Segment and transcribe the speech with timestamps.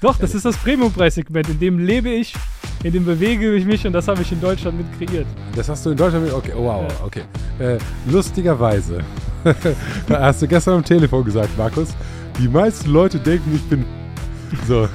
[0.00, 2.32] Doch, das ist das Premium-Preissegment, in dem lebe ich,
[2.82, 5.26] in dem bewege ich mich und das habe ich in Deutschland mit kreiert.
[5.54, 6.32] Das hast du in Deutschland mit.
[6.34, 7.22] Okay, oh, wow, okay.
[7.58, 7.76] Äh,
[8.10, 9.00] lustigerweise
[10.10, 11.88] hast du gestern am Telefon gesagt, Markus,
[12.38, 13.84] die meisten Leute denken, ich bin.
[14.66, 14.88] So.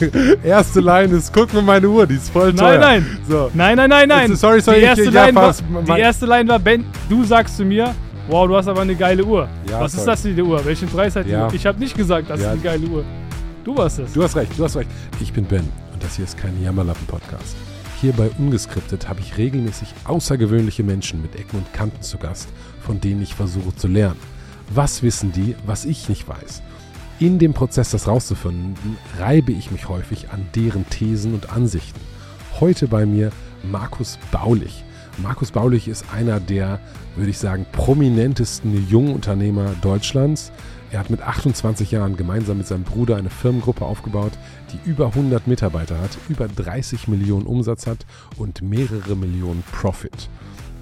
[0.44, 2.78] Erste Line ist, guck mir meine Uhr, die ist voll teuer.
[2.78, 3.18] Nein, nein.
[3.28, 3.50] So.
[3.52, 4.30] Nein, nein, nein, nein.
[4.30, 5.64] Jetzt, sorry, sorry, die ich- erste, ja, Line war, fast.
[5.88, 7.94] die erste Line war, Ben, du sagst zu mir,
[8.28, 9.46] wow, du hast aber eine geile Uhr.
[9.68, 10.10] Ja, Was ist sorry.
[10.12, 10.64] das für eine Uhr?
[10.64, 11.46] Welchen Preis hat die Ja.
[11.48, 11.54] Uhr?
[11.54, 12.46] Ich habe nicht gesagt, das Ja.
[12.46, 13.04] ist eine geile Uhr.
[13.64, 14.14] Du warst es.
[14.14, 14.90] Du hast recht, du hast recht.
[15.20, 17.56] Ich bin Ben und das hier ist kein Jammerlappen-Podcast.
[18.00, 22.48] Hier bei Ungeskriptet habe ich regelmäßig außergewöhnliche Menschen mit Ecken und Kanten zu Gast,
[22.80, 24.18] von denen ich versuche zu lernen.
[24.72, 26.62] Was wissen die, was ich nicht weiß?
[27.18, 32.00] In dem Prozess, das rauszufinden, reibe ich mich häufig an deren Thesen und Ansichten.
[32.60, 33.30] Heute bei mir
[33.62, 34.84] Markus Baulich.
[35.18, 36.80] Markus Baulich ist einer der,
[37.14, 40.50] würde ich sagen, prominentesten Jungunternehmer Deutschlands.
[40.92, 44.32] Er hat mit 28 Jahren gemeinsam mit seinem Bruder eine Firmengruppe aufgebaut,
[44.72, 48.04] die über 100 Mitarbeiter hat, über 30 Millionen Umsatz hat
[48.38, 50.28] und mehrere Millionen Profit.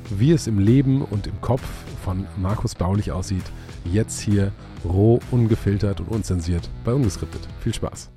[0.09, 1.62] Wie es im Leben und im Kopf
[2.03, 3.45] von Markus Baulich aussieht,
[3.84, 4.50] jetzt hier
[4.83, 7.47] roh, ungefiltert und unzensiert bei Ungeskriptet.
[7.61, 8.11] Viel Spaß.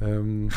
[0.00, 0.48] Ähm,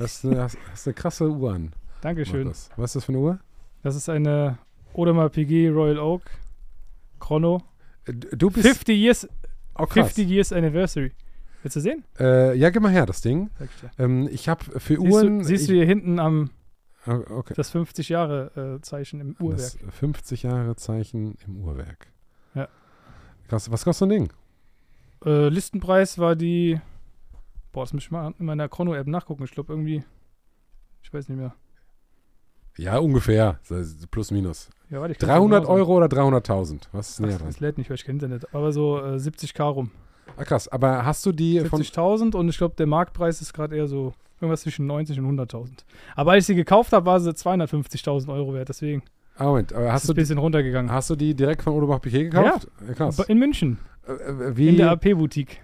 [0.00, 1.72] hast, eine, hast, hast eine krasse Uhr an.
[2.00, 2.42] Dankeschön.
[2.42, 2.70] Markus.
[2.76, 3.38] Was ist das für eine Uhr?
[3.84, 4.58] Das ist eine
[4.92, 6.22] Audemars PG Royal Oak
[7.24, 7.62] Chrono.
[8.06, 9.28] Äh, Du bist 50 Years,
[9.76, 10.12] oh, krass.
[10.12, 11.12] 50 Years Anniversary.
[11.62, 12.04] Willst du sehen?
[12.20, 13.48] Äh, ja, gib mal her, das Ding.
[13.98, 15.38] Ähm, ich habe für Siehst, Uhren.
[15.38, 16.50] du, siehst ich, du hier hinten am
[17.06, 17.52] Ah, okay.
[17.56, 19.58] das 50 Jahre äh, Zeichen im Uhrwerk?
[19.58, 22.08] Das 50 Jahre Zeichen im Uhrwerk.
[22.54, 22.68] Ja.
[23.48, 24.32] Was kostet so ein Ding?
[25.24, 26.80] Äh, Listenpreis war die.
[27.72, 29.44] Boah, das muss ich mal in meiner Chrono-App nachgucken.
[29.44, 30.02] Ich glaube irgendwie.
[31.02, 31.54] Ich weiß nicht mehr.
[32.76, 33.58] Ja, ungefähr.
[34.10, 34.68] Plus, minus.
[34.90, 35.74] Ja, warte, ich kann's 300 genau.
[35.74, 36.82] Euro oder 300.000?
[36.92, 37.46] Was ist näher Ach, dran?
[37.48, 38.52] das lädt nicht, weil ich kein Internet.
[38.54, 39.90] Aber so äh, 70k rum.
[40.36, 40.68] Ah, krass.
[40.68, 41.80] Aber hast du die von.
[41.82, 45.68] 70.000 und ich glaube, der Marktpreis ist gerade eher so irgendwas zwischen 90 und 100.000.
[46.16, 48.68] Aber als ich sie gekauft habe, war sie 250.000 Euro wert.
[48.68, 49.02] Deswegen
[49.36, 49.72] Ah, Moment.
[49.72, 50.92] Aber ist hast es du, ein bisschen runtergegangen.
[50.92, 52.68] hast du die direkt von Audemars Piguet gekauft?
[52.86, 52.94] Ja.
[52.94, 53.18] Krass.
[53.20, 55.60] In München, Äh, äh, in der AP-Boutique.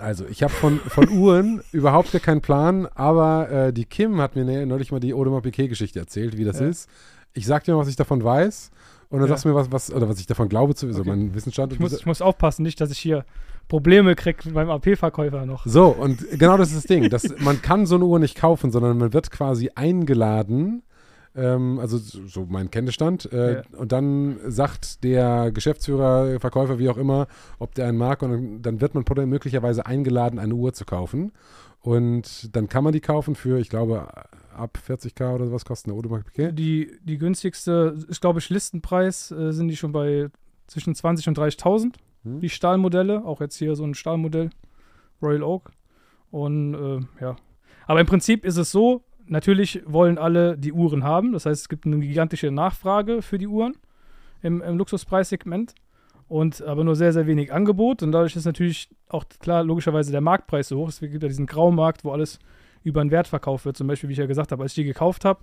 [0.00, 4.36] Also, ich habe von, von Uhren überhaupt gar keinen Plan, aber äh, die Kim hat
[4.36, 6.66] mir ne- neulich mal die Audemars Piguet-Geschichte erzählt, wie das Ja.
[6.66, 6.88] ist.
[7.32, 8.70] Ich sag dir mal, was ich davon weiß
[9.10, 9.34] und dann Ja.
[9.34, 11.10] sagst du mir, was, was, oder was ich davon glaube, zu, so Okay.
[11.10, 11.72] mein Wissensstand.
[11.72, 13.24] Ich muss, ich muss aufpassen, nicht, dass ich hier
[13.68, 15.64] Probleme kriege beim AP-Verkäufer noch.
[15.66, 17.08] so, und genau das ist das Ding.
[17.08, 20.82] Das, man kann so eine Uhr nicht kaufen, sondern man wird quasi eingeladen,
[21.36, 23.62] ähm, also so mein Kenntnisstand, äh, Ja.
[23.76, 27.26] und dann sagt der Geschäftsführer, Verkäufer, wie auch immer,
[27.58, 31.32] ob der einen mag, und dann, wird man möglicherweise eingeladen, eine Uhr zu kaufen.
[31.80, 34.08] Und dann kann man die kaufen für, ich glaube,
[34.56, 36.58] ab 40k oder sowas kostet eine Audemars Piguet.
[36.58, 40.28] Die, die günstigste, ich glaube, ich Listenpreis äh, sind die schon bei
[40.66, 41.92] zwischen 20 und 30.000.
[42.22, 42.40] Hm?
[42.40, 44.48] Die Stahlmodelle, auch jetzt hier so ein Stahlmodell,
[45.20, 45.72] Royal Oak.
[46.30, 47.36] Und äh, ja.
[47.86, 51.32] Aber im Prinzip ist es so, natürlich wollen alle die Uhren haben.
[51.32, 53.76] Das heißt, es gibt eine gigantische Nachfrage für die Uhren
[54.42, 55.74] im, im Luxuspreissegment.
[56.26, 58.02] Und aber nur sehr, sehr wenig Angebot.
[58.02, 60.88] Und dadurch ist natürlich auch klar, logischerweise der Marktpreis so hoch.
[60.88, 62.38] Es gibt ja diesen Graumarkt, wo alles
[62.82, 63.76] über den Wert verkauft wird.
[63.76, 65.40] Zum Beispiel, wie ich ja gesagt habe, als ich die gekauft habe,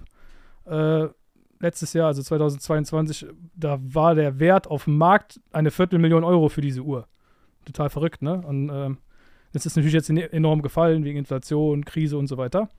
[0.65, 1.07] äh,
[1.59, 6.61] letztes Jahr, also 2022, da war der Wert auf dem Markt eine Viertelmillion Euro für
[6.61, 7.07] diese Uhr.
[7.65, 8.41] Total verrückt, ne?
[8.45, 8.97] Und ähm,
[9.53, 12.69] das ist natürlich jetzt enorm gefallen wegen Inflation, Krise und so weiter.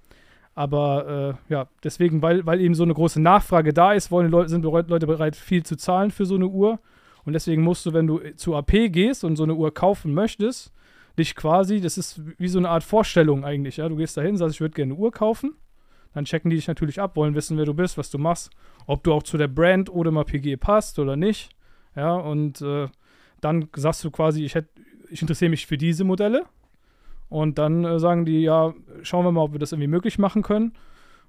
[0.55, 4.51] Aber äh, ja, deswegen, weil, weil eben so eine große Nachfrage da ist, wollen Leute,
[4.51, 6.79] sind Leute bereit, viel zu zahlen für so eine Uhr.
[7.25, 10.73] Und deswegen musst du, wenn du zu AP gehst und so eine Uhr kaufen möchtest,
[11.19, 13.89] dich quasi, das ist wie so eine Art Vorstellung eigentlich, ja.
[13.89, 15.55] Du gehst dahin, sagst, ich würde gerne eine Uhr kaufen.
[16.15, 18.51] Dann checken die dich natürlich ab, wollen wissen, wer du bist, was du machst,
[18.87, 21.51] ob du auch zu der Brand oder mal PG passt oder nicht.
[21.97, 22.89] Ja, und äh,
[23.41, 24.57] dann sagst du quasi, ich,
[25.09, 26.45] ich interessiere mich für diese Modelle.
[27.33, 30.43] Und dann äh, sagen die, ja, schauen wir mal, ob wir das irgendwie möglich machen
[30.43, 30.73] können.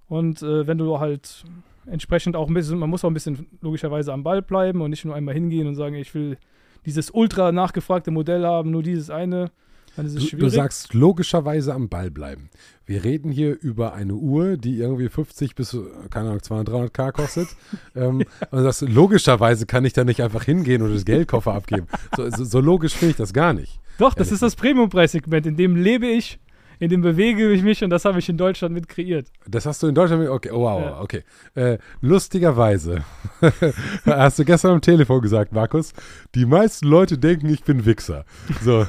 [0.09, 1.45] Und äh, wenn du halt
[1.85, 5.05] entsprechend auch ein bisschen, man muss auch ein bisschen logischerweise am Ball bleiben und nicht
[5.05, 6.37] nur einmal hingehen und sagen, ich will
[6.85, 9.51] dieses ultra nachgefragte Modell haben, nur dieses eine,
[9.95, 10.43] dann ist es Du, schwierig.
[10.43, 12.49] du sagst logischerweise am Ball bleiben.
[12.85, 15.77] Wir reden hier über eine Uhr, die irgendwie 50 bis,
[16.09, 17.47] keine Ahnung, 200, 300k kostet.
[17.95, 21.87] ähm, und du sagst, logischerweise kann ich da nicht einfach hingehen und das Geldkoffer abgeben.
[22.17, 23.79] So, so, so logisch finde ich das gar nicht.
[23.97, 26.39] Doch, das ist das Premium-Preissegment, in dem lebe ich,
[26.79, 29.27] in dem bewege ich mich und das habe ich in Deutschland mit kreiert.
[29.47, 30.99] Das hast du in Deutschland, mit- okay, oh, wow, Ja.
[31.01, 31.23] okay.
[31.55, 33.03] Äh, lustigerweise
[34.05, 35.93] hast du gestern am Telefon gesagt, Markus,
[36.35, 38.25] die meisten Leute denken, ich bin Wichser.
[38.61, 38.85] So.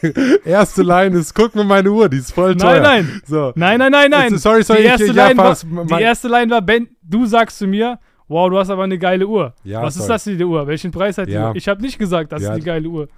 [0.44, 2.80] Erste Line ist, guck mir meine Uhr, die ist voll teuer.
[2.80, 3.22] Nein, nein.
[3.26, 3.52] So.
[3.56, 4.38] Nein, nein, nein, nein.
[4.38, 7.26] Sorry, sorry, die ich- erste, ja, Line, war, fast, die erste Line war, Ben, du
[7.26, 9.54] sagst zu mir, wow, du hast aber eine geile Uhr.
[9.64, 10.12] Ja, Was ist sorry.
[10.12, 10.66] das für eine Uhr?
[10.66, 11.48] Welchen Preis hat die Ja.
[11.50, 11.56] Uhr?
[11.56, 12.50] Ich habe nicht gesagt, das Ja.
[12.50, 13.08] ist eine geile Uhr.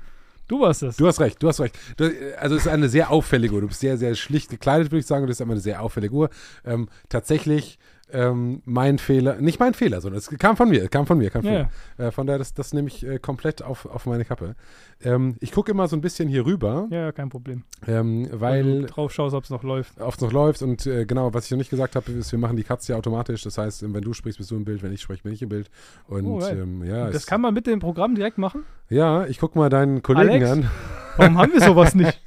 [0.50, 0.96] Du warst das.
[0.96, 1.78] Du hast recht, du hast recht.
[1.96, 3.60] Du, also es ist eine sehr auffällige Uhr.
[3.60, 5.22] Du bist sehr, sehr schlicht gekleidet, würde ich sagen.
[5.22, 6.28] Und das ist immer eine sehr auffällige Uhr.
[6.64, 7.78] Ähm, tatsächlich
[8.12, 11.42] ähm, mein Fehler, nicht mein Fehler, sondern es kam von mir, kam von mir, kam
[11.42, 11.68] von Ja,
[11.98, 12.06] mir.
[12.06, 14.54] Äh, von daher, das, das nehme ich äh, komplett auf, auf meine Kappe.
[15.02, 17.64] Ähm, ich gucke immer so ein bisschen hier rüber, ja, ja, kein Problem.
[17.86, 20.00] ähm, Wenn weil du drauf schaust, ob es noch läuft.
[20.00, 22.56] oft noch läuft und äh, genau, was ich noch nicht gesagt habe, ist, wir machen
[22.56, 23.42] die Cuts ja automatisch.
[23.42, 25.48] Das heißt, wenn du sprichst, bist du im Bild, wenn ich spreche, bin ich im
[25.48, 25.70] Bild.
[26.06, 28.64] Und Oh, ähm, ja, das es- kann man mit dem Programm direkt machen.
[28.88, 30.50] ja, ich gucke mal deinen Kollegen Alex?
[30.50, 30.70] an.
[31.16, 32.20] Warum haben wir sowas nicht?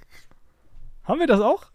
[1.04, 1.66] Haben wir das auch?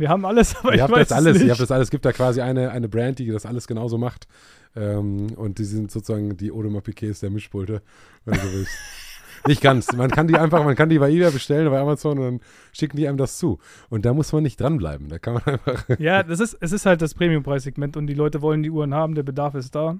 [0.00, 1.50] Wir haben alles, aber ihr ich habt weiß das alles, es ihr nicht.
[1.52, 1.86] habt das alles.
[1.86, 4.26] Es gibt da quasi eine, eine Brand, die das alles genauso macht.
[4.74, 7.82] Ähm, und die sind sozusagen die Audemars Piquets der Mischpulte,
[8.24, 8.72] wenn du willst.
[9.46, 9.92] Nicht ganz.
[9.94, 12.40] Man kann die einfach, man kann die bei eBay bestellen, bei Amazon und dann
[12.72, 13.58] schicken die einem das zu.
[13.88, 15.08] Und da muss man nicht dranbleiben.
[15.08, 15.88] Da kann man einfach.
[15.98, 19.14] Ja, das ist, es ist halt das Premium-Preissegment und die Leute wollen die Uhren haben,
[19.14, 19.98] der Bedarf ist da.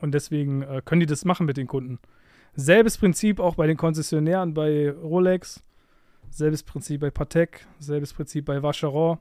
[0.00, 1.98] Und deswegen äh, können die das machen mit den Kunden.
[2.54, 5.62] Selbes Prinzip auch bei den Konzessionären bei Rolex,
[6.32, 9.18] selbes Prinzip bei Patek, selbes Prinzip bei Vacheron,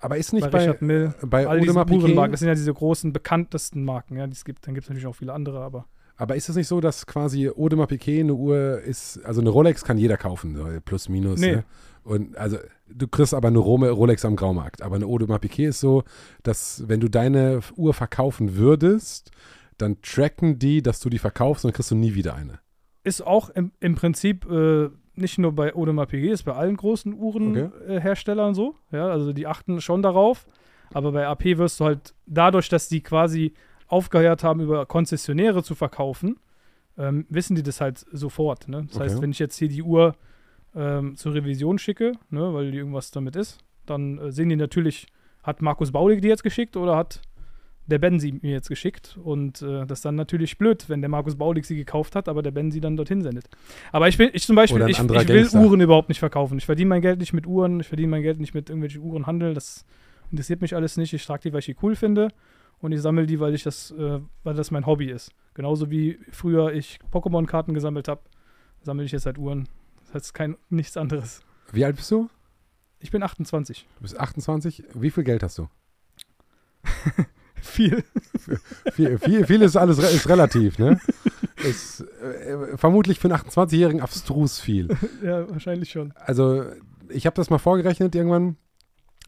[0.00, 1.14] Aber ist bei nicht bei, Richard Mill.
[1.22, 4.32] bei All diese Audemars Uhrenmarken, Piquet, das sind ja diese großen, bekanntesten Marken, ja, die
[4.32, 4.66] es gibt.
[4.66, 5.86] Dann gibt es natürlich auch viele andere, aber
[6.18, 9.84] aber ist es nicht so, dass quasi Audemars Piquet eine Uhr ist, also eine Rolex
[9.84, 11.40] kann jeder kaufen, plus minus.
[11.40, 11.56] Nee.
[11.56, 11.64] Ne?
[12.04, 12.56] Und also
[12.88, 14.80] du kriegst aber eine Rolex am Graumarkt.
[14.80, 16.04] Aber eine Audemars Piquet ist so,
[16.42, 19.30] dass wenn du deine Uhr verkaufen würdest,
[19.76, 22.60] dann tracken die, dass du die verkaufst und dann kriegst du nie wieder eine.
[23.04, 27.14] ist auch im, im Prinzip äh, nicht nur bei Audemars Piguet, ist bei allen großen
[27.14, 28.74] Uhrenherstellern äh, Herstellern so.
[28.92, 30.46] Ja, also die achten schon darauf.
[30.92, 33.52] Aber bei AP wirst du halt dadurch, dass die quasi
[33.88, 36.38] aufgehört haben, über Konzessionäre zu verkaufen,
[36.98, 38.68] ähm, wissen die das halt sofort.
[38.68, 38.84] Ne?
[38.88, 39.04] Das Okay.
[39.04, 40.14] heißt, wenn ich jetzt hier die Uhr
[40.74, 45.06] ähm, zur Revision schicke, ne, weil die irgendwas damit ist, dann äh, sehen die natürlich,
[45.42, 47.20] hat Markus Baulig die jetzt geschickt oder hat
[47.86, 49.18] der Ben sie mir jetzt geschickt.
[49.22, 52.42] Und äh, das ist dann natürlich blöd, wenn der Markus Baulig sie gekauft hat, aber
[52.42, 53.48] der Ben sie dann dorthin sendet.
[53.92, 55.60] Aber ich will, ich zum Beispiel, ich, ich will Gangster.
[55.60, 56.58] Uhren überhaupt nicht verkaufen.
[56.58, 59.54] Ich verdiene mein Geld nicht mit Uhren, ich verdiene mein Geld nicht mit irgendwelchen Uhrenhandel.
[59.54, 59.84] Das
[60.30, 61.12] interessiert mich alles nicht.
[61.12, 62.28] Ich trage die, weil ich die cool finde.
[62.78, 65.30] Und ich sammle die, weil ich das, äh, weil das mein Hobby ist.
[65.54, 68.20] Genauso wie früher ich Pokémon-Karten gesammelt habe,
[68.82, 69.68] sammle ich jetzt halt Uhren.
[70.04, 71.40] Das heißt kein nichts anderes.
[71.72, 72.28] Wie alt bist du?
[72.98, 73.86] Ich bin 28.
[73.96, 74.84] Du bist 28.
[74.94, 75.68] Wie viel Geld hast du?
[77.66, 78.04] Viel.
[78.92, 81.00] Viel, viel, viel ist alles ist relativ, ne?
[81.64, 84.88] Ist äh, vermutlich für einen 28-Jährigen abstrus viel.
[85.24, 86.12] ja, wahrscheinlich schon.
[86.16, 86.64] Also,
[87.08, 88.56] ich habe das mal vorgerechnet irgendwann.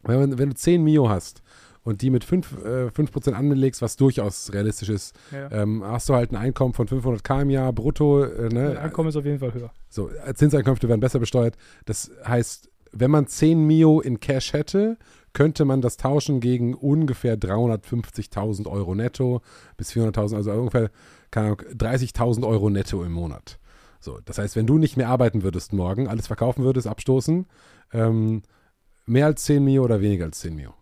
[0.03, 1.41] Wenn, wenn du 10 Mio hast
[1.83, 5.51] und die mit 5%, äh, 5 anlegst, was durchaus realistisch ist, Ja.
[5.51, 8.23] ähm, hast du halt ein Einkommen von 500 k im Jahr brutto.
[8.23, 8.79] Äh, ne?
[8.79, 9.71] Einkommen ist auf jeden Fall höher.
[9.89, 11.57] So, Zinseinkünfte werden besser besteuert.
[11.85, 14.97] Das heißt, wenn man 10 Mio in Cash hätte,
[15.33, 19.41] könnte man das tauschen gegen ungefähr 350.000 Euro netto
[19.77, 20.89] bis 400.000, also ungefähr
[21.31, 23.59] keine Ahnung, 30.000 Euro netto im Monat.
[23.99, 27.45] So, das heißt, wenn du nicht mehr arbeiten würdest morgen, alles verkaufen würdest, abstoßen,
[27.93, 28.41] ähm,
[29.05, 30.73] mehr als 10 Mio oder weniger als 10 Mio?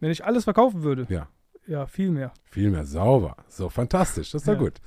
[0.00, 1.28] Wenn ich alles verkaufen würde, Ja.
[1.66, 2.32] ja, viel mehr.
[2.50, 3.36] Viel mehr sauber.
[3.48, 4.58] So, fantastisch, das ist doch Ja.
[4.58, 4.80] gut.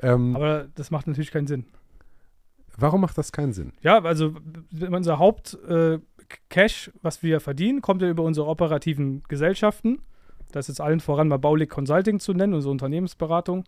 [0.00, 1.66] Ähm, Aber das macht natürlich keinen Sinn.
[2.76, 3.72] warum macht das keinen Sinn?
[3.82, 4.34] Ja, also
[4.90, 5.98] unser Haupt äh,
[6.48, 10.00] Cash, was wir verdienen, kommt ja über unsere operativen Gesellschaften.
[10.52, 13.64] Das ist jetzt allen voran mal Baulig Consulting zu nennen, unsere Unternehmensberatung.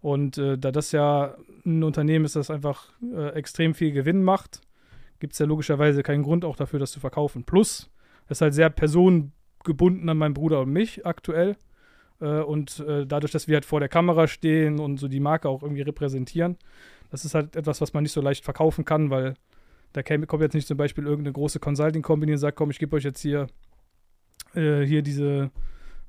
[0.00, 4.60] Und äh, da das ja ein Unternehmen ist, das einfach äh, extrem viel Gewinn macht,
[5.18, 7.44] gibt es ja logischerweise keinen Grund auch dafür, das zu verkaufen.
[7.44, 7.90] Plus,
[8.28, 11.56] das ist halt sehr personengebunden an meinen Bruder und mich aktuell.
[12.20, 15.48] Äh, und äh, dadurch, dass wir halt vor der Kamera stehen und so die Marke
[15.48, 16.56] auch irgendwie repräsentieren,
[17.10, 19.34] das ist halt etwas, was man nicht so leicht verkaufen kann, weil
[19.96, 23.04] da kommt jetzt nicht zum Beispiel irgendeine große Consulting-Company und sagt, komm, ich gebe euch
[23.04, 23.46] jetzt hier,
[24.54, 25.50] äh, hier diese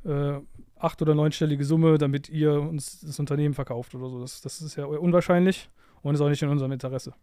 [0.05, 0.33] äh,
[0.75, 4.19] acht- oder neunstellige Summe, damit ihr uns das Unternehmen verkauft oder so.
[4.21, 5.69] Das, das ist ja unwahrscheinlich
[6.01, 7.13] und ist auch nicht in unserem Interesse.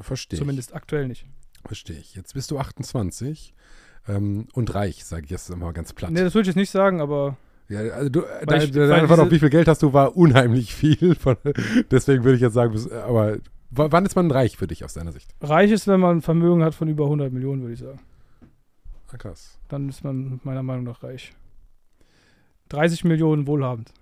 [0.00, 0.40] Verstehe ich.
[0.42, 1.24] Zumindest aktuell nicht.
[1.64, 2.14] Verstehe ich.
[2.16, 3.54] Jetzt bist du 28
[4.08, 6.10] ähm, und reich, sage ich jetzt mal ganz platt.
[6.10, 7.36] Nee, das würde ich jetzt nicht sagen, aber
[7.68, 10.74] Ja, also du, deine, ich- deine Antwort auf wie viel Geld hast du, war unheimlich
[10.74, 11.14] viel.
[11.14, 11.36] Von,
[11.90, 13.38] deswegen würde ich jetzt sagen, aber
[13.70, 15.34] w- wann ist man reich für dich aus deiner Sicht?
[15.40, 18.00] reich ist, wenn man ein Vermögen hat von über 100 Millionen, würde ich sagen.
[19.12, 19.58] Ah, krass.
[19.68, 21.32] Dann ist man meiner Meinung nach reich.
[22.70, 23.92] 30 Millionen wohlhabend.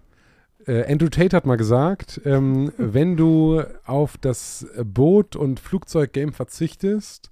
[0.66, 7.30] Äh, Andrew Tate hat mal gesagt, ähm, wenn du auf das Boot- und Flugzeuggame verzichtest,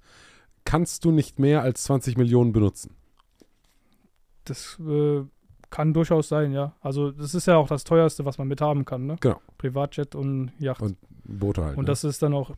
[0.65, 2.91] kannst du nicht mehr als 20 Millionen benutzen.
[4.45, 5.23] Das äh,
[5.73, 6.73] kann durchaus sein, ja.
[6.81, 9.15] Also das ist ja auch das teuerste, was man mithaben kann, ne?
[9.19, 9.41] Genau.
[9.57, 10.83] Privatjet und Yacht.
[10.83, 11.77] Und Boote halt.
[11.77, 11.87] Und ne?
[11.87, 12.51] das ist dann auch,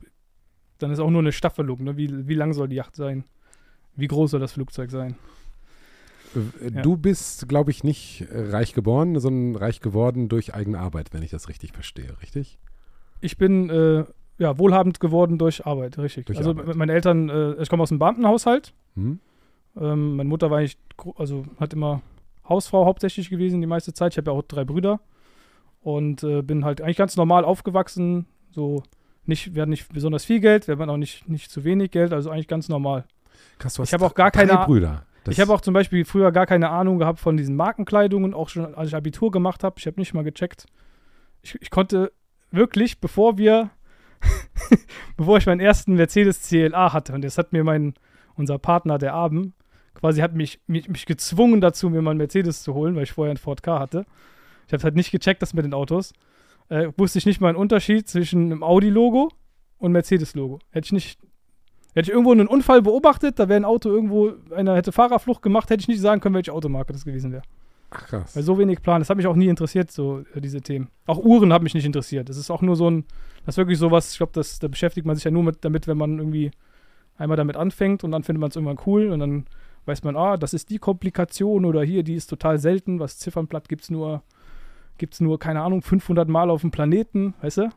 [0.79, 1.95] dann ist auch nur eine Staffelung, ne?
[1.95, 3.23] Wie, wie lang soll die Yacht sein?
[3.95, 5.15] Wie groß soll das Flugzeug sein?
[6.35, 6.81] Äh, ja.
[6.81, 11.23] Du bist, glaube ich, nicht äh, reich geboren, sondern reich geworden durch eigene Arbeit, wenn
[11.23, 12.59] ich das richtig verstehe, richtig?
[13.21, 14.03] Ich bin äh,
[14.39, 16.25] ja, wohlhabend geworden durch Arbeit, richtig.
[16.25, 16.75] Durch also Arbeit.
[16.75, 18.73] meine Eltern, äh, ich komme aus einem Beamtenhaushalt.
[18.95, 19.21] Hm?
[19.77, 20.77] Ähm, meine Mutter war eigentlich,
[21.15, 22.01] also hat immer
[22.47, 24.13] Hausfrau hauptsächlich gewesen die meiste Zeit.
[24.13, 24.99] Ich habe ja auch drei Brüder
[25.81, 28.25] und äh, bin halt eigentlich ganz normal aufgewachsen.
[28.51, 28.83] So
[29.25, 32.13] nicht, wir hatten nicht besonders viel Geld, wir hatten auch nicht, nicht zu wenig Geld,
[32.13, 33.05] also eigentlich ganz normal.
[33.59, 35.05] Krass, du hast Ich habe auch gar keine- Brüder.
[35.23, 38.49] Das- ich habe auch zum Beispiel früher gar keine Ahnung gehabt von diesen Markenkleidungen, auch
[38.49, 39.75] schon als ich Abitur gemacht habe.
[39.79, 40.67] Ich habe nicht mal gecheckt.
[41.41, 42.11] Ich, ich konnte
[42.51, 43.71] wirklich, bevor wir,
[45.17, 47.95] bevor ich meinen ersten Mercedes CLA hatte, und das hat mir mein,
[48.35, 49.53] unser Partner, der Abend,
[49.95, 53.13] quasi hat mich, mich, mich gezwungen dazu, mir mal einen Mercedes zu holen, weil ich
[53.13, 54.05] vorher einen Ford K hatte.
[54.67, 56.13] Ich habe halt nicht gecheckt, das mit den Autos.
[56.69, 59.31] Äh, wusste ich nicht mal einen Unterschied zwischen einem Audi-Logo
[59.77, 60.59] und Mercedes-Logo.
[60.71, 61.19] Hätte ich nicht
[61.95, 65.69] Hätte ich irgendwo einen Unfall beobachtet, da wäre ein Auto irgendwo, einer hätte Fahrerflucht gemacht,
[65.69, 67.43] hätte ich nicht sagen können, welche Automarke das gewesen wäre.
[67.89, 68.35] Ach, krass.
[68.35, 70.89] Weil so wenig Plan, das hat mich auch nie interessiert, so äh, diese Themen.
[71.05, 72.27] Auch Uhren haben mich nicht interessiert.
[72.27, 73.05] Das ist auch nur so ein,
[73.45, 75.87] das ist wirklich sowas, ich glaube, das, da beschäftigt man sich ja nur mit, damit,
[75.87, 76.51] wenn man irgendwie
[77.17, 79.45] einmal damit anfängt und dann findet man es irgendwann cool und dann
[79.85, 83.69] weiß man, ah, das ist die Komplikation oder hier, die ist total selten, was Ziffernblatt
[83.69, 84.23] gibt es nur,
[84.97, 87.69] gibt's nur, keine Ahnung, 500 Mal auf dem Planeten, weißt du?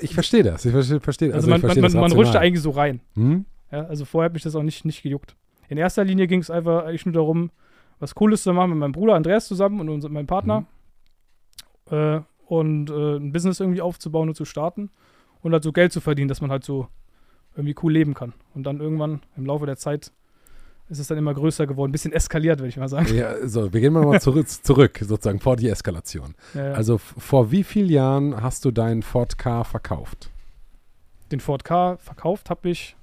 [0.00, 0.64] ich verstehe das.
[0.64, 2.70] Ich verstehe, verstehe Also, ich man, man, verstehe man, das man rutscht da eigentlich so
[2.70, 3.00] rein.
[3.14, 3.44] Hm?
[3.70, 5.36] Ja, also vorher hat mich das auch nicht, nicht gejuckt.
[5.68, 7.50] In erster Linie ging es einfach eigentlich nur darum,
[7.98, 10.66] was Cooles zu machen mit meinem Bruder Andreas zusammen und unser, meinem Partner.
[11.90, 14.90] Äh, und äh, ein Business irgendwie aufzubauen und zu starten.
[15.40, 16.88] Und halt so Geld zu verdienen, dass man halt so
[17.56, 18.34] irgendwie cool leben kann.
[18.54, 20.12] Und dann irgendwann im Laufe der Zeit
[20.92, 21.90] ist es dann immer größer geworden.
[21.90, 23.14] Ein bisschen eskaliert, würde ich mal sagen.
[23.14, 26.34] Ja, so, wir gehen mal zurück, zurück, sozusagen vor die Eskalation.
[26.54, 26.72] Ja, ja.
[26.74, 30.32] Also vor wie vielen Jahren hast du deinen Ford K verkauft?
[31.32, 32.96] den Ford K verkauft habe ich.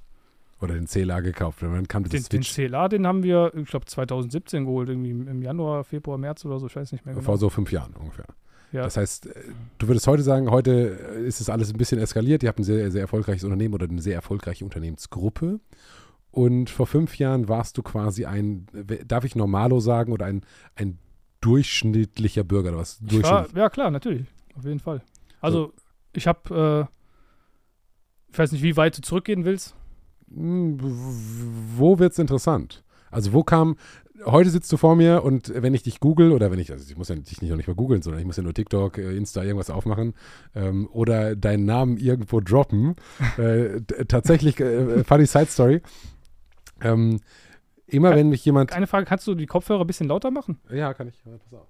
[0.60, 1.62] Oder den CLA gekauft?
[1.62, 4.88] Und dann kam Den, den CLA, den haben wir, ich glaube, 2017 geholt.
[4.88, 6.66] Irgendwie im Januar, Februar, März oder so.
[6.66, 7.24] Ich weiß nicht mehr genau.
[7.24, 8.26] vor so fünf Jahren ungefähr.
[8.72, 8.82] Ja.
[8.82, 9.32] Das heißt, äh,
[9.78, 12.42] du würdest heute sagen, heute ist es alles ein bisschen eskaliert.
[12.42, 15.60] Ihr habt ein sehr, sehr erfolgreiches Unternehmen oder eine sehr erfolgreiche Unternehmensgruppe.
[16.30, 18.66] Und vor fünf Jahren warst du quasi ein,
[19.06, 20.42] darf ich Normalo sagen, oder ein,
[20.76, 20.98] ein
[21.40, 23.00] durchschnittlicher Bürger oder was?
[23.02, 24.26] War, ja, klar, natürlich.
[24.56, 25.02] Auf jeden Fall.
[25.40, 25.72] Also,
[26.12, 29.74] ich habe, äh, ich weiß nicht, wie weit du zurückgehen willst.
[30.32, 30.78] Hm,
[31.76, 32.84] Wo wird's interessant?
[33.10, 33.76] Also wo kam,
[34.24, 36.96] heute sitzt du vor mir und wenn ich dich google oder wenn ich, also ich
[36.96, 39.16] muss ja dich nicht noch nicht mal googeln, sondern ich muss ja nur TikTok, äh,
[39.16, 40.14] Insta, irgendwas aufmachen
[40.54, 42.96] ähm, oder deinen Namen irgendwo droppen.
[43.36, 45.82] äh, tatsächlich, äh, funny Side Story.
[46.82, 47.20] Ähm,
[47.86, 50.60] immer Ke- wenn mich jemand, Eine Frage, kannst du die Kopfhörer ein bisschen lauter machen?
[50.70, 51.68] ja, kann ich, pass auf.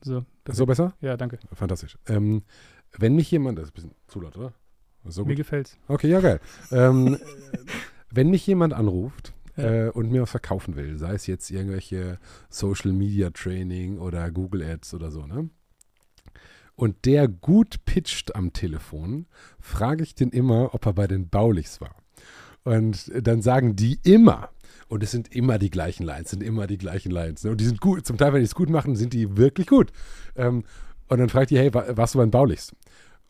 [0.00, 0.94] So, So besser?
[1.00, 1.38] Ja, danke.
[1.52, 1.98] Fantastisch.
[2.06, 2.42] Ähm,
[2.96, 4.52] wenn mich jemand, das ist ein bisschen zu laut, oder?
[5.04, 5.76] So Mir gefällt's.
[5.88, 6.40] Okay, ja, geil.
[6.70, 7.18] ähm, äh,
[8.10, 9.86] wenn mich jemand anruft Ja.
[9.86, 12.18] äh, und mir was verkaufen will, sei es jetzt irgendwelche
[12.48, 15.50] Social Media Training oder Google Ads oder so, ne?
[16.76, 19.26] Und der gut pitcht am Telefon,
[19.58, 21.96] frage ich den immer, ob er bei den Baulichs war.
[22.68, 24.50] Und dann sagen die immer,
[24.88, 27.44] und es sind immer die gleichen Lines, sind immer die gleichen Lines.
[27.44, 27.50] ne?
[27.50, 29.90] Und die sind gut, zum Teil, wenn die es gut machen, sind die wirklich gut.
[30.36, 30.64] Ähm,
[31.08, 32.74] und dann fragt die, hey, wa- warst du beim Baulichs?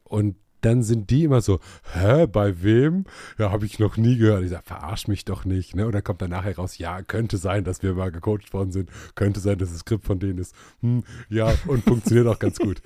[0.03, 1.61] Und dann sind die immer so,
[1.95, 3.05] hä, bei wem?
[3.39, 4.43] Ja, habe ich noch nie gehört.
[4.43, 5.77] Ich sage, verarsch mich doch nicht.
[5.77, 5.87] Ne?
[5.87, 8.91] Und dann kommt dann nachher raus, ja, könnte sein, dass wir mal gecoacht worden sind.
[9.15, 10.57] Könnte sein, dass das Skript von denen ist.
[10.81, 12.83] Hm, ja, und funktioniert auch ganz gut.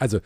[0.00, 0.18] Also,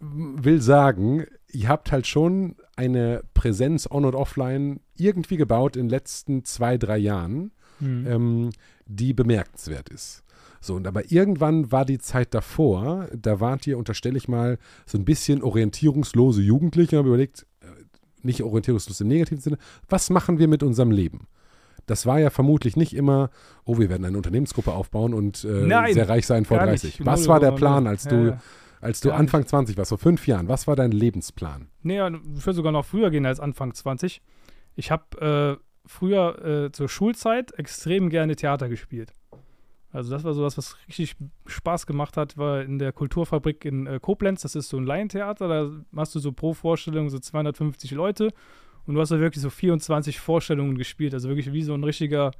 [0.00, 5.90] will sagen, ihr habt halt schon eine Präsenz on und offline irgendwie gebaut in den
[5.90, 8.06] letzten zwei, drei Jahren, Hm.
[8.08, 8.50] ähm,
[8.86, 10.24] die bemerkenswert ist.
[10.60, 14.98] So, und aber irgendwann war die Zeit davor, da wart ihr, unterstelle ich mal, so
[14.98, 17.66] ein bisschen orientierungslose Jugendliche und haben überlegt, äh,
[18.22, 21.28] nicht orientierungslos im negativen Sinne, was machen wir mit unserem Leben?
[21.86, 23.30] Das war ja vermutlich nicht immer,
[23.64, 26.98] oh, wir werden eine Unternehmensgruppe aufbauen und äh, Nein, sehr reich sein vor gar 30.
[26.98, 27.06] nicht.
[27.06, 28.38] Was war der Plan, als Ja, du.
[28.80, 30.48] Als du Gar Anfang 20 warst, vor fünf Jahren?
[30.48, 31.68] Was war dein Lebensplan?
[31.82, 34.22] Nee, ja, ich würde sogar noch früher gehen als Anfang 20.
[34.76, 39.12] Ich habe äh, früher äh, zur Schulzeit extrem gerne Theater gespielt.
[39.90, 41.16] Also das war so das, was richtig
[41.46, 44.42] Spaß gemacht hat, war in der Kulturfabrik in äh, Koblenz.
[44.42, 48.30] Das ist so ein Laientheater, da machst du so pro Vorstellung so 250 Leute
[48.86, 51.14] und du hast da wirklich so 24 Vorstellungen gespielt.
[51.14, 52.32] Also wirklich wie so ein richtiger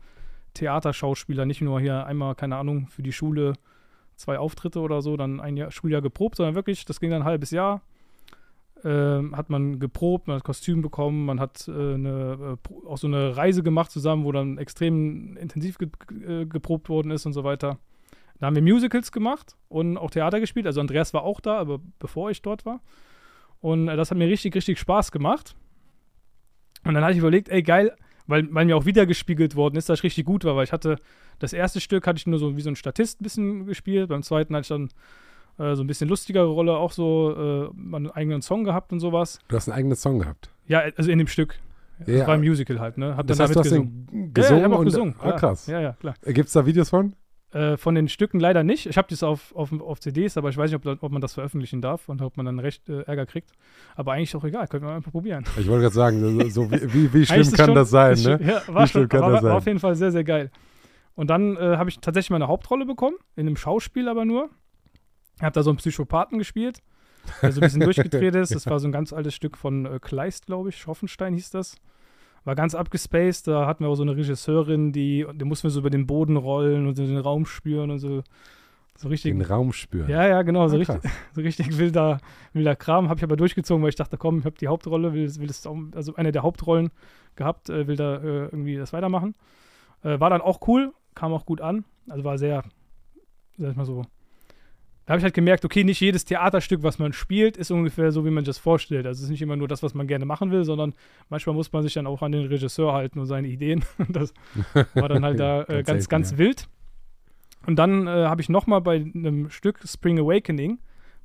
[0.54, 3.54] Theaterschauspieler, nicht nur hier einmal, keine Ahnung, für die Schule
[4.18, 7.28] zwei Auftritte oder so, dann ein Jahr, Schuljahr geprobt, sondern wirklich, das ging dann ein
[7.28, 7.80] halbes Jahr
[8.84, 13.06] ähm, hat man geprobt, man hat Kostüm bekommen, man hat äh, eine, äh, auch so
[13.06, 17.32] eine Reise gemacht zusammen, wo dann extrem intensiv ge ge- äh, geprobt worden ist und
[17.32, 17.78] so weiter.
[18.38, 20.66] Da haben wir Musicals gemacht und auch Theater gespielt.
[20.66, 22.80] Also Andreas war auch da, aber bevor ich dort war.
[23.60, 25.56] Und äh, das hat mir richtig, richtig Spaß gemacht.
[26.84, 27.96] Und dann hatte ich überlegt, ey geil,
[28.28, 30.72] weil, weil mir auch wieder gespiegelt worden ist, dass ich richtig gut war, weil ich
[30.72, 30.96] hatte,
[31.40, 34.22] das erste Stück hatte ich nur so wie so ein Statist ein bisschen gespielt, beim
[34.22, 34.88] zweiten hatte ich dann
[35.60, 37.34] Äh, so ein bisschen lustigere Rolle, auch so
[37.74, 39.40] äh, einen eigenen Song gehabt und sowas.
[39.48, 40.50] Du hast einen eigenen Song gehabt.
[40.68, 41.58] Ja, also in dem Stück.
[42.06, 42.18] Ja.
[42.18, 43.16] Das war ein Musical halt, ne?
[43.16, 44.06] Hab Das dann heißt, du damit hast gesungen.
[44.06, 45.14] den Ja, ja, gesungen ich hab auch und gesungen.
[45.20, 45.66] Ah, krass.
[45.66, 46.14] Ja, ja, klar.
[46.26, 47.12] Gibt es da Videos von?
[47.50, 48.84] Äh, von den Stücken leider nicht.
[48.84, 51.32] Ich habe das auf, auf, auf CDs, aber ich weiß nicht, ob, ob man das
[51.32, 53.52] veröffentlichen darf und ob man dann recht äh, Ärger kriegt.
[53.96, 55.44] Aber eigentlich auch egal, könnte man einfach probieren.
[55.58, 58.38] Ich wollte gerade sagen, so, wie, wie, wie schlimm kann schon- das sein, ne?
[58.42, 59.56] Ja, war, Wie schlimm schon, kann aber das war sein?
[59.56, 60.50] auf jeden Fall sehr, sehr geil.
[61.14, 64.50] Und dann äh, habe ich tatsächlich meine Hauptrolle bekommen, in einem Schauspiel aber nur.
[65.36, 66.80] Ich habe da so einen Psychopathen gespielt,
[67.40, 68.54] der so ein bisschen durchgedreht ist.
[68.54, 70.86] Das war so ein ganz altes Stück von äh, Kleist, glaube ich.
[70.86, 71.76] Hoffenstein hieß das.
[72.48, 73.46] War ganz abgespaced.
[73.46, 76.38] Da hatten wir auch so eine Regisseurin, die, die mussten wir so über den Boden
[76.38, 78.22] rollen und so den Raum spüren und so.
[78.96, 79.32] So richtig.
[79.32, 80.08] Den Raum spüren.
[80.08, 80.66] Ja, ja, genau.
[80.66, 80.98] So Ah, richtig,
[81.34, 82.22] so richtig wilder,
[82.54, 83.10] wilder Kram.
[83.10, 85.68] Habe ich aber durchgezogen, weil ich dachte, komm, ich habe die Hauptrolle, will, will das
[85.94, 86.90] also eine der Hauptrollen
[87.36, 89.34] gehabt, äh, will da äh, irgendwie das weitermachen.
[90.02, 91.84] Äh, war dann auch cool, kam auch gut an.
[92.08, 92.64] Also war sehr,
[93.58, 94.06] sag ich mal so.
[95.08, 98.26] Da habe ich halt gemerkt, okay, nicht jedes Theaterstück, was man spielt, ist ungefähr so,
[98.26, 99.06] wie man sich das vorstellt.
[99.06, 100.92] Also es ist nicht immer nur das, was man gerne machen will, sondern
[101.30, 103.82] manchmal muss man sich dann auch an den Regisseur halten und seine Ideen.
[103.96, 104.34] Und das
[104.92, 106.38] war dann halt da äh, Ganz ganz, selten, ganz ja.
[106.38, 106.68] wild.
[107.66, 110.78] Und dann äh, habe ich nochmal bei einem Stück Spring Awakening,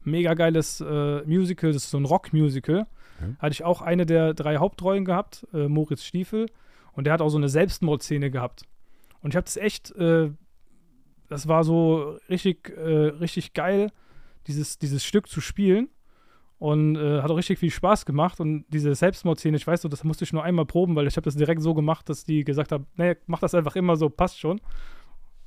[0.06, 2.88] mega geiles äh, Musical, das ist so ein Rock-Musical,
[3.20, 3.38] Mhm.
[3.40, 6.48] hatte ich auch eine der drei Hauptrollen gehabt, äh, Moritz Stiefel.
[6.94, 8.64] Und der hat auch so eine Selbstmordszene gehabt.
[9.22, 10.32] Und ich habe das echt, äh,
[11.34, 13.90] das war so richtig, äh, richtig geil,
[14.46, 15.90] dieses, dieses Stück zu spielen.
[16.60, 18.40] Und äh, hat auch richtig viel Spaß gemacht.
[18.40, 21.26] Und diese Selbstmordszene, ich weiß so, das musste ich nur einmal proben, weil ich habe
[21.26, 24.40] das direkt so gemacht, dass die gesagt haben, nee, mach das einfach immer so, passt
[24.40, 24.60] schon.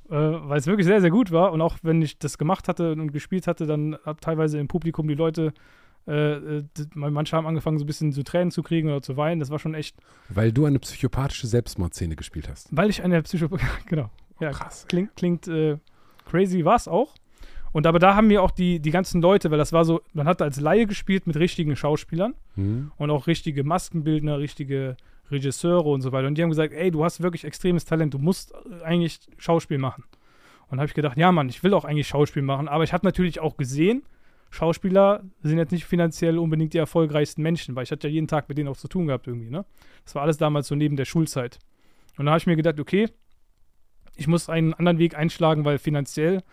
[0.09, 1.53] Äh, weil es wirklich sehr, sehr gut war.
[1.53, 5.07] Und auch wenn ich das gemacht hatte und gespielt hatte, dann hat teilweise im Publikum
[5.07, 5.53] die Leute,
[6.05, 6.63] äh, äh,
[6.93, 9.39] manche haben angefangen, so ein bisschen zu Tränen zu kriegen oder zu weinen.
[9.39, 9.97] Das war schon echt,
[10.29, 12.67] Weil du eine psychopathische Selbstmordszene gespielt hast.
[12.75, 13.47] weil ich eine Psycho...
[13.87, 14.11] genau.
[14.39, 14.85] Ja, Krass.
[14.87, 15.77] klingt, klingt äh,
[16.25, 17.13] crazy, war es auch.
[17.73, 20.27] Und aber da haben mir auch die, die ganzen Leute, weil das war so, man
[20.27, 22.91] hat als Laie gespielt mit richtigen Schauspielern Hm?
[22.97, 24.97] und auch richtige Maskenbildner, richtige
[25.29, 26.27] Regisseure und so weiter.
[26.27, 29.77] Und die haben gesagt, ey, du hast wirklich extremes Talent, du musst äh, eigentlich Schauspiel
[29.77, 30.05] machen.
[30.69, 33.05] Und habe ich gedacht, ja Mann, ich will auch eigentlich Schauspiel machen, aber ich habe
[33.05, 34.03] natürlich auch gesehen,
[34.49, 38.47] Schauspieler sind jetzt nicht finanziell unbedingt die erfolgreichsten Menschen, weil ich hatte ja jeden Tag
[38.49, 39.65] mit denen auch zu tun gehabt irgendwie, ne?
[40.05, 41.59] Das war alles damals so neben der Schulzeit.
[42.17, 43.09] Und da habe ich mir gedacht, okay,
[44.17, 46.43] ich muss einen anderen Weg einschlagen, weil finanziell,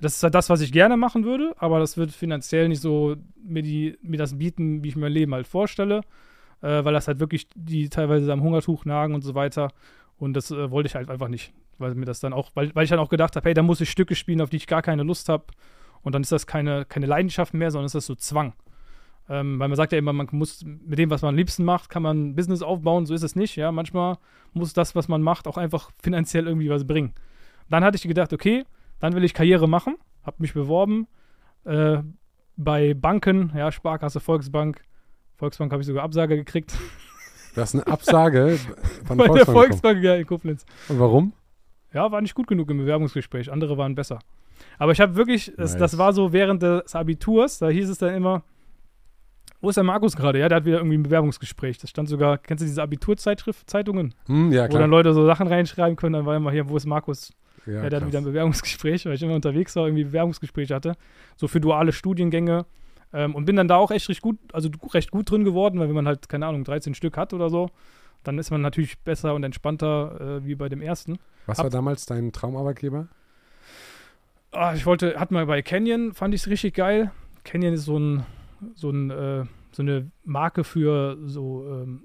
[0.00, 3.16] das ist ja das, was ich gerne machen würde, aber das wird finanziell nicht so
[3.42, 6.02] mir, die, mir das bieten, wie ich mir mein Leben halt vorstelle,
[6.60, 9.72] äh, weil das halt wirklich die teilweise am Hungertuch nagen und so weiter.
[10.18, 12.84] Und das äh, wollte ich halt einfach nicht, weil mir das dann auch, weil, weil
[12.84, 14.82] ich dann auch gedacht habe, hey, da muss ich Stücke spielen, auf die ich gar
[14.82, 15.44] keine Lust habe.
[16.02, 18.52] Und dann ist das keine, keine Leidenschaft mehr, sondern ist das so Zwang.
[19.28, 21.88] Ähm, weil man sagt ja immer, man muss mit dem, was man am liebsten macht,
[21.88, 23.06] kann man ein Business aufbauen.
[23.06, 23.56] So ist es nicht.
[23.56, 24.18] Ja, manchmal
[24.52, 27.14] muss das, was man macht, auch einfach finanziell irgendwie was bringen.
[27.70, 28.64] Dann hatte ich gedacht, okay,
[29.00, 31.06] dann will ich Karriere machen, habe mich beworben
[31.64, 31.98] äh,
[32.56, 34.84] bei Banken, ja, Sparkasse, Volksbank.
[35.36, 36.76] Volksbank habe ich sogar Absage gekriegt.
[37.54, 38.58] Du hast eine Absage
[39.06, 40.02] von bei der der Volksbank.
[40.02, 40.66] ja, in Koblenz.
[40.88, 41.32] Und warum?
[41.92, 43.50] Ja, war nicht gut genug im Bewerbungsgespräch.
[43.50, 44.18] Andere waren besser.
[44.78, 45.80] Aber ich habe wirklich, das, Nice.
[45.80, 48.42] das war so während des Abiturs, da hieß es dann immer,
[49.64, 50.38] wo ist der Markus gerade?
[50.38, 51.78] Ja, der hat wieder irgendwie ein Bewerbungsgespräch.
[51.78, 54.14] Das stand sogar, kennst du diese Abiturzeitschrift, Zeitungen?
[54.26, 54.80] Hm, ja, Wo klar.
[54.82, 57.32] dann Leute so Sachen reinschreiben können, dann war immer hier, wo ist Markus?
[57.66, 60.92] ja, Ja, der hat wieder ein Bewerbungsgespräch, weil ich immer unterwegs war, irgendwie Bewerbungsgespräche hatte.
[61.36, 62.66] So für duale Studiengänge.
[63.12, 65.88] Ähm, und bin dann da auch echt recht gut, also recht gut drin geworden, weil
[65.88, 67.70] wenn man halt, keine Ahnung, 13 Stück hat oder so,
[68.22, 71.18] dann ist man natürlich besser und entspannter äh, wie bei dem ersten.
[71.46, 73.06] Was hab- war damals dein Traumarbeitgeber?
[74.52, 77.10] Ah, ich wollte, hat mal bei Canyon, fand ich es richtig geil.
[77.44, 78.24] Canyon ist so ein,
[78.74, 82.04] so ein, äh, so eine Marke für so ähm,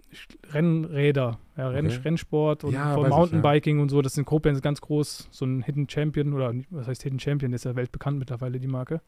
[0.52, 2.00] Rennräder, ja, Renn, Okay.
[2.04, 4.02] Rennsport und Ja, weiß ich, Mountainbiking und so.
[4.02, 7.66] Das in Koblenz ganz groß, so ein Hidden Champion oder was heißt Hidden Champion, ist
[7.66, 9.02] ja weltbekannt mittlerweile die Marke.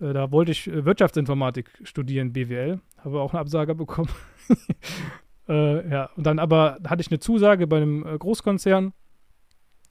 [0.00, 4.10] Äh, da wollte ich äh, Wirtschaftsinformatik studieren, BWL, habe auch eine Absage bekommen.
[5.48, 8.92] äh, ja, und dann aber hatte ich eine Zusage bei einem äh, Großkonzern,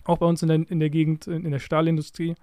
[0.03, 2.35] auch bei uns in der, in der Gegend, in, in der Stahlindustrie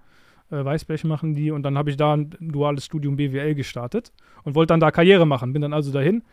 [0.55, 4.11] äh, Weißblech machen die und dann habe ich da ein duales Studium BWL gestartet
[4.43, 5.53] und wollte dann da Karriere machen.
[5.53, 6.23] Bin dann also dahin,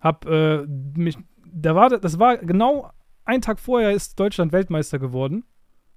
[0.00, 2.90] hab äh, mich, da war, das war genau
[3.24, 5.44] ein Tag vorher ist Deutschland Weltmeister geworden.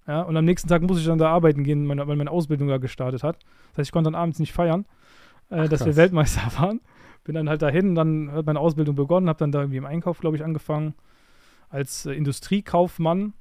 [0.08, 2.68] Ja, und am nächsten Tag muss ich dann da arbeiten gehen, meine, weil meine Ausbildung
[2.68, 3.38] da gestartet hat.
[3.72, 4.86] Das heißt, ich konnte dann abends nicht feiern,
[5.50, 5.96] äh, Ach, dass wir krass.
[5.96, 6.82] Weltmeister waren.
[7.24, 10.20] Bin dann halt dahin, dann hat meine Ausbildung begonnen, habe dann da irgendwie im Einkauf,
[10.20, 10.96] glaube ich, angefangen
[11.70, 13.34] als äh, Industriekaufmann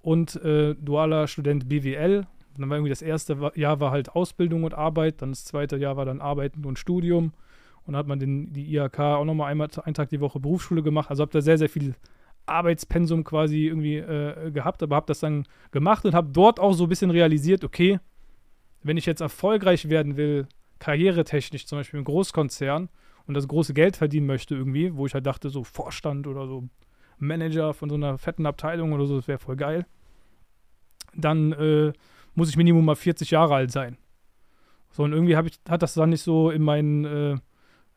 [0.00, 2.26] und äh, dualer Student BWL.
[2.56, 5.76] Und dann war irgendwie das erste Jahr war halt Ausbildung und Arbeit, dann das zweite
[5.76, 7.32] Jahr war dann Arbeiten und Studium.
[7.84, 10.82] Und dann hat man den, die IHK auch nochmal einmal einen Tag die Woche Berufsschule
[10.82, 11.10] gemacht.
[11.10, 11.94] Also habe da sehr, sehr viel
[12.46, 16.84] Arbeitspensum quasi irgendwie äh, gehabt, aber habe das dann gemacht und habe dort auch so
[16.84, 18.00] ein bisschen realisiert, okay,
[18.82, 20.46] wenn ich jetzt erfolgreich werden will
[20.78, 22.88] karrieretechnisch zum Beispiel im Großkonzern
[23.26, 26.68] und das große Geld verdienen möchte irgendwie, wo ich halt dachte, so Vorstand oder so
[27.18, 29.86] Manager von so einer fetten Abteilung oder so, das wäre voll geil,
[31.14, 31.92] dann äh,
[32.36, 33.96] muss ich Minimum mal 40 Jahre alt sein.
[34.92, 37.32] So, und irgendwie ich, hat das dann nicht so in meinen, äh,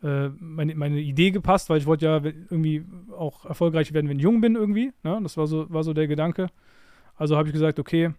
[0.03, 2.83] äh, meine, meine Idee gepasst, weil ich wollte ja irgendwie
[3.15, 4.91] auch erfolgreich werden, wenn ich jung bin irgendwie.
[5.03, 5.19] Ne?
[5.21, 6.47] Das war so, war so der Gedanke.
[7.15, 8.13] Also habe ich gesagt, okay,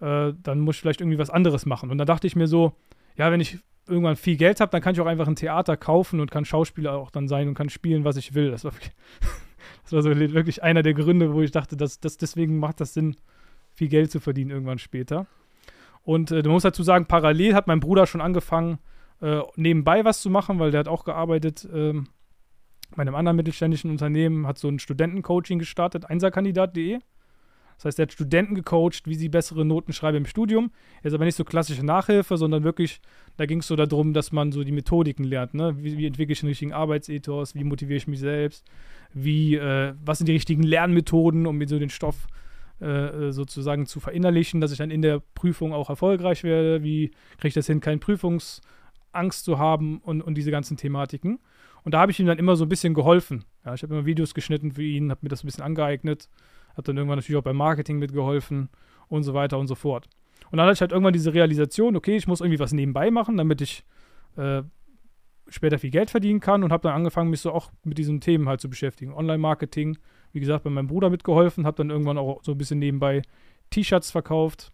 [0.00, 1.90] äh, dann muss ich vielleicht irgendwie was anderes machen.
[1.90, 2.72] Und dann dachte ich mir so,
[3.16, 6.20] ja, wenn ich irgendwann viel Geld habe, dann kann ich auch einfach ein Theater kaufen
[6.20, 8.50] und kann Schauspieler auch dann sein und kann spielen, was ich will.
[8.50, 8.72] Das war,
[9.82, 12.94] das war so wirklich einer der Gründe, wo ich dachte, dass, dass deswegen macht das
[12.94, 13.16] Sinn,
[13.74, 15.26] viel Geld zu verdienen irgendwann später.
[16.02, 18.78] Und äh, du musst dazu sagen, parallel hat mein Bruder schon angefangen,
[19.20, 22.08] äh, nebenbei was zu machen, weil der hat auch gearbeitet ähm,
[22.94, 26.98] bei einem anderen mittelständischen Unternehmen, hat so ein Studentencoaching gestartet, einserkandidat.de.
[27.76, 30.70] Das heißt, er hat Studenten gecoacht, wie sie bessere Noten schreiben im Studium.
[31.02, 33.00] Er ist aber nicht so klassische Nachhilfe, sondern wirklich,
[33.36, 35.54] da ging es so darum, dass man so die Methodiken lernt.
[35.54, 35.74] Ne?
[35.78, 37.54] Wie, wie entwickle ich einen richtigen Arbeitsethos?
[37.54, 38.64] Wie motiviere ich mich selbst?
[39.14, 42.28] Wie, äh, was sind die richtigen Lernmethoden, um mir so den Stoff
[42.82, 46.82] äh, äh, sozusagen zu verinnerlichen, dass ich dann in der Prüfung auch erfolgreich werde?
[46.82, 51.38] Wie kriege ich das hin, keine Prüfungsangst zu haben und, und diese ganzen Thematiken?
[51.84, 53.44] Und da habe ich ihm dann immer so ein bisschen geholfen.
[53.64, 56.28] Ja, ich habe immer Videos geschnitten für ihn, habe mir das ein bisschen angeeignet
[56.72, 58.68] habe dann irgendwann natürlich auch beim Marketing mitgeholfen
[59.08, 60.08] und so weiter und so fort.
[60.50, 63.36] Und dann hatte ich halt irgendwann diese Realisation, okay, ich muss irgendwie was nebenbei machen,
[63.36, 63.84] damit ich
[64.36, 64.62] äh,
[65.48, 68.48] später viel Geld verdienen kann und habe dann angefangen, mich so auch mit diesen Themen
[68.48, 69.12] halt zu beschäftigen.
[69.12, 69.98] Online-Marketing,
[70.32, 73.22] wie gesagt, bei meinem Bruder mitgeholfen, habe dann irgendwann auch so ein bisschen nebenbei
[73.70, 74.72] T-Shirts verkauft.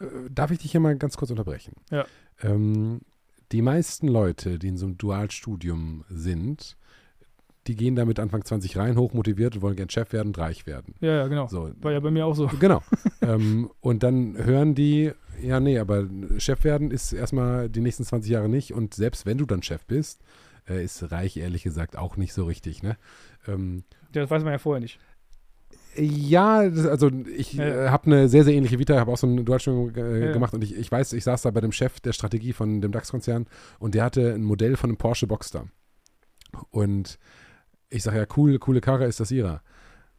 [0.00, 1.74] Äh, darf ich dich hier mal ganz kurz unterbrechen?
[1.90, 2.04] Ja.
[2.42, 3.00] Ähm,
[3.52, 6.76] die meisten Leute, die in so einem Dualstudium sind,
[7.66, 10.94] die gehen damit Anfang 20 rein, hochmotiviert und wollen gern Chef werden und reich werden.
[11.00, 11.48] Ja, ja, genau.
[11.48, 11.70] So.
[11.80, 12.46] War ja bei mir auch so.
[12.60, 12.82] Genau.
[13.22, 16.06] ähm, und dann hören die, ja, nee, aber
[16.38, 18.72] Chef werden ist erstmal die nächsten 20 Jahre nicht.
[18.72, 20.22] Und selbst wenn du dann Chef bist,
[20.68, 22.96] äh, ist reich ehrlich gesagt auch nicht so richtig, ne?
[23.48, 23.84] Ähm,
[24.22, 24.98] das weiß man ja vorher nicht.
[25.98, 27.86] Ja, das, also ich ja.
[27.86, 30.32] äh, habe eine sehr, sehr ähnliche Vita, habe auch so ein Dualstudium äh, ja.
[30.32, 32.92] gemacht und ich, ich weiß, ich saß da bei dem Chef der Strategie von dem
[32.92, 33.46] DAX-Konzern
[33.78, 35.68] und der hatte ein Modell von einem Porsche Boxster.
[36.70, 37.18] Und
[37.88, 39.62] ich sage ja, cool, coole Karre ist das ihrer.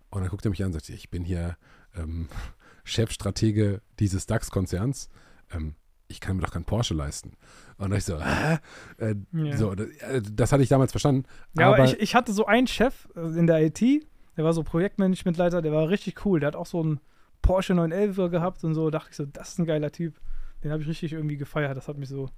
[0.10, 1.58] Und dann guckt er mich an und sagt, ich bin hier
[1.96, 2.28] ähm,
[2.84, 5.10] Chefstratege dieses DAX-Konzerns.
[5.52, 5.76] Ähm,
[6.08, 7.34] ich kann mir doch keinen Porsche leisten.
[7.78, 8.60] Und dann ich so, hä?
[8.98, 9.58] Äh, ja.
[9.58, 11.26] so das, äh, das, hatte ich damals verstanden.
[11.58, 14.54] Ja, aber, aber ich, ich, hatte so einen Chef äh, in der IT, der war
[14.54, 16.40] so Projektmanagementleiter, der war richtig cool.
[16.40, 17.00] Der hat auch so einen
[17.42, 18.90] Porsche 911 gehabt und so.
[18.90, 20.16] Da dachte ich so, das ist ein geiler Typ.
[20.64, 21.78] Den habe ich richtig irgendwie gefeiert.
[21.78, 22.30] Das hat mich so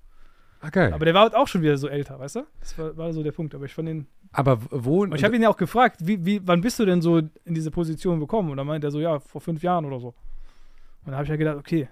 [0.62, 0.92] Okay.
[0.92, 2.44] Aber der war halt auch schon wieder so älter, weißt du?
[2.60, 3.56] Das war, war so der Punkt.
[3.56, 4.08] Aber ich fand ihn.
[4.32, 5.04] Aber wo.
[5.04, 7.54] Und ich habe ihn ja auch gefragt, wie, wie, wann bist du denn so in
[7.54, 8.52] diese Position gekommen?
[8.52, 10.08] Und dann meint er so, ja, vor fünf Jahren oder so.
[11.06, 11.88] Und da habe ich ja gedacht, okay.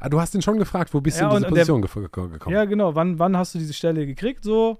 [0.00, 2.54] Ah, du hast ihn schon gefragt, wo bist ja, du in diese Position der, gekommen?
[2.54, 2.94] Ja, genau.
[2.94, 4.78] Wann, wann hast du diese Stelle gekriegt, so?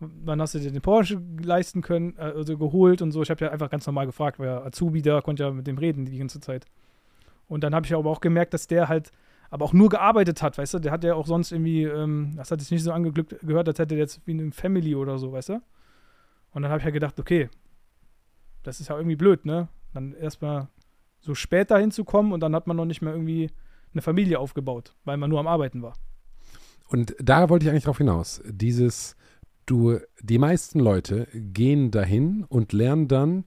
[0.00, 3.22] Wann hast du dir den Porsche leisten können, äh, also geholt und so?
[3.22, 6.04] Ich habe ja einfach ganz normal gefragt, weil Azubi da konnte ja mit dem reden
[6.04, 6.66] die ganze Zeit.
[7.48, 9.12] Und dann habe ich aber auch gemerkt, dass der halt
[9.50, 10.78] aber auch nur gearbeitet hat, weißt du?
[10.78, 13.78] Der hat ja auch sonst irgendwie, ähm, das hat sich nicht so angeglückt gehört, als
[13.78, 15.62] hätte der jetzt wie eine Family oder so, weißt du?
[16.52, 17.48] Und dann habe ich ja gedacht, okay,
[18.62, 19.68] das ist ja irgendwie blöd, ne?
[19.94, 20.68] Dann erstmal
[21.20, 23.50] so spät dahin zu kommen und dann hat man noch nicht mehr irgendwie
[23.92, 25.94] eine Familie aufgebaut, weil man nur am Arbeiten war.
[26.88, 28.42] Und da wollte ich eigentlich drauf hinaus.
[28.46, 29.16] Dieses,
[29.66, 33.44] du, die meisten Leute gehen dahin und lernen dann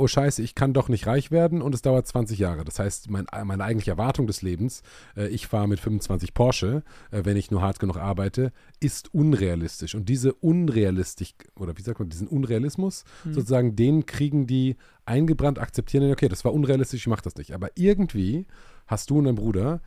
[0.00, 2.64] oh scheiße, ich kann doch nicht reich werden und es dauert 20 Jahre.
[2.64, 4.82] Das heißt, mein, meine eigentliche Erwartung des Lebens,
[5.14, 9.94] äh, ich fahre mit 25 Porsche, äh, wenn ich nur hart genug arbeite, ist unrealistisch.
[9.94, 13.34] Und diese Unrealistik, oder wie sagt man, diesen Unrealismus, mhm.
[13.34, 17.52] sozusagen, den kriegen die eingebrannt, akzeptieren, okay, das war unrealistisch, ich mache das nicht.
[17.52, 18.46] Aber irgendwie
[18.90, 19.80] hast du und dein Bruder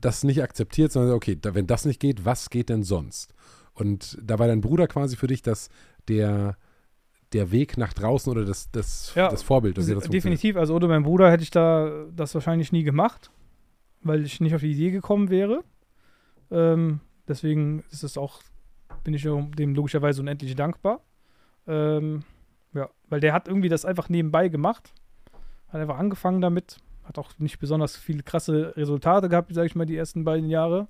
[0.00, 3.34] das nicht akzeptiert, sondern okay, da, wenn das nicht geht, was geht denn sonst?
[3.72, 5.68] Und da war dein Bruder quasi für dich, dass
[6.08, 6.56] der
[7.32, 9.76] der Weg nach draußen oder das, das, ja, das Vorbild.
[9.76, 10.56] Das definitiv.
[10.56, 13.30] Also ohne meinen Bruder hätte ich da das wahrscheinlich nie gemacht,
[14.02, 15.64] weil ich nicht auf die Idee gekommen wäre.
[16.52, 18.40] Ähm, deswegen ist es auch,
[19.02, 21.00] bin ich dem logischerweise unendlich dankbar.
[21.66, 22.22] Ähm,
[22.72, 24.92] ja, weil der hat irgendwie das einfach nebenbei gemacht.
[25.68, 26.76] Hat einfach angefangen damit.
[27.04, 30.88] Hat auch nicht besonders viele krasse Resultate gehabt, sage ich mal, die ersten beiden Jahre.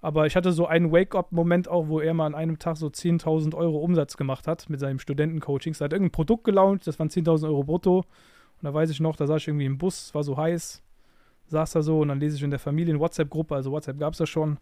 [0.00, 3.54] Aber ich hatte so einen Wake-up-Moment auch, wo er mal an einem Tag so 10.000
[3.54, 5.74] Euro Umsatz gemacht hat mit seinem Studentencoaching.
[5.74, 7.98] Er hat irgendein Produkt gelauncht, das waren 10.000 Euro brutto.
[7.98, 10.82] Und da weiß ich noch, da saß ich irgendwie im Bus, war so heiß,
[11.48, 14.26] saß da so und dann lese ich in der Familien-WhatsApp-Gruppe, also WhatsApp gab es ja
[14.26, 14.58] schon,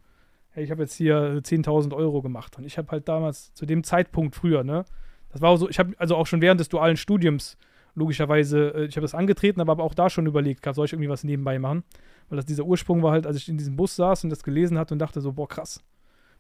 [0.51, 2.57] hey, ich habe jetzt hier 10.000 Euro gemacht.
[2.57, 4.85] Und ich habe halt damals, zu dem Zeitpunkt früher, ne,
[5.31, 7.57] das war auch so, ich habe also auch schon während des dualen Studiums
[7.95, 11.25] logischerweise, äh, ich habe das angetreten, aber auch da schon überlegt, soll ich irgendwie was
[11.25, 11.85] nebenbei machen?
[12.29, 14.79] Weil das dieser Ursprung war halt, als ich in diesem Bus saß und das gelesen
[14.79, 15.83] hatte und dachte so, boah, krass.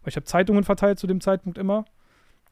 [0.02, 1.84] Weil ich habe Zeitungen verteilt zu dem Zeitpunkt immer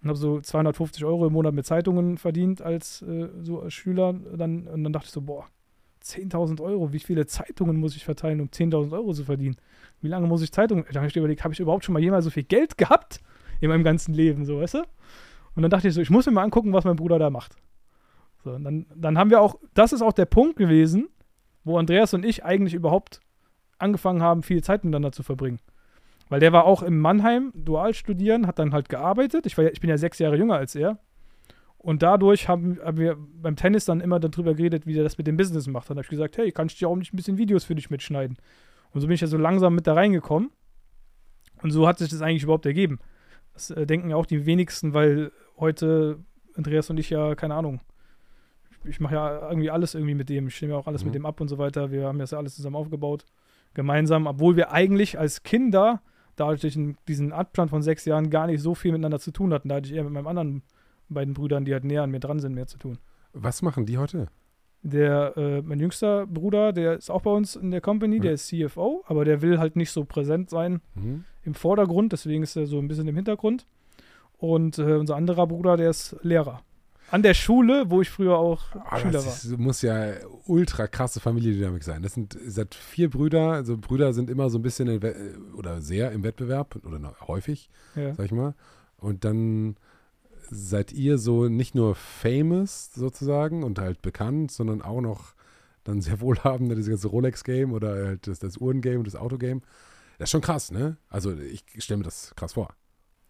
[0.03, 4.15] und habe so 250 Euro im Monat mit Zeitungen verdient als, äh, so als Schüler.
[4.15, 5.47] Dann, und dann dachte ich so, boah,
[6.03, 9.57] 10.000 Euro, wie viele Zeitungen muss ich verteilen, um 10.000 Euro zu verdienen?
[10.01, 10.85] Wie lange muss ich Zeitungen?
[10.91, 13.21] Da habe ich überlegt, habe ich überhaupt schon mal jemals so viel Geld gehabt
[13.61, 14.83] in meinem ganzen Leben, so, weißt du?
[15.55, 17.55] Und dann dachte ich so, ich muss mir mal angucken, was mein Bruder da macht.
[18.45, 21.09] So, und dann, dann haben wir auch, das ist auch der Punkt gewesen,
[21.65, 23.21] wo Andreas und ich eigentlich überhaupt
[23.79, 25.61] angefangen haben, viel Zeit miteinander zu verbringen.
[26.29, 29.47] Weil der war auch in Mannheim dual studieren, hat dann halt gearbeitet.
[29.47, 30.99] Ich, war ich bin ja sechs Jahre jünger als er.
[31.79, 35.27] Und dadurch haben, haben wir beim Tennis dann immer darüber geredet, wie er das mit
[35.27, 35.91] dem Business macht.
[35.91, 37.91] Dann habe ich gesagt, hey, kann ich dir auch nicht ein bisschen Videos für dich
[37.91, 38.37] mitschneiden?
[38.93, 40.51] Und so bin ich ja so langsam mit da reingekommen.
[41.63, 42.99] Und so hat sich das eigentlich überhaupt ergeben.
[43.53, 46.19] Das äh, denken ja auch die wenigsten, weil heute
[46.57, 47.81] Andreas und ich ja, keine Ahnung,
[48.85, 50.49] ich mache ja irgendwie alles irgendwie mit dem.
[50.49, 51.09] Ich stimme ja auch alles Mhm.
[51.09, 51.91] mit dem ab und so weiter.
[51.91, 53.25] Wir haben das ja alles zusammen aufgebaut.
[53.75, 56.03] Gemeinsam, obwohl wir eigentlich als Kinder,
[56.37, 59.69] dadurch diesen, diesen Abstand von sechs Jahren, gar nicht so viel miteinander zu tun hatten.
[59.69, 60.63] Da hatte ich eher mit meinen anderen
[61.09, 62.99] beiden Brüdern, die halt näher an mir dran sind, mehr zu tun.
[63.33, 64.29] Was machen die heute?
[64.83, 68.35] Der, äh, mein jüngster Bruder, der ist auch bei uns in der Company, der Ja.
[68.35, 71.25] ist CFO, aber der will halt nicht so präsent sein Mhm.
[71.45, 73.67] im Vordergrund, deswegen ist er so ein bisschen im Hintergrund.
[74.39, 76.63] Und äh, unser anderer Bruder, der ist Lehrer.
[77.13, 79.33] An der Schule, wo ich früher auch Aber Schüler war.
[79.33, 80.15] Ah, das muss ja
[80.47, 82.03] ultra krasse Familiendynamik sein.
[82.03, 83.53] Das sind seit vier Brüder.
[83.53, 84.89] Also Brüder sind immer so ein bisschen
[85.55, 88.15] oder sehr im Wettbewerb oder häufig, Ja.
[88.15, 88.55] sag ich mal.
[88.97, 89.77] Und dann
[90.51, 95.35] seid ihr so nicht nur famous sozusagen und halt bekannt, sondern auch noch
[95.85, 99.61] dann sehr wohlhabend, dieses ganze Rolex-Game oder halt das, das Uhren-Game und das Auto-Game.
[100.19, 100.97] Das ist schon krass, ne?
[101.11, 102.71] Also ich stelle mir das krass vor.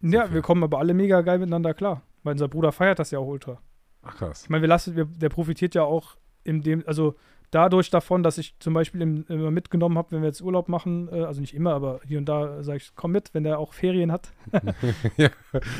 [0.01, 0.33] Ja, fair.
[0.35, 2.01] wir kommen aber alle mega geil miteinander klar.
[2.23, 3.59] Weil unser Bruder feiert das ja auch ultra.
[4.03, 4.43] Ach krass.
[4.43, 7.15] Ich meine, wir lassen, wir, der profitiert ja auch in dem, also
[7.51, 11.07] dadurch davon, dass ich zum Beispiel im, immer mitgenommen habe, wenn wir jetzt Urlaub machen,
[11.11, 13.73] äh, also nicht immer, aber hier und da sage ich, komm mit, wenn der auch
[13.73, 14.31] Ferien hat,
[15.17, 15.29] ja,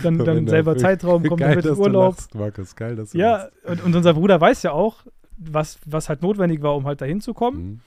[0.03, 2.15] dann, dann selber Zeitraum, kommt er geil, mit dass du Urlaub.
[2.15, 2.75] lachst, Markus.
[2.75, 5.05] Geil, dass du Ja, und, und unser Bruder weiß ja auch,
[5.37, 7.63] was, was halt notwendig war, um halt dahin zu kommen.
[7.63, 7.79] Mhm.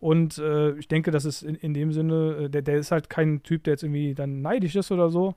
[0.00, 3.08] Und äh, ich denke, das ist in, in dem Sinne, äh, der, der ist halt
[3.08, 5.34] kein Typ, der jetzt irgendwie dann neidisch ist oder so.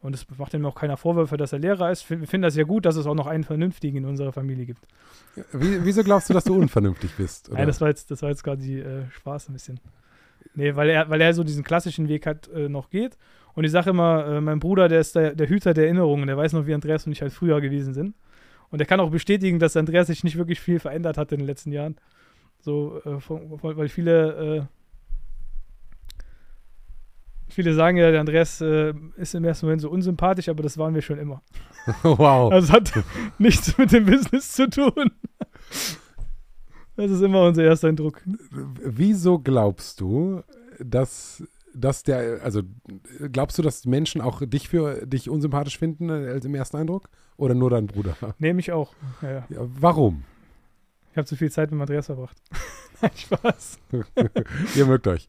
[0.00, 2.08] Und es macht ihm auch keiner Vorwürfe, dass er Lehrer ist.
[2.08, 4.86] Wir finden das ja gut, dass es auch noch einen Vernünftigen in unserer Familie gibt.
[5.52, 7.48] Wie, wieso glaubst du, dass du unvernünftig bist?
[7.48, 7.58] Oder?
[7.58, 9.80] Nein, das war jetzt, das war jetzt quasi äh, Spaß ein bisschen.
[10.54, 13.16] Nee, weil er, weil er so diesen klassischen Weg halt äh, noch geht.
[13.54, 16.36] Und ich sage immer, äh, mein Bruder, der ist der, der Hüter der Erinnerungen, der
[16.36, 18.14] weiß noch, wie Andreas und ich halt früher gewesen sind.
[18.70, 21.46] Und er kann auch bestätigen, dass Andreas sich nicht wirklich viel verändert hat in den
[21.46, 21.96] letzten Jahren.
[22.60, 24.62] So, äh, von, von, weil viele, äh,
[27.48, 30.94] viele sagen ja, der Andreas äh, ist im ersten Moment so unsympathisch, aber das waren
[30.94, 31.42] wir schon immer.
[32.02, 32.52] wow.
[32.52, 32.92] Also es hat
[33.38, 35.10] nichts mit dem Business zu tun.
[36.96, 38.22] Das ist immer unser erster Eindruck.
[38.24, 40.42] Wieso glaubst du,
[40.78, 41.42] dass,
[41.74, 42.62] dass der, also
[43.30, 47.08] glaubst du, dass Menschen auch dich für dich unsympathisch finden als im ersten Eindruck?
[47.36, 48.16] Oder nur dein Bruder?
[48.38, 48.94] Nehme ich auch.
[49.20, 49.46] Ja, ja.
[49.50, 50.24] Ja, warum?
[51.12, 52.36] Ich habe zu viel Zeit mit Andreas verbracht.
[53.02, 53.78] Nein, Spaß.
[54.74, 55.28] Ihr mögt euch.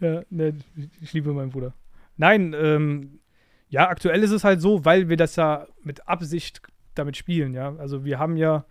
[0.00, 0.54] Ja, ne,
[1.00, 1.74] ich- liebe meinen Bruder.
[2.16, 3.20] Nein, ähm,
[3.68, 6.62] ja, aktuell ist es halt so, weil wir das ja mit Absicht
[6.94, 7.74] damit spielen, ja.
[7.76, 8.64] Also wir haben ja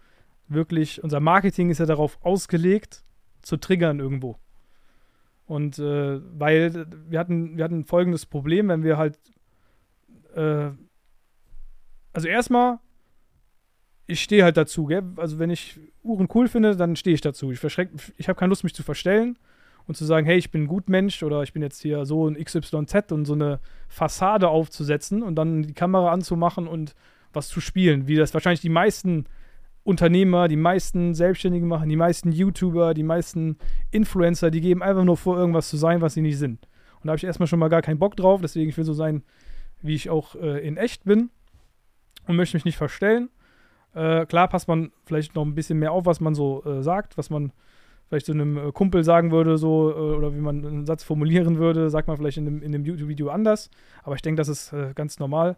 [0.48, 3.04] wirklich, unser Marketing ist ja darauf ausgelegt,
[3.42, 4.38] zu triggern irgendwo.
[5.46, 9.18] Und äh, weil wir hatten, wir hatten folgendes Problem, wenn wir halt,
[10.36, 10.72] äh,
[12.14, 12.80] also erstmal,
[14.08, 15.04] ich stehe halt dazu, gell?
[15.18, 17.52] Also wenn ich Uhren cool finde, dann stehe ich dazu.
[17.52, 19.38] Ich ich habe keine Lust, mich zu verstellen
[19.88, 22.36] und zu sagen, hey, ich bin ein Gutmensch oder ich bin jetzt hier so ein
[22.36, 26.94] XYZ und so eine Fassade aufzusetzen und dann die Kamera anzumachen und
[27.34, 29.26] was zu spielen, wie das wahrscheinlich die meisten
[29.84, 33.58] Unternehmer, die meisten Selbstständigen machen, die meisten YouTuber, die meisten
[33.92, 36.68] Influencer, die geben einfach nur vor, irgendwas zu sein, was sie nicht sind.
[36.96, 38.94] Und da habe ich erstmal schon mal gar keinen Bock drauf, deswegen ich will so
[38.94, 39.24] sein,
[39.82, 41.30] wie ich auch äh, in echt bin
[42.28, 43.30] und möchte mich nicht verstellen.
[43.94, 47.18] Äh, klar passt man vielleicht noch ein bisschen mehr auf, was man so äh, sagt,
[47.18, 47.54] was man
[48.08, 51.58] vielleicht so einem äh, Kumpel sagen würde, so, äh, oder wie man einen Satz formulieren
[51.58, 53.70] würde, sagt man vielleicht in dem, in dem YouTube-Video anders.
[54.04, 55.58] Aber ich denke, das ist äh, ganz normal,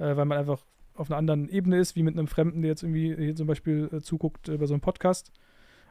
[0.00, 3.16] weil man einfach auf einer anderen Ebene ist, wie mit einem Fremden, der jetzt irgendwie
[3.16, 5.32] hier zum Beispiel zuguckt bei so einem Podcast.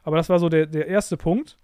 [0.03, 1.57] Aber das war so der, der erste Punkt.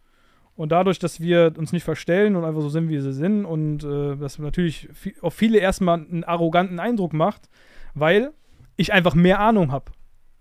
[0.58, 3.86] Und dadurch, dass wir uns nicht verstellen und einfach so sind, wie sie sind, und
[3.86, 4.90] äh, das natürlich
[5.22, 7.50] auf viele erstmal einen arroganten Eindruck macht,
[7.94, 8.34] weil
[8.76, 9.92] ich einfach mehr Ahnung habe.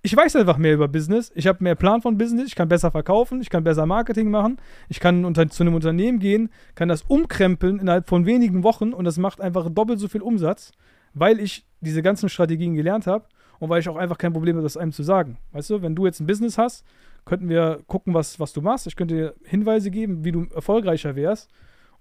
[0.05, 2.91] Ich weiß einfach mehr über Business, ich habe mehr Plan von Business, ich kann besser
[2.91, 4.57] verkaufen, ich kann besser Marketing machen,
[4.89, 9.05] ich kann unter, zu einem Unternehmen gehen, kann das umkrempeln innerhalb von wenigen Wochen und
[9.05, 10.73] das macht einfach doppelt so viel Umsatz,
[11.15, 13.27] weil ich diese ganzen Strategien gelernt habe
[13.61, 15.39] und weil ich auch einfach kein Problem habe, das einem zu sagen.
[15.53, 16.85] Weißt du, wenn du jetzt ein Business hast,
[17.25, 18.89] könnten wir gucken, was, was du machst.
[18.89, 21.49] Ich könnte dir Hinweise geben, wie du erfolgreicher wärst.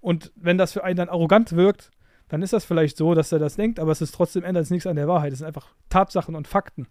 [0.00, 1.92] Und wenn das für einen dann arrogant wirkt,
[2.28, 4.70] dann ist das vielleicht so, dass er das denkt, aber es ist trotzdem ändert es
[4.70, 5.32] nichts an der Wahrheit.
[5.32, 6.88] Es sind einfach Tatsachen und Fakten.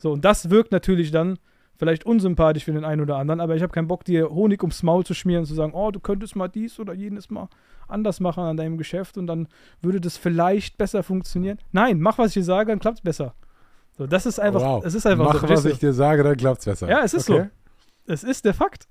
[0.00, 1.38] So, und das wirkt natürlich dann
[1.76, 4.82] vielleicht unsympathisch für den einen oder anderen, aber ich habe keinen Bock, dir Honig ums
[4.82, 7.48] Maul zu schmieren und zu sagen, oh, du könntest mal dies oder jenes mal
[7.88, 9.48] anders machen an deinem Geschäft und dann
[9.80, 11.58] würde das vielleicht besser funktionieren.
[11.72, 13.34] Nein, mach, was ich dir sage, dann klappt es besser.
[13.96, 14.84] So, das ist einfach, wow.
[14.84, 15.48] es ist einfach Mach, so.
[15.48, 16.88] was ich dir sage, dann klappt's besser.
[16.88, 17.48] Ja, es ist okay.
[18.06, 18.12] so.
[18.12, 18.88] Es ist der Fakt.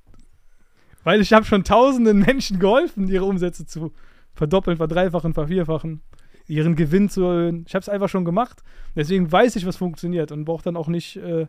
[1.04, 3.91] Weil ich habe schon tausenden Menschen geholfen, ihre Umsätze zu
[4.34, 6.02] verdoppeln, verdreifachen, vervierfachen,
[6.50, 7.64] ihren Gewinn zu.
[7.66, 8.64] Ich habe es einfach schon gemacht.
[8.96, 11.48] Deswegen weiß ich, was funktioniert und brauche dann auch nicht äh,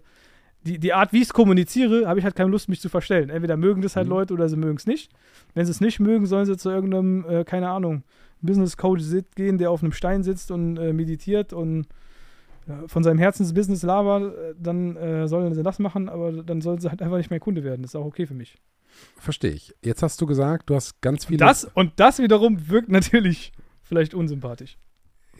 [0.62, 3.30] die, die Art, wie ich es kommuniziere, habe ich halt keine Lust, mich zu verstellen.
[3.30, 4.12] Entweder mögen das halt Mhm.
[4.12, 5.10] Leute oder sie mögen es nicht.
[5.54, 8.02] Wenn sie es nicht mögen, sollen sie zu irgendeinem, äh, keine Ahnung,
[8.42, 9.02] Business Coach
[9.34, 11.86] gehen, der auf einem Stein sitzt und äh, meditiert und
[12.68, 16.78] äh, von seinem Herzensbusiness labert, äh, dann äh, sollen sie das machen, aber dann sollen
[16.78, 17.82] sie halt einfach nicht mehr Kunde werden.
[17.82, 18.58] Das ist auch okay für mich.
[19.16, 19.74] Verstehe ich.
[19.82, 21.38] Jetzt hast du gesagt, du hast ganz viele.
[21.38, 24.76] Das und das wiederum wirkt natürlich vielleicht unsympathisch.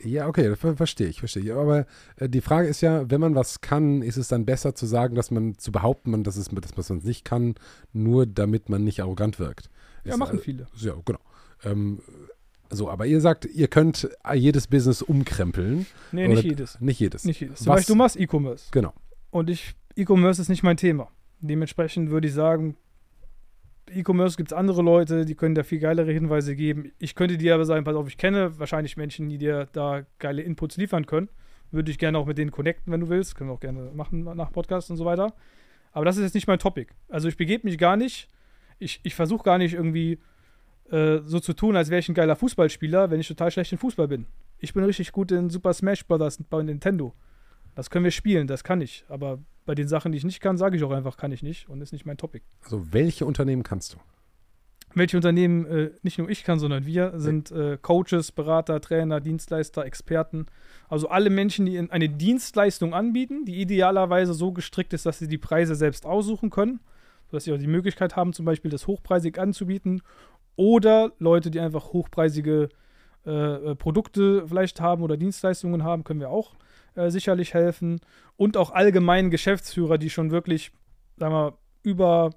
[0.05, 1.53] Ja, okay, ver verstehe ich, verstehe ich.
[1.53, 1.87] Aber
[2.17, 5.15] äh, die Frage ist ja, wenn man was kann, ist es dann besser zu sagen,
[5.15, 7.55] dass man zu behaupten, man, dass, es, dass man es nicht kann,
[7.93, 9.71] nur damit man nicht arrogant wirkt.
[10.05, 10.67] Ja, Ist, machen äh, viele.
[10.77, 11.21] Ja, genau.
[11.65, 12.01] Ähm,
[12.71, 15.87] so, aber ihr sagt, ihr könnt jedes Business umkrempeln.
[16.13, 16.81] Nee, nicht jedes.
[16.81, 17.25] Nicht jedes.
[17.25, 17.59] Nicht jedes.
[17.59, 18.67] Zum Was- Beispiel, du machst E-Commerce.
[18.71, 18.95] Genau.
[19.31, 21.09] Und ich, E-Commerce ist nicht mein Thema.
[21.41, 22.77] Dementsprechend würde ich sagen,
[23.93, 26.93] E-Commerce gibt es andere Leute, die können da viel geilere Hinweise geben.
[26.99, 30.43] Ich könnte dir aber sagen, pass auf, ich kenne wahrscheinlich Menschen, die dir da geile
[30.43, 31.29] Inputs liefern können.
[31.71, 33.37] Würde ich gerne auch mit denen connecten, wenn du willst.
[33.37, 35.35] Können wir auch gerne machen nach Podcast und so weiter.
[35.93, 36.93] Aber das ist jetzt nicht mein Topic.
[37.09, 38.29] Also ich begebe mich gar nicht.
[38.79, 40.19] Ich, ich versuche gar nicht irgendwie
[40.91, 43.79] äh, so zu tun, als wäre ich ein geiler Fußballspieler, wenn ich total schlecht in
[43.79, 44.27] Fußball bin.
[44.59, 46.43] Ich bin richtig gut in Super Smash Bros.
[46.49, 47.15] bei Nintendo.
[47.75, 49.05] Das können wir spielen, das kann ich.
[49.09, 49.39] Aber
[49.71, 51.81] bei den Sachen, die ich nicht kann, sage ich auch einfach, kann ich nicht und
[51.81, 52.45] ist nicht mein Topic.
[52.65, 53.99] Also, welche Unternehmen kannst du?
[54.97, 59.85] Welche Unternehmen äh, nicht nur ich kann, sondern wir sind äh, Coaches, Berater, Trainer, Dienstleister,
[59.85, 60.47] Experten.
[60.89, 65.29] Also alle Menschen, die in eine Dienstleistung anbieten, die idealerweise so gestrickt ist, dass sie
[65.29, 66.81] die Preise selbst aussuchen können,
[67.29, 70.03] sodass sie auch die Möglichkeit haben, zum Beispiel das hochpreisig anzubieten.
[70.57, 72.71] Oder Leute, die einfach hochpreisige
[73.25, 76.57] äh, äh, Produkte vielleicht haben oder Dienstleistungen haben, können wir auch
[77.01, 78.01] äh, sicherlich helfen.
[78.37, 80.73] Und auch allgemein Geschäftsführer, die schon wirklich,
[81.17, 82.31] sagen wir, über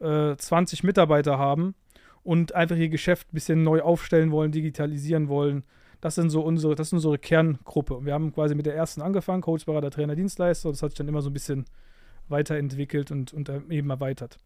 [0.00, 1.74] äh, 20 Mitarbeiter haben
[2.22, 5.64] und einfach ihr Geschäft ein bisschen neu aufstellen wollen, digitalisieren wollen.
[6.00, 7.94] Das sind so unsere, das ist unsere Kerngruppe.
[7.94, 10.70] Und wir haben quasi mit der ersten angefangen, Coach, Berater, Trainer, Dienstleister.
[10.70, 11.66] Das hat sich dann immer so ein bisschen
[12.28, 14.38] weiterentwickelt und, und äh, eben erweitert.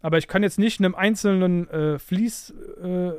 [0.00, 3.12] Aber ich kann jetzt nicht einem einzelnen äh, Fließ, äh,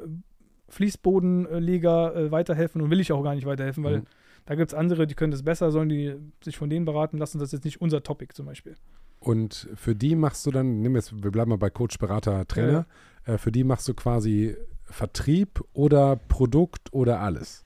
[0.70, 4.06] Fließbodenleger äh, weiterhelfen und will ich auch gar nicht weiterhelfen, weil Mhm.
[4.46, 7.40] Da gibt es andere, die können das besser, sollen die sich von denen beraten lassen.
[7.40, 8.76] Das ist jetzt nicht unser Topic zum Beispiel.
[9.20, 12.88] Und für die machst du dann, nimm jetzt, wir bleiben mal bei Coach, Berater, Trainer.
[13.26, 17.66] Äh, für die machst du quasi Vertrieb oder Produkt oder alles.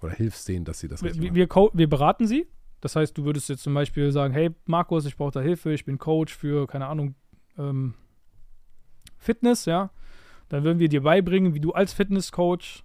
[0.00, 1.70] Oder hilfst denen, dass sie das richtig Wir, machen.
[1.74, 2.46] wir, wir beraten sie.
[2.80, 5.84] Das heißt, du würdest jetzt zum Beispiel sagen, hey Markus, ich brauche da Hilfe, ich
[5.84, 7.14] bin Coach für, keine Ahnung,
[7.58, 7.94] ähm,
[9.18, 9.90] Fitness, ja.
[10.48, 12.84] Dann würden wir dir beibringen, wie du als Fitnesscoach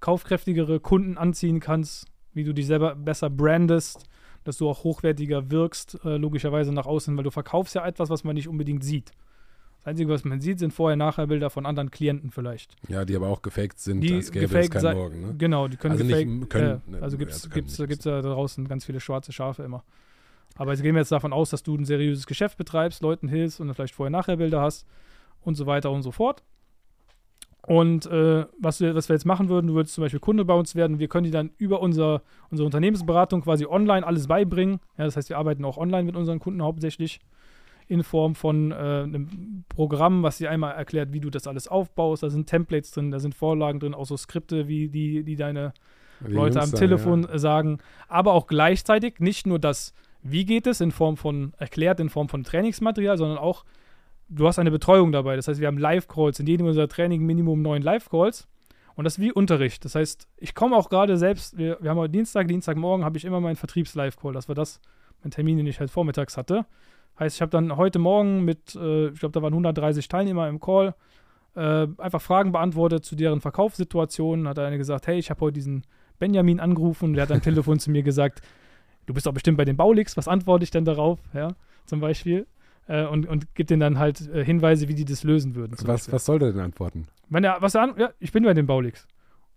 [0.00, 4.04] kaufkräftigere Kunden anziehen kannst, wie du dich selber besser brandest,
[4.44, 8.22] dass du auch hochwertiger wirkst, äh, logischerweise nach außen, weil du verkaufst ja etwas, was
[8.22, 9.10] man nicht unbedingt sieht.
[9.80, 12.76] Das Einzige, was man sieht, sind Vorher-Nachher-Bilder von anderen Klienten vielleicht.
[12.88, 15.20] Ja, die aber auch gefaked sind, Die als gäbe es keinen Morgen.
[15.20, 15.34] Ne?
[15.38, 18.20] Genau, die können Also nicht gefaked, m- können- äh, also gibt es also nicht da
[18.22, 19.82] draußen ganz viele schwarze Schafe immer.
[20.56, 23.60] Aber jetzt gehen wir jetzt davon aus, dass du ein seriöses Geschäft betreibst, Leuten hilfst
[23.60, 24.86] und dann vielleicht Vorher-Nachher-Bilder hast
[25.42, 26.42] und so weiter und so fort.
[27.66, 30.54] Und äh, was, wir, was wir jetzt machen würden, du würdest zum Beispiel Kunde bei
[30.54, 30.98] uns werden.
[30.98, 34.80] Wir können dir dann über unser, unsere Unternehmensberatung quasi online alles beibringen.
[34.96, 37.20] Ja, das heißt, wir arbeiten auch online mit unseren Kunden hauptsächlich
[37.88, 42.22] in Form von äh, einem Programm, was dir einmal erklärt, wie du das alles aufbaust.
[42.22, 45.72] Da sind Templates drin, da sind Vorlagen drin, auch so Skripte, wie die, die deine
[46.26, 47.30] Die Leute am Telefon Ja.
[47.30, 52.00] äh, sagen, aber auch gleichzeitig nicht nur das, wie geht es in Form von, erklärt
[52.00, 53.64] in Form von Trainingsmaterial, sondern auch,
[54.28, 55.36] du hast eine Betreuung dabei.
[55.36, 58.48] Das heißt, wir haben Live-Calls, in jedem unserer Training Minimum neun Live-Calls.
[58.94, 59.84] Und das ist wie Unterricht.
[59.84, 63.24] Das heißt, ich komme auch gerade selbst, wir, wir haben heute Dienstag, Dienstagmorgen habe ich
[63.24, 64.32] immer meinen Vertriebs-Live-Call.
[64.32, 64.80] Das war das,
[65.22, 66.64] mein Termin, den ich halt vormittags hatte.
[67.18, 70.60] Heißt, ich habe dann heute Morgen mit, äh, ich glaube, da waren 130 Teilnehmer im
[70.60, 70.94] Call,
[71.54, 74.48] äh, einfach Fragen beantwortet zu deren Verkaufssituationen.
[74.48, 75.82] Hat einer gesagt, hey, ich habe heute diesen
[76.18, 78.40] Benjamin angerufen der hat am Telefon zu mir gesagt,
[79.06, 81.18] du bist doch bestimmt bei den Baulix, was antworte ich denn darauf?
[81.34, 81.48] Ja,
[81.84, 82.46] zum Beispiel.
[82.88, 85.72] Äh, und, und gibt denen dann halt äh, Hinweise, wie die das lösen würden.
[85.72, 86.12] Was, Beispiel.
[86.14, 87.08] was soll der denn antworten?
[87.28, 89.06] Wenn er, was er an, ja, ich bin bei den Baulix.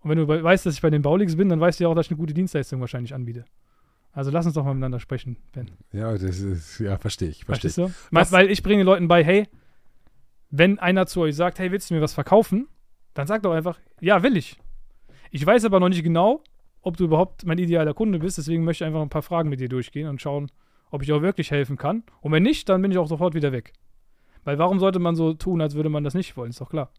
[0.01, 1.89] Und wenn du we- weißt, dass ich bei den Baulix bin, dann weißt du ja
[1.89, 3.45] auch, dass ich eine gute Dienstleistung wahrscheinlich anbiete.
[4.13, 5.69] Also lass uns doch mal miteinander sprechen, Ben.
[5.91, 7.83] Ja, das ist, ja, verstehe ich, verstehe Verstehst du?
[8.11, 9.47] Weil, Was- weil ich bringe den Leuten bei, hey,
[10.49, 12.67] wenn einer zu euch sagt, hey, willst du mir was verkaufen?
[13.13, 14.57] Dann sagt doch einfach, ja, will ich.
[15.31, 16.43] Ich weiß aber noch nicht genau,
[16.81, 18.37] ob du überhaupt mein idealer Kunde bist.
[18.39, 20.49] Deswegen möchte ich einfach ein paar Fragen mit dir durchgehen und schauen,
[20.91, 22.03] ob ich auch wirklich helfen kann.
[22.21, 23.73] Und wenn nicht, dann bin ich auch sofort wieder weg.
[24.43, 26.49] Weil warum sollte man so tun, als würde man das nicht wollen?
[26.51, 26.91] Ist doch klar.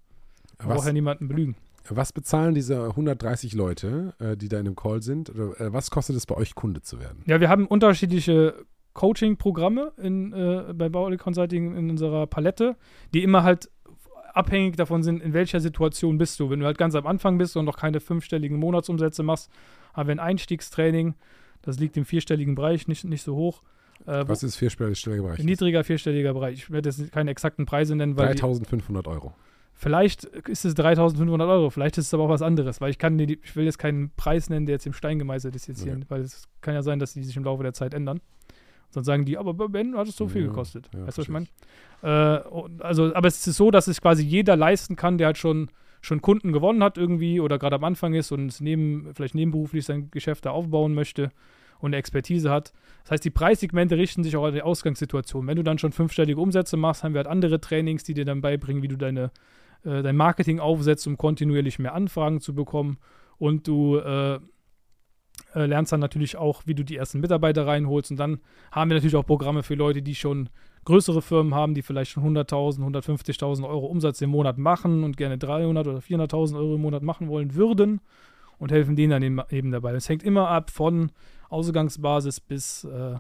[0.59, 1.57] Man Was- braucht ja niemanden belügen.
[1.89, 5.31] Was bezahlen diese 130 Leute, äh, die da in dem Call sind?
[5.31, 7.23] Oder, äh, was kostet es bei euch, Kunde zu werden?
[7.27, 8.55] Ja, wir haben unterschiedliche
[8.93, 12.77] Coaching-Programme in, äh, bei Baulig Consulting in unserer Palette,
[13.15, 13.71] die immer halt
[14.35, 16.51] abhängig davon sind, in welcher Situation bist du.
[16.51, 19.51] Wenn du halt ganz am Anfang bist und noch keine fünfstelligen Monatsumsätze machst,
[19.95, 21.15] haben wir ein Einstiegstraining.
[21.63, 23.63] Das liegt im vierstelligen Bereich, nicht, nicht so hoch.
[24.07, 25.39] Äh, Was ist vierstelliger Bereich?
[25.41, 26.55] ein niedriger vierstelliger Bereich.
[26.55, 29.35] Ich werde jetzt keine exakten Preise nennen, weil die, 3500 Euro.
[29.75, 33.19] vielleicht ist es 3500 Euro, vielleicht ist es aber auch was anderes, weil ich kann,
[33.19, 36.05] ich will jetzt keinen Preis nennen, der jetzt im Stein gemeißelt ist jetzt hier, Okay.
[36.09, 38.21] weil es kann ja sein, dass die sich im Laufe der Zeit ändern.
[38.93, 40.91] Sonst sagen die, aber Ben hat es so viel Ja, gekostet.
[40.93, 41.47] ja, weißt du, was ich meine?
[42.03, 45.71] Äh, also, aber es ist so, dass es quasi jeder leisten kann, der halt schon,
[46.01, 50.11] schon Kunden gewonnen hat irgendwie oder gerade am Anfang ist und neben, vielleicht nebenberuflich sein
[50.11, 51.31] Geschäft da aufbauen möchte
[51.81, 52.73] und Expertise hat.
[53.03, 55.47] Das heißt, die Preissegmente richten sich auch an die Ausgangssituation.
[55.47, 58.41] Wenn du dann schon fünfstellige Umsätze machst, haben wir halt andere Trainings, die dir dann
[58.41, 59.31] beibringen, wie du deine,
[59.85, 62.99] äh, dein Marketing aufsetzt, um kontinuierlich mehr Anfragen zu bekommen.
[63.39, 64.39] Und du äh,
[65.55, 68.11] äh, lernst dann natürlich auch, wie du die ersten Mitarbeiter reinholst.
[68.11, 70.49] Und dann haben wir natürlich auch Programme für Leute, die schon
[70.85, 75.39] größere Firmen haben, die vielleicht schon 100.000, 150.000 Euro Umsatz im Monat machen und gerne
[75.39, 78.01] 300 oder 400.000 Euro im Monat machen wollen würden
[78.59, 79.93] und helfen denen dann eben- dabei.
[79.93, 81.11] Es hängt immer ab von
[81.51, 83.19] Ausgangsbasis bis, äh,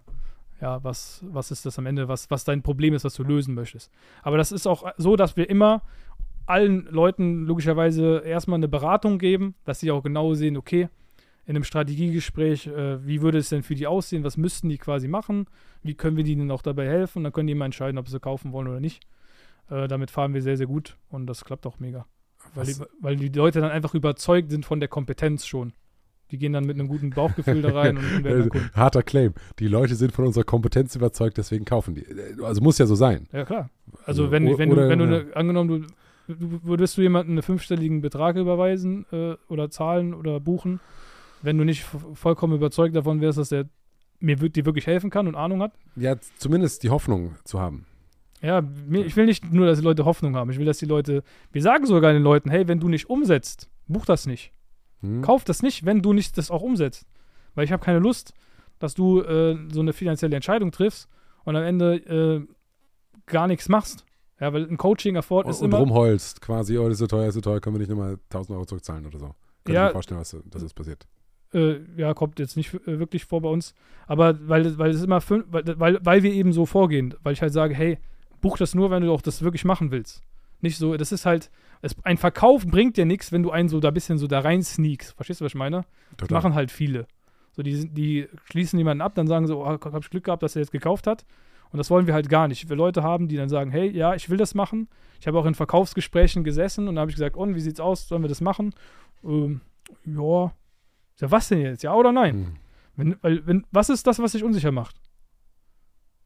[0.61, 3.55] ja, was, was ist das am Ende, was, was dein Problem ist, was du lösen
[3.55, 3.91] möchtest.
[4.22, 5.83] Aber das ist auch so, dass wir immer
[6.47, 10.89] allen Leuten logischerweise erstmal eine Beratung geben, dass sie auch genau sehen, okay,
[11.47, 15.09] in einem Strategiegespräch, äh, wie würde es denn für die aussehen, was müssten die quasi
[15.09, 15.47] machen,
[15.83, 18.53] wie können wir denen auch dabei helfen, dann können die immer entscheiden, ob sie kaufen
[18.53, 19.03] wollen oder nicht.
[19.68, 22.07] Äh, damit fahren wir sehr, sehr gut und das klappt auch mega.
[22.55, 25.72] Weil die, weil die Leute dann einfach überzeugt sind von der Kompetenz schon.
[26.31, 28.70] Die gehen dann mit einem guten Bauchgefühl da rein und werden dann Kunden.
[28.74, 29.35] Harter Claim.
[29.59, 32.07] Die Leute sind von unserer Kompetenz überzeugt, deswegen kaufen die.
[32.43, 33.26] Also muss ja so sein.
[33.33, 33.70] Ja, klar.
[34.05, 35.87] Also, Also, wenn, wenn oder- du, wenn du eine, angenommen,
[36.28, 40.81] du, du würdest du jemanden einen fünfstelligen Betrag überweisen äh, oder zahlen oder buchen,
[41.43, 43.66] wenn du nicht vollkommen überzeugt davon wärst, dass der
[44.20, 45.72] mir dir wirklich helfen kann und Ahnung hat.
[45.97, 47.87] Ja, zumindest die Hoffnung zu haben.
[48.43, 50.51] Ja, mir, ich will nicht nur, dass die Leute Hoffnung haben.
[50.51, 51.22] Ich will, dass die Leute,
[51.53, 54.53] wir sagen sogar den Leuten, hey, wenn du nicht umsetzt, buch das nicht.
[55.03, 55.22] Hm?
[55.22, 57.07] Kauf das nicht, wenn du nicht das auch umsetzt.
[57.55, 58.32] Weil ich habe keine Lust,
[58.78, 61.09] dass du äh, so eine finanzielle Entscheidung triffst
[61.44, 62.46] und am Ende äh,
[63.26, 64.05] gar nichts machst.
[64.40, 65.78] Ja, weil ein Coaching-Afford ist und immer.
[65.78, 68.18] rumheulst quasi, oh, das ist so teuer, das ist so teuer, können wir nicht nochmal
[68.30, 69.34] 1000 Euro zurückzahlen oder so.
[69.64, 69.84] Kann Ja.
[69.84, 71.07] ich mir vorstellen, was, dass das passiert.
[71.53, 73.74] Äh, ja, kommt jetzt nicht äh, wirklich vor bei uns.
[74.07, 77.74] Aber weil, weil es immer weil, weil wir eben so vorgehen, weil ich halt sage,
[77.74, 77.98] hey,
[78.40, 80.22] buch das nur, wenn du auch das wirklich machen willst.
[80.62, 81.51] Nicht so, das ist halt,
[81.83, 84.62] es, ein Verkauf bringt dir nichts, wenn du einen so da bisschen so da rein
[84.62, 85.14] sneakst.
[85.14, 85.85] Verstehst du, was ich meine?
[86.11, 86.37] Das Total.
[86.37, 87.07] machen halt viele.
[87.53, 90.57] So, die, die schließen jemanden ab, dann sagen so, oh, hab ich Glück gehabt, dass
[90.57, 91.24] er jetzt gekauft hat.
[91.72, 92.68] Und das wollen wir halt gar nicht.
[92.68, 94.89] Wir Leute haben, die dann sagen, hey, ja, ich will das machen.
[95.20, 98.09] Ich habe auch in Verkaufsgesprächen gesessen und da habe ich gesagt, und wie sieht's aus?
[98.09, 98.74] Sollen wir das machen?
[99.24, 99.61] Ähm,
[100.05, 100.53] ja.
[101.20, 101.83] Ja, was denn jetzt?
[101.83, 102.35] Ja oder nein?
[102.35, 102.57] Hm.
[102.97, 104.97] Wenn, weil, wenn, was ist das, was dich unsicher macht?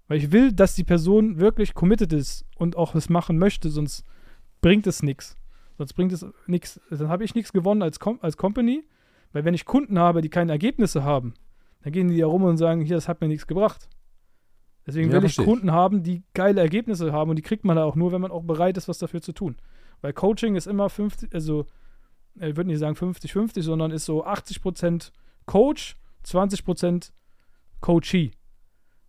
[0.09, 4.05] Weil ich will, dass die Person wirklich committed ist und auch es machen möchte, sonst
[4.61, 5.36] bringt es nichts.
[5.76, 6.80] Sonst bringt es nichts.
[6.90, 8.84] Dann habe ich nichts gewonnen als, Com als Company,
[9.32, 11.34] weil wenn ich Kunden habe, die keine Ergebnisse haben,
[11.82, 13.88] dann gehen die ja rum und sagen, hier, das hat mir nichts gebracht.
[14.86, 15.36] Deswegen Ja, will ich.
[15.36, 18.30] Kunden haben, die geile Ergebnisse haben und die kriegt man da auch nur, wenn man
[18.30, 19.56] auch bereit ist, was dafür zu tun.
[20.02, 21.66] Weil Coaching ist immer 50, also
[22.38, 25.10] äh, ich würde nicht sagen 50-50, sondern ist so 80%
[25.46, 25.96] Coach,
[26.26, 27.10] 20%
[27.80, 28.32] Coachee.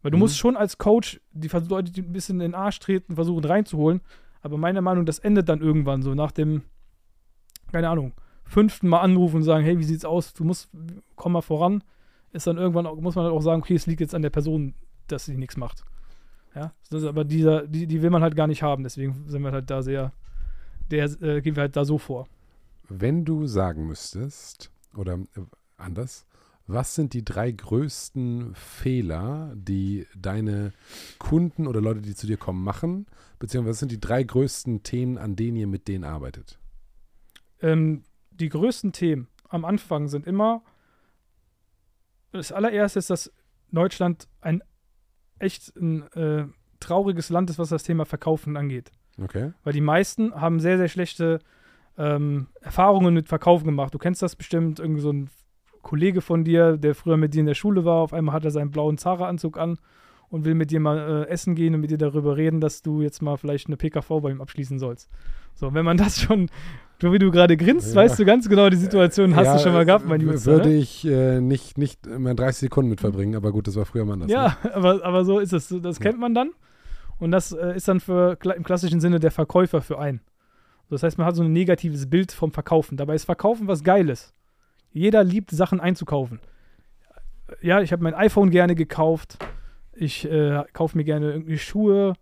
[0.02, 0.22] Weil du Mhm.
[0.22, 4.02] musst schon als Coach die Leute, die ein bisschen in den Arsch treten, versuchen reinzuholen.
[4.46, 6.62] Aber meiner Meinung nach, das endet dann irgendwann so nach dem,
[7.72, 10.36] keine Ahnung, fünften Mal anrufen und sagen, hey, wie sieht's aus?
[10.36, 10.70] Du musst,
[11.16, 11.84] komm mal voran.
[12.32, 14.30] Ist dann irgendwann, auch, muss man halt auch sagen, okay, es liegt jetzt an der
[14.30, 14.76] Person,
[15.08, 15.84] dass sie nichts macht.
[16.54, 18.84] Ja, das aber dieser, die, die will man halt gar nicht haben.
[18.84, 20.12] Deswegen sind wir halt da sehr,
[20.92, 22.28] der, äh, gehen wir halt da so vor.
[22.88, 25.42] Wenn du sagen müsstest, oder äh,
[25.76, 26.28] anders,
[26.68, 30.74] was sind die drei größten Fehler, die deine
[31.20, 33.06] Kunden oder Leute, die zu dir kommen, machen?
[33.38, 36.60] Beziehungsweise was sind die drei größten Themen, an denen ihr mit denen arbeitet?
[37.62, 40.64] Ähm, die größten Themen am Anfang sind immer,
[42.32, 43.32] das allererste ist, dass
[43.72, 44.62] Deutschland ein
[45.40, 46.48] echt ein äh,
[46.80, 48.92] trauriges Land ist, was das Thema Verkaufen angeht.
[49.22, 49.54] Okay.
[49.64, 51.40] Weil die meisten haben sehr, sehr schlechte
[51.98, 53.94] ähm, Erfahrungen mit Verkaufen gemacht.
[53.94, 55.30] Du kennst das bestimmt, irgendwie so ein
[55.86, 58.52] Kollege von dir, der früher mit dir in der Schule war, auf einmal hat er
[58.52, 59.78] seinen blauen Zara-Anzug an
[60.30, 63.02] und will mit dir mal äh, essen gehen und mit dir darüber reden, dass du
[63.02, 65.10] jetzt mal vielleicht eine PKV bei ihm abschließen sollst.
[65.54, 66.50] So, wenn man das schon
[67.00, 68.02] Du, wie du gerade grinst, Ja.
[68.02, 70.46] weißt du ganz genau, die Situation hast Ja, du schon mal gehabt, mein w- Jungs.
[70.46, 70.76] Würde Ne?
[70.78, 74.14] ich äh, nicht, nicht mal 30 Sekunden mit verbringen, aber gut, das war früher mal
[74.14, 74.28] anders.
[74.30, 74.34] Ne?
[74.34, 75.76] Ja, aber, aber so ist es.
[75.82, 76.52] Das kennt man dann.
[77.20, 80.22] Und das äh, ist dann für, im klassischen Sinne der Verkäufer für einen.
[80.90, 82.96] Das heißt, man hat so ein negatives Bild vom Verkaufen.
[82.96, 84.34] Dabei ist Verkaufen was Geiles.
[84.96, 86.40] Jeder liebt, Sachen einzukaufen.
[87.62, 89.38] Ja, ich habe mein iPhone gerne gekauft.
[89.92, 92.14] Ich äh, kaufe mir gerne irgendwie Schuhe.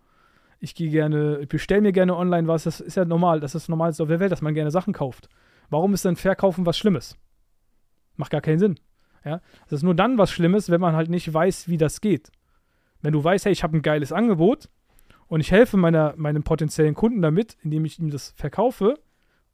[0.60, 2.64] Ich gehe gerne, ich bestelle mir gerne online was.
[2.64, 3.40] Das ist ja normal.
[3.40, 5.30] Das ist das Normalste auf der Welt, dass man gerne Sachen kauft.
[5.70, 7.16] Warum ist denn Verkaufen was Schlimmes?
[8.16, 8.80] Macht gar keinen Sinn.
[9.24, 12.32] Ja, das ist nur dann was Schlimmes, wenn man halt nicht weiß, wie das geht.
[13.04, 14.68] Wenn du weißt, hey, ich habe ein geiles Angebot
[15.28, 18.96] und ich helfe meiner, meinem potenziellen Kunden damit, indem ich ihm das verkaufe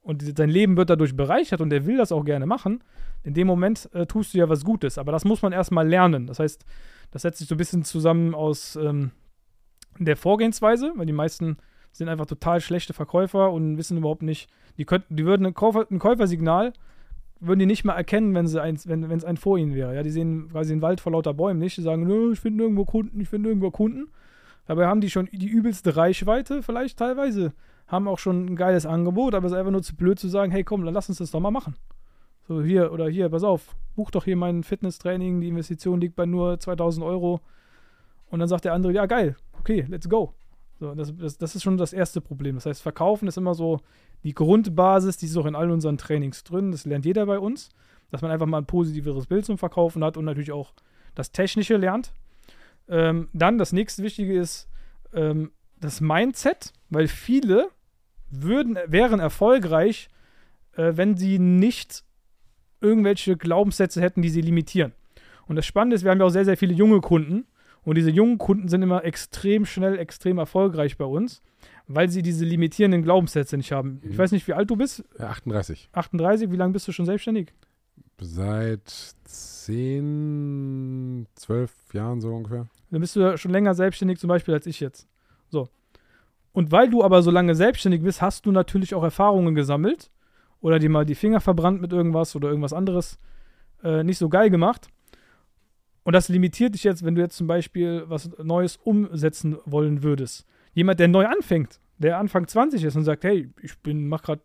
[0.09, 2.83] und sein Leben wird dadurch bereichert und er will das auch gerne machen,
[3.23, 4.97] in dem Moment äh, tust du ja was Gutes.
[4.97, 6.25] Aber das muss man erstmal lernen.
[6.25, 6.65] Das heißt,
[7.11, 9.11] das setzt sich so ein bisschen zusammen aus ähm,
[9.99, 11.57] der Vorgehensweise, weil die meisten
[11.91, 14.49] sind einfach total schlechte Verkäufer und wissen überhaupt nicht,
[14.79, 16.73] die, könnten, die würden ein, Käufer, ein Käufersignal
[17.39, 19.93] würden die nicht mal erkennen, wenn sie eins, wenn es ein vor ihnen wäre.
[19.93, 21.77] Ja, die sehen quasi den Wald vor lauter Bäumen nicht.
[21.77, 24.09] Die sagen, ich finde irgendwo Kunden, ich finde irgendwo Kunden.
[24.65, 27.53] Dabei haben die schon die übelste Reichweite, vielleicht teilweise,
[27.89, 30.51] haben auch schon ein geiles Angebot, aber es ist einfach nur zu blöd zu sagen,
[30.51, 31.75] hey komm, dann lass uns das doch mal machen.
[32.47, 36.25] So hier oder hier, pass auf, buch doch hier mein Fitnesstraining, die Investition liegt bei
[36.25, 37.41] nur 2000 Euro.
[38.29, 40.33] Und dann sagt der andere, ja geil, okay, let's go.
[40.79, 42.55] So, das, das, das ist schon das erste Problem.
[42.55, 43.79] Das heißt, Verkaufen ist immer so
[44.23, 46.71] die Grundbasis, die ist auch in all unseren Trainings drin.
[46.71, 47.69] Das lernt jeder bei uns,
[48.11, 50.73] dass man einfach mal ein positiveres Bild zum Verkaufen hat und natürlich auch
[51.15, 52.13] das Technische lernt.
[52.87, 54.69] Ähm, dann das nächste Wichtige ist
[55.13, 57.69] ähm, das Mindset, weil viele
[58.31, 60.09] würden, wären erfolgreich,
[60.73, 62.03] äh, wenn sie nicht
[62.81, 64.93] irgendwelche Glaubenssätze hätten, die sie limitieren.
[65.47, 67.45] Und das Spannende ist, wir haben ja auch sehr, sehr viele junge Kunden.
[67.83, 71.41] Und diese jungen Kunden sind immer extrem schnell, extrem erfolgreich bei uns,
[71.87, 74.01] weil sie diese limitierenden Glaubenssätze nicht haben.
[74.03, 74.17] Ich Mhm.
[74.17, 75.03] weiß nicht, wie alt du bist.
[75.17, 75.89] Ja, 38.
[75.93, 77.53] 38, wie lange bist du schon selbstständig?
[78.21, 79.15] Seit
[79.99, 82.67] 10, 12 Jahren so ungefähr.
[82.91, 85.07] Dann bist du ja schon länger selbstständig, zum Beispiel als ich jetzt.
[85.49, 85.69] So.
[86.59, 90.11] Und weil du aber so lange selbstständig bist, hast du natürlich auch Erfahrungen gesammelt
[90.59, 93.17] oder dir mal die Finger verbrannt mit irgendwas oder irgendwas anderes
[93.81, 94.89] äh, nicht so geil gemacht.
[96.03, 100.45] Und das limitiert dich jetzt, wenn du jetzt zum Beispiel was Neues umsetzen wollen würdest.
[100.73, 104.41] Jemand, der neu anfängt, der Anfang 20 ist und sagt, hey, ich bin, mach gerade,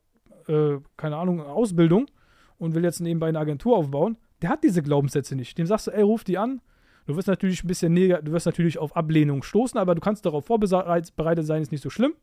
[0.47, 2.07] äh, keine Ahnung, eine Ausbildung
[2.59, 5.59] und will jetzt nebenbei eine Agentur aufbauen, der hat diese Glaubenssätze nicht.
[5.59, 6.61] Dem sagst du, ey, ruf die an,
[7.07, 10.25] Du wirst natürlich ein bisschen neg du wirst natürlich auf Ablehnung stoßen, aber du kannst
[10.25, 12.15] darauf vorbereitet sein, ist nicht so schlimm.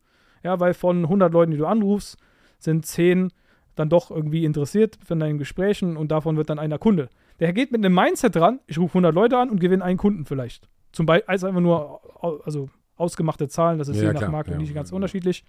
[0.43, 2.17] Ja, weil von 100 Leuten, die du anrufst,
[2.57, 3.31] sind 10
[3.75, 7.09] dann doch irgendwie interessiert von deinen Gesprächen und davon wird dann einer Kunde.
[7.39, 10.25] Der geht mit einem Mindset dran, ich rufe 100 Leute an und gewinne einen Kunden
[10.25, 10.67] vielleicht.
[10.91, 12.01] Zum Beispiel, als einfach nur,
[12.45, 14.57] also ausgemachte Zahlen, das ist Ja, je nach klar, Marke ja.
[14.57, 15.45] nicht ganz unterschiedlich.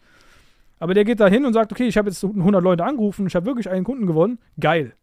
[0.79, 3.35] Aber der geht da hin und sagt, okay, ich habe jetzt 100 Leute angerufen, ich
[3.35, 4.95] habe wirklich einen Kunden gewonnen, geil.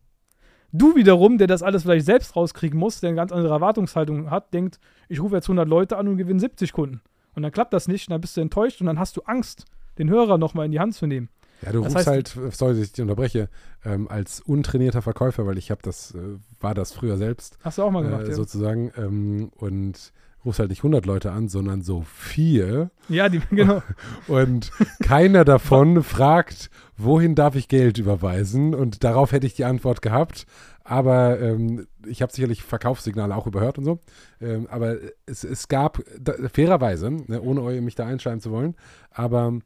[0.72, 4.54] Du wiederum, der das alles vielleicht selbst rauskriegen muss, der eine ganz andere Erwartungshaltung hat,
[4.54, 7.02] denkt, ich rufe jetzt 100 Leute an und gewinne 70 Kunden.
[7.36, 9.66] Und dann klappt das nicht und dann bist du enttäuscht und dann hast du Angst,
[9.98, 11.30] den Hörer nochmal in die Hand zu nehmen.
[11.62, 13.50] Ja, du Das rufst heißt- halt, sorry, dass ich dich unterbreche,
[13.84, 16.20] ähm, als untrainierter Verkäufer, weil ich habe das, äh,
[16.62, 18.34] war das früher selbst, Hast du auch mal gemacht, äh, ja.
[18.34, 20.14] sozusagen, ähm, und
[20.46, 23.82] rufst halt nicht 100 Leute an, sondern so vier Ja, die, genau.
[24.30, 24.72] und
[25.04, 26.70] keiner davon fragt,
[27.02, 30.46] wohin darf ich Geld überweisen und darauf hätte ich die Antwort gehabt,
[30.84, 34.00] aber ähm, ich habe sicherlich Verkaufssignale auch überhört und so,
[34.42, 38.76] ähm, aber es, es gab, da, fairerweise, ne, ohne mich da einschreiben zu wollen,
[39.12, 39.60] aber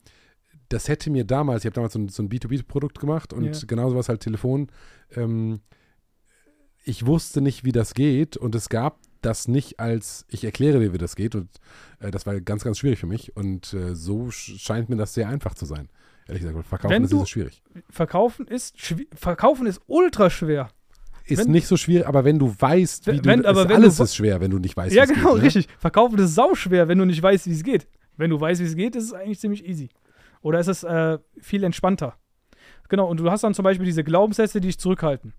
[0.70, 3.68] das hätte mir damals, ich habe damals so ein, so ein B2B-Produkt gemacht und Ja.
[3.68, 4.68] genauso was halt Telefon,
[5.16, 5.60] ähm,
[6.86, 10.92] ich wusste nicht, wie das geht und es gab das nicht als, ich erkläre dir,
[10.94, 11.48] wie das geht und
[12.00, 15.14] äh, das war ganz, ganz schwierig für mich und äh, so sch- scheint mir das
[15.14, 15.90] sehr einfach zu sein.
[16.28, 17.62] Ehrlich gesagt, verkaufen Wenn ist du- schwierig.
[17.90, 18.76] Verkaufen ist,
[19.16, 20.70] Verkaufen ist ultra schwer.
[21.26, 23.98] Ist wenn- nicht so schwierig, aber wenn du weißt, wie Wenn- du, aber ist, alles
[23.98, 25.44] du- ist schwer, wenn du nicht weißt, ja, wie es genau, geht, ne?
[25.46, 25.68] richtig.
[25.80, 27.88] Verkaufen ist sauschwer, wenn du nicht weißt, wie es geht.
[28.18, 29.90] Wenn du weißt, wie es geht, ist es eigentlich ziemlich easy.
[30.42, 32.16] Oder ist es äh, viel entspannter.
[32.90, 35.34] Genau, und du hast dann zum Beispiel diese Glaubenssätze, die dich zurückhalten.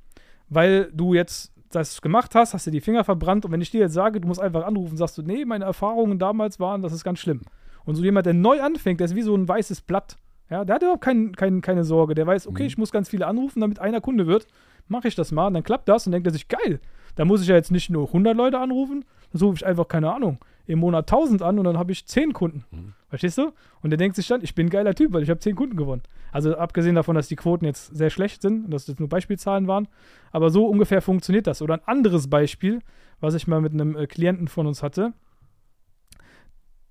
[0.48, 3.80] Weil du jetzt das gemacht hast, hast du die Finger verbrannt und wenn ich dir
[3.80, 7.04] jetzt sage, du musst einfach anrufen, sagst du, nee, meine Erfahrungen damals waren, das ist
[7.04, 7.42] ganz schlimm.
[7.84, 10.16] Und so jemand, der neu anfängt, der ist wie so ein weißes Blatt.
[10.54, 12.14] Ja, der hat überhaupt kein, kein, keine Sorge.
[12.14, 12.66] Der weiß, okay, Mhm.
[12.68, 14.46] ich muss ganz viele anrufen, damit einer Kunde wird.
[14.86, 16.78] Mache ich das mal, und dann klappt das und denkt er sich, geil,
[17.16, 20.14] da muss ich ja jetzt nicht nur 100 Leute anrufen, dann rufe ich einfach, keine
[20.14, 22.64] Ahnung, im Monat 1000 an und dann habe ich 10 Kunden.
[22.70, 22.92] Mhm.
[23.08, 23.50] Verstehst du?
[23.82, 25.76] Und der denkt sich dann, ich bin ein geiler Typ, weil ich habe 10 Kunden
[25.76, 26.02] gewonnen.
[26.30, 29.66] Also abgesehen davon, dass die Quoten jetzt sehr schlecht sind und dass das nur Beispielzahlen
[29.66, 29.88] waren.
[30.30, 31.62] Aber so ungefähr funktioniert das.
[31.62, 32.78] Oder ein anderes Beispiel,
[33.18, 35.14] was ich mal mit einem äh, Klienten von uns hatte.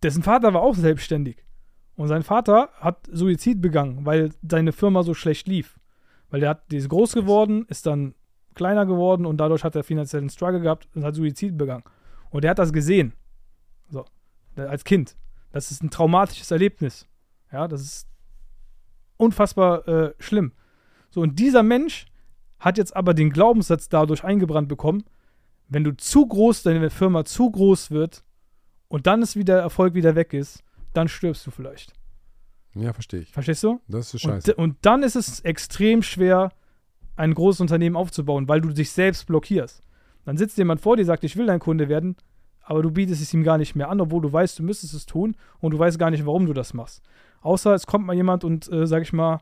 [0.02, 1.38] Dessen Vater war auch selbstständig.
[1.96, 5.80] Und sein Vater hat Suizid begangen, weil seine Firma so schlecht lief.
[6.30, 8.16] Weil der hat, die ist groß geworden, ist dann
[8.56, 11.84] kleiner geworden und dadurch hat er finanziellen Struggle gehabt und hat Suizid begangen.
[12.32, 13.14] Und er hat das gesehen.
[13.90, 14.06] So.
[14.56, 15.16] Als Kind.
[15.52, 17.08] Das ist ein traumatisches Erlebnis.
[17.52, 18.08] Ja, das ist
[19.18, 20.54] unfassbar äh, schlimm.
[21.12, 22.08] So, und dieser Mensch
[22.60, 25.04] hat jetzt aber den Glaubenssatz dadurch eingebrannt bekommen,
[25.70, 28.24] wenn du zu groß, deine Firma zu groß wird
[28.88, 30.64] und dann ist wieder Erfolg wieder weg ist,
[30.94, 31.94] dann stirbst du vielleicht.
[32.76, 33.32] Ja, verstehe ich.
[33.32, 33.80] Verstehst du?
[33.88, 34.56] Das ist scheiße.
[34.56, 36.52] Und, und dann ist es extrem schwer,
[37.16, 39.84] ein großes Unternehmen aufzubauen, weil du dich selbst blockierst.
[40.26, 42.16] Dann sitzt jemand vor dir, sagt, ich will dein Kunde werden,
[42.62, 45.06] aber du bietest es ihm gar nicht mehr an, obwohl du weißt, du müsstest es
[45.06, 47.04] tun und du weißt gar nicht, warum du das machst.
[47.42, 49.42] Außer es kommt mal jemand und, äh, sag ich mal,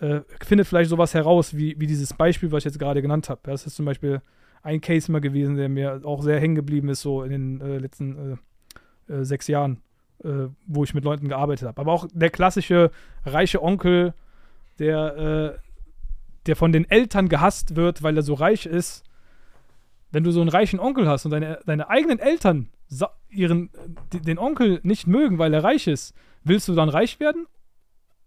[0.00, 3.40] äh, findet vielleicht sowas heraus, wie, wie dieses Beispiel, was ich jetzt gerade genannt habe.
[3.44, 4.22] Das ist zum Beispiel
[4.62, 7.78] ein Case mal gewesen, der mir auch sehr hängen geblieben ist, so in den äh,
[7.78, 8.38] letzten
[9.08, 9.80] äh, äh, sechs Jahren,
[10.22, 11.80] äh, wo ich mit Leuten gearbeitet habe.
[11.80, 12.90] Aber auch der klassische
[13.24, 14.14] reiche Onkel,
[14.78, 15.60] der,
[16.46, 19.04] der von den Eltern gehasst wird, weil er so reich ist.
[20.10, 22.70] Wenn du so einen reichen Onkel hast und deine, deine eigenen Eltern
[23.28, 23.70] ihren,
[24.12, 27.46] den Onkel nicht mögen, weil er reich ist, willst du dann reich werden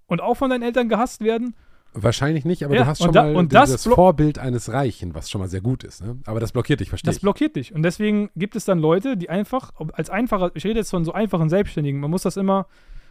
[0.08, 1.56] und auch von deinen Eltern gehasst werden?
[2.02, 5.42] Wahrscheinlich nicht, aber Ja, du hast schon da- mal das Vorbild eines Reichen, was schon
[5.42, 6.02] mal sehr gut ist.
[6.04, 6.18] Ne?
[6.26, 7.22] Aber das blockiert dich, verstehe Das ich.
[7.22, 7.74] blockiert dich.
[7.74, 11.12] Und deswegen gibt es dann Leute, die einfach, als einfacher, ich rede jetzt von so
[11.14, 12.68] einfachen Selbstständigen, man muss das immer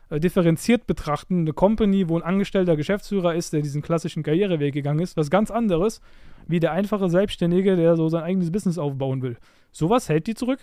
[0.08, 1.40] äh, differenziert betrachten.
[1.40, 5.50] Eine Company, wo ein angestellter Geschäftsführer ist, der diesen klassischen Karriereweg gegangen ist, was ganz
[5.50, 6.00] anderes,
[6.46, 9.36] wie der einfache Selbstständige, der so sein eigenes Business aufbauen will.
[9.72, 10.60] Sowas hält die zurück.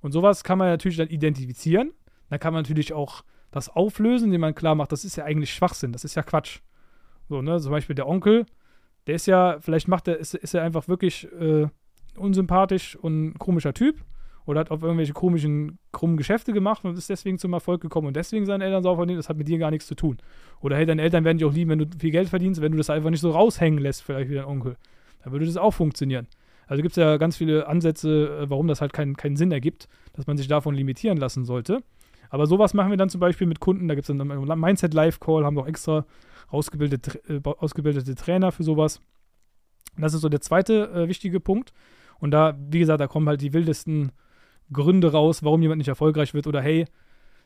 [0.00, 1.90] Und sowas kann man natürlich dann identifizieren.
[2.30, 5.52] Dann kann man natürlich auch das auflösen, indem man klar macht, das ist ja eigentlich
[5.52, 6.60] Schwachsinn, das ist ja Quatsch.
[7.28, 8.46] So, ne, zum Beispiel der Onkel,
[9.06, 11.66] der ist ja, vielleicht macht er, ist, ist er einfach wirklich äh,
[12.16, 13.96] unsympathisch und komischer Typ
[14.46, 18.16] oder hat auf irgendwelche komischen, krummen Geschäfte gemacht und ist deswegen zum Erfolg gekommen und
[18.16, 20.18] deswegen seine Eltern sauer verdienen, das hat mit dir gar nichts zu tun.
[20.60, 22.78] Oder hey, deine Eltern werden dich auch lieben, wenn du viel Geld verdienst, wenn du
[22.78, 24.76] das einfach nicht so raushängen lässt, vielleicht wie dein Onkel.
[25.22, 26.26] Dann würde das auch funktionieren.
[26.66, 29.88] Also gibt es ja ganz viele Ansätze, äh, warum das halt keinen keinen Sinn ergibt,
[30.14, 31.82] dass man sich davon limitieren lassen sollte.
[32.34, 34.92] Aber sowas machen wir dann zum Beispiel mit Kunden, da gibt es dann einen Mindset
[34.92, 36.04] Live Call, haben wir auch extra
[36.48, 39.00] ausgebildete, äh, ausgebildete Trainer für sowas.
[39.94, 41.72] Und das ist so der zweite äh, wichtige Punkt.
[42.18, 44.10] Und da, wie gesagt, da kommen halt die wildesten
[44.72, 46.48] Gründe raus, warum jemand nicht erfolgreich wird.
[46.48, 46.86] Oder hey,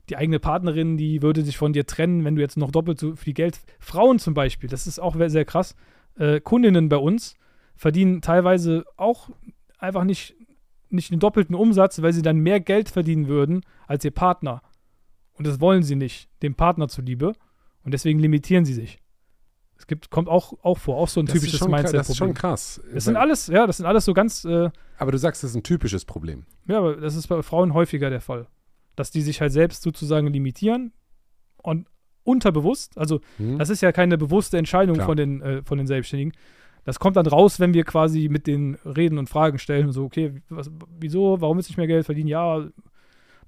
[0.08, 3.14] die eigene Partnerin, die würde sich von dir trennen, wenn du jetzt noch doppelt so
[3.14, 3.60] viel Geld.
[3.80, 5.76] Frauen zum Beispiel, das ist auch sehr krass.
[6.18, 7.36] Äh, Kundinnen bei uns
[7.76, 9.28] verdienen teilweise auch
[9.78, 10.34] einfach nicht,
[10.88, 14.62] nicht den doppelten Umsatz, weil sie dann mehr Geld verdienen würden als ihr Partner.
[15.38, 17.32] Und das wollen sie nicht, dem Partner zuliebe.
[17.84, 18.98] Und deswegen limitieren sie sich.
[19.78, 22.00] Es gibt, kommt auch, auch vor, auch so ein Das typisches schon, kra- Mindset.
[22.00, 22.80] das ist schon krass.
[22.92, 25.56] Das sind alles, ja, das sind alles so ganz, äh, aber du sagst, das ist
[25.56, 26.44] ein typisches Problem.
[26.66, 28.48] ja, aber das ist bei Frauen häufiger der Fall.
[28.96, 30.92] Dass die sich halt selbst sozusagen limitieren
[31.58, 31.86] und
[32.24, 33.58] unterbewusst, also Hm?
[33.58, 35.06] das ist ja keine bewusste Entscheidung Klar.
[35.06, 36.32] von den, äh, von den Selbstständigen.
[36.84, 40.04] Das kommt dann raus, wenn wir quasi mit den reden und Fragen stellen und so,
[40.04, 42.28] okay, was, wieso, warum willst du nicht mehr Geld verdienen?
[42.28, 42.66] Ja,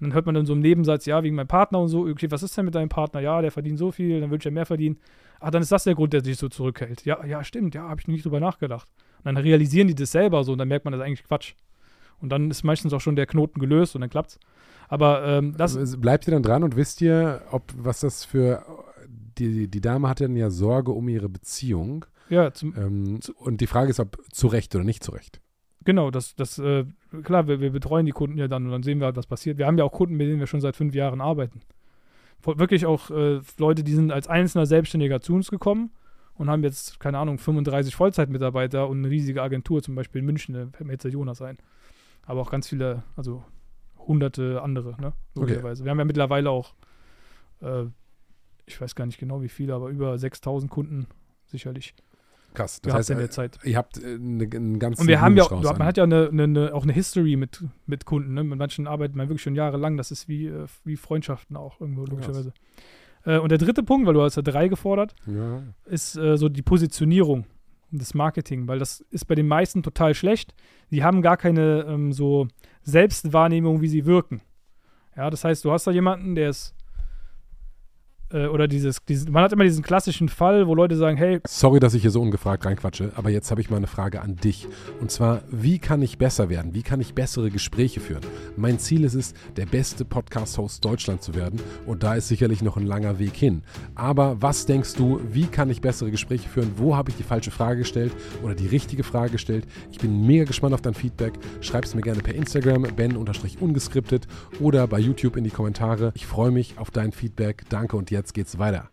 [0.01, 2.31] und dann hört man dann so im Nebensatz, ja, wegen meinem Partner und so, okay,
[2.31, 3.21] was ist denn mit deinem Partner?
[3.21, 4.99] Ja, der verdient so viel, dann würde ich ja mehr verdienen.
[5.41, 7.05] Ach, dann ist das der Grund, der sich so zurückhält.
[7.05, 8.89] Ja, ja, stimmt, ja, habe ich nicht drüber nachgedacht.
[9.19, 11.55] Und dann realisieren die das selber so und dann merkt man, das ist eigentlich Quatsch.
[12.21, 14.39] Und dann ist meistens auch schon der Knoten gelöst und dann klappt's.
[14.89, 18.65] Aber ähm, das, Also Bleibt ihr dann dran und wisst ihr, ob was das für
[19.39, 22.05] die, die Dame hatte dann ja Sorge um ihre Beziehung.
[22.29, 25.41] ja, zum, Ähm, und die Frage ist, ob zu Recht oder nicht zu Recht.
[25.85, 26.85] Genau, das, das, äh,
[27.23, 29.59] klar, wir, wir betreuen die Kunden ja dann und dann sehen wir halt, was passiert.
[29.59, 31.61] Wir haben ja auch Kunden, mit denen wir schon seit fünf Jahren arbeiten.
[32.43, 35.91] Wirklich auch äh, Leute, die sind als einzelner Selbstständiger zu uns gekommen
[36.35, 40.55] und haben jetzt, keine Ahnung, 35 Vollzeitmitarbeiter und eine riesige Agentur, zum Beispiel in München,
[40.55, 41.59] da fällt mir jetzt der Jonas ein.
[42.25, 43.45] Aber auch ganz viele, also
[43.99, 45.13] hunderte andere, ne?
[45.35, 45.85] Logischerweise.
[45.85, 46.75] Wir haben ja mittlerweile auch,
[47.61, 47.85] äh,
[48.65, 51.07] ich weiß gar nicht genau wie viele, aber über 6000 Kunden
[51.45, 51.95] sicherlich
[52.55, 52.81] Krass.
[52.83, 53.59] Das heißt, in äh, der Zeit.
[53.65, 56.05] ihr habt äh, ne, einen ganzen Und wir haben ja, auch- man an- hat ja
[56.05, 58.35] eine, eine, eine, auch eine History mit, mit Kunden.
[58.35, 58.43] Ne?
[58.45, 59.97] Mit manchen arbeitet man wirklich schon jahrelang.
[59.97, 62.53] Das ist wie, äh, wie Freundschaften auch irgendwo, logischerweise.
[63.25, 65.63] Äh, und der dritte Punkt, weil du hast ja drei gefordert, ja.
[65.85, 67.47] ist äh, so die Positionierung
[67.93, 70.55] des Marketing, weil das ist bei den meisten total schlecht.
[70.91, 72.47] Die haben gar keine ähm, so
[72.83, 74.41] Selbstwahrnehmung, wie sie wirken.
[75.17, 76.75] Ja, das heißt, du hast da jemanden, der ist
[78.33, 81.81] äh, oder dieses, dieses, man hat immer diesen klassischen Fall, wo Leute sagen, hey, Sorry,
[81.81, 84.69] dass ich hier so ungefragt reinquatsche, aber jetzt habe ich mal eine Frage an dich.
[85.01, 86.75] Und zwar, wie kann ich besser werden?
[86.75, 88.23] Wie kann ich bessere Gespräche führen?
[88.57, 91.61] Mein Ziel ist es, der beste Podcast-Host Deutschland zu werden.
[91.87, 93.63] Und da ist sicherlich noch ein langer Weg hin.
[93.95, 96.73] Aber was denkst du, wie kann ich bessere Gespräche führen?
[96.77, 98.13] Wo habe ich die falsche Frage gestellt
[98.43, 99.67] oder die richtige Frage gestellt?
[99.91, 101.35] Ich bin mega gespannt auf dein Feedback.
[101.61, 104.27] Schreib es mir gerne per Instagram, ben-ungeskriptet
[104.61, 106.13] oder bei YouTube in die Kommentare.
[106.15, 107.65] Ich freue mich auf dein Feedback.
[107.69, 108.91] Danke und jetzt geht's weiter.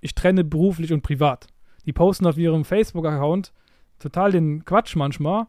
[0.00, 1.46] ich trenne beruflich und privat.
[1.86, 3.52] die posten auf ihrem Facebook-Account
[3.98, 5.46] total den Quatsch manchmal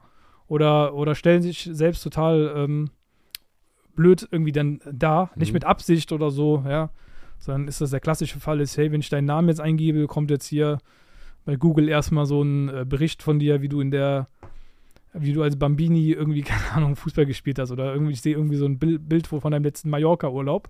[0.47, 2.89] oder, oder stellen sich selbst total ähm,
[3.95, 5.53] blöd irgendwie dann da, nicht Mhm.
[5.55, 6.89] mit Absicht oder so, ja,
[7.39, 10.31] sondern ist das der klassische Fall ist, hey, wenn ich deinen Namen jetzt eingebe, kommt
[10.31, 10.77] jetzt hier
[11.45, 14.27] bei Google erstmal so ein äh, Bericht von dir, wie du in der,
[15.13, 18.57] wie du als Bambini irgendwie, keine Ahnung, Fußball gespielt hast oder irgendwie, ich sehe irgendwie
[18.57, 20.69] so ein Bild, Bild von deinem letzten Mallorca-Urlaub.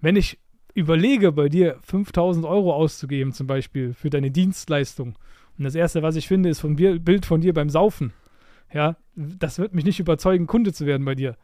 [0.00, 0.38] Wenn ich
[0.74, 5.16] überlege, bei dir 5000 Euro auszugeben, zum Beispiel für deine Dienstleistung,
[5.56, 8.12] und das erste, was ich finde, ist ein Bild von dir beim Saufen,
[8.72, 11.36] ja, das wird mich nicht überzeugen, Kunde zu werden bei dir.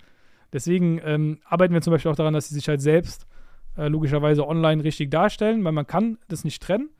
[0.52, 3.28] Deswegen ähm, arbeiten wir zum Beispiel auch daran, dass sie sich halt selbst
[3.76, 6.90] äh, logischerweise online richtig darstellen, weil man kann das nicht trennen,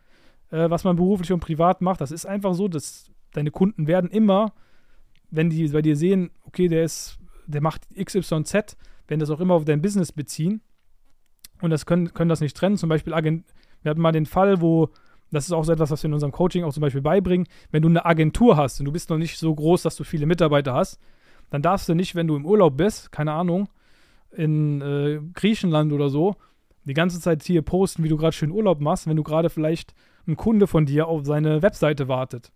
[0.52, 2.00] äh, was man beruflich und privat macht.
[2.00, 4.52] Das ist einfach so, dass deine Kunden werden immer,
[5.32, 7.18] wenn die bei dir sehen, okay, der ist,
[7.48, 8.76] der macht XYZ,
[9.08, 10.60] wenn das auch immer auf dein Business beziehen
[11.60, 12.76] und das können, können das nicht trennen.
[12.76, 13.44] Zum Beispiel, Agent,
[13.82, 14.90] wir hatten mal den Fall, wo,
[15.30, 17.82] das ist auch so etwas, was wir in unserem Coaching auch zum Beispiel beibringen, wenn
[17.82, 20.74] du eine Agentur hast und du bist noch nicht so groß, dass du viele Mitarbeiter
[20.74, 20.98] hast,
[21.50, 23.68] dann darfst du nicht, wenn du im Urlaub bist, keine Ahnung,
[24.32, 26.36] in äh, Griechenland oder so,
[26.84, 29.94] die ganze Zeit hier posten, wie du gerade schön Urlaub machst, wenn du gerade vielleicht
[30.26, 32.52] ein Kunde von dir auf seine Webseite wartet.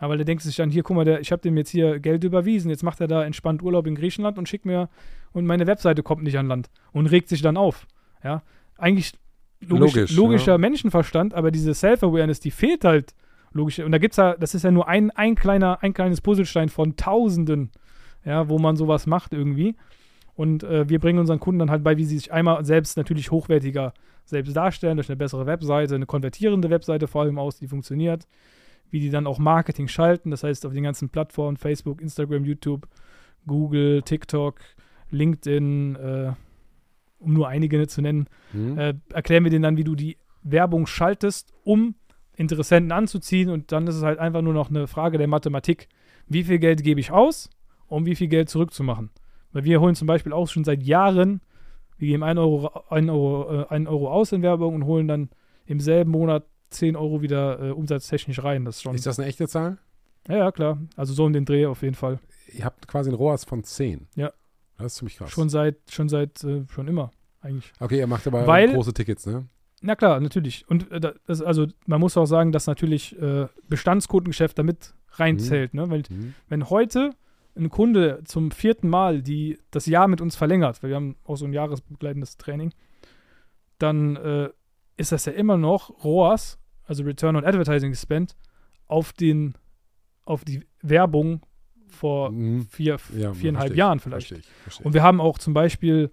[0.00, 2.00] Ja, weil der denkt sich dann, hier, guck mal, der, ich habe dem jetzt hier
[2.00, 4.88] Geld überwiesen, jetzt macht er da entspannt Urlaub in Griechenland und schickt mir,
[5.32, 7.86] und meine Webseite kommt nicht an Land und regt sich dann auf.
[8.22, 8.42] Ja,
[8.76, 9.12] eigentlich
[9.60, 10.58] logisch, Logisch, logischer ja.
[10.58, 13.14] Menschenverstand, aber diese Self-Awareness, die fehlt halt
[13.52, 13.78] logisch.
[13.78, 16.96] Und da gibt's ja, das ist ja nur ein, ein kleiner, ein kleines Puzzlestein von
[16.96, 17.70] Tausenden,
[18.24, 19.76] ja, wo man sowas macht irgendwie.
[20.34, 23.30] Und äh, wir bringen unseren Kunden dann halt bei, wie sie sich einmal selbst natürlich
[23.30, 23.92] hochwertiger
[24.24, 28.26] selbst darstellen, durch eine bessere Webseite, eine konvertierende Webseite vor allem aus, die funktioniert,
[28.90, 32.86] wie die dann auch Marketing schalten, das heißt auf den ganzen Plattformen, Facebook, Instagram, YouTube,
[33.46, 34.60] Google, TikTok,
[35.10, 36.32] LinkedIn, äh,
[37.22, 38.78] um nur einige zu nennen, Mhm.
[38.78, 41.94] äh, erklären wir denen dann, wie du die Werbung schaltest, um
[42.36, 43.48] Interessenten anzuziehen.
[43.50, 45.88] Und dann ist es halt einfach nur noch eine Frage der Mathematik.
[46.26, 47.50] Wie viel Geld gebe ich aus,
[47.88, 49.10] um wie viel Geld zurückzumachen?
[49.52, 51.40] Weil wir holen zum Beispiel auch schon seit Jahren,
[51.98, 55.28] wir geben 1 Euro, 1 Euro, äh, 1 Euro aus in Werbung und holen dann
[55.66, 58.64] im selben Monat 10 Euro wieder äh, umsatztechnisch rein.
[58.64, 58.94] Das ist schon.
[58.94, 59.78] Ist das eine echte Zahl?
[60.28, 60.78] ja, ja, klar.
[60.96, 62.18] Also so um den Dreh auf jeden Fall.
[62.52, 64.08] Ihr habt quasi ein ROAS von 10.
[64.16, 64.32] Ja.
[64.82, 65.30] Das ist ziemlich krass.
[65.30, 67.10] Schon seit, schon seit, äh, schon immer
[67.40, 67.72] eigentlich.
[67.80, 69.46] Okay, ihr macht aber Weil- große Tickets, ne?
[69.80, 70.68] Na klar, natürlich.
[70.68, 75.74] Und äh, da- das, also man muss auch sagen, dass natürlich äh, Bestandskundengeschäft damit reinzählt.
[75.74, 75.90] Ne?
[75.90, 76.34] Weil Mhm.
[76.48, 77.10] wenn heute
[77.56, 81.36] ein Kunde zum vierten Mal die, das Jahr mit uns verlängert, weil wir haben auch
[81.36, 82.72] so ein jahresbegleitendes Training,
[83.78, 84.50] dann äh,
[84.96, 88.36] ist das ja immer noch ROAS, also Return on Advertising Spend,
[88.86, 89.54] auf den
[90.24, 91.40] auf die Werbung
[91.92, 92.66] vor Mhm.
[92.66, 94.28] vier, Ja, viereinhalb verstehe Jahren vielleicht.
[94.28, 96.10] Verstehe verstehe Und wir haben auch zum Beispiel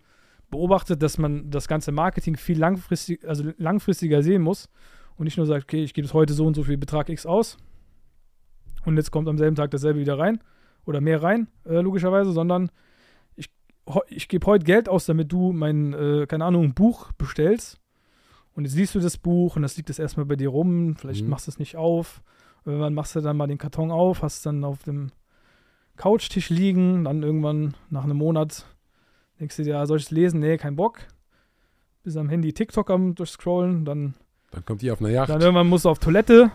[0.52, 4.70] beobachtet, dass man das ganze Marketing viel langfristig, also langfristiger sehen muss
[5.18, 7.26] und nicht nur sagt, okay, ich gebe es heute so und so viel Betrag X
[7.26, 7.58] aus
[8.86, 10.40] und jetzt kommt am selben Tag dasselbe wieder rein
[10.86, 12.72] oder mehr rein, äh, logischerweise, sondern
[13.36, 13.50] ich,
[14.08, 17.80] ich gebe heute Geld aus, damit du mein, äh, keine Ahnung, ein Buch bestellst
[18.54, 21.24] und jetzt liest du das Buch und das liegt jetzt erstmal bei dir rum, vielleicht
[21.26, 21.30] Mhm.
[21.30, 22.24] machst du es nicht auf,
[22.66, 25.12] irgendwann machst du dann mal den Karton auf, hast es dann auf dem
[26.00, 28.66] Couchtisch liegen, dann irgendwann nach einem Monat
[29.38, 30.39] denkst du dir, ja, soll ich es lesen?
[30.39, 31.00] Nee, kein Bock.
[32.04, 34.14] Bist am Handy TikTok am durchscrollen, dann,
[34.52, 35.30] Dann kommt ihr auf eine Yacht.
[35.30, 36.52] dann irgendwann musst du auf Toilette.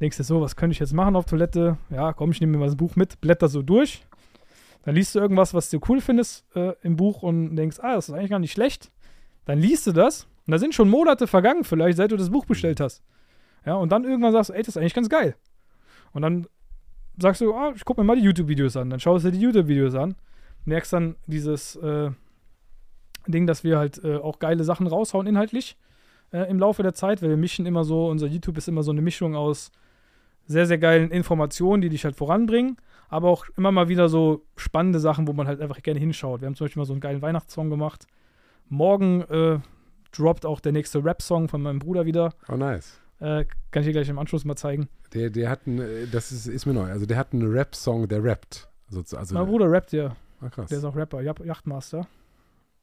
[0.00, 1.76] Denkst du so, was könnte ich jetzt machen auf Toilette?
[1.90, 4.06] Ja, komm, ich nehme mir mal das Buch mit, blätter so durch.
[4.84, 8.08] Dann liest du irgendwas, was du cool findest äh, im Buch und denkst, ah, das
[8.08, 8.90] ist eigentlich gar nicht schlecht.
[9.44, 12.46] Dann liest du das und da sind schon Monate vergangen, vielleicht, seit du das Buch
[12.46, 13.02] bestellt hast.
[13.66, 15.34] Ja, und dann irgendwann sagst du, ey, das ist eigentlich ganz geil.
[16.12, 16.46] Und dann
[17.18, 18.90] sagst du, ah, ich guck mir mal die YouTube-Videos an.
[18.90, 20.14] Dann schaust du dir die YouTube-Videos an,
[20.64, 22.10] merkst dann dieses äh,
[23.26, 25.76] Ding, dass wir halt äh, auch geile Sachen raushauen inhaltlich
[26.32, 28.90] äh, im Laufe der Zeit, weil wir mischen immer so, unser YouTube ist immer so
[28.90, 29.70] eine Mischung aus
[30.46, 32.76] sehr, sehr geilen Informationen, die dich halt voranbringen,
[33.08, 36.40] aber auch immer mal wieder so spannende Sachen, wo man halt einfach gerne hinschaut.
[36.40, 38.06] Wir haben zum Beispiel mal so einen geilen Weihnachtssong gemacht.
[38.68, 39.58] Morgen äh,
[40.12, 42.32] droppt auch der nächste Rap-Song von meinem Bruder wieder.
[42.48, 43.00] Oh, nice.
[43.18, 44.88] Äh, kann ich dir gleich im Anschluss mal zeigen.
[45.14, 48.08] Der, der hat einen, äh, das ist, ist mir neu, also der hat einen Rap-Song,
[48.08, 48.68] der rappt.
[48.88, 50.14] Also, also, mein Bruder rappt ja.
[50.40, 50.68] ah, krass.
[50.68, 51.20] Der ist auch Rapper.
[51.22, 52.06] Yacht- Yachtmaster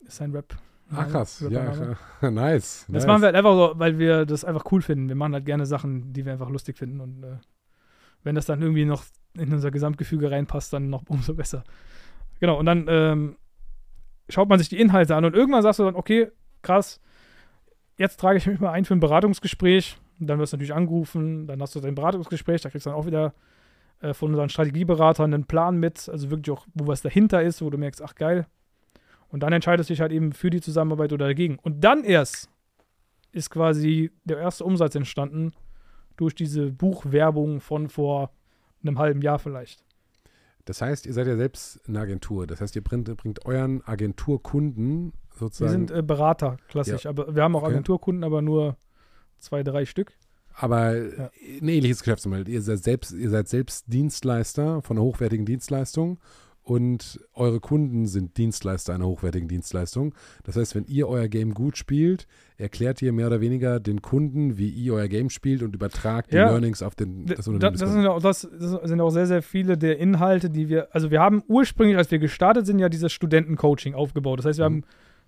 [0.02, 0.56] ist sein Rap.
[0.92, 1.46] Ah, krass.
[1.50, 2.32] Ja, ja.
[2.32, 2.86] nice.
[2.88, 3.08] Das nice.
[3.08, 5.08] machen wir halt einfach so, weil wir das einfach cool finden.
[5.08, 7.00] Wir machen halt gerne Sachen, die wir einfach lustig finden.
[7.00, 7.38] Und äh,
[8.24, 9.04] wenn das dann irgendwie noch
[9.34, 11.64] in unser Gesamtgefüge reinpasst, dann noch umso besser.
[12.40, 13.38] Genau, und dann ähm,
[14.30, 16.30] schaut man sich die Inhalte an und irgendwann sagst du dann, okay,
[16.62, 17.00] krass,
[17.98, 19.98] jetzt trage ich mich mal ein für ein Beratungsgespräch.
[20.20, 23.06] Dann wirst du natürlich angerufen, dann hast du dein Beratungsgespräch, da kriegst du dann auch
[23.06, 23.34] wieder
[24.00, 27.70] äh, von unseren Strategieberatern einen Plan mit, also wirklich auch, wo was dahinter ist, wo
[27.70, 28.46] du merkst, ach geil.
[29.30, 31.58] Und dann entscheidest du dich halt eben für die Zusammenarbeit oder dagegen.
[31.60, 32.50] Und dann erst
[33.32, 35.54] ist quasi der erste Umsatz entstanden
[36.18, 38.32] durch diese Buchwerbung von vor
[38.84, 39.84] einem halben Jahr vielleicht.
[40.66, 42.48] Das heißt, ihr seid ja selbst eine Agentur.
[42.48, 45.72] Das heißt, ihr bringt, bringt euren Agenturkunden sozusagen.
[45.72, 47.04] Wir sind äh, Berater, klassisch.
[47.04, 47.10] Ja.
[47.10, 47.72] Aber wir haben auch Okay.
[47.74, 48.78] Agenturkunden, aber nur
[49.44, 50.14] zwei, drei Stück.
[50.56, 51.32] aber Ja.
[51.62, 52.48] ein ähnliches Geschäftsmodell.
[52.48, 56.20] Ihr seid selbst, ihr seid selbst Dienstleister von einer hochwertigen Dienstleistung
[56.62, 60.14] und eure Kunden sind Dienstleister einer hochwertigen Dienstleistung.
[60.44, 62.26] Das heißt, wenn ihr euer Game gut spielt,
[62.56, 66.36] erklärt ihr mehr oder weniger den Kunden, wie ihr euer Game spielt und übertragt die
[66.38, 66.50] Ja.
[66.52, 67.74] Learnings auf den, das Das, Unternehmen.
[67.74, 70.94] das, des sind auch, das, das sind auch sehr, sehr viele der Inhalte, die wir,
[70.96, 74.40] also wir haben ursprünglich, als wir gestartet sind, ja dieses Studentencoaching aufgebaut.
[74.40, 74.76] Das heißt, wir Mhm.
[74.76, 74.84] haben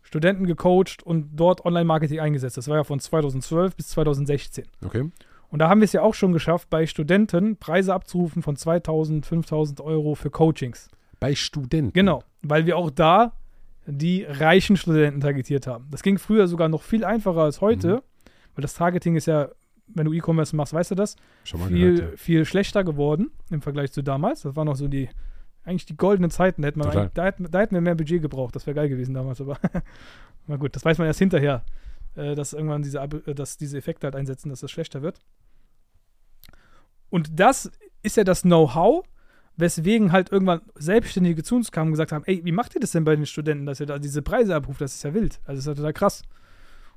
[0.06, 2.56] Studenten gecoacht und dort Online-Marketing eingesetzt.
[2.56, 4.66] Das war ja von 2012 bis 2016.
[4.86, 5.10] okay.
[5.51, 9.26] Und da haben wir es ja auch schon geschafft, bei Studenten Preise abzurufen von 2000,
[9.26, 10.89] 5000 Euro für Coachings.
[11.20, 11.93] Bei Studenten.
[11.93, 13.34] Genau, weil wir auch da
[13.86, 15.88] die reichen Studenten targetiert haben.
[15.91, 18.01] Das ging früher sogar noch viel einfacher als heute, Mhm.
[18.56, 19.49] weil das Targeting ist ja,
[19.88, 22.20] wenn du E-Commerce machst, weißt du das, Schon mal viel, gehört.
[22.20, 24.41] viel schlechter geworden im Vergleich zu damals.
[24.41, 25.08] Das waren noch so die,
[25.66, 26.61] eigentlich die goldenen Zeiten.
[26.61, 27.01] Da, hätte man Total.
[27.03, 28.55] eigentlich, da, hätten, da hätten wir mehr Budget gebraucht.
[28.55, 29.57] Das wäre geil gewesen damals, aber
[30.47, 31.63] na gut, das weiß man erst hinterher,
[32.16, 35.20] äh, dass irgendwann diese, äh, dass diese Effekte halt einsetzen, dass das schlechter wird.
[37.09, 37.72] Und das
[38.03, 39.05] ist ja das Know-how,
[39.57, 42.91] weswegen halt irgendwann Selbstständige zu uns kamen und gesagt haben, ey, wie macht ihr das
[42.91, 44.82] denn bei den Studenten, dass ihr da diese Preise abruft?
[44.82, 45.39] Das ist ja wild.
[45.45, 46.24] Also das ist ja total krass.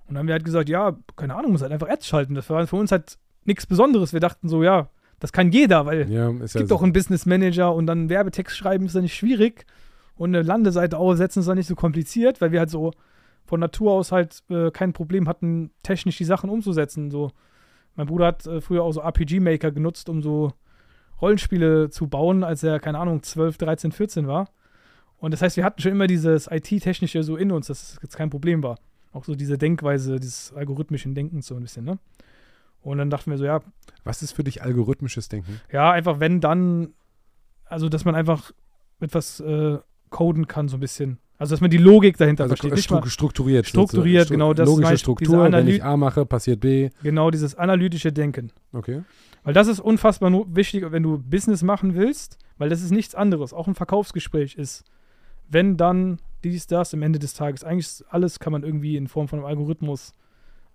[0.06, 2.34] Und dann haben wir halt gesagt, ja, keine Ahnung, muss halt einfach Ads schalten.
[2.34, 4.12] Das war für uns halt nichts Besonderes.
[4.12, 4.90] Wir dachten so, ja,
[5.20, 6.76] das kann jeder, weil Ja, es ja gibt so.
[6.76, 9.66] auch einen Business Manager und dann Werbetext schreiben ist ja nicht schwierig.
[10.16, 12.92] Und eine Landeseite aufsetzen ist dann nicht so kompliziert, weil wir halt so
[13.44, 17.10] von Natur aus halt äh, kein Problem hatten, technisch die Sachen umzusetzen.
[17.10, 17.30] So,
[17.96, 20.52] mein Bruder hat äh, früher auch so RPG-Maker genutzt, um so
[21.20, 24.48] Rollenspiele zu bauen, als er, keine Ahnung, 12, 13, 14 war.
[25.18, 28.16] Und das heißt, wir hatten schon immer dieses IT-Technische so in uns, dass es jetzt
[28.16, 28.78] kein Problem war.
[29.12, 31.98] Auch so diese Denkweise, dieses algorithmischen Denkens so ein bisschen, ne?
[32.82, 33.60] Und dann dachten wir so, ja,
[34.04, 35.60] Was ist für dich algorithmisches Denken?
[35.72, 36.94] ja, einfach wenn dann,
[37.64, 38.52] also dass man einfach
[39.00, 39.78] etwas äh,
[40.10, 41.18] coden kann, so ein bisschen.
[41.38, 42.82] Also dass man die Logik dahinter Also versteht.
[42.82, 43.66] stru mal, strukturiert.
[43.66, 44.38] strukturiert, sozusagen.
[44.40, 46.90] genau, das Logische Struktur, wenn ich A mache, passiert B.
[47.02, 48.50] genau dieses analytische Denken.
[48.72, 49.02] Okay.
[49.44, 53.52] Weil das ist unfassbar wichtig, wenn du Business machen willst, weil das ist nichts anderes.
[53.52, 54.84] Auch ein Verkaufsgespräch ist,
[55.48, 57.62] wenn dann dies, das am Ende des Tages.
[57.62, 60.12] Eigentlich alles kann man irgendwie in Form von einem Algorithmus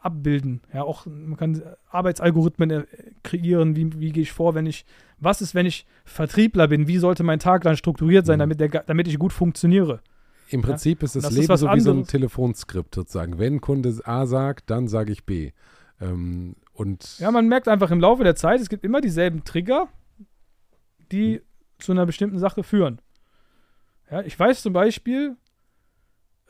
[0.04, 0.62] abbilden.
[0.74, 2.84] Ja, auch man kann Arbeitsalgorithmen äh,
[3.24, 3.76] kreieren.
[3.76, 4.86] Wie, wie gehe ich vor, wenn ich,
[5.20, 6.88] was ist, wenn ich Vertriebler bin?
[6.88, 8.42] Wie sollte mein Tag dann strukturiert sein, Mhm.
[8.42, 10.02] damit, der, damit ich gut funktioniere?
[10.50, 12.10] Im Prinzip ist das, das ist Leben was so wie so ein anderes.
[12.10, 13.40] Telefonskript sozusagen.
[13.40, 15.52] Wenn Kunde A sagt, dann sage ich B.
[16.02, 19.88] Ähm, und Ja, man merkt einfach im Laufe der Zeit, es gibt immer dieselben Trigger,
[21.12, 21.42] die
[21.80, 23.00] zu einer bestimmten Sache führen.
[24.12, 25.38] Ja, ich weiß zum Beispiel,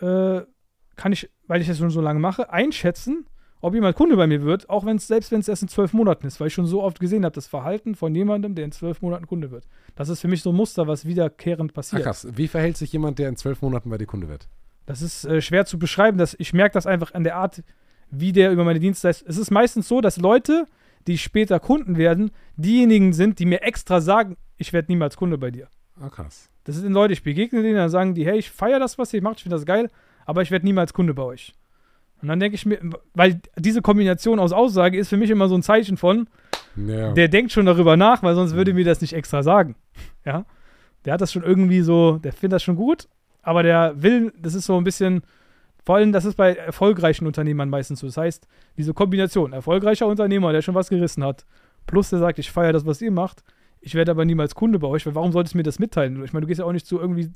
[0.01, 0.41] äh,
[0.95, 3.25] kann ich, weil ich das schon so lange mache, einschätzen,
[3.63, 5.93] ob jemand Kunde bei mir wird, auch wenn es, selbst wenn es erst in zwölf
[5.93, 8.73] Monaten ist, weil ich schon so oft gesehen habe, das Verhalten von jemandem, der in
[8.73, 9.67] zwölf Monaten Kunde wird.
[9.95, 12.03] Das ist für mich so ein Muster, was wiederkehrend Ach passiert.
[12.03, 14.49] krass, wie verhält sich jemand, der in zwölf Monaten bei dir Kunde wird?
[14.85, 16.17] Das ist äh, schwer zu beschreiben.
[16.17, 17.63] Dass ich merke das einfach an der Art,
[18.11, 19.29] wie der über meine Dienstleistung.
[19.29, 20.65] Es ist meistens so, dass Leute,
[21.07, 25.51] die später Kunden werden, diejenigen sind, die mir extra sagen, ich werde niemals Kunde bei
[25.51, 25.69] dir.
[26.01, 26.49] Ah, krass.
[26.65, 29.21] Das sind Leute, ich begegne denen, dann sagen die, hey, ich feiere das, was ihr
[29.21, 29.89] macht, ich finde das geil,
[30.25, 31.53] aber ich werde niemals Kunde bei euch.
[32.23, 32.79] Und dann denke ich mir,
[33.13, 36.27] weil diese Kombination aus Aussage ist für mich immer so ein Zeichen von,
[36.77, 37.11] Ja.
[37.11, 39.75] der denkt schon darüber nach, weil sonst würde mir das nicht extra sagen.
[40.25, 40.45] Ja.
[41.05, 43.09] Der hat das schon irgendwie so, der findet das schon gut,
[43.41, 45.21] aber der will, das ist so ein bisschen,
[45.85, 48.07] vor allem, das ist bei erfolgreichen Unternehmern meistens so.
[48.07, 48.47] Das heißt,
[48.77, 51.45] diese Kombination, erfolgreicher Unternehmer, der schon was gerissen hat,
[51.87, 53.43] plus der sagt, ich feiere das, was ihr macht,
[53.81, 56.23] ich werde aber niemals Kunde bei euch, weil warum solltest du mir das mitteilen?
[56.23, 57.31] Ich meine, du gehst ja auch nicht zu irgendwie,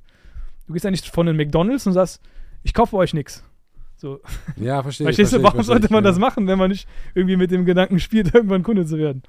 [0.66, 2.22] du gehst ja nicht von einem McDonalds und sagst,
[2.64, 3.44] ich kaufe euch nichts.
[3.98, 4.22] So,
[4.56, 5.06] ja, verstehe.
[5.06, 6.12] Verstehst du, warum sollte man ja.
[6.12, 9.24] das machen, wenn man nicht irgendwie mit dem Gedanken spielt, irgendwann Kunde zu werden?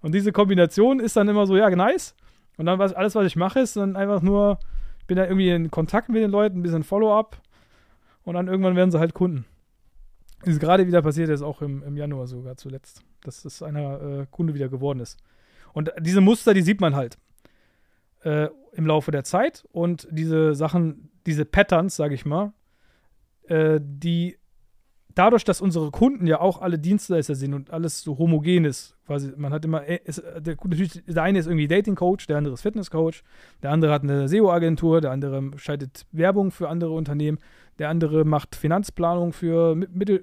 [0.00, 2.14] Und diese Kombination ist dann immer so, ja, nice.
[2.56, 4.60] Und dann was, alles, was ich mache, ist dann einfach nur,
[5.00, 7.40] ich bin da irgendwie in Kontakt mit den Leuten, ein bisschen Follow-up
[8.22, 9.44] und dann irgendwann werden sie halt Kunden.
[10.40, 14.00] Das ist gerade wieder passiert, jetzt auch im, im Januar sogar zuletzt, dass das einer
[14.00, 15.18] äh, Kunde wieder geworden ist.
[15.72, 17.18] Und diese Muster, die sieht man halt
[18.22, 22.52] äh, im Laufe der Zeit und diese Sachen, diese Patterns, sage ich mal,
[23.48, 24.36] äh, die
[25.14, 29.32] dadurch, dass unsere Kunden ja auch alle Dienstleister sind und alles so homogen ist, quasi,
[29.36, 32.54] man hat immer, äh, ist, äh, der, natürlich, der eine ist irgendwie Dating-Coach, der andere
[32.54, 33.22] ist Fitness-Coach,
[33.62, 37.38] der andere hat eine SEO-Agentur, der andere schaltet Werbung für andere Unternehmen,
[37.78, 39.76] der andere macht Finanzplanung für,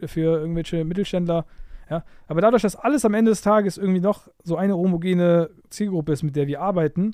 [0.05, 1.45] für irgendwelche Mittelständler.
[1.89, 6.13] Ja, aber dadurch, dass alles am Ende des Tages irgendwie noch so eine homogene Zielgruppe
[6.13, 7.13] ist, mit der wir arbeiten,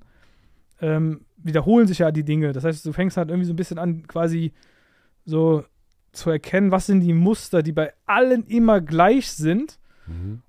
[0.82, 2.53] ähm, wiederholen sich ja die Dinge.
[2.53, 4.53] Das heißt, du fängst halt irgendwie so ein bisschen an, quasi
[5.26, 5.64] so
[6.18, 9.80] zu erkennen, was sind die Muster, die bei allen immer gleich sind.
[10.07, 10.41] Mhm.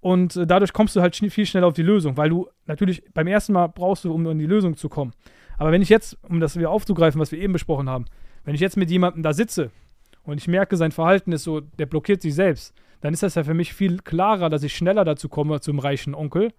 [0.00, 3.02] Und äh, dadurch kommst du halt schn viel schneller auf die Lösung, weil du natürlich
[3.12, 5.12] beim ersten Mal brauchst du, um an die Lösung zu kommen.
[5.58, 8.06] Aber wenn ich jetzt, um das wieder aufzugreifen, was wir eben besprochen haben,
[8.44, 9.70] wenn ich jetzt mit jemandem da sitze
[10.22, 13.44] und ich merke, sein Verhalten ist so, der blockiert sich selbst, dann ist das ja
[13.44, 16.52] für mich viel klarer, dass ich schneller dazu komme zum reichen Onkel,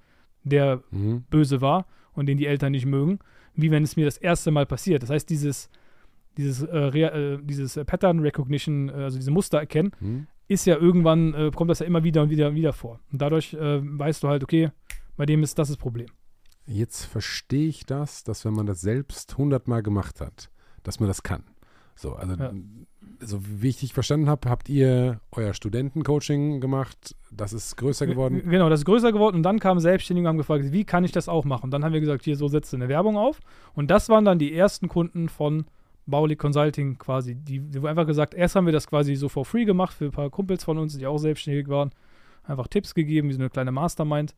[0.43, 1.23] der Mhm.
[1.31, 3.19] böse war und den die Eltern nicht mögen,
[3.55, 5.01] wie wenn es mir das erste Mal passiert.
[5.01, 5.69] Das heißt, dieses,
[6.37, 10.27] dieses, äh, Rea- äh, dieses äh, Pattern Recognition, äh, also diese Muster erkennen, Mhm.
[10.47, 12.99] ist ja irgendwann, äh, kommt das ja immer wieder und wieder und wieder vor.
[13.11, 14.71] Und dadurch äh, weißt du halt, okay,
[15.17, 16.07] bei dem ist das das Problem.
[16.65, 20.49] Jetzt verstehe ich das, dass wenn man das selbst hundertmal gemacht hat,
[20.83, 21.43] dass man das kann.
[21.95, 22.51] So, also, Ja.
[23.19, 28.41] also wie ich dich verstanden habe, habt ihr euer Studentencoaching gemacht, das ist größer geworden.
[28.49, 31.11] Genau, das ist größer geworden und dann kamen Selbstständige und haben gefragt, wie kann ich
[31.11, 31.65] das auch machen?
[31.65, 33.39] Und dann haben wir gesagt, hier, so setzt du eine Werbung auf.
[33.73, 35.65] Und das waren dann die ersten Kunden von
[36.05, 37.35] Bauli Consulting quasi.
[37.35, 40.05] Die, die haben einfach gesagt, erst haben wir das quasi so for free gemacht für
[40.05, 41.91] ein paar Kumpels von uns, die auch selbstständig waren.
[42.43, 44.33] Einfach Tipps gegeben, wie so eine kleine Mastermind.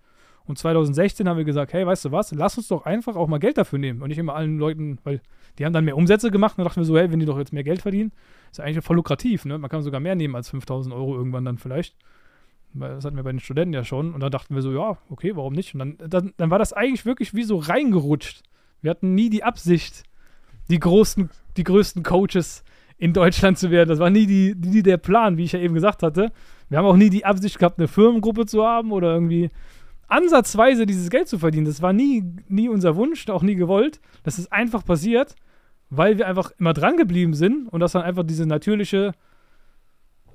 [0.46, 3.40] Und 2016 haben wir gesagt, hey, weißt du was, lass uns doch einfach auch mal
[3.40, 4.02] Geld dafür nehmen.
[4.02, 5.22] Und nicht immer allen Leuten, weil
[5.58, 6.58] die haben dann mehr Umsätze gemacht.
[6.58, 8.12] Und dann dachten wir so, hey, wenn die doch jetzt mehr Geld verdienen,
[8.52, 9.46] ist ja eigentlich voll lukrativ.
[9.46, 9.58] Ne?
[9.58, 11.96] Man kann sogar mehr nehmen als 5000 Euro irgendwann dann vielleicht.
[12.74, 14.14] Das hatten wir bei den Studenten ja schon.
[14.14, 15.76] Und da dachten wir so, ja, okay, warum nicht?
[15.76, 18.44] Und dann, dann, dann war das eigentlich wirklich wie so reingerutscht.
[18.82, 20.04] Wir hatten nie die Absicht,
[20.70, 22.64] die großen, die größten Coaches
[22.98, 23.90] in Deutschland zu werden.
[23.90, 26.32] Das war nie, die, nie der Plan, wie ich ja eben gesagt hatte.
[26.70, 29.50] Wir haben auch nie die Absicht gehabt, eine Firmengruppe zu haben oder irgendwie
[30.08, 31.66] ansatzweise dieses Geld zu verdienen.
[31.66, 34.00] Das war nie, nie unser Wunsch, auch nie gewollt.
[34.24, 35.36] Das ist einfach passiert,
[35.90, 39.14] weil wir einfach immer dran geblieben sind und das dann einfach diese natürliche,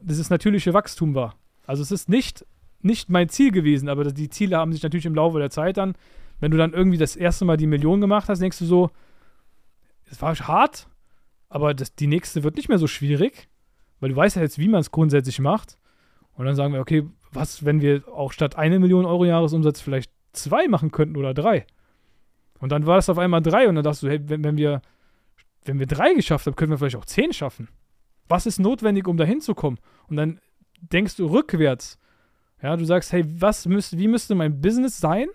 [0.01, 1.37] dieses natürliche Wachstum war.
[1.67, 2.45] Also es ist nicht,
[2.81, 5.95] nicht mein Ziel gewesen, aber die Ziele haben sich natürlich im Laufe der Zeit dann,
[6.41, 8.91] wenn du dann irgendwie das erste Mal die Million gemacht hast, denkst du so,
[10.11, 10.89] es war hart,
[11.49, 13.49] aber das, die nächste wird nicht mehr so schwierig,
[14.01, 15.79] weil du weißt ja jetzt, wie man es grundsätzlich macht.
[16.35, 20.13] Und dann sagen wir, okay, was, wenn wir auch statt eine Million Euro Jahresumsatz vielleicht
[20.33, 21.67] zwei machen könnten oder drei?
[22.61, 24.83] Und dann war das auf einmal drei und dann dachtest du, hey, wenn, wenn wir,
[25.65, 27.69] wenn wir drei geschafft haben, können wir vielleicht auch zehn schaffen.
[28.29, 29.79] Was ist notwendig, um da hinzukommen?
[30.09, 30.41] Und dann
[30.81, 31.99] denkst du rückwärts.
[32.63, 35.29] Ja, du sagst, hey, was müsste, wie müsste mein Business sein,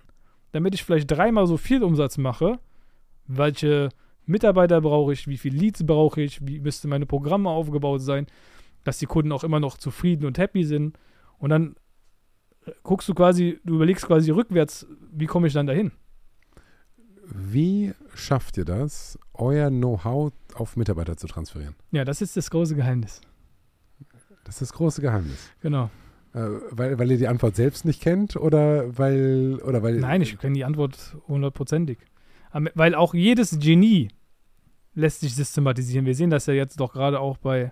[0.51, 2.59] damit ich vielleicht dreimal so viel Umsatz mache?
[3.25, 3.89] Welche
[4.25, 5.27] Mitarbeiter brauche ich?
[5.27, 6.45] Wie viele Leads brauche ich?
[6.45, 8.27] Wie müsste meine Programme aufgebaut sein?
[8.83, 10.97] Dass die Kunden auch immer noch zufrieden und happy sind.
[11.39, 11.75] Und dann
[12.65, 15.91] äh, guckst du quasi, du überlegst quasi rückwärts, wie komme ich dann dahin?
[17.25, 21.75] Wie schafft ihr das, euer Know-how auf Mitarbeiter zu transferieren?
[21.91, 23.21] Ja, das ist das große Geheimnis.
[24.43, 25.49] Das ist das große Geheimnis.
[25.61, 25.89] Genau.
[26.33, 30.37] Äh, weil, weil ihr die Antwort selbst nicht kennt oder weil oder weil Nein, ich
[30.37, 31.99] kenne die Antwort hundertprozentig.
[32.53, 34.09] Weil auch jedes Genie
[34.93, 36.05] lässt sich systematisieren.
[36.05, 37.69] Wir sehen das ja jetzt doch gerade auch bei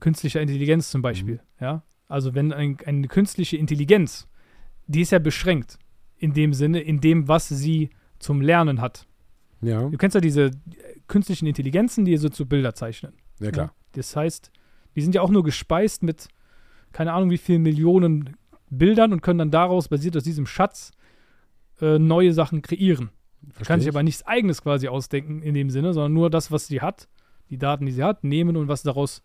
[0.00, 1.40] künstlicher Intelligenz zum Beispiel.
[1.60, 1.82] Ja?
[2.08, 4.28] Also wenn ein, eine künstliche Intelligenz,
[4.86, 5.78] die ist ja beschränkt
[6.16, 9.06] in dem Sinne, in dem, was sie zum Lernen hat.
[9.60, 10.52] ja, Du kennst ja diese äh,
[11.08, 13.12] künstlichen Intelligenzen, die so zu Bilder zeichnen.
[13.40, 13.66] ja klar.
[13.66, 13.72] Ja?
[13.92, 14.52] Das heißt,
[14.94, 16.28] die sind ja auch nur gespeist mit
[16.92, 18.36] keine Ahnung wie vielen Millionen
[18.70, 20.92] Bildern und können dann daraus, basiert aus diesem Schatz,
[21.80, 23.10] äh, neue Sachen kreieren.
[23.50, 23.94] Versteh Kann sich ich.
[23.94, 27.08] aber nichts Eigenes quasi ausdenken in dem Sinne, sondern nur das, was sie hat,
[27.50, 29.22] die Daten, die sie hat, nehmen und was daraus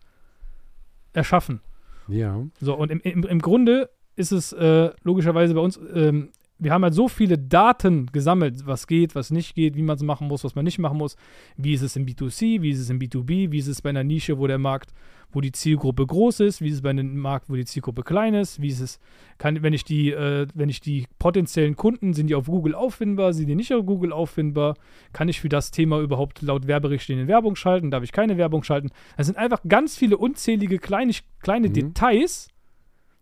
[1.12, 1.60] erschaffen.
[2.08, 6.72] Ja, So, und im, im, im Grunde ist es äh, logischerweise bei uns, ähm, wir
[6.72, 10.28] haben halt so viele Daten gesammelt, was geht, was nicht geht, wie man es machen
[10.28, 11.16] muss, was man nicht machen muss.
[11.56, 14.04] Wie ist es im B2C, wie ist es im B2B, wie ist es bei einer
[14.04, 14.92] Nische, wo der Markt,
[15.32, 18.34] wo die Zielgruppe groß ist, wie ist es bei einem Markt, wo die Zielgruppe klein
[18.34, 19.00] ist, wie ist es,
[19.38, 23.32] kann, wenn ich die, äh, wenn ich die potenziellen Kunden, sind die auf Google auffindbar,
[23.32, 24.76] sind die nicht auf Google auffindbar,
[25.12, 28.90] kann ich für das Thema überhaupt laut Werberichtlinien Werbung schalten, darf ich keine Werbung schalten.
[29.16, 31.72] Das sind einfach ganz viele unzählige kleine, kleine Mhm.
[31.72, 32.48] Details,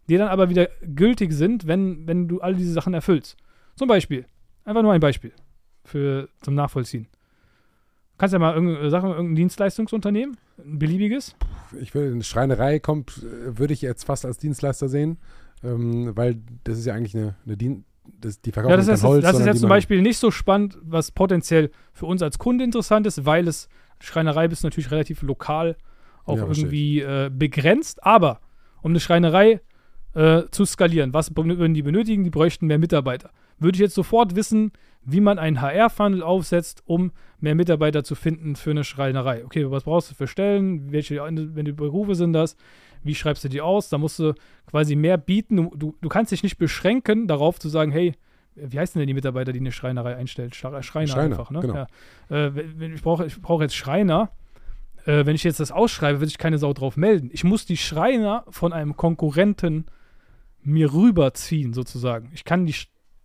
[0.08, 3.36] die dann aber wieder gültig sind, wenn, wenn du all diese Sachen erfüllst.
[3.76, 4.26] Zum Beispiel,
[4.64, 5.32] einfach nur ein Beispiel
[5.84, 7.06] für, zum Nachvollziehen.
[8.20, 11.34] Kannst ja mal irgendeine Sache, irgendein Dienstleistungsunternehmen, ein beliebiges.
[11.80, 15.16] ich will eine Schreinerei kommt, äh, würde ich jetzt fast als Dienstleister sehen,
[15.64, 17.86] ähm, weil das ist ja eigentlich eine, eine Dien
[18.20, 20.76] das, die verkaufen Ja, das ist, Holz, das ist die zum Beispiel nicht so spannend,
[20.82, 25.78] was potenziell für uns als Kunde interessant ist, weil es Schreinerei bist natürlich relativ lokal
[26.26, 28.04] auch Ja, irgendwie äh, begrenzt.
[28.04, 28.40] Aber
[28.82, 29.62] um eine Schreinerei
[30.14, 32.22] äh, zu skalieren, was würden die benötigen?
[32.22, 33.30] Die bräuchten mehr Mitarbeiter.
[33.60, 34.72] Würde ich jetzt sofort wissen,
[35.04, 39.44] wie man einen HR-Funnel aufsetzt, um mehr Mitarbeiter zu finden für eine Schreinerei.
[39.44, 40.92] Okay, was brauchst du für Stellen?
[40.92, 42.56] Welche die Berufe sind das?
[43.02, 43.88] Wie schreibst du die aus?
[43.88, 44.34] Da musst du
[44.68, 45.56] quasi mehr bieten.
[45.56, 48.12] Du, du, kannst dich nicht beschränken darauf zu sagen, hey,
[48.56, 50.54] wie heißen denn die Mitarbeiter, die eine Schreinerei einstellt?
[50.54, 51.60] Schra- Schreiner, Schreiner, einfach, ne?
[51.60, 51.74] genau.
[51.74, 51.86] Ja.
[52.46, 54.30] Äh, ich brauche ich brauche jetzt Schreiner.
[55.06, 57.30] Äh, wenn ich jetzt das ausschreibe, wird sich keine Sau drauf melden.
[57.32, 59.86] Ich muss die Schreiner von einem Konkurrenten
[60.62, 62.30] mir rüberziehen, sozusagen.
[62.34, 62.74] Ich kann die,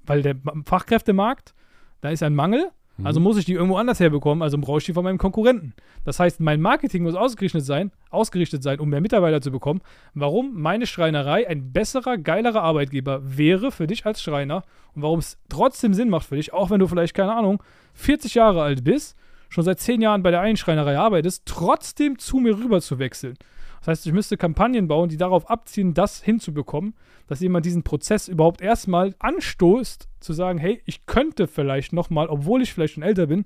[0.06, 0.36] weil der
[0.66, 1.54] Fachkräftemarkt,
[2.02, 2.70] da ist ein Mangel,
[3.04, 3.24] also Mhm.
[3.26, 5.74] muss ich die irgendwo anders herbekommen, also brauche ich die von meinem Konkurrenten.
[6.06, 9.82] Das heißt, mein Marketing muss ausgerichtet sein, ausgerichtet sein, um mehr Mitarbeiter zu bekommen.
[10.14, 15.38] Warum meine Schreinerei ein besserer, geilerer Arbeitgeber wäre für dich als Schreiner und warum es
[15.50, 17.62] trotzdem Sinn macht für dich, auch wenn du vielleicht, keine Ahnung,
[17.96, 19.18] 40 Jahre alt bist,
[19.50, 23.36] schon seit 10 Jahren bei der einen Schreinerei arbeitest, trotzdem zu mir rüber zu wechseln.
[23.86, 26.96] Das heißt, ich müsste Kampagnen bauen, die darauf abzielen, das hinzubekommen,
[27.28, 32.64] dass jemand diesen Prozess überhaupt erstmal anstoßt, zu sagen, hey, ich könnte vielleicht nochmal, obwohl
[32.64, 33.46] ich vielleicht schon älter bin,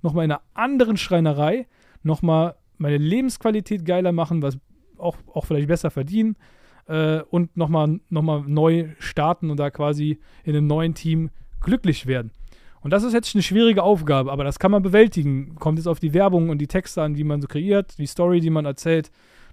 [0.00, 1.66] nochmal in einer anderen Schreinerei
[2.04, 4.58] nochmal meine Lebensqualität geiler machen, was
[4.96, 6.36] auch, auch vielleicht besser verdienen
[6.86, 11.30] äh, und nochmal noch mal neu starten und da quasi in einem neuen Team
[11.60, 12.30] glücklich werden.
[12.80, 15.56] Und das ist jetzt eine schwierige Aufgabe, aber das kann man bewältigen.
[15.56, 18.38] Kommt jetzt auf die Werbung und die Texte an, die man so kreiert, die Story,
[18.38, 19.10] die man erzählt.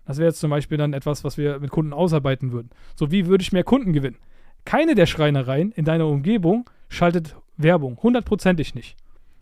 [0.08, 2.70] Das wäre jetzt zum Beispiel dann etwas, was wir mit Kunden ausarbeiten würden.
[2.96, 4.18] So wie würde ich mehr Kunden gewinnen?
[4.64, 7.98] Keine der Schreinereien in deiner Umgebung schaltet Werbung.
[8.02, 8.96] Hundertprozentig nicht.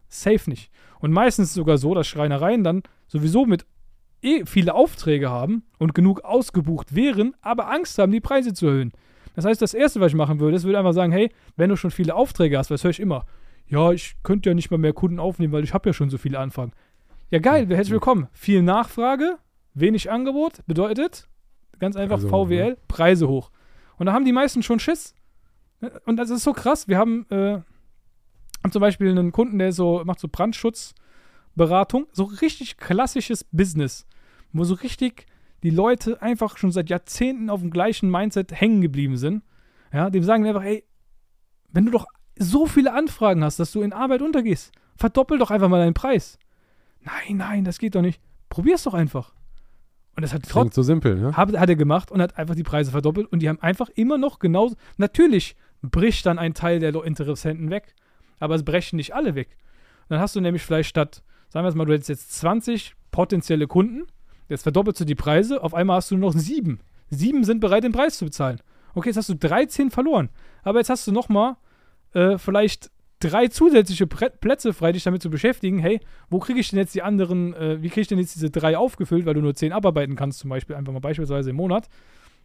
[0.09, 0.72] Safe nicht.
[0.99, 3.66] Und meistens sogar so, dass Schreinereien dann sowieso mit
[4.24, 8.91] eh viele Aufträge haben und genug ausgebucht wären, aber Angst haben, die Preise zu erhöhen.
[9.36, 11.76] Das heißt, das Erste, was ich machen würde, ist, würde einfach sagen, hey, wenn du
[11.76, 13.26] schon viele Aufträge hast, was höre ich immer?
[13.68, 16.18] Ja, ich könnte ja nicht mal mehr Kunden aufnehmen, weil ich habe ja schon so
[16.18, 16.72] viele Anfragen.
[17.30, 18.28] Ja, geil, herzlich willkommen.
[18.32, 19.38] Viel Nachfrage,
[19.76, 21.28] wenig Angebot, bedeutet
[21.80, 23.51] ganz einfach Also, VWL, Preise hoch.
[23.97, 25.13] Und da haben die meisten schon Schiss.
[26.05, 26.88] Und das ist so krass.
[26.88, 27.59] Wir haben, äh,
[28.63, 34.07] haben zum Beispiel einen Kunden, der so macht so Brandschutzberatung, so richtig klassisches Business,
[34.53, 35.28] wo so richtig
[35.63, 39.43] die Leute einfach schon seit Jahrzehnten auf dem gleichen Mindset hängen geblieben sind.
[39.93, 40.84] Ja, dem sagen wir einfach, ey,
[41.71, 42.05] wenn du doch
[42.38, 46.38] so viele Anfragen hast, dass du in Arbeit untergehst, verdoppel doch einfach mal deinen Preis.
[47.01, 48.21] Nein, nein, das geht doch nicht.
[48.49, 49.34] Probier's doch einfach.
[50.16, 51.36] Und das hat trotzdem so simpel, ne?
[51.36, 54.18] hat, hat er gemacht und hat einfach die Preise verdoppelt und die haben einfach immer
[54.18, 54.76] noch genauso.
[54.97, 57.93] Natürlich bricht dann ein Teil der Interessenten weg,
[58.39, 59.57] aber es brechen nicht alle weg.
[60.07, 63.68] Dann hast du nämlich vielleicht statt, sagen wir es mal, du hättest jetzt 20 potenzielle
[63.68, 64.03] Kunden,
[64.47, 66.80] jetzt verdoppelst du die Preise, auf einmal hast du nur noch sieben.
[67.09, 68.61] Sieben sind bereit, den Preis zu bezahlen.
[68.93, 70.30] Okay, jetzt hast du 13 verloren,
[70.63, 71.57] aber jetzt hast du nochmal
[72.13, 72.89] äh, vielleicht
[73.20, 75.99] drei zusätzliche Plätze frei, dich damit zu beschäftigen, hey,
[76.30, 78.78] wo kriege ich denn jetzt die anderen, äh, wie kriege ich denn jetzt diese drei
[78.78, 81.88] aufgefüllt, weil du nur zehn abarbeiten kannst, zum Beispiel, einfach mal beispielsweise im Monat.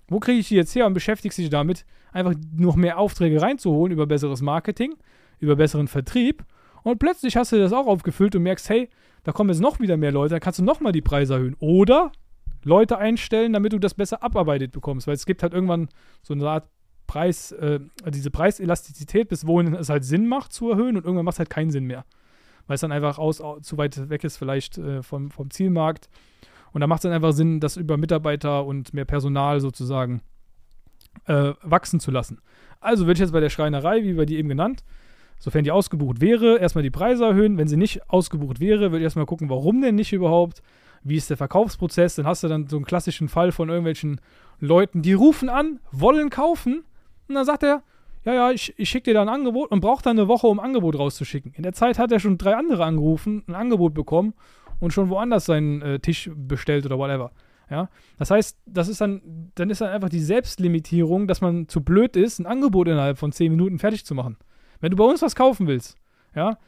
[0.08, 3.92] Wo kriege ich die jetzt her und beschäftigst dich damit, einfach noch mehr Aufträge reinzuholen
[3.92, 4.94] über besseres Marketing,
[5.38, 6.44] über besseren Vertrieb
[6.82, 8.88] und plötzlich hast du das auch aufgefüllt und merkst, hey,
[9.24, 11.56] da kommen jetzt noch wieder mehr Leute, dann kannst du nochmal die Preise erhöhen.
[11.58, 12.12] Oder
[12.64, 15.88] Leute einstellen, damit du das besser abarbeitet bekommst, weil es gibt halt irgendwann
[16.22, 16.68] so eine Art
[17.10, 21.34] Preis, äh, diese Preiselastizität, bis wohin es halt Sinn macht zu erhöhen und irgendwann macht
[21.34, 22.04] es halt keinen Sinn mehr.
[22.68, 26.08] Weil es dann einfach aus, au- zu weit weg ist, vielleicht äh, vom, vom Zielmarkt.
[26.72, 30.22] Und da macht es dann einfach Sinn, das über Mitarbeiter und mehr Personal sozusagen
[31.26, 32.38] äh, wachsen zu lassen.
[32.78, 34.84] Also würde ich jetzt bei der Schreinerei, wie bei die eben genannt,
[35.40, 37.58] sofern die ausgebucht wäre, erstmal die Preise erhöhen.
[37.58, 40.62] Wenn sie nicht ausgebucht wäre, würde ich erstmal gucken, warum denn nicht überhaupt?
[41.02, 42.14] Wie ist der Verkaufsprozess?
[42.14, 44.20] Dann hast du dann so einen klassischen Fall von irgendwelchen
[44.60, 46.84] Leuten, die rufen an, wollen kaufen.
[47.30, 47.84] Und dann sagt er,
[48.24, 50.58] ja, ja, ich, ich schicke dir da ein Angebot und braucht dann eine Woche, um
[50.58, 51.52] ein Angebot rauszuschicken.
[51.54, 54.34] In der Zeit hat er schon drei andere angerufen, ein Angebot bekommen
[54.80, 57.30] und schon woanders seinen äh, Tisch bestellt oder whatever.
[57.70, 61.84] Ja, das heißt, das ist dann, dann ist dann einfach die Selbstlimitierung, dass man zu
[61.84, 64.36] blöd ist, ein Angebot innerhalb von 10 Minuten fertig zu machen.
[64.80, 65.96] Wenn du bei uns was kaufen willst,
[66.34, 66.58] ja,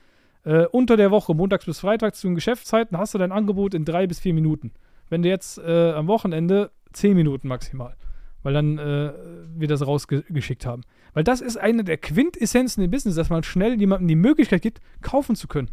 [0.44, 3.84] äh, unter der Woche, montags bis freitags zu den Geschäftszeiten, hast du dein Angebot in
[3.84, 4.70] drei bis vier Minuten.
[5.10, 7.96] Wenn du jetzt äh, am Wochenende 10 Minuten maximal,
[8.42, 9.12] weil dann äh,
[9.54, 10.82] wir das rausgeschickt haben.
[11.14, 14.80] Weil das ist eine der Quintessenzen im Business, dass man schnell jemandem die Möglichkeit gibt,
[15.00, 15.70] kaufen zu können.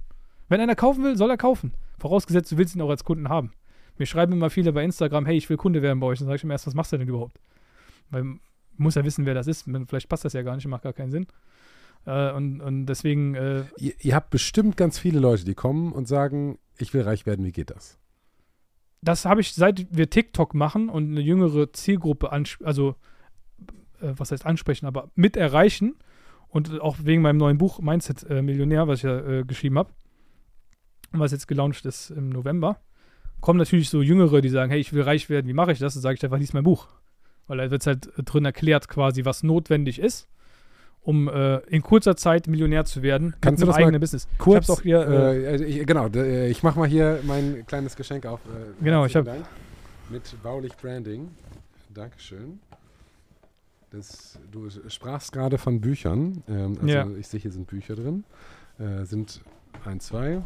[0.49, 1.73] Wenn einer kaufen will, soll er kaufen.
[1.99, 3.51] Vorausgesetzt, du willst ihn auch als Kunden haben.
[3.97, 6.19] Mir schreiben immer viele bei Instagram, hey, ich will Kunde werden bei euch.
[6.19, 7.39] Dann sage ich immer erst, was machst du denn überhaupt?
[8.09, 8.39] Weil man
[8.77, 9.65] muss ja wissen, wer das ist.
[9.87, 11.27] Vielleicht passt das ja gar nicht, macht gar keinen Sinn.
[12.05, 16.07] Äh, und, und deswegen, äh, Ihr, ihr habt bestimmt ganz viele Leute, die kommen und
[16.07, 17.99] sagen, ich will reich werden, wie geht das?
[19.01, 22.95] Das habe ich, seit wir TikTok machen und eine jüngere Zielgruppe, also
[24.01, 25.95] äh, was heißt ansprechen, aber mit erreichen
[26.47, 29.91] und auch wegen meinem neuen Buch Mindset äh, Millionär, was ich ja äh, geschrieben habe
[31.11, 32.79] was jetzt gelauncht ist im November,
[33.41, 35.93] kommen natürlich so Jüngere, die sagen, hey, ich will reich werden, wie mache ich das?
[35.93, 36.87] Dann sage ich einfach, lies mein Buch.
[37.47, 40.27] Weil da wird halt äh, drin erklärt quasi, was notwendig ist,
[41.01, 44.27] um äh, in kurzer Zeit Millionär zu werden Kannst du das eigenen Business.
[44.37, 47.65] Kurz, ich auch hier, äh, äh, also ich, genau, äh, ich mache mal hier mein
[47.65, 48.39] kleines Geschenk auf.
[48.45, 49.27] Äh, Genau, ich Dank.
[50.09, 51.29] Mit Baulich Branding.
[51.93, 52.59] Dankeschön.
[53.91, 56.43] Das, du sprachst gerade von Büchern.
[56.47, 57.07] Ähm, also Ja.
[57.17, 58.23] ich sehe, hier sind Bücher drin.
[58.77, 59.41] Äh, sind
[59.85, 60.41] ein, zwei.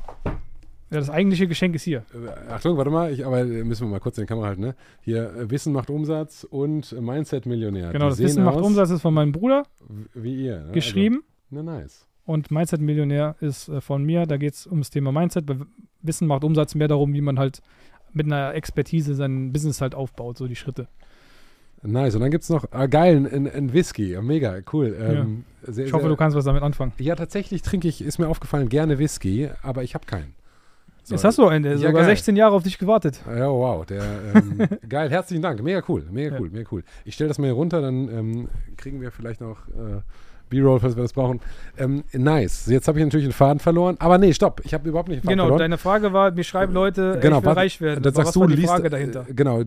[0.93, 2.03] Ja, das eigentliche Geschenk ist hier.
[2.13, 4.61] Äh, Achtung, warte mal, ich, aber äh, müssen wir mal kurz in die Kamera halten,
[4.61, 4.75] ne?
[5.01, 7.91] Hier, äh, Wissen macht Umsatz und äh, Mindset-Millionär.
[7.91, 9.63] Genau, Die das sehen Wissen macht aus Umsatz ist von meinem Bruder
[10.13, 10.61] Wie ihr.
[10.61, 10.71] Ne?
[10.71, 11.23] geschrieben.
[11.51, 12.07] Also, na, nice.
[12.25, 14.25] Und Mindset Millionär ist äh, von mir.
[14.25, 15.45] Da geht es ums Thema Mindset.
[15.45, 15.57] Bei
[16.01, 17.61] Wissen macht Umsatz mehr darum, wie man halt
[18.13, 20.87] mit einer Expertise sein Business halt aufbaut, so die Schritte.
[21.81, 22.15] Nice.
[22.15, 24.17] Und dann gibt es noch, ah, geil, ein, ein Whisky.
[24.21, 24.95] Mega, cool.
[24.97, 26.93] Ähm, sehr, Ich hoffe, sehr, du kannst was damit anfangen.
[26.97, 30.33] Ja, tatsächlich trinke ich, ist mir aufgefallen, gerne Whisky, aber ich habe keinen.
[31.05, 32.05] So, Jetzt hast du einen, der Ja, sogar geil.
[32.05, 33.19] 16 Jahre auf dich gewartet.
[33.27, 33.85] Ja, wow.
[33.85, 34.01] Der,
[34.35, 35.61] ähm, geil, herzlichen Dank.
[35.61, 36.39] Mega cool, mega Ja.
[36.41, 36.83] cool, mega cool.
[37.03, 38.47] Ich stelle das mal hier runter, dann ähm,
[38.77, 40.01] kriegen wir vielleicht noch äh,
[40.49, 41.41] B-Roll, falls wir das brauchen.
[41.77, 42.67] Ähm, nice.
[42.67, 43.97] Jetzt habe ich natürlich den Faden verloren.
[43.99, 44.61] Aber nee, stopp.
[44.63, 45.59] Ich habe überhaupt nicht den Faden Genau, verloren.
[45.59, 48.01] deine Frage war, mir schreiben Leute, Genau, ich will warte, reich werden.
[48.03, 49.25] Dann sagst was du, die liest, Frage dahinter?
[49.29, 49.63] Äh, genau.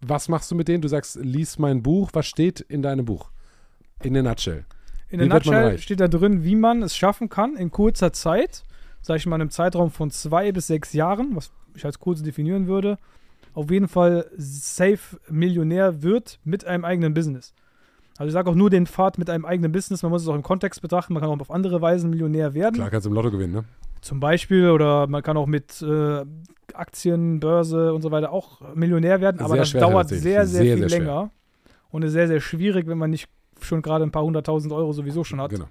[0.00, 0.80] Was machst du mit denen?
[0.82, 2.10] Du sagst, lies mein Buch.
[2.12, 3.30] Was steht in deinem Buch?
[4.02, 4.64] In der Nutshell.
[5.08, 8.62] In der Nutshell steht da drin, wie man es schaffen kann, in kurzer Zeit,
[9.02, 12.22] sage ich mal, in einem Zeitraum von zwei bis sechs Jahren, was ich als kurz
[12.22, 12.98] definieren würde,
[13.54, 17.54] auf jeden Fall safe Millionär wird mit einem eigenen Business.
[18.18, 20.34] Also ich sage auch nur den Pfad mit einem eigenen Business, man muss es auch
[20.34, 22.74] im Kontext betrachten, man kann auch auf andere Weisen Millionär werden.
[22.74, 23.64] Klar kannst du im Lotto gewinnen, ne?
[24.00, 26.24] Zum Beispiel, oder man kann auch mit äh,
[26.74, 30.46] Aktien, Börse und so weiter auch Millionär werden, aber Sehr das schwer dauert sehr, sehr,
[30.46, 30.98] Sehr, viel sehr schwer.
[31.00, 31.30] länger
[31.90, 33.28] und ist sehr, sehr schwierig, wenn man nicht
[33.60, 35.66] schon gerade ein paar hunderttausend Euro sowieso schon hat, Genau.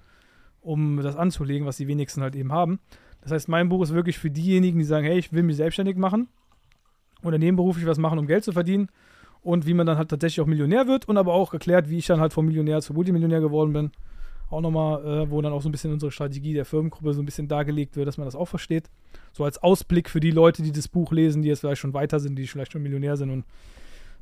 [0.60, 2.80] um das anzulegen, was die wenigsten halt eben haben.
[3.26, 5.96] Das heißt, mein Buch ist wirklich für diejenigen, die sagen, hey, ich will mich selbstständig
[5.96, 6.28] machen
[7.24, 8.88] oder nebenberuflich was machen, um Geld zu verdienen
[9.42, 12.06] und wie man dann halt tatsächlich auch Millionär wird und aber auch erklärt, wie ich
[12.06, 13.90] dann halt vom Millionär zu Multimillionär geworden bin.
[14.48, 17.26] Auch nochmal, äh, wo dann auch so ein bisschen unsere Strategie der Firmengruppe so ein
[17.26, 18.90] bisschen dargelegt wird, dass man das auch versteht.
[19.32, 22.20] So als Ausblick für die Leute, die das Buch lesen, die jetzt vielleicht schon weiter
[22.20, 23.44] sind, die vielleicht schon Millionär sind und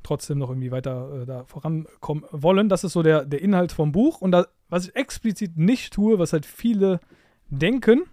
[0.02, 2.70] trotzdem noch irgendwie weiter äh, da vorankommen wollen.
[2.70, 4.22] Das ist so der, der Inhalt vom Buch.
[4.22, 7.01] Und da, was ich explizit nicht tue, was halt viele
[7.51, 8.05] denken,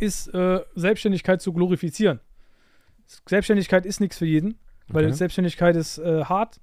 [0.00, 2.20] ist äh, Selbstständigkeit zu glorifizieren.
[3.26, 4.58] Selbstständigkeit ist nichts für jeden,
[4.88, 5.14] weil Okay.
[5.14, 6.60] Selbstständigkeit ist äh, hart.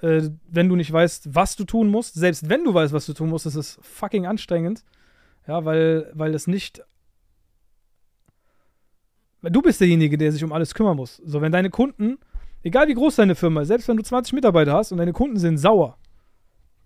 [0.00, 3.12] Äh, wenn du nicht weißt, was du tun musst, selbst wenn du weißt, was du
[3.12, 4.84] tun musst, ist es fucking anstrengend.
[5.46, 6.82] Ja, weil, weil es nicht.
[9.42, 11.20] Du bist derjenige, der sich um alles kümmern muss.
[11.24, 12.18] So, wenn deine Kunden,
[12.62, 15.38] egal wie groß deine Firma ist, selbst wenn du 20 Mitarbeiter hast und deine Kunden
[15.38, 15.98] sind sauer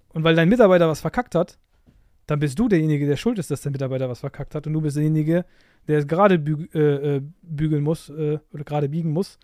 [0.08, 1.56] und weil dein Mitarbeiter was verkackt hat,
[2.26, 4.80] dann bist du derjenige, der schuld ist, dass der Mitarbeiter was verkackt hat und du
[4.80, 5.44] bist derjenige,
[5.88, 9.38] der es gerade büg äh, äh, bügeln muss äh, oder gerade biegen muss,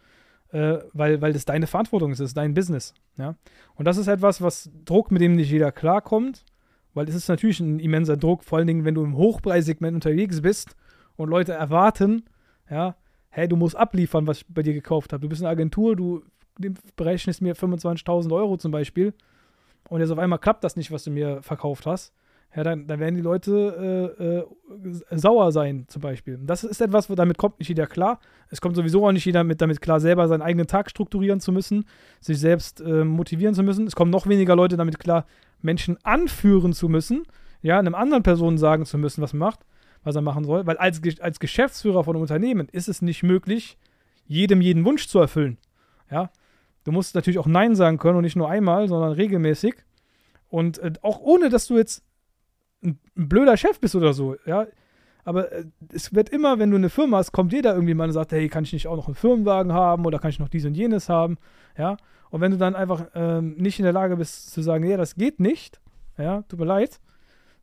[0.52, 2.94] äh, weil, weil das deine Verantwortung ist, das ist dein Business.
[3.16, 3.34] Ja?
[3.74, 6.44] Und das ist etwas, was Druck, mit dem nicht jeder klarkommt,
[6.92, 10.42] weil es ist natürlich ein immenser Druck, vor allen Dingen, wenn du im Hochpreissegment unterwegs
[10.42, 10.76] bist
[11.16, 12.24] und Leute erwarten,
[12.70, 12.96] ja,
[13.30, 15.22] hey, du musst abliefern, was ich bei dir gekauft habe.
[15.22, 16.22] Du bist eine Agentur, du
[16.94, 19.12] berechnest mir 25.000 Euro zum Beispiel
[19.88, 22.14] und jetzt auf einmal klappt das nicht, was du mir verkauft hast.
[22.56, 24.24] Ja, dann, dann werden die Leute äh,
[24.86, 26.38] äh, sauer sein, zum Beispiel.
[26.40, 28.20] Das ist etwas, damit kommt nicht jeder klar.
[28.48, 31.50] Es kommt sowieso auch nicht jeder mit, damit klar, selber seinen eigenen Tag strukturieren zu
[31.50, 31.84] müssen,
[32.20, 33.88] sich selbst äh, motivieren zu müssen.
[33.88, 35.26] Es kommen noch weniger Leute damit klar,
[35.62, 37.24] Menschen anführen zu müssen,
[37.60, 39.66] ja, einem anderen Person sagen zu müssen, was man macht,
[40.04, 40.64] was er machen soll.
[40.64, 43.78] Weil als, als Geschäftsführer von einem Unternehmen ist es nicht möglich,
[44.26, 45.58] jedem jeden Wunsch zu erfüllen.
[46.08, 46.30] Ja,
[46.84, 49.74] du musst natürlich auch Nein sagen können und nicht nur einmal, sondern regelmäßig.
[50.50, 52.04] Und äh, auch ohne, dass du jetzt
[52.84, 54.66] ein, ein blöder Chef bist oder so, ja.
[55.24, 58.12] Aber äh, es wird immer, wenn du eine Firma hast, kommt jeder irgendwie mal und
[58.12, 60.64] sagt, hey, kann ich nicht auch noch einen Firmenwagen haben oder kann ich noch dies
[60.64, 61.38] und jenes haben,
[61.78, 61.96] ja.
[62.30, 65.14] Und wenn du dann einfach ähm, nicht in der Lage bist zu sagen, ja, das
[65.14, 65.80] geht nicht,
[66.18, 67.00] ja, tut mir leid,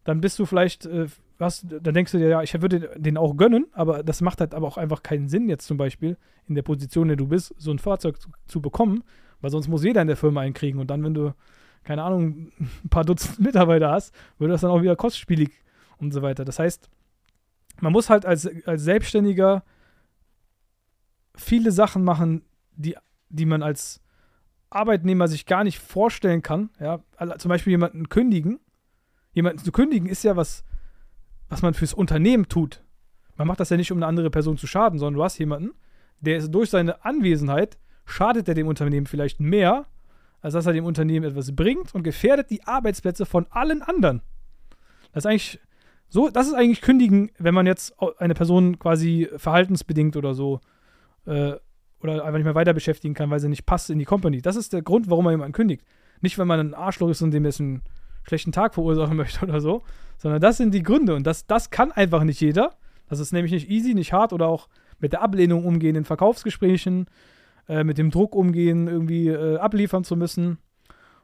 [0.04, 1.08] dann bist du vielleicht, äh,
[1.38, 4.54] was, dann denkst du dir, ja, ich würde den auch gönnen, aber das macht halt
[4.54, 6.18] aber auch einfach keinen Sinn, jetzt zum Beispiel
[6.48, 9.04] in der Position, in der du bist, so ein Fahrzeug zu, zu bekommen,
[9.42, 11.34] weil sonst muss jeder in der Firma einen kriegen und dann, wenn du,
[11.84, 15.52] keine Ahnung, ein paar Dutzend Mitarbeiter hast, wird das dann auch wieder kostspielig
[15.98, 16.46] und so weiter.
[16.46, 16.90] Das heißt,
[17.80, 19.64] man muss halt als, als Selbstständiger
[21.36, 22.44] viele Sachen machen,
[22.76, 22.96] die,
[23.30, 24.02] die man als
[24.70, 26.70] Arbeitnehmer sich gar nicht vorstellen kann.
[26.80, 27.00] Ja?
[27.38, 28.60] Zum Beispiel jemanden kündigen.
[29.34, 30.64] Jemanden zu kündigen ist ja was,
[31.50, 32.84] was man fürs Unternehmen tut.
[33.36, 35.72] Man macht das ja nicht, um eine andere Person zu schaden, sondern du hast jemanden,
[36.20, 39.86] der ist durch seine Anwesenheit, schadet er dem Unternehmen vielleicht mehr,
[40.42, 44.22] als dass er dem Unternehmen etwas bringt und gefährdet die Arbeitsplätze von allen anderen.
[45.14, 45.60] Das ist eigentlich
[46.10, 50.60] so, das ist eigentlich kündigen, wenn man jetzt eine Person quasi verhaltensbedingt oder so
[51.26, 51.54] äh,
[52.02, 54.42] oder einfach nicht mehr weiter beschäftigen kann, weil sie nicht passt in die Company.
[54.42, 55.86] Das ist der Grund, warum man jemanden kündigt.
[56.20, 57.82] Nicht, weil man ein Arschloch ist und dem jetzt einen
[58.24, 59.84] schlechten Tag verursachen möchte oder so,
[60.18, 62.76] sondern das sind die Gründe und das, das kann einfach nicht jeder.
[63.08, 64.68] Das ist nämlich nicht easy, nicht hart oder auch
[65.00, 67.08] mit der Ablehnung umgehen in Verkaufsgesprächen,
[67.68, 70.58] äh, mit dem Druck umgehen, irgendwie äh, abliefern zu müssen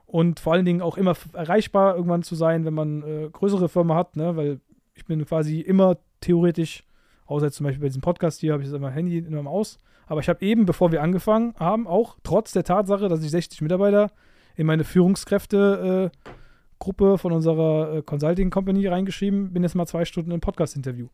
[0.05, 3.95] und vor allen Dingen auch immer erreichbar irgendwann zu sein, wenn man äh, größere Firma
[3.95, 4.35] hat, ne?
[4.35, 4.59] weil
[4.93, 6.87] ich bin quasi immer theoretisch
[7.27, 9.77] Außer jetzt zum Beispiel bei diesem Podcast hier habe ich jetzt immer Handy immer aus.
[10.07, 13.61] Aber ich habe eben, bevor wir angefangen haben, auch trotz der Tatsache, dass ich 60
[13.61, 14.09] Mitarbeiter
[14.55, 20.39] in meine Führungskräfte-Gruppe von unserer äh, Consulting Company reingeschrieben, bin jetzt mal zwei Stunden im
[20.39, 21.09] Podcast-Interview.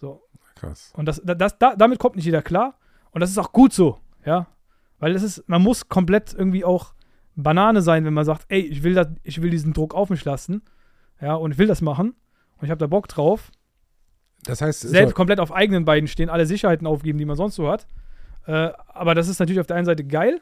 [0.00, 0.22] So.
[0.54, 0.92] Krass.
[0.96, 2.78] Und das, das, da, damit kommt nicht jeder klar.
[3.10, 4.46] Und das ist auch gut so, ja.
[4.98, 6.94] Weil es ist, man muss komplett irgendwie auch
[7.36, 10.24] Banane sein, wenn man sagt, ey, ich will, das, ich will diesen Druck auf mich
[10.24, 10.62] lassen,
[11.20, 12.14] ja, und ich will das machen
[12.58, 13.50] und ich habe da Bock drauf.
[14.44, 17.56] Das heißt, Selbst so, komplett auf eigenen Beinen stehen, alle Sicherheiten aufgeben, die man sonst
[17.56, 17.86] so hat.
[18.46, 20.40] Äh, aber das ist natürlich auf der einen Seite geil,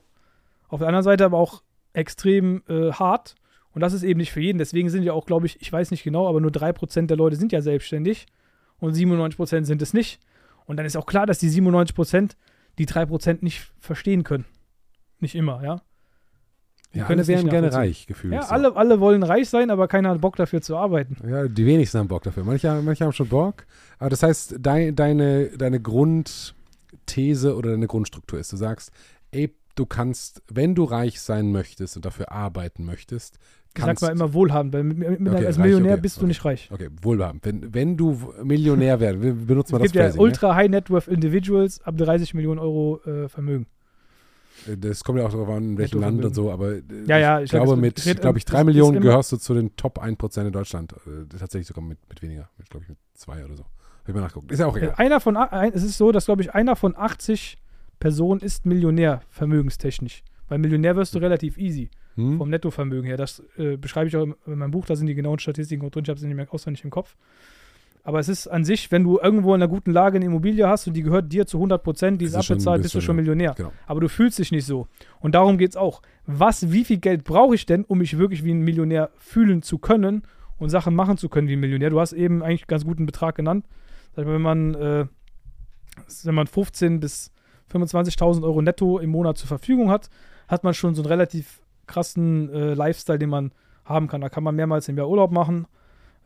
[0.68, 3.36] auf der anderen Seite aber auch extrem äh, hart.
[3.74, 4.58] Und das ist eben nicht für jeden.
[4.58, 7.36] Deswegen sind ja auch, glaube ich, ich weiß nicht genau, aber nur 3% der Leute
[7.36, 8.26] sind ja selbstständig
[8.80, 10.20] und 97% sind es nicht.
[10.66, 12.32] Und dann ist auch klar, dass die 97%
[12.78, 14.44] die 3% nicht verstehen können.
[15.20, 15.82] Nicht immer, ja.
[16.94, 18.34] Die ja, können alle wären gerne reich gefühlt.
[18.34, 18.48] Ja, so.
[18.50, 21.16] alle, alle wollen reich sein, aber keiner hat Bock dafür zu arbeiten.
[21.26, 22.44] Ja, die wenigsten haben Bock dafür.
[22.44, 23.66] Manche, manche haben schon Bock.
[23.98, 28.90] Aber das heißt, dein, deine, deine Grundthese oder deine Grundstruktur ist, du sagst,
[29.30, 33.38] ey, du kannst, wenn du reich sein möchtest und dafür arbeiten möchtest,
[33.74, 36.20] Ich sag kannst mal immer wohlhabend, weil mit, mit, Okay, als Millionär okay, bist du
[36.20, 36.26] okay.
[36.28, 36.68] nicht reich.
[36.70, 37.44] Okay, wohlhabend.
[37.44, 40.22] Wenn, wenn du Millionär werden, wir benutzen mal Es das gibt ja Phrasing, ne?
[40.24, 43.66] ultra high net worth individuals ab 30 Millionen Euro äh, Vermögen.
[44.66, 44.76] ne?
[44.76, 47.38] Das kommt ja auch darauf an, in welchem Land und so, aber äh, Ja, ja,
[47.38, 49.06] ich, ich sag, glaube, es- mit, es wird- glaube ich, es drei ist Millionen immer-
[49.06, 50.92] gehörst du zu den Top 1% in Deutschland.
[51.06, 52.50] Äh, tatsächlich sogar mit, mit weniger.
[52.58, 53.62] Mit, glaube ich, mit zwei oder so.
[53.64, 54.52] Hab ich mal nachgeguckt.
[54.52, 54.94] Ist ja auch egal.
[54.98, 57.56] Einer von, ein, es ist so, dass, glaube ich, einer von 80
[58.00, 60.22] Personen ist Millionär, vermögenstechnisch.
[60.48, 62.38] Weil Millionär wirst du relativ easy, Hm?
[62.38, 63.16] vom Nettovermögen her.
[63.16, 66.02] Das äh, beschreibe ich auch in, in meinem Buch, da sind die genauen Statistiken drin,
[66.04, 67.16] ich habe sie nicht mehr auswendig im Kopf.
[68.04, 70.88] Aber es ist an sich, wenn du irgendwo in einer guten Lage eine Immobilie hast
[70.88, 73.14] und die gehört dir zu 100 Prozent, die ist abbezahlt, bist du schon.
[73.14, 73.54] Millionär.
[73.56, 73.72] Genau.
[73.86, 74.88] Aber du fühlst dich nicht so.
[75.20, 76.02] Und darum geht es auch.
[76.26, 79.78] Was, wie viel Geld brauche ich denn, um mich wirklich wie ein Millionär fühlen zu
[79.78, 80.22] können
[80.58, 81.90] und Sachen machen zu können wie ein Millionär?
[81.90, 83.66] Du hast eben eigentlich einen ganz guten Betrag genannt.
[84.16, 85.06] Wenn man, äh,
[86.24, 87.30] wenn man 15 bis
[87.72, 90.10] 25.000 Euro netto im Monat zur Verfügung hat,
[90.48, 91.61] hat man schon so einen relativ
[91.92, 93.52] krassen äh, Lifestyle, den man
[93.84, 94.20] haben kann.
[94.20, 95.66] Da kann man mehrmals im Jahr Urlaub machen.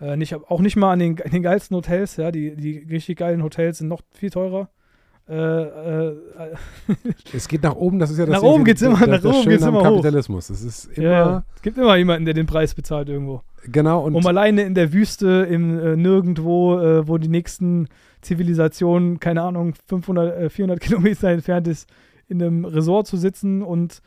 [0.00, 3.18] Äh, nicht, auch nicht mal an den, an den geilsten Hotels, ja, die, die richtig
[3.18, 4.68] geilen Hotels sind noch viel teurer.
[5.28, 6.16] Äh, äh,
[7.32, 9.22] Es geht nach oben, das ist ja das Nach oben das- geht's immer- das, nach
[9.22, 9.82] das oben geht's immer.
[9.82, 10.50] Kapitalismus.
[10.50, 11.44] Es ist immer, ja.
[11.56, 13.42] Es gibt immer jemanden, der den Preis bezahlt irgendwo.
[13.64, 17.88] genau, und um alleine in der Wüste, im äh, Nirgendwo, äh, wo die nächsten
[18.20, 21.88] Zivilisationen, keine Ahnung, 500, äh, 400 Kilometer entfernt ist,
[22.28, 24.02] in einem Resort zu sitzen und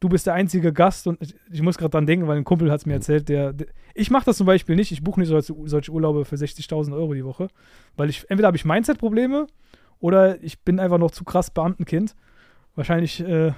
[0.00, 1.18] du bist der einzige Gast und
[1.50, 4.10] ich, muss gerade dran denken, weil ein Kumpel hat es mir erzählt, der, der ich
[4.10, 7.24] mache das zum Beispiel nicht, ich buche nicht solche, solche Urlaube für 60.000 Euro die
[7.24, 7.48] Woche,
[7.96, 9.46] weil ich, entweder habe ich Mindset-Probleme
[10.00, 12.16] oder ich bin einfach noch zu krass Beamtenkind.
[12.74, 13.52] Wahrscheinlich äh,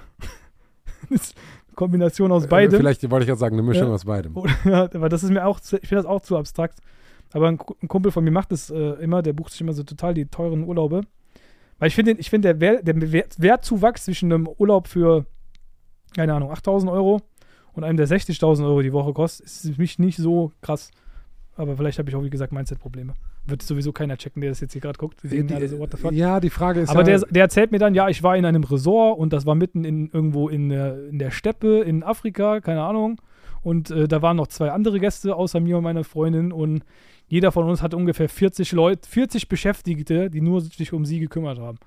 [1.74, 2.80] Kombination aus äh, beidem.
[2.80, 3.94] vielleicht wollte ich gerade sagen, eine Mischung Ja.
[3.94, 4.34] aus beidem.
[4.64, 6.78] Ja, aber das ist mir auch, zu, ich finde das auch zu abstrakt.
[7.32, 9.82] Aber ein, ein Kumpel von mir macht das äh, immer, der bucht sich immer so
[9.82, 11.02] total die teuren Urlaube.
[11.78, 15.26] Weil ich finde, ich finde, der, Wert, der Wert, Wertzuwachs zwischen einem Urlaub für,
[16.14, 17.20] keine Ahnung, 8000 Euro
[17.72, 20.90] und einem, der 60.000 Euro die Woche kostet, ist für mich nicht so krass.
[21.54, 23.14] Aber vielleicht habe ich auch, wie gesagt, Mindset-Probleme.
[23.44, 25.18] Wird sowieso keiner checken, der das jetzt hier gerade guckt.
[25.22, 26.12] Die alle so, what the fuck?
[26.12, 28.44] ja, die Frage ist Aber ja, der, der erzählt mir dann, ja, ich war in
[28.44, 32.60] einem Resort und das war mitten in irgendwo in der, in der Steppe in Afrika,
[32.60, 33.20] keine Ahnung.
[33.62, 36.84] Und äh, da waren noch zwei andere Gäste außer mir und meiner Freundin und
[37.28, 41.58] jeder von uns hatte ungefähr 40 Leute, 40 Beschäftigte, die nur sich um sie gekümmert
[41.58, 41.78] haben.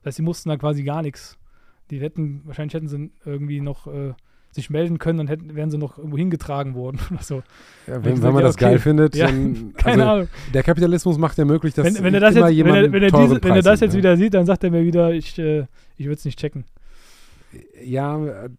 [0.00, 1.36] Das heißt, sie mussten da quasi gar nichts.
[1.90, 4.14] Die hätten, wahrscheinlich hätten sie irgendwie noch äh,
[4.54, 7.42] sich melden können, dann hätten, wären sie noch irgendwo hingetragen worden oder so.
[7.86, 8.64] ja, wenn, wenn man ja, das okay.
[8.66, 10.28] geil findet, Ja, dann, Keine also, Ahnung.
[10.52, 12.92] der Kapitalismus macht ja möglich, dass Wenn, wenn, er das immer jetzt, wenn, jemand er,
[12.92, 15.38] wenn, er diese, wenn er das jetzt wieder sieht, dann sagt er mir wieder, ich,
[15.38, 15.66] äh,
[15.96, 16.64] ich würde es nicht checken.
[17.82, 18.50] Ja, äh,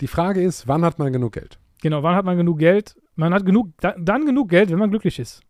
[0.00, 1.58] die Frage ist, wann hat man genug Geld?
[1.80, 2.96] Genau, wann hat man genug Geld?
[3.14, 5.42] Man hat genug, da, dann genug Geld, wenn man glücklich ist.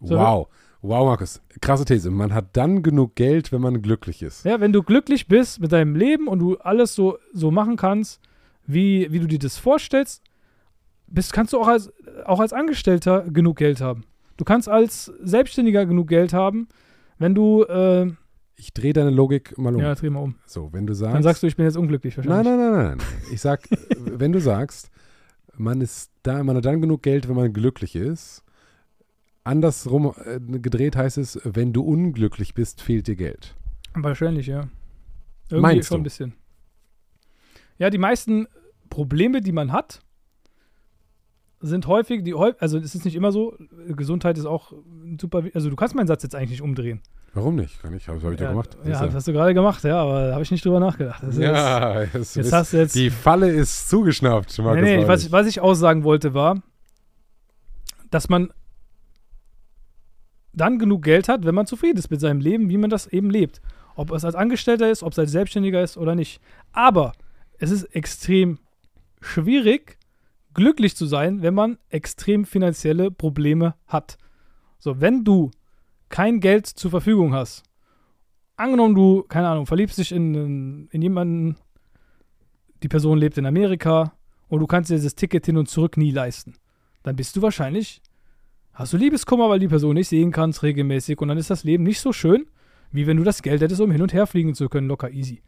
[0.00, 0.48] So, wow.
[0.82, 1.40] Wow, Markus.
[1.60, 2.10] Krasse These.
[2.10, 4.44] Man hat dann genug Geld, wenn man glücklich ist.
[4.44, 8.20] Ja, wenn du glücklich bist mit deinem Leben und du alles so, so machen kannst,
[8.66, 10.22] wie, wie du dir das vorstellst,
[11.06, 11.92] bist, kannst du auch als,
[12.24, 14.04] auch als Angestellter genug Geld haben.
[14.36, 16.66] Du kannst als Selbstständiger genug Geld haben,
[17.18, 18.10] wenn du, äh,
[18.56, 19.80] Ich drehe deine Logik mal um.
[19.80, 20.34] ja, dreh mal um.
[20.46, 21.14] So, wenn du sagst.
[21.14, 22.56] Dann sagst du, ich bin jetzt unglücklich nein, wahrscheinlich.
[22.56, 23.06] nein, nein, nein, nein.
[23.32, 23.68] Ich sag,
[23.98, 24.90] wenn du sagst,
[25.56, 28.42] man ist da, man hat dann genug Geld, wenn man glücklich ist.
[29.44, 33.54] Andersrum äh, gedreht heißt es, wenn du unglücklich bist, fehlt dir Geld.
[33.94, 34.68] Wahrscheinlich, ja.
[35.50, 36.00] Irgendwie Meinst schon du?
[36.00, 36.34] ein bisschen.
[37.78, 38.46] Ja, die meisten
[38.88, 40.00] Probleme, die man hat,
[41.60, 43.56] sind häufig, die also es ist nicht immer so,
[43.88, 44.72] Gesundheit ist auch
[45.20, 47.00] super, also du kannst meinen Satz jetzt eigentlich nicht umdrehen.
[47.34, 47.80] Warum nicht?
[47.80, 48.76] Kann ich, habe hab ich doch ja, gemacht.
[48.84, 51.22] Ja, das hast du gerade gemacht, ja, aber da habe ich nicht drüber nachgedacht.
[51.22, 54.82] Das ja, es jetzt ist, hast du jetzt, die Falle ist zugeschnappt, Markus.
[54.82, 56.62] nee, nee, was, was ich aussagen wollte war,
[58.10, 58.52] dass man
[60.52, 63.30] dann genug Geld hat, wenn man zufrieden ist mit seinem Leben, wie man das eben
[63.30, 63.60] lebt.
[63.94, 66.40] Ob es als Angestellter ist, ob es als Selbstständiger ist oder nicht.
[66.72, 67.12] Aber
[67.58, 68.58] es ist extrem
[69.20, 69.98] schwierig,
[70.54, 74.18] glücklich zu sein, wenn man extrem finanzielle Probleme hat.
[74.78, 75.50] So, wenn du
[76.08, 77.62] kein Geld zur Verfügung hast,
[78.56, 81.56] angenommen du, keine Ahnung, verliebst dich in, in jemanden,
[82.82, 84.12] die Person lebt in Amerika
[84.48, 86.54] und du kannst dir dieses Ticket hin und zurück nie leisten,
[87.02, 88.02] dann bist du wahrscheinlich,
[88.74, 91.84] hast du Liebeskummer, weil die Person nicht sehen kannst regelmäßig und dann ist das Leben
[91.84, 92.46] nicht so schön,
[92.90, 95.42] wie wenn du das Geld hättest, um hin und her fliegen zu können, locker easy.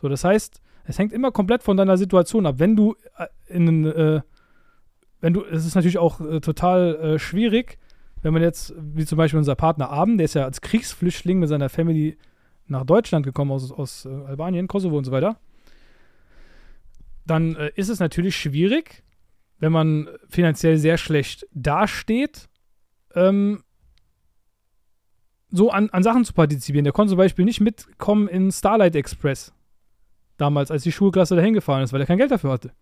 [0.00, 2.56] So, das heißt, es hängt immer komplett von deiner Situation ab.
[2.58, 4.20] Wenn du äh, in äh,
[5.22, 7.78] wenn du, es ist natürlich auch äh, total äh, schwierig,
[8.22, 11.48] wenn man jetzt, wie zum Beispiel unser Partner Abend, der ist ja als Kriegsflüchtling mit
[11.48, 12.18] seiner Family
[12.66, 15.38] nach Deutschland gekommen aus, aus äh, Albanien, Kosovo und so weiter,
[17.24, 19.04] dann äh, ist es natürlich schwierig,
[19.60, 22.48] wenn man finanziell sehr schlecht dasteht,
[23.14, 23.62] ähm,
[25.50, 26.84] so an, an Sachen zu partizipieren.
[26.84, 29.52] Der konnte zum Beispiel nicht mitkommen in Starlight Express.
[30.38, 32.72] Damals, als die Schulklasse dahin gefahren ist, weil er kein Geld dafür hatte.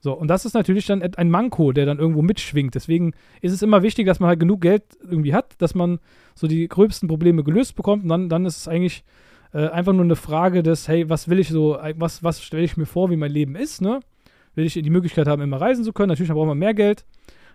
[0.00, 2.74] So, und das ist natürlich dann ein Manko, der dann irgendwo mitschwingt.
[2.74, 5.98] Deswegen ist es immer wichtig, dass man halt genug Geld irgendwie hat, dass man
[6.34, 8.02] so die gröbsten Probleme gelöst bekommt.
[8.02, 9.02] Und dann, dann ist es eigentlich
[9.54, 12.76] äh, einfach nur eine Frage des, hey, was will ich so, was, was stelle ich
[12.76, 14.00] mir vor, wie mein Leben ist, ne?
[14.54, 16.10] Will ich die Möglichkeit haben, immer reisen zu können?
[16.10, 17.06] Natürlich braucht man mehr Geld.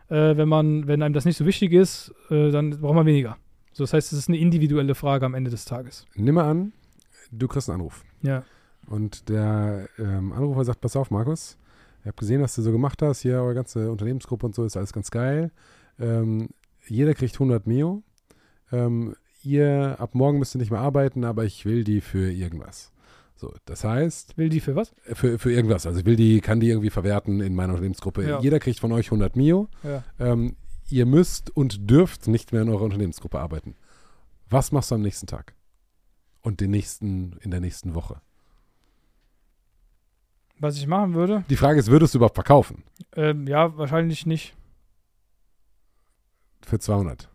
[0.10, 3.38] Äh, wenn man, wenn einem das nicht so wichtig ist, äh, dann braucht man weniger.
[3.74, 6.06] So, das heißt, es ist eine individuelle Frage am Ende des Tages.
[6.16, 6.74] Nimm mal an,
[7.32, 8.04] du kriegst einen Anruf.
[8.22, 8.44] Ja.
[8.88, 11.58] Und der ähm, Anrufer sagt, pass auf, Markus,
[12.02, 13.22] ich habe gesehen, was du so gemacht hast.
[13.22, 15.52] Hier, eure ganze Unternehmensgruppe und so ist alles ganz geil.
[16.00, 16.50] Ähm,
[16.88, 18.02] jeder kriegt 100 Mio.
[18.72, 22.92] Ähm, ihr, ab morgen müsst ihr nicht mehr arbeiten, aber ich will die für irgendwas.
[23.40, 24.38] So, das heißt.
[24.38, 24.94] Will die für was?
[25.14, 25.86] Für, für irgendwas.
[25.88, 28.28] Also ich will die, kann die irgendwie verwerten in meiner Unternehmensgruppe.
[28.28, 28.42] Ja.
[28.42, 29.70] Jeder kriegt von euch 100 Mio.
[29.82, 30.04] Ja.
[30.20, 30.58] Ähm,
[30.90, 33.76] ihr müsst und dürft nicht mehr in eurer Unternehmensgruppe arbeiten.
[34.50, 35.54] Was machst du am nächsten Tag?
[36.42, 38.20] Und den nächsten, in der nächsten Woche?
[40.60, 41.46] Was ich machen würde?
[41.50, 42.84] Die Frage ist, würdest du überhaupt verkaufen?
[43.16, 44.54] Ähm, ja, wahrscheinlich nicht.
[46.62, 47.30] Für 200.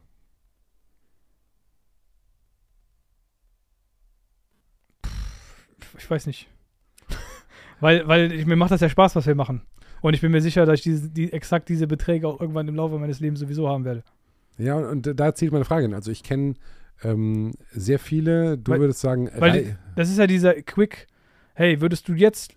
[5.99, 6.49] Ich weiß nicht.
[7.81, 9.62] weil weil ich, mir macht das ja Spaß, was wir machen.
[10.01, 12.75] Und ich bin mir sicher, dass ich diese, die, exakt diese Beträge auch irgendwann im
[12.75, 14.03] Laufe meines Lebens sowieso haben werde.
[14.59, 15.95] Ja, und da zielt meine Frage hin.
[15.95, 16.55] Also ich kenne
[17.03, 21.07] ähm, sehr viele, du Weil- würdest sagen, Weil das ist ja dieser Quick,
[21.55, 22.55] hey, würdest du jetzt,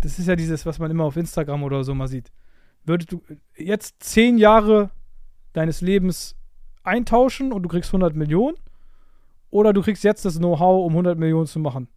[0.00, 2.30] das ist ja dieses, was man immer auf Instagram oder so mal sieht,
[2.84, 3.22] würdest du
[3.56, 4.90] jetzt zehn Jahre
[5.52, 6.36] deines Lebens
[6.82, 8.56] eintauschen und du kriegst 100 Millionen
[9.50, 11.88] oder du kriegst jetzt das Know-how, um 100 Millionen zu machen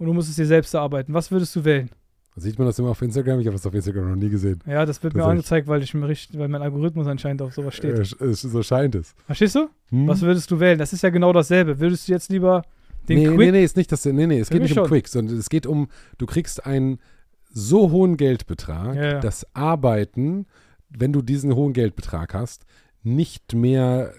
[0.00, 1.14] und du musst es dir selbst erarbeiten.
[1.14, 1.90] Was würdest du wählen?
[2.36, 3.40] sieht man das immer auf Instagram?
[3.40, 4.60] Ich habe das auf Instagram noch nie gesehen.
[4.66, 5.30] Ja, das wird mir Tatsächlich.
[5.30, 7.98] angezeigt, weil ich mir richtig, weil mein Algorithmus anscheinend auf sowas steht.
[8.20, 9.14] Äh, äh, so scheint es.
[9.26, 9.68] Verstehst du?
[9.90, 10.06] Hm?
[10.08, 10.78] Was würdest du wählen?
[10.78, 11.78] Das ist ja genau dasselbe.
[11.78, 12.62] Würdest du jetzt lieber
[13.08, 14.06] den nee, Quick nee, nee, ist nicht das.
[14.06, 14.86] Nee, nee, es Für geht nicht um schon.
[14.86, 16.98] Quick, sondern es geht um, du kriegst einen
[17.52, 19.20] so hohen Geldbetrag, Ja, ja.
[19.20, 20.46] dass Arbeiten,
[20.88, 22.64] wenn du diesen hohen Geldbetrag hast,
[23.02, 24.14] nicht mehr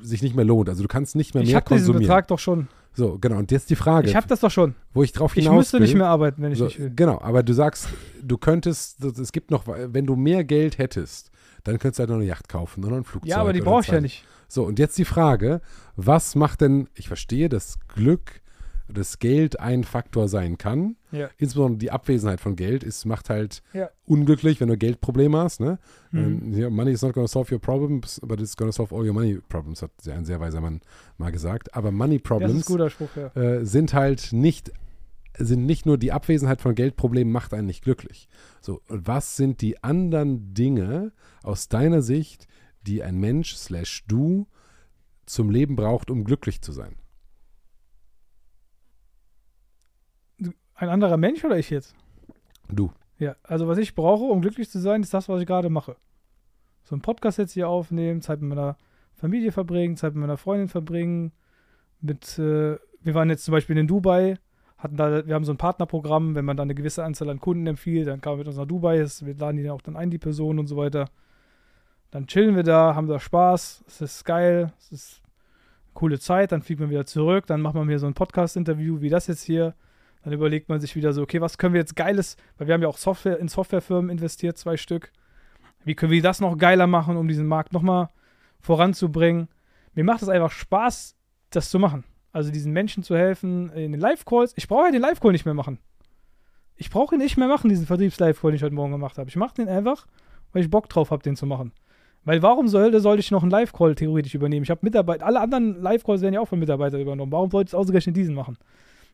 [0.00, 0.68] sich nicht mehr lohnt.
[0.68, 2.02] Also du kannst nicht mehr ich mehr habe diesen konsumieren.
[2.02, 2.68] Betrag doch schon.
[2.94, 3.38] So, genau.
[3.38, 4.74] Und jetzt die Frage, Ich habe das doch schon.
[4.92, 5.86] wo ich drauf Ich hinaus müsste will.
[5.86, 6.92] nicht mehr arbeiten, wenn ich so, nicht will.
[6.94, 7.88] Genau, aber du sagst,
[8.22, 11.30] du könntest, es gibt noch, wenn du mehr Geld hättest,
[11.64, 13.30] dann könntest du halt noch eine Yacht kaufen oder ein Flugzeug.
[13.30, 14.24] Ja, aber die brauche ich ja nicht.
[14.48, 15.60] So, und jetzt die Frage,
[15.96, 18.40] was macht denn, ich verstehe, dass Glück,
[18.88, 20.96] das Geld ein Faktor sein kann.
[21.10, 21.30] Ja.
[21.38, 23.88] Insbesondere die Abwesenheit von Geld ist, macht halt Ja.
[24.04, 25.60] unglücklich, wenn du Geldprobleme hast.
[25.60, 25.78] Ne?
[26.10, 26.54] Mhm.
[26.54, 29.06] Ähm, money is not going to solve your problems, but it's going to solve all
[29.06, 30.80] your money problems, hat ein sehr weiser Mann
[31.18, 31.74] mal gesagt.
[31.74, 33.28] Aber Money Problems Spruch, ja.
[33.34, 34.72] äh, sind halt nicht
[35.36, 38.28] sind nicht nur die Abwesenheit von Geldproblemen macht einen nicht glücklich.
[38.60, 41.12] So, was sind die anderen Dinge
[41.42, 42.46] aus deiner Sicht,
[42.86, 44.46] die ein Mensch slash du
[45.26, 46.94] zum Leben braucht, um glücklich zu sein?
[50.84, 51.94] Ein anderer Mensch oder ich jetzt?
[52.68, 52.92] Du.
[53.18, 55.96] Ja, also was ich brauche, um glücklich zu sein, ist das, was ich gerade mache.
[56.82, 58.76] So einen Podcast jetzt hier aufnehmen, Zeit mit meiner
[59.14, 61.32] Familie verbringen, Zeit mit meiner Freundin verbringen.
[62.02, 64.36] Mit, äh, wir waren jetzt zum Beispiel in Dubai,
[64.76, 67.66] hatten da, wir haben so ein Partnerprogramm, wenn man dann eine gewisse Anzahl an Kunden
[67.66, 69.96] empfiehlt, dann kann man mit uns nach Dubai, das- wir laden die dann auch dann
[69.96, 71.08] ein, die Personen und so weiter.
[72.10, 75.22] Dann chillen wir da, haben da Spaß, es ist geil, es ist
[75.86, 79.00] eine coole Zeit, dann fliegt man wieder zurück, dann macht man hier so ein Podcast-Interview
[79.00, 79.74] wie das jetzt hier.
[80.24, 82.82] Dann überlegt man sich wieder so, okay, was können wir jetzt Geiles, weil wir haben
[82.82, 85.12] ja auch Software in Softwarefirmen investiert, zwei Stück.
[85.84, 88.08] Wie können wir das noch geiler machen, um diesen Markt nochmal
[88.58, 89.48] voranzubringen?
[89.92, 91.14] Mir macht es einfach Spaß,
[91.50, 92.04] das zu machen.
[92.32, 94.54] Also diesen Menschen zu helfen in den Live-Calls.
[94.56, 95.78] Ich brauche ja den Live-Call nicht mehr machen.
[96.74, 99.28] Ich brauche ihn nicht mehr machen, diesen Vertriebs-Live-Call, den ich heute Morgen gemacht habe.
[99.28, 100.06] Ich mache den einfach,
[100.52, 101.72] weil ich Bock drauf habe, den zu machen.
[102.24, 104.64] Weil warum soll, soll ich noch einen Live-Call theoretisch übernehmen?
[104.64, 107.30] Ich habe Mitarbeiter, alle anderen Live-Calls werden ja auch von Mitarbeitern übernommen.
[107.30, 108.56] Warum sollte ich ausgerechnet diesen machen?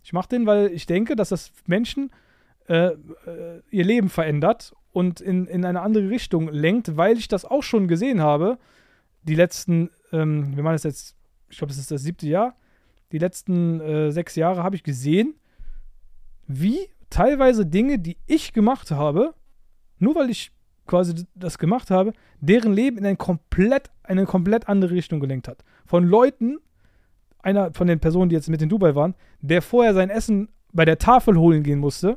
[0.03, 2.11] Ich mache den, weil ich denke, dass das Menschen
[2.69, 2.93] äh,
[3.27, 7.63] äh, ihr Leben verändert und in, in eine andere Richtung lenkt, weil ich das auch
[7.63, 8.59] schon gesehen habe.
[9.23, 11.17] Die letzten, ähm, wir machen das jetzt,
[11.49, 12.57] ich glaube, das ist das siebte Jahr.
[13.13, 15.35] Die letzten äh, sechs Jahre habe ich gesehen,
[16.47, 19.35] wie teilweise Dinge, die ich gemacht habe,
[19.99, 20.53] nur weil ich
[20.87, 25.65] quasi das gemacht habe, deren Leben in eine komplett, eine komplett andere Richtung gelenkt hat.
[25.87, 26.59] Von Leuten,
[27.43, 30.85] einer von den Personen, die jetzt mit in Dubai waren, der vorher sein Essen bei
[30.85, 32.17] der Tafel holen gehen musste,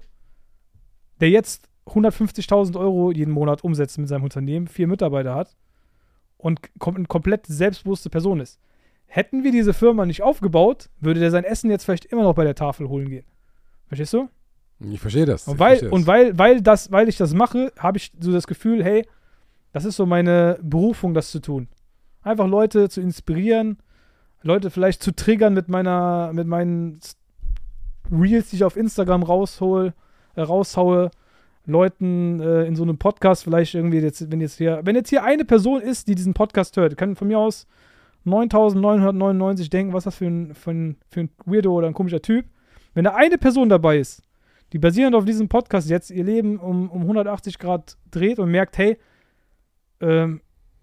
[1.20, 5.56] der jetzt 150.000 Euro jeden Monat umsetzt mit seinem Unternehmen, vier Mitarbeiter hat
[6.38, 8.60] und kom eine komplett selbstbewusste Person ist.
[9.06, 12.44] Hätten wir diese Firma nicht aufgebaut, würde der sein Essen jetzt vielleicht immer noch bei
[12.44, 13.26] der Tafel holen gehen.
[13.88, 14.30] Verstehst du?
[14.80, 15.48] Ich verstehe das.
[15.48, 18.84] Und weil, und weil, weil, das, weil ich das mache, habe ich so das Gefühl,
[18.84, 19.06] hey,
[19.72, 21.68] das ist so meine Berufung, das zu tun.
[22.22, 23.78] Einfach Leute zu inspirieren,
[24.44, 27.00] Leute vielleicht zu triggern mit meiner, mit meinen
[28.12, 29.94] Reels, die ich auf Instagram raushol,
[30.36, 31.12] äh, raushaue,
[31.66, 35.24] Leuten äh, in so einem Podcast vielleicht irgendwie jetzt, wenn jetzt hier, wenn jetzt hier
[35.24, 37.68] eine Person ist, die diesen Podcast hört, kann von mir aus
[38.26, 42.46] 9999 denken, was das für ein, für ein, für ein Weirdo oder ein komischer Typ.
[42.94, 44.24] Wenn da eine Person dabei ist,
[44.74, 48.78] die basierend auf diesem Podcast jetzt ihr Leben um, um 180 Grad dreht und merkt,
[48.78, 48.98] hey,
[50.02, 50.42] ähm,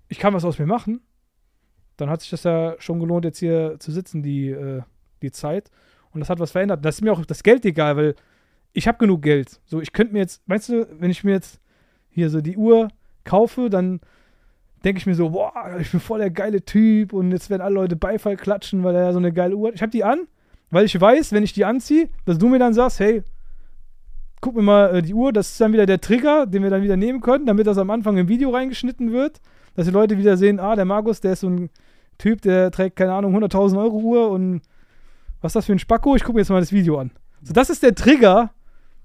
[0.08, 1.00] ich kann was aus mir machen,
[2.00, 4.82] dann hat sich das ja schon gelohnt, jetzt hier zu sitzen, die, äh,
[5.22, 5.70] die Zeit.
[6.12, 6.84] Und das hat was verändert.
[6.84, 8.14] Das ist mir auch das Geld egal, weil
[8.72, 9.60] ich habe genug Geld.
[9.66, 11.60] So, ich könnte mir jetzt, meinst du, wenn ich mir jetzt
[12.08, 12.88] hier so die Uhr
[13.24, 14.00] kaufe, dann
[14.84, 17.74] denke ich mir so, boah, ich bin voll der geile Typ und jetzt werden alle
[17.74, 19.74] Leute Beifall klatschen, weil er so eine geile Uhr hat.
[19.74, 20.26] Ich habe die an,
[20.70, 23.22] weil ich weiß, wenn ich die anziehe, dass du mir dann sagst, hey,
[24.40, 26.82] guck mir mal äh, die Uhr, das ist dann wieder der Trigger, den wir dann
[26.82, 29.40] wieder nehmen können, damit das am Anfang im Video reingeschnitten wird,
[29.74, 31.70] dass die Leute wieder sehen, ah, der Markus, der ist so ein
[32.20, 34.60] Typ, der trägt, keine Ahnung, 100.000 Euro Uhr und
[35.40, 36.16] was ist das für ein Spacko?
[36.16, 37.10] Ich gucke mir jetzt mal das Video an.
[37.42, 38.50] So, das ist der Trigger,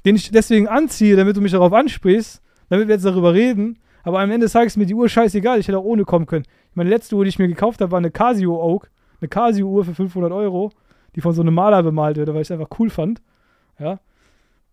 [0.03, 3.79] den ich deswegen anziehe, damit du mich darauf ansprichst, damit wir jetzt darüber reden.
[4.03, 6.45] Aber am Ende sage ich mir die Uhr scheißegal, ich hätte auch ohne kommen können.
[6.73, 9.95] Meine letzte Uhr, die ich mir gekauft habe, war eine Casio Oak, eine Casio-Uhr für
[9.95, 10.71] 500 Euro,
[11.15, 13.21] die von so einem Maler bemalt wurde, weil ich es einfach cool fand.
[13.79, 13.99] Ja.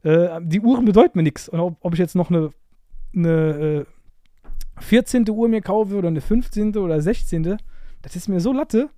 [0.03, 1.49] Äh, die Uhren bedeuten mir nichts.
[1.49, 2.51] Und ob, ob, ich jetzt noch eine,
[3.15, 3.85] eine
[4.81, 5.29] äh, 14.
[5.31, 6.77] Uhr mir kaufe oder eine 15.
[6.77, 7.57] oder 16.
[8.03, 8.91] Das ist mir so Latte,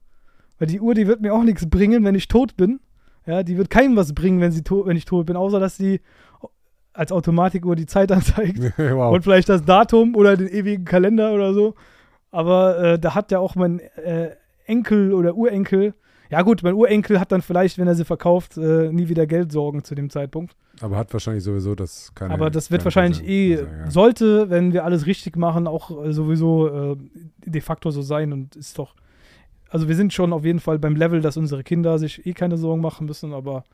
[0.58, 2.80] weil die Uhr, die wird mir auch nichts bringen, wenn ich tot bin.
[3.26, 6.00] Ja, die wird keinem was bringen, wenn, sie wenn ich tot bin, außer dass sie
[6.92, 8.58] als Automatikuhr die Zeit anzeigt.
[8.78, 9.14] wow.
[9.14, 11.74] Und vielleicht das Datum oder den ewigen Kalender oder so.
[12.30, 14.30] Aber äh, da hat ja auch mein äh,
[14.66, 15.94] Enkel oder Urenkel,
[16.30, 19.84] ja gut, mein Urenkel hat dann vielleicht, wenn er sie verkauft, äh, nie wieder Geldsorgen
[19.84, 20.56] zu dem Zeitpunkt.
[20.80, 22.34] Aber hat wahrscheinlich sowieso das keine.
[22.34, 23.90] Aber das wird wahrscheinlich sein, eh, sein, ja.
[23.90, 26.96] sollte, wenn wir alles richtig machen, auch äh, sowieso äh,
[27.44, 28.94] de facto so sein und ist doch
[29.74, 32.56] also wir sind schon auf jeden Fall beim Level, dass unsere Kinder sich eh keine
[32.56, 33.64] Sorgen machen müssen, aber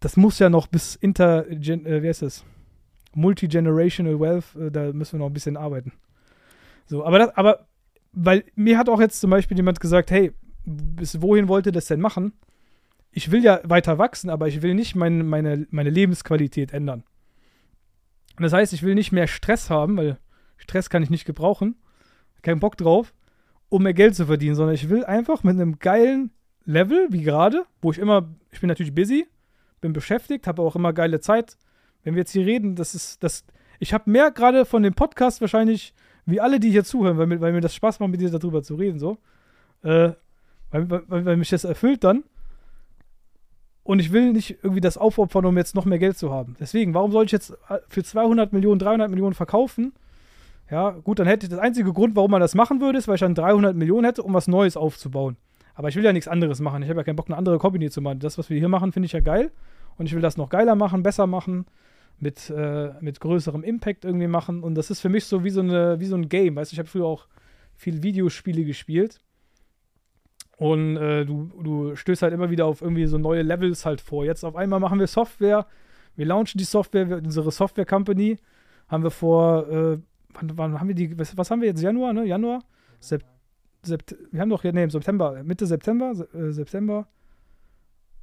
[0.00, 2.42] das muss ja noch bis inter, äh, wie heißt das?
[3.14, 5.92] Multigenerational Wealth, äh, da müssen wir noch ein bisschen arbeiten.
[6.86, 7.66] So, aber das, aber,
[8.12, 10.32] weil mir hat auch jetzt zum Beispiel jemand gesagt, hey,
[10.66, 12.32] bis wohin wollt ihr das denn machen?
[13.10, 17.04] Ich will ja weiter wachsen, aber ich will nicht mein, meine, meine Lebensqualität ändern.
[18.36, 20.18] Und das heißt, ich will nicht mehr Stress haben, weil
[20.58, 21.76] Stress kann ich nicht gebrauchen.
[22.42, 23.14] Kein Bock drauf
[23.68, 26.30] um mehr Geld zu verdienen, sondern ich will einfach mit einem geilen
[26.64, 29.26] Level, wie gerade, wo ich immer, ich bin natürlich busy,
[29.80, 31.56] bin beschäftigt, habe auch immer geile Zeit.
[32.02, 33.44] Wenn wir jetzt hier reden, das ist, das,
[33.78, 35.94] ich habe mehr gerade von dem Podcast wahrscheinlich,
[36.24, 38.74] wie alle, die hier zuhören, weil, weil mir das Spaß macht, mit dir darüber zu
[38.74, 39.18] reden, so.
[39.82, 40.12] Äh,
[40.88, 42.24] weil, weil, weil mich das erfüllt dann.
[43.82, 46.56] Und ich will nicht irgendwie das aufopfern, um jetzt noch mehr Geld zu haben.
[46.58, 49.92] Deswegen, warum soll ich jetzt äh, für 200 Millionen, 300 Millionen verkaufen?
[50.68, 53.14] Ja, gut, dann hätte ich das einzige Grund, warum man das machen würde, ist, weil
[53.14, 55.36] ich dann 300 Millionen hätte, um was Neues aufzubauen.
[55.76, 56.82] Aber ich will ja nichts anderes machen.
[56.82, 58.18] Ich habe ja keinen Bock, eine andere Company zu machen.
[58.18, 59.52] Das, was wir hier machen, finde ich ja geil.
[59.98, 61.66] Und ich will das noch geiler machen, besser machen,
[62.18, 64.64] mit, äh, mit größerem Impact irgendwie machen.
[64.64, 66.56] Und das ist für mich so wie so, eine, wie so ein Game.
[66.56, 67.28] Weißt du, ich habe früher auch
[67.76, 69.20] viel Videospiele gespielt.
[70.56, 74.24] Und äh, du, du stößt halt immer wieder auf irgendwie so neue Levels halt vor.
[74.24, 75.66] Jetzt auf einmal machen wir Software.
[76.16, 78.38] Wir launchen die Software, unsere Software-Company
[78.88, 79.98] haben wir vor äh,
[80.36, 81.82] wann, wann, haben wir die, was, was, haben wir jetzt?
[81.82, 82.24] Januar, ne?
[82.24, 82.62] Januar?
[83.00, 83.24] Sep,
[83.82, 87.06] Sept, wir haben doch, nee, September, Mitte September, äh, September,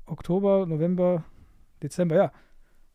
[0.05, 1.23] Oktober, November,
[1.81, 2.31] Dezember, ja.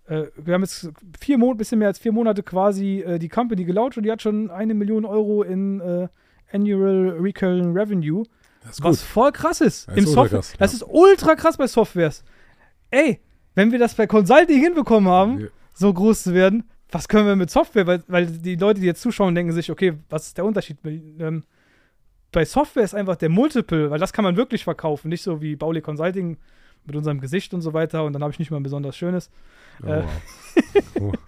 [0.07, 3.65] Äh, wir haben jetzt vier Monate, bisschen mehr als vier Monate quasi äh, die Company
[3.65, 6.09] gelauncht und die hat schon eine Million Euro in äh,
[6.53, 8.25] Annual Recurring Revenue.
[8.81, 9.89] Was voll krass ist.
[9.89, 10.41] Das Im ist Software.
[10.41, 12.25] krass, das ist ultra krass bei Softwares.
[12.91, 13.21] Ey,
[13.55, 15.47] wenn wir das bei Consulting hinbekommen haben, ja.
[15.75, 17.87] so groß zu werden, was können wir mit Software?
[17.87, 20.79] Weil, weil die Leute, die jetzt zuschauen, denken sich, okay, was ist der Unterschied?
[20.85, 21.45] Ähm,
[22.33, 25.57] bei Software ist einfach der Multiple, weil das kann man wirklich verkaufen, nicht so wie
[25.57, 26.37] Bauli Consulting
[26.85, 29.31] mit unserem Gesicht und so weiter und dann habe ich nicht mal ein besonders schönes.
[29.83, 30.03] Oh, Äh,
[30.95, 31.13] wow.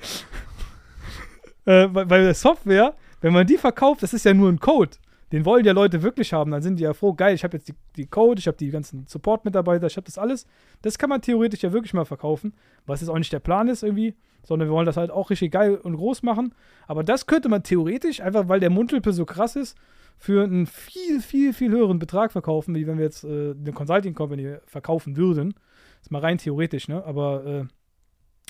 [1.67, 4.93] Äh, bei, bei der Software, wenn man die verkauft, das ist ja nur ein Code.
[5.32, 6.51] Den wollen ja Leute wirklich haben.
[6.51, 8.70] Dann sind die ja froh, geil, ich habe jetzt die, die Code, ich habe die
[8.70, 10.47] ganzen Support-Mitarbeiter, ich habe das alles.
[10.82, 12.52] Das kann man theoretisch ja wirklich mal verkaufen,
[12.86, 15.52] was jetzt auch nicht der Plan ist irgendwie, sondern wir wollen das halt auch richtig
[15.52, 16.55] geil und groß machen.
[16.86, 19.77] Aber das könnte man theoretisch, einfach weil der Mundtülpe so krass ist,
[20.19, 24.12] für einen viel, viel, viel höheren Betrag verkaufen, wie wenn wir jetzt äh, eine Consulting
[24.12, 25.55] Company verkaufen würden.
[25.97, 27.02] Das ist mal rein theoretisch, ne?
[27.07, 27.65] Aber äh,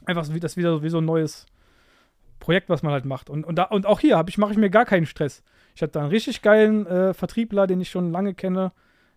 [0.04, 1.46] einfach so das wieder so, wie so ein neues
[2.40, 3.30] Projekt, was man halt macht.
[3.30, 5.44] Und, und, da, und auch hier ich, mache ich mir gar keinen Stress.
[5.80, 8.72] Ich hatte da einen richtig geilen äh, Vertriebler, den ich schon lange kenne,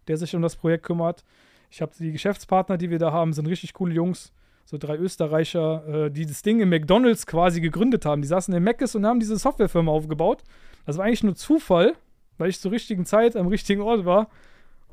[0.08, 1.26] der sich um das Projekt kümmert.
[1.70, 4.32] Ich habe die Geschäftspartner, die wir da haben, sind richtig coole Jungs.
[4.64, 8.22] So drei Österreicher, äh, die das Ding im McDonalds quasi gegründet haben.
[8.22, 10.42] Die saßen in Mc's und haben diese Softwarefirma aufgebaut.
[10.86, 11.96] Das war eigentlich nur Zufall,
[12.38, 14.30] weil ich zur richtigen Zeit am richtigen Ort war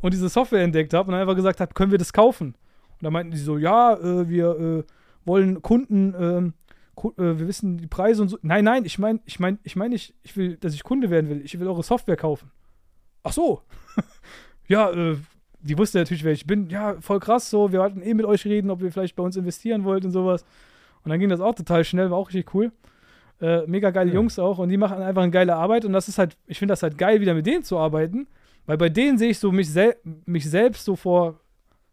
[0.00, 2.56] und diese Software entdeckt habe und einfach gesagt habe, können wir das kaufen?
[2.94, 4.82] Und da meinten die so, ja, äh, wir äh,
[5.24, 6.52] wollen Kunden, ähm, äh,
[7.16, 8.38] wir wissen die Preise und so.
[8.42, 11.30] Nein, nein, ich meine, ich meine, ich meine nicht, ich will, dass ich Kunde werden
[11.30, 11.42] will.
[11.44, 12.50] Ich will eure Software kaufen.
[13.22, 13.62] Ach so.
[14.68, 15.16] ja, äh,
[15.60, 16.68] die wusste natürlich, wer ich bin.
[16.70, 19.36] Ja, voll krass, so, wir wollten eh mit euch reden, ob ihr vielleicht bei uns
[19.36, 20.44] investieren wollt und sowas.
[21.04, 22.72] Und dann ging das auch total schnell, war auch richtig cool.
[23.40, 24.16] Äh, mega geile Ja.
[24.16, 26.72] Jungs auch und die machen einfach eine geile Arbeit und das ist halt, ich finde
[26.72, 28.28] das halt geil, wieder mit denen zu arbeiten,
[28.66, 29.96] weil bei denen sehe ich so mich, sel
[30.26, 31.40] mich selbst so vor,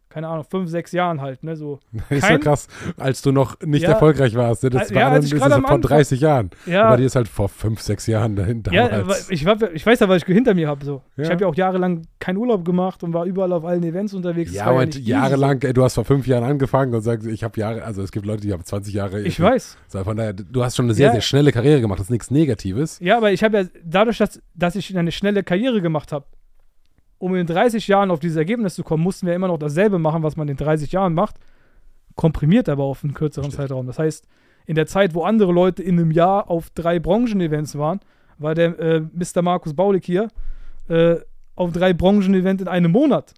[0.08, 1.80] keine Ahnung, fünf, sechs Jahren halt, ne, so.
[2.08, 2.66] ist ja Kein- krass,
[2.96, 3.90] als du noch nicht Ja.
[3.90, 4.62] erfolgreich warst.
[4.64, 4.70] Ne?
[4.70, 6.50] Das Ja, war dann ich ist am vor Anfang- 30 Jahren.
[6.66, 8.72] Ja, Aber die ist halt vor fünf, sechs Jahren dahinter.
[8.72, 10.84] Ja, ich, hab, ich weiß ja, was ich hinter mir habe.
[10.84, 11.02] So.
[11.16, 11.32] Ich Ja.
[11.32, 14.52] habe ja auch jahrelang keinen Urlaub gemacht und war überall auf allen Events unterwegs.
[14.54, 17.82] ja, aber jahrelang, ey, du hast vor fünf Jahren angefangen und sagst, ich habe Jahre,
[17.84, 19.20] also es gibt Leute, die haben 20 Jahre.
[19.22, 19.76] Ich weiß.
[19.88, 21.12] So, von daher, du hast schon eine sehr, Ja.
[21.12, 22.98] sehr schnelle Karriere gemacht, das ist nichts Negatives.
[23.00, 26.24] Ja, aber ich habe ja dadurch, dass, dass ich eine schnelle Karriere gemacht habe,
[27.18, 30.22] um in 30 Jahren auf dieses Ergebnis zu kommen, mussten wir immer noch dasselbe machen,
[30.22, 31.36] was man in 30 Jahren macht.
[32.14, 33.60] Komprimiert aber auf einen kürzeren Richtig.
[33.60, 33.86] Zeitraum.
[33.86, 34.26] Das heißt,
[34.66, 38.00] in der Zeit, wo andere Leute in einem Jahr auf drei Branchen-Events waren,
[38.38, 39.42] war der äh, Mr.
[39.42, 40.28] Markus Baulig hier
[40.88, 41.16] äh,
[41.56, 43.34] auf drei Branchen-Events in einem Monat.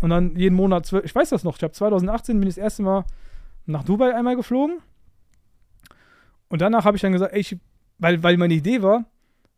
[0.00, 2.62] Und dann jeden Monat, zwölf, ich weiß das noch, ich habe 2018 bin ich das
[2.62, 3.04] erste Mal
[3.64, 4.78] nach Dubai einmal geflogen.
[6.48, 7.56] Und danach habe ich dann gesagt, ey, ich,
[7.98, 9.06] weil, weil meine Idee war,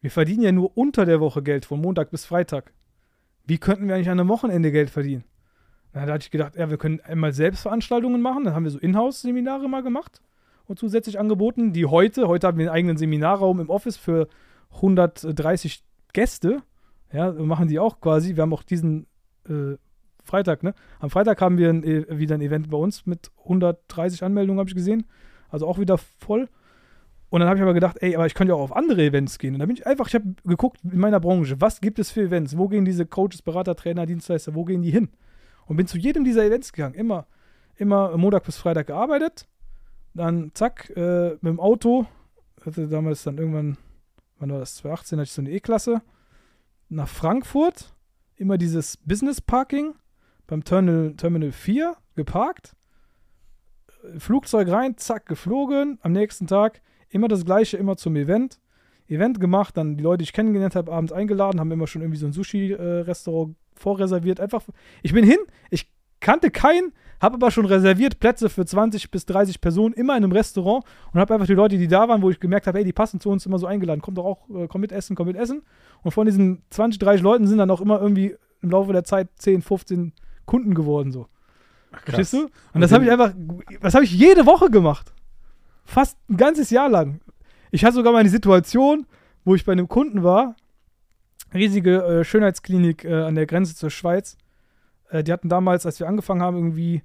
[0.00, 2.72] wir verdienen ja nur unter der Woche Geld, von Montag bis Freitag.
[3.48, 5.24] Wie könnten wir eigentlich an einem Wochenende Geld verdienen?
[5.94, 8.44] Dann hatte ich gedacht, ja, wir können einmal Selbstveranstaltungen machen.
[8.44, 10.20] Dann haben wir so Inhouse-Seminare mal gemacht
[10.66, 14.28] und zusätzlich angeboten, die heute, heute haben wir einen eigenen Seminarraum im Office für
[14.74, 16.62] 130 Gäste.
[17.10, 18.36] Ja, machen die auch quasi.
[18.36, 19.06] Wir haben auch diesen
[19.48, 19.76] äh,
[20.22, 20.74] Freitag, ne?
[21.00, 24.68] Am Freitag haben wir ein, äh, wieder ein Event bei uns mit 130 Anmeldungen, habe
[24.68, 25.06] ich gesehen.
[25.48, 26.50] Also auch wieder voll.
[27.30, 29.38] Und dann habe ich aber gedacht, ey, aber ich könnte ja auch auf andere Events
[29.38, 29.54] gehen.
[29.54, 32.22] Und dann bin ich einfach, ich habe geguckt in meiner Branche, was gibt es für
[32.22, 32.56] Events?
[32.56, 35.10] Wo gehen diese Coaches, Berater, Trainer, Dienstleister, wo gehen die hin?
[35.66, 36.94] Und bin zu jedem dieser Events gegangen.
[36.94, 37.26] Immer,
[37.76, 39.46] immer Montag bis Freitag gearbeitet.
[40.14, 42.06] Dann zack, äh, mit dem Auto.
[42.64, 43.76] Hatte damals dann irgendwann,
[44.38, 44.76] wann war das?
[44.76, 46.00] 2018 hatte ich so eine E-Klasse.
[46.88, 47.94] Nach Frankfurt.
[48.36, 49.94] Immer dieses Business Parking
[50.46, 52.74] beim Terminal, Terminal 4 geparkt.
[54.16, 55.98] Flugzeug rein, zack, geflogen.
[56.02, 56.80] Am nächsten Tag
[57.10, 58.58] immer das Gleiche, immer zum Event.
[59.08, 62.18] Event gemacht, dann die Leute, die ich kennengelernt habe, abends eingeladen, haben immer schon irgendwie
[62.18, 64.38] so ein Sushi-Restaurant vorreserviert.
[64.38, 64.62] Einfach,
[65.02, 65.38] ich bin hin,
[65.70, 65.90] ich
[66.20, 70.32] kannte keinen, habe aber schon reserviert Plätze für 20 bis 30 Personen immer in einem
[70.32, 72.92] Restaurant und habe einfach die Leute, die da waren, wo ich gemerkt habe, ey, die
[72.92, 75.36] passen zu uns immer so eingeladen, kommt doch auch, äh, komm mit essen, komm mit
[75.36, 75.62] essen.
[76.02, 79.28] Und von diesen 20, 30 Leuten sind dann auch immer irgendwie im Laufe der Zeit
[79.36, 80.12] 10, 15
[80.44, 81.26] Kunden geworden so.
[82.04, 82.42] Verstehst du?
[82.42, 83.32] Und, Und das habe ich einfach,
[83.80, 85.12] das habe ich jede Woche gemacht.
[85.88, 87.22] Fast ein ganzes Jahr lang.
[87.70, 89.06] Ich hatte sogar mal die Situation,
[89.46, 90.54] wo ich bei einem Kunden war,
[91.54, 94.36] riesige äh, Schönheitsklinik äh, an der Grenze zur Schweiz.
[95.08, 97.02] Äh, die hatten damals, als wir angefangen haben, irgendwie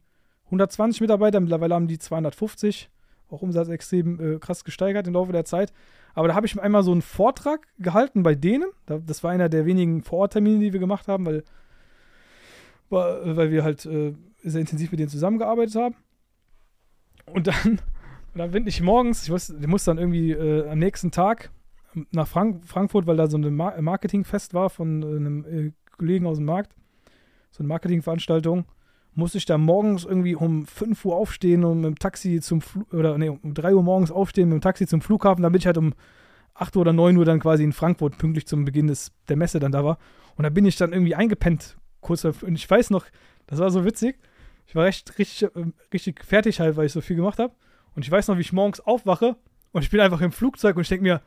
[0.47, 2.89] 120 Mitarbeiter, mittlerweile haben die 250.
[3.29, 5.71] Auch Umsatz extrem äh, krass gesteigert im Laufe der Zeit.
[6.13, 8.69] Aber da habe ich einmal so einen Vortrag gehalten bei denen.
[8.85, 11.45] Da, das war einer der wenigen Vororttermine, die wir gemacht haben, weil,
[12.89, 15.95] weil weil wir halt äh, sehr intensiv mit denen zusammengearbeitet haben.
[17.33, 17.79] Und dann,
[18.33, 21.51] und dann bin ich morgens, ich muss, ich muss dann irgendwie äh, am nächsten Tag
[22.11, 26.25] nach Frank Frankfurt, weil da so ein Mar Marketingfest war von äh, einem äh, Kollegen
[26.25, 26.75] aus dem Markt,
[27.51, 28.65] so eine Marketingveranstaltung,
[29.13, 32.83] musste ich da morgens irgendwie um 5 Uhr aufstehen und mit dem Taxi zum Fl
[32.91, 35.77] oder nee, um 3 Uhr morgens aufstehen mit dem Taxi zum Flughafen, damit ich halt
[35.77, 35.93] um
[36.55, 39.59] 8 Uhr oder 9 Uhr dann quasi in Frankfurt pünktlich zum Beginn des, der Messe
[39.59, 39.97] dann da war.
[40.35, 42.25] Und da bin ich dann irgendwie eingepennt, kurz.
[42.25, 43.05] Und ich weiß noch,
[43.45, 44.17] das war so witzig.
[44.65, 47.53] Ich war recht, richtig, äh, richtig fertig halt, weil ich so viel gemacht habe.
[47.95, 49.35] Und ich weiß noch, wie ich morgens aufwache
[49.71, 51.21] und ich bin einfach im Flugzeug und ich denke mir,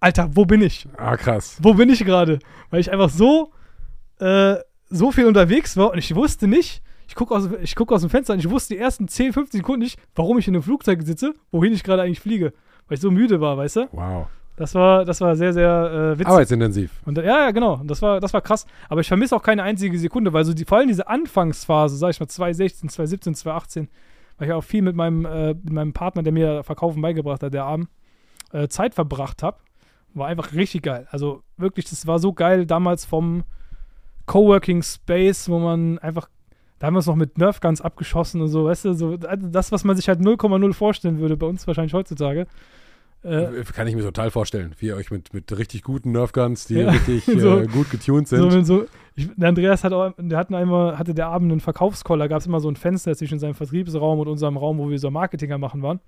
[0.00, 0.86] Alter, wo bin ich?
[0.96, 1.58] Ah, krass.
[1.60, 2.38] Wo bin ich gerade?
[2.70, 3.52] Weil ich einfach so
[4.20, 4.56] äh,
[4.90, 8.10] so viel unterwegs war und ich wusste nicht, ich gucke aus, ich guck aus dem
[8.10, 11.02] Fenster und ich wusste die ersten 10, 15 Sekunden nicht, warum ich in einem Flugzeug
[11.02, 12.52] sitze, wohin ich gerade eigentlich fliege.
[12.86, 13.88] Weil ich so müde war, weißt du?
[13.92, 14.26] Wow.
[14.56, 16.26] Das war, das war sehr, sehr äh, witzig.
[16.26, 16.90] Arbeitsintensiv.
[17.04, 17.74] Und, ja, ja, genau.
[17.74, 18.66] Und das war, das war krass.
[18.88, 22.10] Aber ich vermisse auch keine einzige Sekunde, weil so die, vor allem diese Anfangsphase, sag
[22.10, 23.88] ich mal, 2016, 2017, 2018,
[24.38, 27.52] weil ich auch viel mit meinem, äh, mit meinem Partner, der mir Verkaufen beigebracht hat,
[27.52, 27.88] der Abend,
[28.52, 29.58] äh, Zeit verbracht habe,
[30.14, 31.06] war einfach richtig geil.
[31.10, 33.44] Also wirklich, das war so geil damals vom
[34.26, 36.28] Coworking Space, wo man einfach,
[36.78, 39.84] da haben wir uns noch mit Nerfguns abgeschossen und so, weißt du, so das, was
[39.84, 42.46] man sich halt 0,0 vorstellen würde, bei uns wahrscheinlich heutzutage.
[43.24, 46.74] Äh, Kann ich mir total vorstellen, wie ihr euch mit, mit richtig guten Nerfguns, die
[46.74, 48.50] Ja, richtig so- äh, gut getuned sind.
[48.50, 48.84] So, so,
[49.16, 52.40] ich, der Andreas hat auch, der hatten einmal, hatte der Abend einen Verkaufscall, da gab
[52.40, 55.58] es immer so ein Fenster zwischen seinem Vertriebsraum und unserem Raum, wo wir so Marketinger
[55.58, 55.98] machen waren.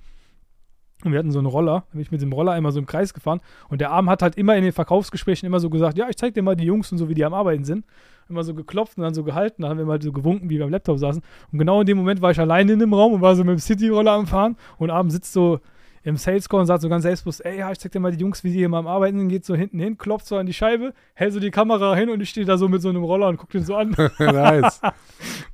[1.02, 2.84] Und wir hatten so einen Roller, da bin ich mit dem Roller einmal so im
[2.86, 3.40] Kreis gefahren.
[3.70, 6.34] Und der Abend hat halt immer in den Verkaufsgesprächen immer so gesagt, ja, ich zeig
[6.34, 7.86] dir mal die Jungs und so, wie die am Arbeiten sind.
[8.28, 10.64] Immer so geklopft und dann so gehalten, dann haben wir mal so gewunken, wie wir
[10.66, 11.22] am Laptop saßen.
[11.52, 13.52] Und genau in dem Moment war ich alleine in dem Raum und war so mit
[13.54, 14.56] dem City-Roller am Fahren.
[14.78, 15.60] Und abends sitzt so
[16.02, 18.18] im Sales Call und sagt so ganz selbstbewusst, ey, ja, ich zeig dir mal die
[18.18, 20.46] Jungs, wie die hier mal am Arbeiten sind, geht so hinten hin, klopft so an
[20.46, 23.04] die Scheibe, hält so die Kamera hin und ich stehe da so mit so einem
[23.04, 23.90] Roller und guck den so an.
[24.18, 24.80] nice.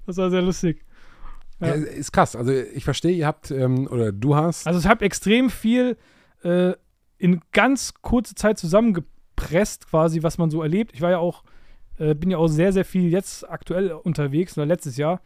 [0.07, 0.85] Das war sehr lustig.
[1.61, 1.69] Ja.
[1.69, 2.37] Ja, ist krass.
[2.37, 5.97] Also ich verstehe, ihr habt, ähm, oder du hast, Also ich habe extrem viel
[6.43, 6.75] äh,
[7.19, 10.93] in ganz kurzer Zeit zusammengepresst, quasi, was man so erlebt.
[10.95, 11.43] Ich war ja auch,
[11.99, 15.21] äh, bin ja auch sehr, sehr viel jetzt aktuell unterwegs, oder letztes Jahr.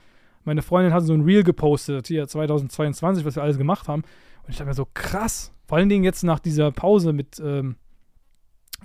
[0.44, 4.02] Meine Freundin hat so ein Reel gepostet, hier 2022, was wir alles gemacht haben.
[4.42, 5.52] Und ich dachte mir so, krass.
[5.66, 7.76] Vor allen Dingen jetzt nach dieser Pause mit ähm,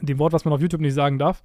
[0.02, 1.44] dem Wort, was man auf YouTube nicht sagen darf,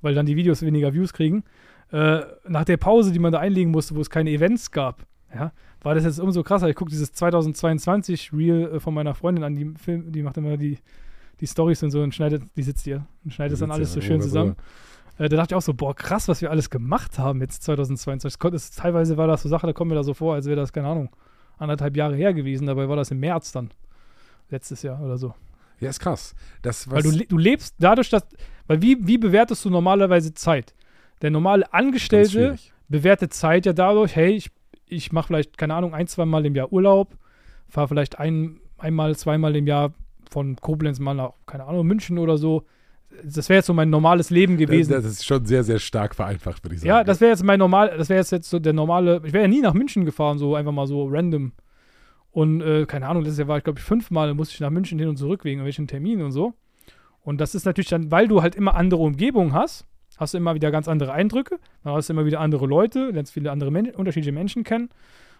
[0.00, 1.44] weil dann die Videos weniger Views kriegen.
[1.90, 5.52] Äh, nach der Pause, die man da einlegen musste, wo es keine Events gab, ja,
[5.80, 6.68] war das jetzt umso krasser.
[6.68, 10.56] Ich gucke dieses 2022 Reel äh, von meiner Freundin an, die Film, die macht immer
[10.56, 10.78] die,
[11.40, 14.00] die Storys und so und schneidet, die sitzt hier und schneidet das dann alles so
[14.00, 14.56] schön zusammen.
[15.18, 18.38] Äh, da dachte ich auch so, boah, krass, was wir alles gemacht haben jetzt 2022.
[18.50, 20.72] Das teilweise war das so Sache, da kommt mir da so vor, als wäre das,
[20.72, 21.10] keine Ahnung,
[21.58, 22.66] anderthalb Jahre her gewesen.
[22.66, 23.70] Dabei war das im März dann.
[24.50, 25.34] Letztes Jahr oder so.
[25.80, 26.34] Ja, ist krass.
[26.62, 28.24] Das, Weil du, du lebst dadurch, dass.
[28.66, 30.74] Weil wie, wie bewertest du normalerweise Zeit?
[31.22, 32.56] Der normale Angestellte
[32.88, 34.50] bewertet Zeit ja dadurch, hey, ich,
[34.86, 37.16] ich mache vielleicht, keine Ahnung, ein, zwei Mal im Jahr Urlaub,
[37.68, 39.92] fahre vielleicht ein, einmal, zweimal im Jahr
[40.30, 42.64] von Koblenz mal nach, keine Ahnung, München oder so.
[43.24, 44.92] Das wäre jetzt so mein normales Leben gewesen.
[44.92, 46.88] Das, das ist schon sehr, sehr stark vereinfacht, würde ich sagen.
[46.88, 49.44] ja, das wäre jetzt mein normal, das wäre jetzt, jetzt so der normale, ich wäre
[49.44, 51.52] ja nie nach München gefahren, so einfach mal so random.
[52.30, 54.98] Und äh, keine Ahnung, letztes Jahr war ich, glaube ich, fünfmal, musste ich nach München
[54.98, 56.54] hin und zurück wegen irgendwelchen Terminen und so.
[57.22, 59.86] Und das ist natürlich dann, weil du halt immer andere Umgebungen hast,
[60.16, 63.32] hast du immer wieder ganz andere Eindrücke, dann hast du immer wieder andere Leute, lernst
[63.32, 64.88] viele andere Men unterschiedliche Menschen kennen.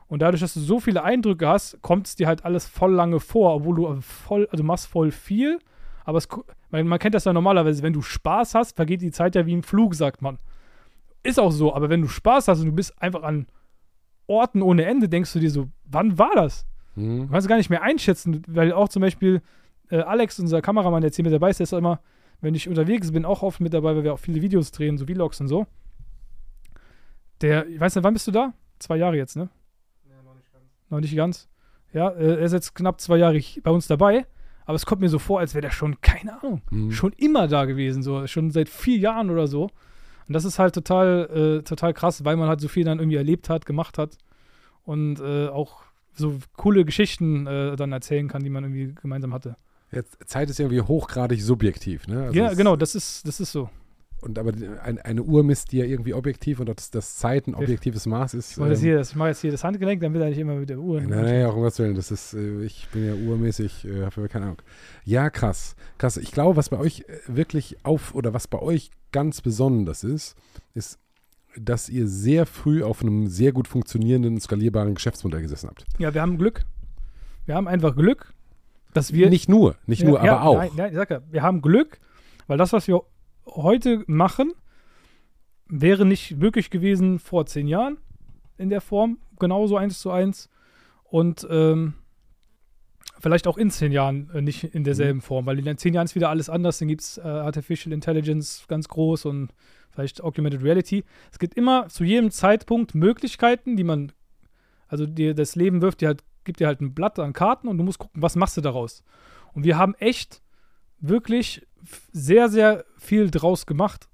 [0.09, 3.19] Und dadurch, dass du so viele Eindrücke hast, kommt es dir halt alles voll lange
[3.19, 5.59] vor, obwohl du voll, also machst voll viel,
[6.05, 6.29] aber es,
[6.71, 9.53] weil man kennt das ja normalerweise, wenn du Spaß hast, vergeht die Zeit ja wie
[9.53, 10.39] im Flug, sagt man.
[11.23, 13.47] Ist auch so, aber wenn du Spaß hast und du bist einfach an
[14.27, 16.67] Orten ohne Ende, denkst du dir so, wann war das?
[16.95, 17.23] Hm?
[17.23, 19.43] Du kannst es gar nicht mehr einschätzen, weil auch zum Beispiel
[19.91, 22.01] äh, Alex, unser Kameramann, der jetzt hier mit dabei ist, der ist immer,
[22.41, 25.07] wenn ich unterwegs bin, auch oft mit dabei, weil wir auch viele Videos drehen, so
[25.07, 25.67] Vlogs und so.
[27.41, 28.53] Der, ich weiß nicht, wann bist du da?
[28.79, 29.49] Zwei Jahre jetzt, ne?
[30.93, 31.49] noch nicht ganz.
[31.93, 34.27] Ja, äh, er ist jetzt knapp zwei Jahre bei uns dabei,
[34.65, 36.91] aber es kommt mir so vor, als wäre der schon, keine Ahnung, Hm.
[36.93, 39.65] schon immer da gewesen, so schon seit vier Jahren oder so.
[40.29, 43.17] Und das ist halt total, äh, total krass, weil man halt so viel dann irgendwie
[43.17, 44.17] erlebt hat, gemacht hat
[44.85, 45.83] und äh, auch
[46.15, 49.57] so coole Geschichten äh, dann erzählen kann, die man irgendwie gemeinsam hatte.
[49.91, 52.25] Jetzt, Zeit ist irgendwie hochgradig subjektiv, ne?
[52.25, 53.69] Also ja, genau, das ist, das ist so.
[54.23, 54.53] Und aber
[54.85, 58.35] ein, eine Uhr misst die ja irgendwie objektiv und dass das Zeit ein objektives Maß
[58.35, 58.53] ist.
[58.53, 60.29] Ich mache, das ähm, hier, das, ich mache jetzt hier das Handgelenk, dann will er
[60.29, 61.01] nicht immer mit der Uhr.
[61.01, 64.29] Nein, nein, auch um Gottes Willen, das ist, äh, ich bin ja urmäßig, äh, habe
[64.29, 64.63] keine Ahnung.
[65.05, 66.17] Ja, krass, krass.
[66.19, 70.37] Ich glaube, was bei euch äh, wirklich auf, oder was bei euch ganz besonders ist,
[70.73, 71.01] ist,
[71.57, 75.85] dass ihr sehr früh auf einem sehr gut funktionierenden, skalierbaren Geschäftsmodell gesessen habt.
[75.99, 76.65] Ja, wir haben Glück.
[77.45, 78.33] Wir haben einfach Glück,
[78.95, 79.29] dass wir.
[79.31, 80.59] nicht nur, nicht Ja, nur, ja, aber auch.
[80.59, 81.99] Nein, nein, ich sag ja, wir haben Glück,
[82.47, 83.03] weil das, was wir
[83.47, 84.53] heute machen,
[85.69, 87.99] wäre nicht möglich gewesen vor zehn Jahren
[88.59, 90.49] in der Form, genauso eins zu eins.
[91.05, 91.95] Und ähm,
[93.23, 95.23] vielleicht auch in zehn Jahren äh, nicht in derselben Mhm.
[95.23, 96.79] Form, weil in zehn Jahren ist wieder alles anders.
[96.79, 99.51] Dann gibt es äh, Artificial Intelligence ganz groß und
[99.91, 101.05] vielleicht Augmented Reality.
[101.31, 104.13] Es gibt immer zu jedem Zeitpunkt Möglichkeiten, die man,
[104.89, 107.79] also dir das Leben wirft dir halt, gibt dir halt ein Blatt an Karten und
[107.79, 109.05] du musst gucken, was machst du daraus.
[109.53, 110.43] Und wir haben echt
[110.99, 111.67] wirklich
[112.13, 114.09] sehr, sehr viel draus gemacht.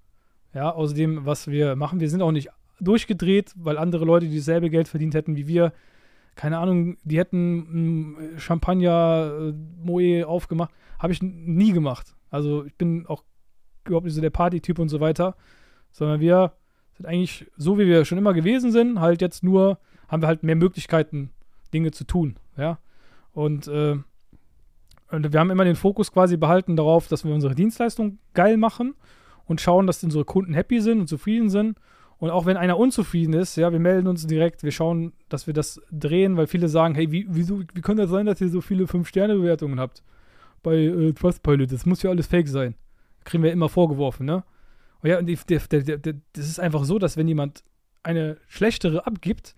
[0.55, 2.01] Ja, aus dem, was wir machen.
[2.01, 2.49] Wir sind auch nicht
[2.81, 5.73] durchgedreht, weil andere Leute, die dasselbe Geld verdient hätten wie wir,
[6.37, 9.53] keine Ahnung, die hätten Champagner, äh,
[9.85, 10.71] Moe aufgemacht.
[10.99, 12.15] Habe ich nie gemacht.
[12.31, 13.25] Also ich bin auch
[13.87, 15.37] überhaupt nicht so der Partytyp und so weiter,
[15.93, 16.53] sondern wir
[16.99, 19.79] Sind eigentlich so, wie wir schon immer gewesen sind, halt jetzt nur,
[20.09, 21.31] haben wir halt mehr Möglichkeiten,
[21.73, 22.79] Dinge zu tun, ja.
[23.33, 23.97] Und, äh,
[25.11, 28.95] wir haben immer den Fokus quasi behalten darauf, dass wir unsere Dienstleistung geil machen
[29.47, 31.79] und schauen, dass unsere Kunden happy sind und zufrieden sind.
[32.19, 35.55] Und auch wenn einer unzufrieden ist, ja, wir melden uns direkt, wir schauen, dass wir
[35.55, 38.61] das drehen, weil viele sagen, hey, wie, wieso, wie kann das sein, dass ihr so
[38.61, 40.03] viele 5-Sterne-Bewertungen habt
[40.63, 41.71] bei äh, Trustpilot?
[41.71, 42.75] Das muss ja alles fake sein.
[43.25, 44.43] Kriegen wir immer vorgeworfen, ne?
[45.01, 45.61] Und ja, und die, der,
[45.99, 47.63] der, das ist einfach so, dass wenn jemand
[48.03, 49.55] eine schlechtere abgibt,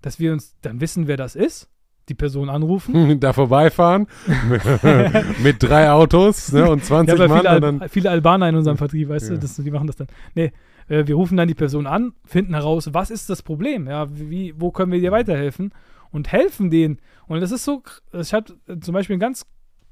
[0.00, 1.70] dass wir uns dann wissen, wer das ist,
[2.12, 3.18] die Person anrufen.
[3.20, 4.06] da vorbeifahren
[5.42, 7.38] mit drei Autos ne, und 20 ja, Mann.
[7.40, 9.34] Viele, und Al viele Albaner in unserem Vertrieb, weißt Ja.
[9.34, 10.08] du, das, die machen das dann.
[10.34, 10.52] Nee,
[10.88, 13.86] äh, wir rufen dann die Person an, finden heraus, was ist das Problem?
[13.86, 15.72] Ja, wie, wo können wir dir weiterhelfen?
[16.10, 16.98] Und helfen denen.
[17.26, 17.82] Und das ist so,
[18.12, 19.46] ich hatte äh, zum Beispiel ein ganz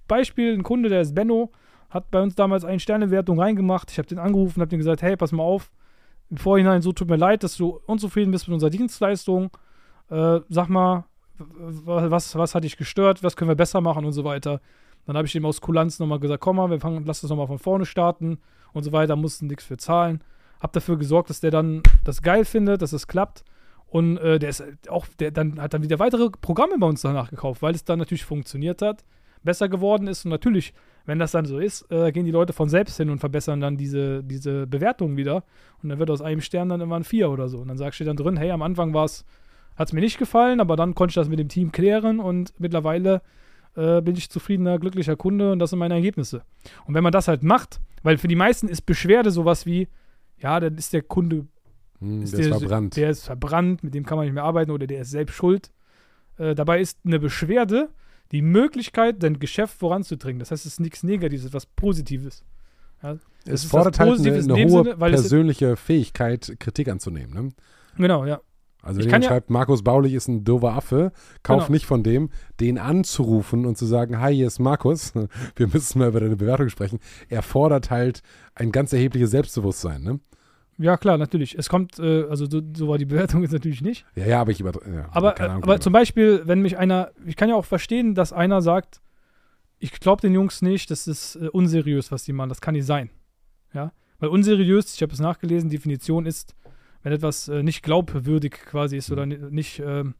[0.07, 1.51] Beispiel, ein Kunde, der ist Benno,
[1.89, 3.91] hat bei uns damals eine Sternewertung reingemacht.
[3.91, 5.71] Ich habe den angerufen, habe den gesagt, hey, pass mal auf,
[6.31, 9.51] im Vorhinein, so tut mir leid, dass du unzufrieden bist mit unserer Dienstleistung.
[10.11, 11.05] Äh, sag mal,
[11.49, 14.61] was, was hat dich gestört, was können wir besser machen und so weiter.
[15.07, 17.47] Dann habe ich ihm aus Kulanz nochmal gesagt, komm mal, wir fangen, lass das nochmal
[17.47, 18.39] von vorne starten
[18.73, 20.23] und so weiter, mussten nichts für zahlen.
[20.61, 23.45] Hab dafür gesorgt, dass der dann das geil findet, dass es klappt.
[23.87, 27.31] Und äh, der ist auch, der dann hat dann wieder weitere Programme bei uns danach
[27.31, 29.05] gekauft, weil es dann natürlich funktioniert hat,
[29.43, 30.25] besser geworden ist.
[30.25, 30.75] Und natürlich,
[31.07, 33.77] wenn das dann so ist, äh, gehen die Leute von selbst hin und verbessern dann
[33.77, 35.43] diese, diese Bewertung wieder.
[35.83, 37.59] Und dann wird aus einem Stern dann immer ein Vier oder so.
[37.59, 39.25] Und dann sagst du dann drin, hey, am Anfang war es,
[39.81, 42.53] hat es mir nicht gefallen, aber dann konnte ich das mit dem Team klären und
[42.59, 43.23] mittlerweile
[43.77, 46.43] äh, bin ich zufriedener, glücklicher Kunde und das sind meine Ergebnisse.
[46.87, 49.89] Und wenn man das halt macht, weil für die meisten ist Beschwerde sowas wie,
[50.39, 51.47] ja, dann ist der Kunde
[51.99, 52.97] hm, ist der, war verbrannt.
[52.97, 55.71] Der ist verbrannt, mit dem kann man nicht mehr arbeiten oder der ist selbst schuld.
[56.37, 57.89] Äh, dabei ist eine Beschwerde
[58.33, 60.41] die Möglichkeit, dein Geschäft voranzudringen.
[60.41, 62.45] Das heißt, es ist nichts Negatives, etwas Positives.
[63.03, 63.17] Ja,
[63.47, 67.33] es ist fordert halt eine, eine dem hohe Sinne, weil es- persönliche Fähigkeit, Kritik anzunehmen.
[67.33, 67.49] Ne?
[67.97, 68.41] genau, ja.
[68.83, 71.13] Also Ich wenn kann jemand ja- schreibt, Markus Baulich ist ein doofer Affe,
[71.43, 71.73] kauf Genau.
[71.73, 72.31] nicht von dem,
[72.61, 75.13] den anzurufen und zu sagen, hi, hier ist Markus,
[75.57, 76.99] wir müssen mal über deine Bewertung sprechen.
[77.29, 78.23] Er fordert halt
[78.55, 80.03] ein ganz erhebliches Selbstbewusstsein.
[80.03, 80.21] Ne?
[80.79, 81.59] Ja, klar, natürlich.
[81.59, 84.07] Es kommt, äh, also so, so war die Bewertung jetzt natürlich nicht.
[84.15, 84.73] Ja, ja, aber ich über.
[84.91, 88.33] Ja, Aber, äh, aber zum Beispiel, wenn mich einer, ich kann ja auch verstehen, dass
[88.33, 89.01] einer sagt,
[89.79, 92.87] ich glaube den Jungs nicht, das ist äh, unseriös, was die machen, das kann nicht
[92.87, 93.11] sein.
[93.75, 96.55] Ja, weil unseriös, ich habe es nachgelesen, Definition ist,
[97.03, 100.15] wenn etwas äh, nicht glaubwürdig quasi ist oder ni- nicht ähm,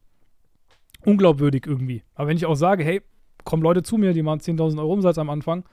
[1.05, 2.03] unglaubwürdig irgendwie.
[2.15, 3.01] Aber wenn ich auch sage, hey,
[3.43, 5.65] kommen Leute zu mir, die machen 10.000 Euro Umsatz am Anfang,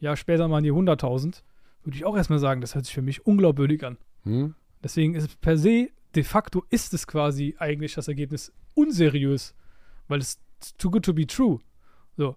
[0.00, 1.42] ja, später machen die 100.000,
[1.84, 3.98] würde ich auch erstmal sagen, das hört sich für mich unglaubwürdig an.
[4.24, 4.54] hm?
[4.82, 9.54] Deswegen ist es per se, de facto ist es quasi eigentlich das Ergebnis unseriös,
[10.08, 10.38] weil es
[10.76, 11.60] too good to be true.
[12.18, 12.36] So.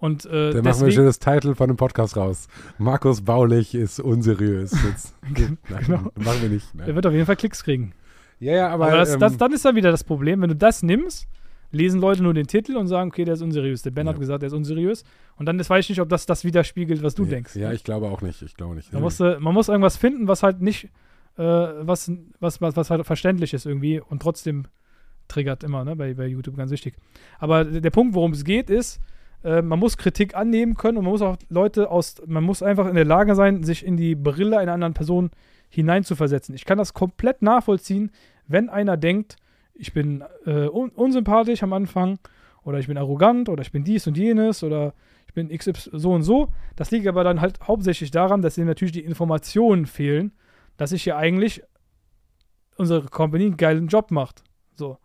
[0.00, 2.48] Und äh, Dann machen wir ein schönes Titel von dem Podcast raus.
[2.78, 4.72] Markus Baulich ist unseriös.
[4.88, 5.52] Jetzt, nein,
[5.84, 5.98] Genau.
[6.14, 6.66] machen wir nicht.
[6.74, 6.94] der Nein.
[6.96, 7.92] wird auf jeden Fall Klicks kriegen.
[8.38, 10.56] Ja, ja, aber, Aber, das, ähm, das, dann ist dann wieder das Problem, wenn du
[10.56, 11.28] das nimmst,
[11.70, 13.82] lesen Leute nur den Titel und sagen, okay, der ist unseriös.
[13.82, 14.14] Der Ben Ja.
[14.14, 15.04] hat gesagt, der ist unseriös.
[15.36, 17.56] Und dann weiß ich nicht, ob das das widerspiegelt, was du ja, denkst.
[17.56, 18.40] Ja, ich glaube auch nicht.
[18.40, 18.92] Ich glaube nicht.
[18.94, 20.84] Man muss, äh, man muss irgendwas finden, was halt nicht,
[21.36, 22.10] äh, was,
[22.40, 24.64] was, was, was halt verständlich ist irgendwie und trotzdem
[25.28, 26.94] triggert immer, ne, bei, bei YouTube ganz wichtig.
[27.38, 28.98] Aber der Punkt, worum es geht, ist,
[29.44, 32.86] äh, man muss Kritik annehmen können und man muss auch Leute aus, man muss einfach
[32.86, 35.30] in der Lage sein, sich in die Brille einer anderen Person
[35.68, 36.54] hineinzuversetzen.
[36.54, 38.10] Ich kann das komplett nachvollziehen,
[38.46, 39.36] wenn einer denkt,
[39.74, 42.18] ich bin äh, un unsympathisch am Anfang
[42.64, 44.92] oder ich bin arrogant oder ich bin dies und jenes oder
[45.26, 46.48] ich bin XY so und so.
[46.76, 50.32] Das liegt aber dann halt hauptsächlich daran, dass ihm natürlich die Informationen fehlen,
[50.76, 51.62] dass ich hier eigentlich
[52.76, 54.42] unsere Company einen geilen Job macht.
[54.74, 54.98] So.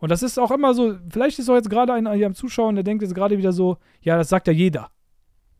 [0.00, 2.74] Und das ist auch immer so, vielleicht ist auch jetzt gerade einer hier am Zuschauen,
[2.74, 4.90] der denkt jetzt gerade wieder so, ja, das sagt ja jeder.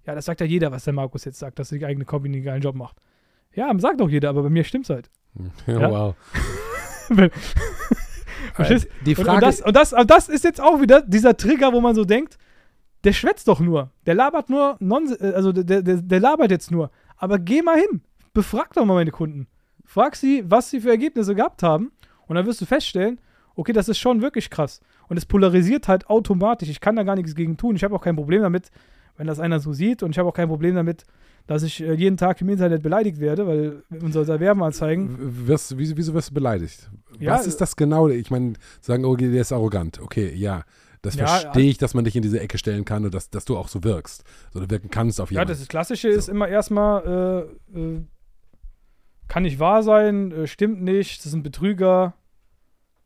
[0.06, 2.44] Ja, das sagt ja jeder, was der Markus jetzt sagt, dass die eigene Company einen
[2.44, 2.96] geilen Job macht.
[3.54, 5.10] Ja, sagt auch jeder, aber bei mir stimmt's halt.
[5.66, 5.90] Ja, Ja?
[5.90, 6.14] Wow.
[8.54, 8.88] Verstehst?
[9.04, 11.72] Die Und, Frage, und, das, und, das, und das ist jetzt auch wieder dieser Trigger,
[11.72, 12.38] wo man so denkt,
[13.04, 13.90] der schwätzt doch nur.
[14.06, 16.90] Der labert nur, Nons äh, also der, der, der labert jetzt nur.
[17.16, 18.02] Aber geh mal hin.
[18.32, 19.48] Befrag doch mal meine Kunden.
[19.84, 21.92] Frag sie, was sie für Ergebnisse gehabt haben.
[22.26, 23.20] Und dann wirst du feststellen,
[23.55, 24.81] okay, das ist schon wirklich krass.
[25.09, 26.68] Und es polarisiert halt automatisch.
[26.68, 27.77] Ich kann da gar nichts gegen tun.
[27.77, 28.70] Ich habe auch kein Problem damit,
[29.16, 30.02] wenn das einer so sieht.
[30.02, 31.05] Und ich habe auch kein Problem damit,
[31.47, 35.47] dass ich äh, jeden Tag im Internet beleidigt werde, weil unsere Werbeanzeigen.
[35.48, 36.90] wirst, wieso, wieso wirst du beleidigt?
[37.18, 38.09] Ja, Was ist das genau?
[38.09, 40.01] Ich meine, sagen, okay, der ist arrogant.
[40.01, 40.62] Okay, ja.
[41.02, 43.47] Das Ja, verstehe ich, dass man dich in diese Ecke stellen kann und dass, dass
[43.47, 44.22] du auch so wirkst.
[44.55, 45.59] Oder wirken kannst auf Ja, jemanden.
[45.59, 48.02] das Klassische ist immer erstmal, äh, äh,
[49.28, 52.14] kann nicht wahr sein, äh, stimmt nicht, das sind Betrüger,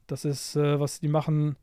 [0.07, 1.57] das ist, äh, was die machen,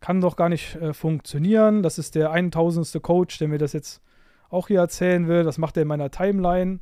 [0.00, 1.82] kann doch gar nicht äh, funktionieren.
[1.82, 3.02] Das ist der 1000.
[3.02, 4.02] Coach, der mir das jetzt
[4.50, 5.42] auch hier erzählen will.
[5.44, 6.80] Das macht er in meiner Timeline.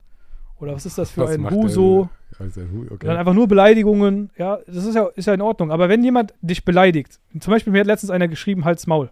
[0.60, 2.08] Oder was ist das für Was ein Huso?
[2.38, 3.06] Also, okay.
[3.06, 5.70] Dann einfach nur Beleidigungen, ja, das ist ja, ist ja in Ordnung.
[5.70, 9.10] Aber wenn jemand dich beleidigt, zum Beispiel mir hat letztens einer geschrieben, halt's Maul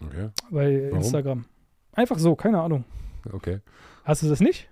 [0.00, 0.28] okay.
[0.50, 0.98] bei Warum?
[0.98, 1.44] Instagram.
[1.92, 2.84] Einfach so, keine Ahnung.
[3.32, 3.60] okay.
[4.04, 4.68] Hast du das nicht?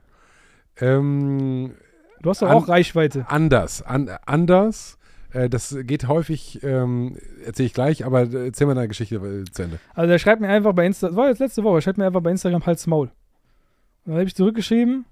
[0.80, 1.74] Ähm,
[2.20, 3.26] Du hast doch An- auch Reichweite.
[3.28, 3.82] anders.
[3.82, 4.97] An, anders.
[5.32, 9.44] Äh, das geht häufig, ähm, erzähle ich gleich, aber äh, erzähl mal deine Geschichte äh,
[9.50, 9.78] zu Ende.
[9.94, 12.22] Also der schreibt mir einfach bei Insta, das war jetzt letzte Woche, schreibt mir einfach
[12.22, 13.08] bei Instagram halt's Maul.
[13.08, 15.04] Und dann habe ich zurückgeschrieben,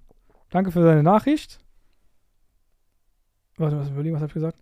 [0.50, 1.58] danke für deine Nachricht.
[3.58, 4.58] Warte, was überlegen, was habe ich gesagt?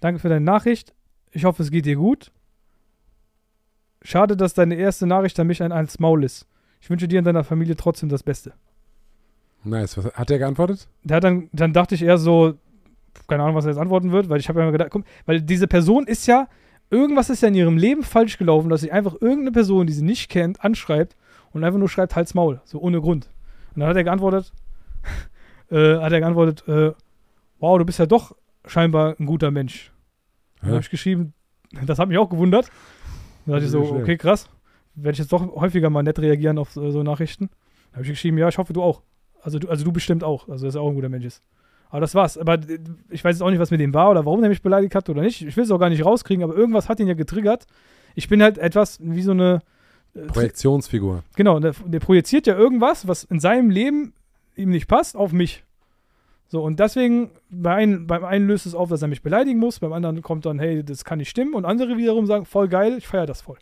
[0.00, 0.94] Danke für deine Nachricht.
[1.32, 2.30] Ich hoffe, es geht dir gut.
[4.02, 6.46] Schade, dass deine erste Nachricht an mich ein als Maul ist.
[6.80, 8.54] Ich wünsche dir und deiner Familie trotzdem das Beste.
[9.64, 9.96] Nice.
[9.96, 10.88] Was, hat der geantwortet?
[11.02, 12.54] Der hat dann, dann dachte ich eher so,
[13.26, 15.40] keine Ahnung, was er jetzt antworten wird, weil ich habe ja immer gedacht, komm, weil
[15.40, 16.48] diese Person ist ja,
[16.90, 20.04] irgendwas ist ja in ihrem Leben falsch gelaufen, dass sie einfach irgendeine Person, die sie
[20.04, 21.16] nicht kennt, anschreibt
[21.52, 23.28] und einfach nur schreibt Hals Maul, so ohne Grund.
[23.74, 24.52] Und dann hat er geantwortet,
[25.70, 26.92] äh, hat er geantwortet, äh,
[27.58, 28.34] wow, du bist ja doch
[28.66, 29.92] scheinbar ein guter Mensch.
[30.60, 31.34] Dann habe ich geschrieben,
[31.86, 32.70] das hat mich auch gewundert.
[33.46, 34.48] Dann dachte ich so, okay, krass.
[34.94, 37.50] Werde ich jetzt doch häufiger mal nett reagieren auf so, so Nachrichten.
[37.90, 39.02] Dann habe ich geschrieben, ja, ich hoffe, du auch.
[39.40, 40.48] Also du, also du bestimmt auch.
[40.48, 41.42] Also, dass er auch ein guter Mensch ist.
[41.90, 42.38] Aber das war's.
[42.38, 42.78] Aber äh,
[43.10, 45.08] ich weiß jetzt auch nicht, was mit dem war oder warum er mich beleidigt hat
[45.08, 45.42] oder nicht.
[45.42, 47.66] Ich will es auch gar nicht rauskriegen, aber irgendwas hat ihn ja getriggert.
[48.14, 49.62] Ich bin halt etwas wie so eine.
[50.14, 51.22] äh, Projektionsfigur.
[51.36, 54.12] Genau, der, der projiziert ja irgendwas, was in seinem Leben
[54.56, 55.64] ihm nicht passt, auf mich.
[56.50, 59.80] So, und deswegen, bei einen, beim einen löst es auf, dass er mich beleidigen muss,
[59.80, 62.96] beim anderen kommt dann, hey, das kann nicht stimmen, und andere wiederum sagen, voll geil,
[62.96, 63.58] ich feiere das voll.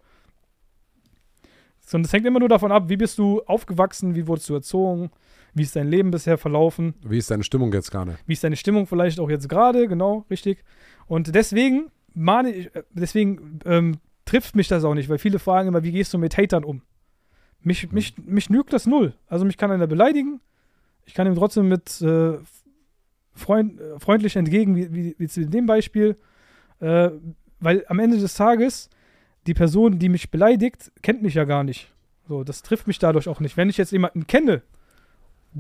[1.80, 4.54] So, und das hängt immer nur davon ab, wie bist du aufgewachsen, wie wurdest du
[4.54, 5.10] erzogen,
[5.56, 8.18] wie ist dein Leben bisher verlaufen, Wie ist deine Stimmung jetzt gerade?
[8.26, 10.62] wie ist deine Stimmung vielleicht auch jetzt gerade, genau, richtig.
[11.06, 13.96] Und deswegen mahne ich, äh, deswegen ähm,
[14.26, 16.82] trifft mich das auch nicht, weil viele fragen immer, wie gehst du mit Hatern um?
[17.62, 19.14] Mich, mich, mich nügt das null.
[19.28, 20.40] Also mich kann einer beleidigen,
[21.06, 22.34] ich kann ihm trotzdem mit äh,
[23.32, 26.16] freund, äh, freundlich entgegen, wie, wie, wie zu dem Beispiel,
[26.80, 27.10] äh,
[27.60, 28.90] weil am Ende des Tages
[29.46, 31.92] die Person, die mich beleidigt, kennt mich ja gar nicht.
[32.28, 33.56] So, das trifft mich dadurch auch nicht.
[33.56, 34.60] Wenn ich jetzt jemanden kenne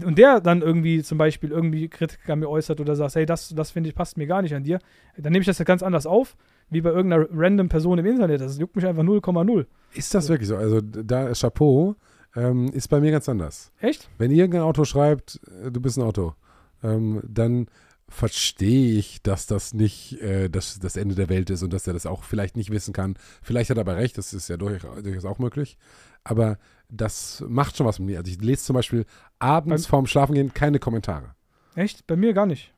[0.04, 3.54] und der dann irgendwie zum Beispiel irgendwie Kritik an mir äußert oder sagt, hey, das,
[3.54, 4.78] das finde ich passt mir gar nicht an dir,
[5.16, 6.36] dann nehme ich das ja ganz anders auf,
[6.70, 8.40] wie bei irgendeiner random Person im Internet.
[8.40, 9.66] Das juckt mich einfach 0,0.
[9.94, 10.56] Ist das wirklich so?
[10.56, 11.96] Also da Chapeau
[12.34, 13.72] ähm, ist bei mir ganz anders.
[13.80, 14.08] Echt?
[14.18, 16.34] Wenn irgendein Auto schreibt, äh, du bist ein Auto,
[16.82, 17.66] ähm, dann
[18.08, 21.92] verstehe ich, dass das nicht äh, das, das Ende der Welt ist und dass er
[21.92, 23.16] das auch vielleicht nicht wissen kann.
[23.42, 25.76] Vielleicht hat er aber recht, das ist ja durch, durchaus auch möglich.
[26.22, 28.18] Aber das macht schon was mit mir.
[28.18, 29.04] Also ich lese zum Beispiel
[29.38, 31.34] abends Beim- vorm Schlafengehen keine Kommentare.
[31.74, 32.06] Echt?
[32.06, 32.72] Bei mir gar nicht.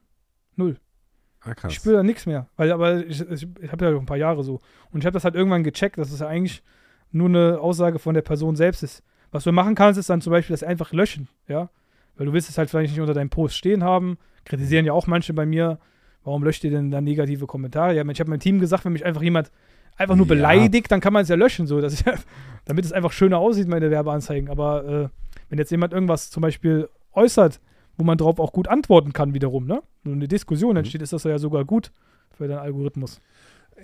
[0.56, 0.76] Null.
[1.40, 1.52] Ah.
[1.68, 2.48] Ich spüre da nichts mehr.
[2.56, 4.60] Weil, aber ich, ich, ich habe ja ein paar Jahre so.
[4.90, 6.62] Und ich habe das halt irgendwann gecheckt, dass es ja eigentlich
[7.12, 9.02] nur eine Aussage von der Person selbst ist.
[9.30, 11.70] Was du machen kannst, ist dann zum Beispiel das einfach löschen, ja.
[12.16, 14.18] Weil du willst es halt vielleicht nicht unter deinem Post stehen haben.
[14.44, 15.78] Kritisieren ja auch manche bei mir.
[16.24, 17.94] Warum löscht ihr denn da negative Kommentare?
[17.94, 19.52] Ja, ich habe meinem Team gesagt, wenn mich einfach jemand
[19.98, 20.34] einfach nur Ja.
[20.34, 22.04] beleidigt, dann kann man es ja löschen, so, dass ich,
[22.64, 24.48] damit es einfach schöner aussieht, meine Werbeanzeigen.
[24.48, 25.08] Aber äh,
[25.50, 27.60] wenn jetzt jemand irgendwas zum Beispiel äußert,
[27.96, 29.82] wo man drauf auch gut antworten kann, wiederum, ne?
[30.04, 30.76] Nur eine Diskussion Mhm.
[30.78, 31.90] entsteht, ist das ja sogar gut
[32.30, 33.20] für deinen Algorithmus.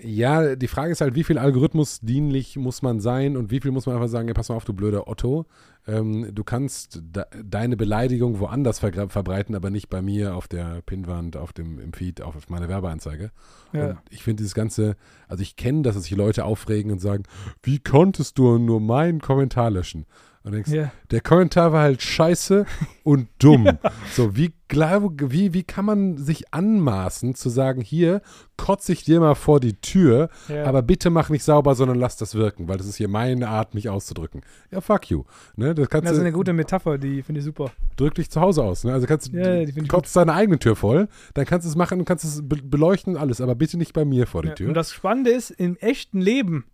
[0.01, 3.71] Ja, die Frage ist halt, wie viel Algorithmus dienlich muss man sein und wie viel
[3.71, 5.45] muss man einfach sagen, ja, pass mal auf, du blöder Otto.
[5.87, 10.81] Ähm, du kannst de deine Beleidigung woanders ver verbreiten, aber nicht bei mir auf der
[10.81, 13.31] Pinnwand, auf dem im Feed, auf meiner Werbeanzeige.
[13.71, 13.89] Ja.
[13.89, 14.95] Und ich finde dieses ganze,
[15.27, 17.23] also ich kenne, dass sich Leute aufregen und sagen,
[17.63, 20.05] wie konntest du nur meinen Kommentar löschen?
[20.45, 20.91] Und denkst, ja.
[21.09, 22.67] der Kommentar war halt scheiße
[23.03, 23.79] und dumm.
[24.13, 28.21] So, wie, wie, wie kann man sich anmaßen zu sagen, hier
[28.55, 30.65] kotze ich dir mal vor die Tür, Ja.
[30.65, 33.73] aber bitte mach nicht sauber, sondern lass das wirken, weil das ist hier meine Art,
[33.73, 34.41] mich auszudrücken.
[34.69, 35.23] Ja, fuck you.
[35.55, 37.71] Ne, das kannst Das ist du, eine gute Metapher, die finde ich super.
[37.95, 38.83] drück dich zu Hause aus.
[38.83, 38.93] Ne?
[38.93, 41.97] Also kannst du, Ja, ja, kotzt deine eigene Tür voll, dann kannst du es machen
[41.97, 44.67] und kannst es be beleuchten, alles, aber bitte nicht bei mir vor die Ja, Tür.
[44.67, 46.65] und das Spannende ist, im echten Leben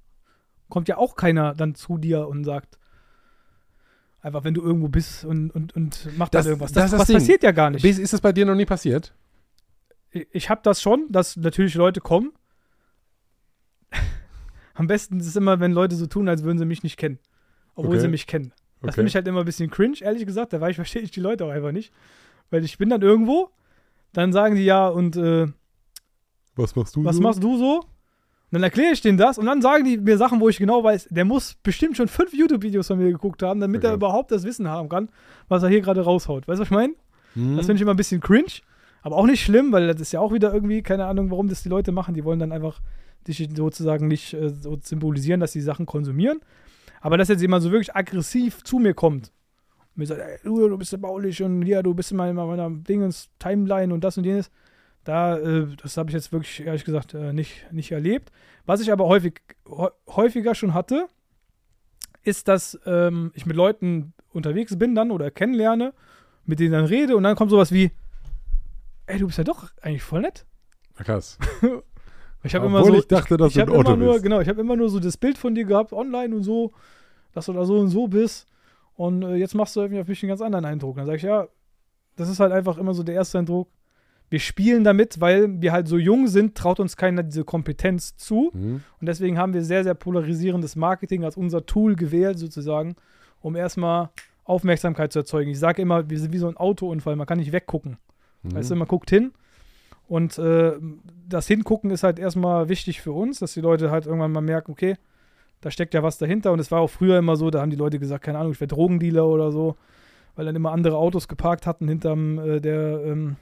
[0.67, 2.77] kommt ja auch keiner dann zu dir und sagt,
[4.21, 6.71] einfach wenn du irgendwo bist und, und, und macht Das- dann irgendwas.
[6.71, 7.17] das Das, das was Ding.
[7.17, 7.83] passiert ja gar nicht.
[7.83, 9.13] Ist das bei dir noch nie passiert?
[10.11, 12.31] Ich, ich habe das schon, dass natürlich Leute kommen.
[14.73, 17.19] Am besten ist es immer, wenn Leute so tun, als würden sie mich nicht kennen.
[17.75, 18.01] Obwohl Okay.
[18.01, 18.53] sie mich kennen.
[18.81, 18.95] Das Okay.
[18.95, 20.53] finde ich halt immer ein bisschen cringe, ehrlich gesagt.
[20.53, 21.93] Da war ich, verstehe ich die Leute auch einfach nicht.
[22.49, 23.49] Weil ich bin dann irgendwo,
[24.13, 25.47] dann sagen die ja, und äh,
[26.55, 27.21] Was machst du was so?
[27.21, 27.85] machst du so?
[28.51, 30.83] Und dann erkläre ich denen das und dann sagen die mir Sachen, wo ich genau
[30.83, 33.95] weiß, der muss bestimmt schon fünf YouTube-Videos von mir geguckt haben, damit er Okay.
[33.97, 35.07] überhaupt das Wissen haben kann,
[35.47, 36.47] was er hier gerade raushaut.
[36.49, 36.93] Weißt du, was ich meine?
[37.35, 37.55] Hm?
[37.55, 38.51] Das finde ich immer ein bisschen cringe,
[39.03, 41.63] aber auch nicht schlimm, weil das ist ja auch wieder irgendwie, keine Ahnung, warum das
[41.63, 42.13] die Leute machen.
[42.13, 42.81] Die wollen dann einfach
[43.25, 46.41] dich sozusagen nicht äh, so symbolisieren, dass sie Sachen konsumieren.
[46.99, 49.31] Aber dass jetzt jemand so wirklich aggressiv zu mir kommt
[49.95, 52.69] mir sagt, ey, du, du bist ja baulich und ja, du bist in meiner, meiner
[52.69, 54.49] Dingens Timeline und das und jenes.
[55.03, 58.31] Da, äh, das habe ich jetzt wirklich, ehrlich gesagt, äh, nicht, nicht erlebt.
[58.65, 59.41] Was ich aber häufig,
[60.07, 61.07] häufiger schon hatte,
[62.23, 65.93] ist, dass ähm, ich mit Leuten unterwegs bin dann oder kennenlerne,
[66.45, 67.91] mit denen dann rede und dann kommt sowas wie,
[69.07, 70.45] ey, du bist ja doch eigentlich voll nett.
[70.95, 71.39] Krass.
[72.43, 74.23] ich habe immer so, ich dachte, dass ich, du ich ein Auto immer nur, bist.
[74.23, 76.71] genau, ich habe immer nur so das Bild von dir gehabt, online und so,
[77.33, 78.47] dass du da so und so bist.
[78.95, 80.97] Und äh, jetzt machst du irgendwie auf mich einen ganz anderen Eindruck.
[80.97, 81.47] Dann sage ich, ja,
[82.15, 83.69] das ist halt einfach immer so der erste Eindruck.
[84.31, 88.49] Wir spielen damit, weil wir halt so jung sind, traut uns keiner diese Kompetenz zu.
[88.53, 88.81] Mhm.
[89.01, 92.95] Und deswegen haben wir sehr, sehr polarisierendes Marketing als unser Tool gewählt, sozusagen,
[93.41, 94.09] um erstmal
[94.45, 95.51] Aufmerksamkeit zu erzeugen.
[95.51, 97.97] Ich sage immer, wir sind wie so ein Autounfall, man kann nicht weggucken.
[98.43, 98.55] Mhm.
[98.55, 99.33] Weißt du, man guckt hin.
[100.07, 100.73] Und äh,
[101.27, 104.71] das Hingucken ist halt erstmal wichtig für uns, dass die Leute halt irgendwann mal merken,
[104.71, 104.95] okay,
[105.59, 106.53] da steckt ja was dahinter.
[106.53, 108.61] Und es war auch früher immer so, da haben die Leute gesagt, keine Ahnung, ich
[108.61, 109.75] wäre Drogendealer oder so,
[110.37, 113.35] weil dann immer andere Autos geparkt hatten hinterm, äh, der, ähm,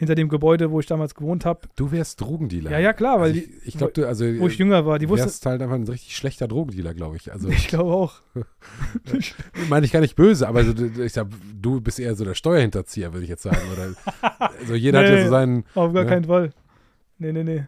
[0.00, 1.60] hinter dem Gebäude, wo ich damals gewohnt habe.
[1.76, 2.70] Du wärst Drogendealer.
[2.70, 5.04] Ja, ja, klar, weil also ich, ich glaube, du, also Wo ich jünger war, die
[5.04, 5.26] du wussten.
[5.26, 7.30] wärst halt einfach ein richtig schlechter Drogendealer, glaube ich.
[7.30, 8.14] Also Ich glaube auch.
[9.68, 11.28] meine ich gar nicht böse, aber so, du- ich sag,
[11.60, 13.58] du bist eher so der Steuerhinterzieher, würde ich jetzt sagen.
[13.72, 13.94] Oder
[14.60, 15.24] also jeder hat ja Nee.
[15.24, 16.08] so seinen, Auf gar Ja.
[16.08, 16.50] keinen Fall.
[17.18, 17.64] Nee, nee, nee.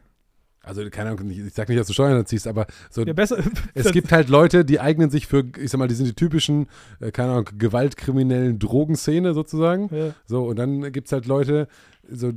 [0.62, 3.38] also keine Ahnung, ich sag nicht, dass du Steuern hinterziehst, aber so Ja, besser.
[3.74, 6.68] Es gibt halt Leute, die eignen sich für, ich sag mal, die sind die typischen,
[7.00, 9.94] äh, keine Ahnung, gewaltkriminellen Drogenszene sozusagen.
[9.94, 10.14] Ja.
[10.24, 11.68] So, und dann gibt es halt Leute,
[12.08, 12.32] so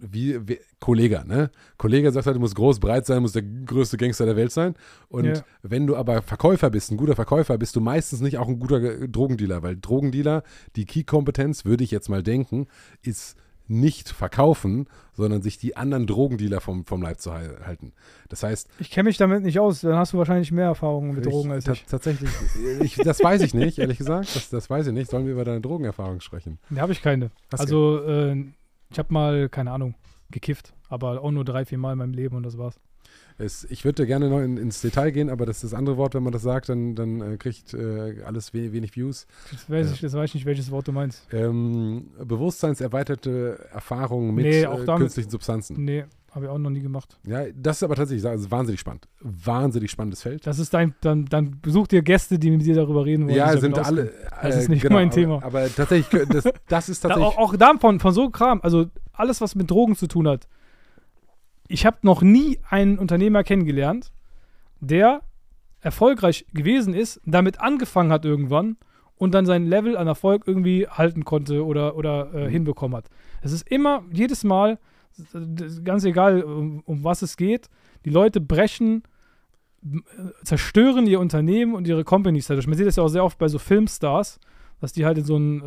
[0.00, 1.50] wie, wie Kollege, ne?
[1.76, 4.74] Kollege sagt halt, du musst groß, breit sein, musst der größte Gangster der Welt sein.
[5.08, 5.42] Und Ja.
[5.62, 8.78] wenn du aber Verkäufer bist, ein guter Verkäufer, bist du meistens nicht auch ein guter
[8.78, 10.44] Ge- Drogendealer, weil Drogendealer,
[10.76, 12.68] die Key-Kompetenz, würde ich jetzt mal denken,
[13.02, 13.36] ist
[13.70, 17.92] nicht verkaufen, sondern sich die anderen Drogendealer vom, vom Leib zu hal- halten.
[18.28, 19.80] Das heißt, Ich kenne mich damit nicht aus.
[19.80, 21.84] Dann hast du wahrscheinlich mehr Erfahrungen mit Drogen als ich.
[21.84, 22.30] Tatsächlich,
[22.80, 24.34] ich, das weiß ich nicht, ehrlich gesagt.
[24.34, 25.10] Das, das weiß ich nicht.
[25.10, 26.58] Sollen wir über deine Drogenerfahrung sprechen?
[26.70, 27.30] Nee, habe ich keine.
[27.52, 28.44] Hast also, äh,
[28.90, 29.94] ich habe mal, keine Ahnung,
[30.30, 30.74] gekifft.
[30.88, 32.80] Aber auch nur drei, vier Mal in meinem Leben und das war's.
[33.38, 36.14] Es, ich würde gerne noch in, ins Detail gehen, aber das ist das andere Wort,
[36.14, 39.26] wenn man das sagt, dann, dann äh, kriegt äh, alles we wenig Views.
[39.52, 39.92] Das weiß, Ja.
[39.94, 41.26] ich, das weiß ich nicht, welches Wort du meinst.
[41.32, 45.84] Ähm, bewusstseinserweiterte Erfahrungen mit Nee, äh, damit- künstlichen Substanzen.
[45.84, 47.18] Nee, habe ich auch noch nie gemacht.
[47.26, 49.08] Ja, das ist aber tatsächlich das ist wahnsinnig spannend.
[49.20, 50.46] Wahnsinnig spannendes Feld.
[50.46, 53.36] Das ist dein, dann, dann besuch dir Gäste, die mit dir darüber reden wollen.
[53.36, 54.12] ja, sind alle.
[54.42, 55.42] Das ist äh, nicht genau, mein aber, Thema.
[55.42, 57.38] Aber tatsächlich, das, das ist Da, tatsächlich.
[57.38, 60.46] auch, auch davon, von so Kram, also alles, was mit Drogen zu tun hat.
[61.66, 64.12] Ich habe noch nie einen Unternehmer kennengelernt,
[64.80, 65.20] der
[65.80, 68.76] erfolgreich gewesen ist, damit angefangen hat irgendwann
[69.16, 72.50] und dann sein Level an Erfolg irgendwie halten konnte oder, oder äh, Mhm.
[72.50, 73.06] hinbekommen hat.
[73.42, 74.78] Es ist immer, jedes Mal,
[75.84, 77.68] ganz egal, um, um was es geht,
[78.04, 79.02] die Leute brechen,
[79.84, 79.98] äh,
[80.44, 82.66] zerstören ihr Unternehmen und ihre Companies dadurch.
[82.66, 84.40] Man sieht das ja auch sehr oft bei so Filmstars,
[84.80, 85.62] dass die halt in so ein,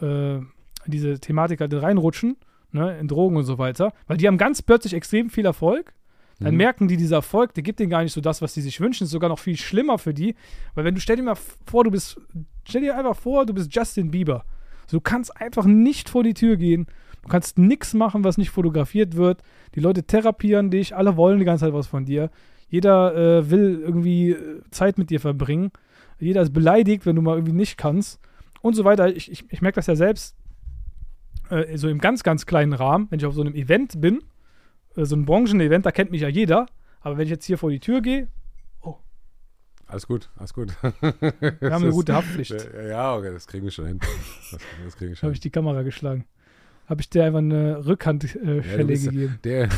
[0.00, 0.42] äh, äh,
[0.86, 2.36] diese Thematik halt reinrutschen,
[2.72, 5.94] ne, in Drogen und so weiter, weil die haben ganz plötzlich extrem viel Erfolg.
[6.38, 6.58] Dann Mhm.
[6.58, 9.04] merken die, dieser Erfolg, der gibt denen gar nicht so das, was sie sich wünschen,
[9.04, 10.34] ist sogar noch viel schlimmer für die,
[10.74, 11.36] weil wenn du, stell dir mal
[11.66, 12.20] vor, du bist,
[12.68, 14.44] stell dir einfach vor, du bist Justin Bieber.
[14.86, 16.86] So, du kannst einfach nicht vor die Tür gehen,
[17.26, 19.42] du kannst nichts machen, was nicht fotografiert wird,
[19.74, 22.30] die Leute therapieren dich, alle wollen die ganze Zeit was von dir,
[22.68, 25.72] jeder äh, will irgendwie äh, Zeit mit dir verbringen,
[26.20, 28.20] jeder ist beleidigt, wenn du mal irgendwie nicht kannst
[28.62, 29.14] und so weiter.
[29.14, 30.36] Ich, ich, ich merke das ja selbst,
[31.50, 34.22] äh, so im ganz, ganz kleinen Rahmen, wenn ich auf so einem Event bin,
[34.94, 36.66] äh, so ein Branchen-Event, da kennt mich ja jeder.
[37.00, 38.28] Aber wenn ich jetzt hier vor die Tür gehe,
[39.88, 40.72] Alles gut, alles gut.
[40.80, 42.52] wir haben eine gute Haftpflicht.
[42.52, 43.98] Ja, ja, okay, das kriegen wir schon hin.
[44.00, 46.24] Das, das kriegen wir schon Habe ich die Kamera geschlagen.
[46.88, 49.38] Habe ich dir einfach eine Rückhandschelle äh, Ja, gegeben.
[49.42, 49.68] Der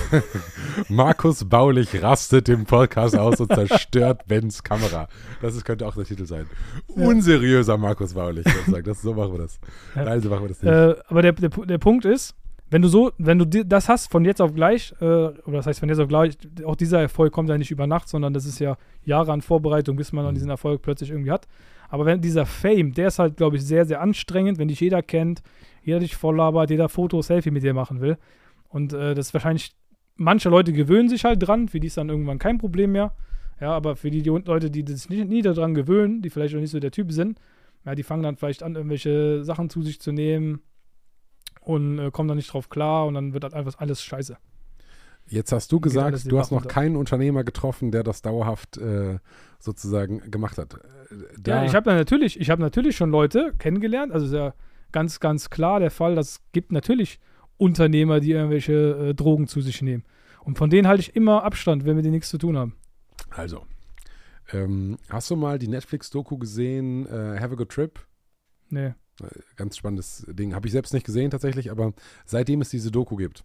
[0.88, 5.08] Markus Baulich rastet im Podcast aus und zerstört Bens Kamera.
[5.40, 6.46] Das ist, könnte auch der Titel sein.
[6.94, 7.06] Ja.
[7.06, 8.46] Unseriöser Markus Baulich.
[8.46, 8.84] sozusagen.
[8.84, 9.58] Das, so machen wir das.
[9.96, 10.04] Ja.
[10.04, 10.70] Nein, so machen wir das nicht.
[10.72, 12.34] Äh, aber der, der, der Punkt ist,
[12.70, 15.80] wenn du so, wenn du das hast von jetzt auf gleich, äh, oder das heißt
[15.80, 18.58] von jetzt auf gleich, auch dieser Erfolg kommt ja nicht über Nacht, sondern das ist
[18.58, 20.36] ja Jahre an Vorbereitung, bis man dann Mhm.
[20.36, 21.48] diesen Erfolg plötzlich irgendwie hat.
[21.88, 25.00] Aber wenn dieser Fame, der ist halt, glaube ich, sehr, sehr anstrengend, wenn dich jeder
[25.02, 25.40] kennt,
[25.82, 28.18] jeder dich voll labert, jeder Foto, Selfie mit dir machen will.
[28.68, 29.74] Und äh, das ist wahrscheinlich,
[30.16, 33.14] manche Leute gewöhnen sich halt dran, für die ist dann irgendwann kein Problem mehr.
[33.60, 36.60] Ja, aber für die, die Leute, die sich nicht, nie daran gewöhnen, die vielleicht auch
[36.60, 37.40] nicht so der Typ sind,
[37.84, 40.60] ja, die fangen dann vielleicht an, irgendwelche Sachen zu sich zu nehmen
[41.60, 44.36] und äh, kommen dann nicht drauf klar und dann wird halt einfach alles scheiße.
[45.30, 46.72] Jetzt hast du gesagt, du hast noch runter.
[46.72, 49.18] keinen Unternehmer getroffen, der das dauerhaft äh,
[49.58, 50.74] sozusagen gemacht hat.
[50.74, 50.78] Äh,
[51.38, 54.54] Da, Ja, ich habe natürlich, ich habe natürlich schon Leute kennengelernt, also ja
[54.92, 57.20] ganz, ganz klar der Fall, dass es gibt natürlich
[57.56, 60.04] Unternehmer, die irgendwelche äh, Drogen zu sich nehmen.
[60.44, 62.74] Und von denen halte ich immer Abstand, wenn wir die nichts zu tun haben.
[63.30, 63.66] Also,
[64.52, 68.00] ähm, hast du mal die Netflix-Doku gesehen, äh, Have a Good Trip?
[68.70, 68.94] Nee.
[69.56, 70.54] Ganz spannendes Ding.
[70.54, 71.92] Habe ich selbst nicht gesehen tatsächlich, aber
[72.24, 73.44] seitdem es diese Doku gibt.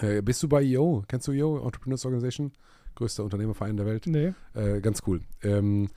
[0.00, 1.04] Äh, bist du bei EO?
[1.06, 2.52] Kennst du EO, Entrepreneurs Organization?
[2.96, 4.06] Größter Unternehmerverein der Welt.
[4.06, 4.34] Nee.
[4.54, 5.20] Äh, ganz cool.
[5.42, 5.88] Ähm,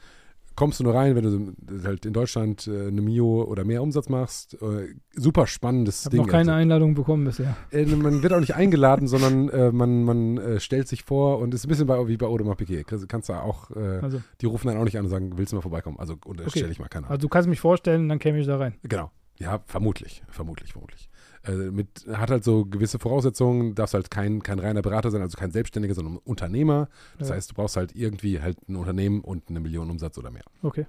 [0.55, 4.09] kommst du nur rein, wenn du halt in Deutschland äh, eine Mio oder mehr Umsatz
[4.09, 4.55] machst.
[4.61, 6.25] Äh, super spannendes Ich habe Ding.
[6.25, 6.61] noch keine also.
[6.61, 7.55] Einladung bekommen bisher.
[7.71, 11.53] Äh, man wird auch nicht eingeladen, sondern äh, man, man äh, stellt sich vor und
[11.53, 12.83] ist ein bisschen bei, wie bei Audemars Piquet.
[12.85, 15.51] Kannst, kannst du auch, äh, Also, die rufen dann auch nicht an und sagen, willst
[15.51, 15.97] du mal vorbeikommen?
[15.99, 16.49] Also, und Okay.
[16.59, 17.09] stelle ich mal keiner.
[17.09, 18.75] also du kannst mich vorstellen, dann käme ich da rein.
[18.83, 19.11] Genau.
[19.39, 21.09] Ja, vermutlich, vermutlich, vermutlich.
[21.45, 25.37] Äh, mit, hat halt so gewisse Voraussetzungen, darfst halt kein, kein reiner Berater sein, also
[25.37, 26.87] kein Selbstständiger, sondern Unternehmer.
[27.19, 27.35] Das Ja.
[27.35, 30.43] heißt, du brauchst halt irgendwie halt ein Unternehmen und eine Million Umsatz oder mehr.
[30.61, 30.85] Okay.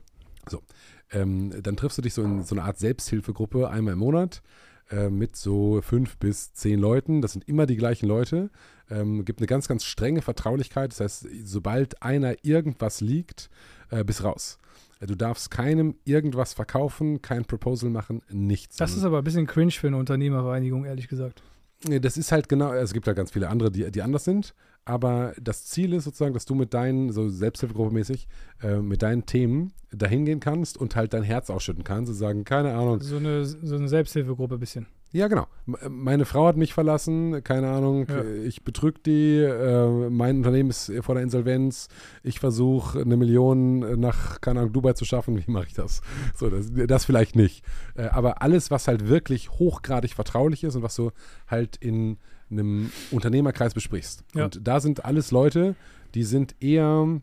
[1.11, 4.43] Ähm, dann triffst du dich so in so eine Art Selbsthilfegruppe einmal im Monat
[4.91, 7.23] äh, mit so fünf bis zehn Leuten.
[7.23, 8.51] Das sind immer die gleichen Leute.
[8.91, 10.93] Ähm, gibt eine ganz, ganz strenge Vertraulichkeit.
[10.93, 13.49] Das heißt, sobald einer irgendwas liegt,
[13.91, 14.59] äh, bis raus.
[15.01, 18.77] Du darfst keinem irgendwas verkaufen, kein Proposal machen, nichts.
[18.77, 21.43] Das ist aber ein bisschen cringe für eine Unternehmervereinigung, ehrlich gesagt.
[21.87, 24.55] Nee, Das ist halt genau, es gibt halt ganz viele andere, die, die anders sind,
[24.87, 28.27] aber das Ziel ist sozusagen, dass du mit deinen, so Selbsthilfegruppe mäßig,
[28.63, 32.45] äh, mit deinen Themen dahin gehen kannst und halt dein Herz ausschütten kannst und sagen,
[32.45, 34.87] keine Ahnung, So eine, so eine Selbsthilfegruppe ein bisschen.
[35.15, 38.21] Ja genau, M- meine Frau hat mich verlassen, keine Ahnung, Ja.
[38.21, 41.89] äh, ich betrüge die, äh, mein Unternehmen ist vor der Insolvenz,
[42.23, 46.03] ich versuche eine Million nach, keine Ahnung, Dubai zu schaffen, wie mache ich das?
[46.35, 47.65] So, das, das vielleicht nicht.
[47.95, 51.11] Äh, aber alles, was halt wirklich hochgradig vertraulich ist und was du
[51.47, 52.19] halt in
[52.51, 54.25] einem Unternehmerkreis besprichst.
[54.35, 54.45] Ja.
[54.45, 55.75] Und da sind alles Leute,
[56.15, 57.21] die sind eher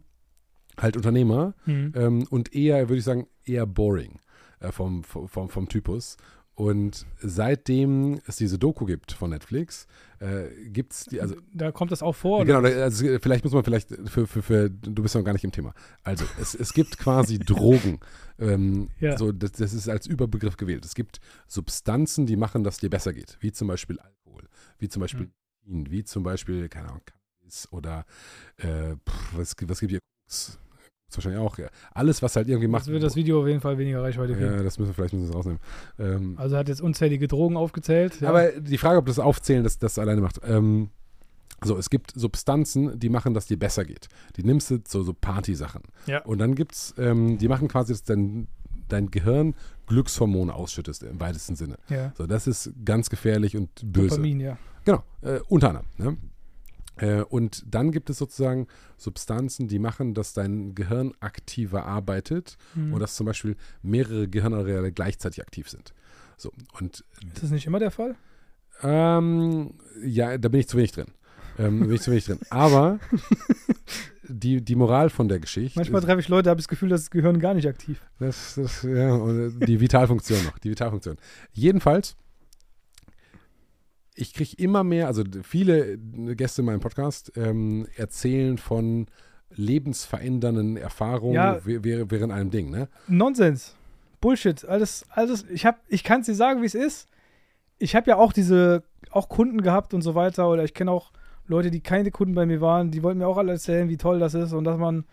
[0.80, 1.94] halt Unternehmer Mhm.
[1.96, 4.20] ähm, und eher, würde ich sagen, eher boring
[4.62, 6.18] äh, vom, vom, vom Typus.
[6.54, 9.88] Und seitdem es diese Doku gibt von Netflix,
[10.20, 12.46] äh, gibt es die, also da kommt das auch vor.
[12.46, 15.52] Genau, also vielleicht muss man vielleicht für, für, für du bist noch gar nicht im
[15.52, 15.74] Thema.
[16.04, 18.00] Also es, es gibt quasi Drogen.
[18.38, 19.18] Ähm, Ja.
[19.18, 20.86] so, das, das ist als Überbegriff gewählt.
[20.86, 24.48] Es gibt Substanzen, die machen, dass dir besser geht, wie zum Beispiel Alkohol,
[24.78, 25.32] wie zum Beispiel
[25.64, 25.92] Mhm.
[25.92, 28.04] Wie zum Beispiel, keine Ahnung, Cannabis oder
[28.58, 30.00] äh, pff, was, was gibt hier?
[31.12, 31.68] Ist wahrscheinlich auch, ja.
[31.94, 32.84] Alles, was halt irgendwie macht.
[32.84, 34.46] Das wird das Video auf jeden Fall weniger Reichweite kriegen.
[34.46, 35.60] ja, das müssen wir vielleicht müssen wir rausnehmen.
[36.00, 38.22] Ähm, Also hat jetzt unzählige Drogen aufgezählt.
[38.22, 38.30] Ja.
[38.30, 40.40] aber die Frage, ob das Aufzählen das, das alleine macht.
[40.46, 40.90] Ähm,
[41.64, 44.08] so, es gibt Substanzen, die machen, dass dir besser geht.
[44.38, 45.82] Die nimmst du so, so Party-Sachen.
[46.08, 46.24] Ja.
[46.24, 48.48] Und dann gibt's, ähm, die machen quasi, dass dein,
[48.88, 49.54] dein Gehirn
[49.88, 51.76] Glückshormone ausschüttest im weitesten Sinne.
[51.90, 52.14] ja.
[52.18, 54.08] So, das ist ganz gefährlich und böse.
[54.12, 54.58] Dopamin, ja.
[54.86, 55.88] Genau, äh, unter anderem.
[55.98, 56.18] Ne?
[56.98, 62.94] Äh, und dann gibt es sozusagen Substanzen, die machen, dass dein Gehirn aktiver arbeitet Mhm.
[62.94, 65.94] und dass zum Beispiel mehrere Gehirnareale gleichzeitig aktiv sind.
[66.38, 67.04] So, und
[67.34, 68.16] ist das nicht immer der Fall?
[68.84, 69.74] ähm,
[70.04, 71.08] ja, da bin ich zu wenig drin.
[71.60, 72.40] Ähm, bin ich zu wenig drin.
[72.50, 73.00] Aber
[74.28, 75.78] die, die Moral von der Geschichte.
[75.80, 78.02] Manchmal treffe ich Leute, habe ich das Gefühl, das Gehirn gar nicht aktiv.
[78.20, 79.18] das, das, ja,
[79.50, 80.58] die Vitalfunktion noch.
[80.60, 81.18] Die Vitalfunktion.
[81.54, 82.16] Jedenfalls,
[84.16, 89.08] ich kriege immer mehr, also viele Gäste in meinem Podcast ähm, erzählen von
[89.54, 91.60] lebensverändernden Erfahrungen Ja.
[91.64, 92.88] während einem Ding, ne?
[93.08, 93.76] Nonsens.
[94.20, 94.64] Bullshit.
[94.66, 95.46] Alles, alles.
[95.50, 97.08] Ich hab, ich kann es dir sagen, wie es ist.
[97.80, 100.50] Ich habe ja auch diese, auch Kunden gehabt und so weiter.
[100.50, 101.12] Oder ich kenne auch
[101.48, 102.92] Leute, die keine Kunden bei mir waren.
[102.92, 105.06] Die wollten mir auch alle erzählen, wie toll das ist und dass man,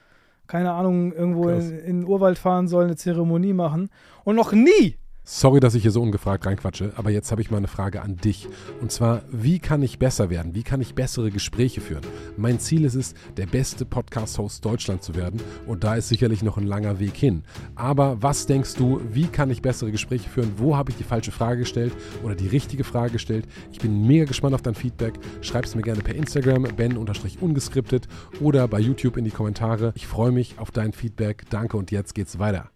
[0.47, 3.89] keine Ahnung, irgendwo in, in den Urwald fahren soll, eine Zeremonie machen.
[4.25, 4.97] Und noch nie
[5.31, 8.17] Sorry, dass ich hier so ungefragt reinquatsche, aber jetzt habe ich mal eine Frage an
[8.17, 8.49] dich.
[8.81, 10.55] Und zwar, wie kann ich besser werden?
[10.55, 12.01] Wie kann ich bessere Gespräche führen?
[12.39, 15.39] Mein Ziel ist es, der beste Podcast-Host Deutschlands zu werden.
[15.67, 17.43] Und da ist sicherlich noch ein langer Weg hin.
[17.75, 20.55] Aber was denkst du, wie kann ich bessere Gespräche führen?
[20.57, 21.93] Wo habe ich die falsche Frage gestellt
[22.23, 23.47] oder die richtige Frage gestellt?
[23.71, 25.19] Ich bin mega gespannt auf dein Feedback.
[25.43, 28.09] Schreib es mir gerne per Instagram, ben-ungeskriptet
[28.41, 29.93] oder bei YouTube in die Kommentare.
[29.95, 31.45] Ich freue mich auf dein Feedback.
[31.51, 32.71] Danke und jetzt geht's weiter.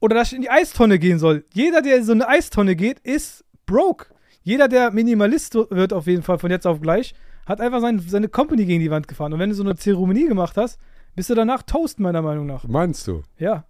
[0.00, 1.44] Oder dass ich in die Eistonne gehen soll.
[1.52, 4.06] Jeder, der in so eine Eistonne geht, ist broke.
[4.42, 7.14] Jeder, der Minimalist wird auf jeden Fall von jetzt auf gleich,
[7.46, 9.32] hat einfach sein, seine Company gegen die Wand gefahren.
[9.32, 10.78] Und wenn du so eine Zeremonie gemacht hast,
[11.14, 12.64] bist du danach Toast, meiner Meinung nach.
[12.66, 13.22] Meinst du?
[13.38, 13.64] Ja.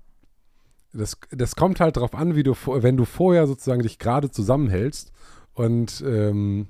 [0.93, 5.13] Das, das kommt halt darauf an, wie du, wenn du vorher sozusagen dich gerade zusammenhältst
[5.55, 6.67] und ähm,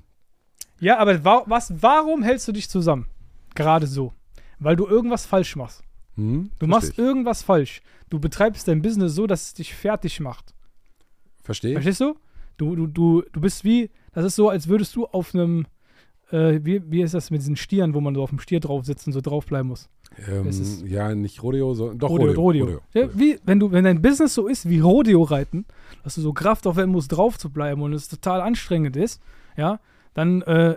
[0.79, 3.07] Ja, aber wa was, warum hältst du dich zusammen?
[3.55, 4.13] Gerade so.
[4.59, 5.81] Weil du irgendwas falsch machst.
[6.15, 7.81] hm, Du machst irgendwas falsch.
[8.11, 10.53] Du betreibst dein Business so, dass es dich fertig macht.
[11.41, 11.73] Verstehe.
[11.73, 12.15] Verstehst du?
[12.57, 15.65] Du, du, du, du bist wie, das ist so, als würdest du auf einem,
[16.29, 18.85] äh, wie, wie ist das mit diesen Stieren, wo man so auf dem Stier drauf
[18.85, 19.89] sitzt und so draufbleiben muss?
[20.27, 20.51] Ähm,
[20.85, 22.65] ja, nicht Rodeo, sondern doch Rodeo, Rodeo.
[22.65, 22.81] Rodeo.
[22.93, 25.65] Ja, wie, wenn, du, wenn dein Business so ist wie Rodeo-Reiten,
[26.03, 29.21] dass du so Kraft aufwenden musst, drauf zu bleiben und es total anstrengend ist,
[29.55, 29.79] ja,
[30.13, 30.75] dann äh,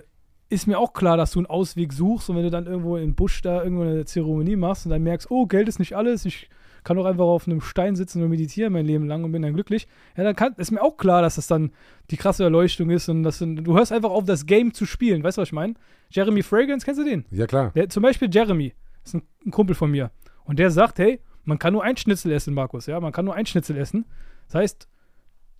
[0.51, 3.16] ist mir auch klar, dass du einen Ausweg suchst und wenn du dann irgendwo im
[3.16, 6.48] Busch da irgendwo eine Zeremonie machst und dann merkst, oh, Geld ist nicht alles, ich
[6.85, 9.55] kann auch einfach auf einem Stein sitzen und meditieren mein Leben lang und bin dann
[9.55, 9.89] glücklich.
[10.16, 11.73] Ja, dann kann, ist mir auch klar, dass das dann
[12.11, 15.24] die krasse Erleuchtung ist und das, du hörst einfach auf, das Game zu spielen.
[15.24, 15.74] Weißt du, was ich meine?
[16.11, 17.24] Jeremy Fragrance, kennst du den?
[17.31, 17.73] Ja, klar.
[17.74, 18.74] Der, zum Beispiel Jeremy,
[19.05, 20.11] ist ein, ein Kumpel von mir.
[20.44, 23.35] Und der sagt, hey, man kann nur ein Schnitzel essen, Markus, ja, man kann nur
[23.35, 24.05] ein Schnitzel essen.
[24.47, 24.89] Das heißt,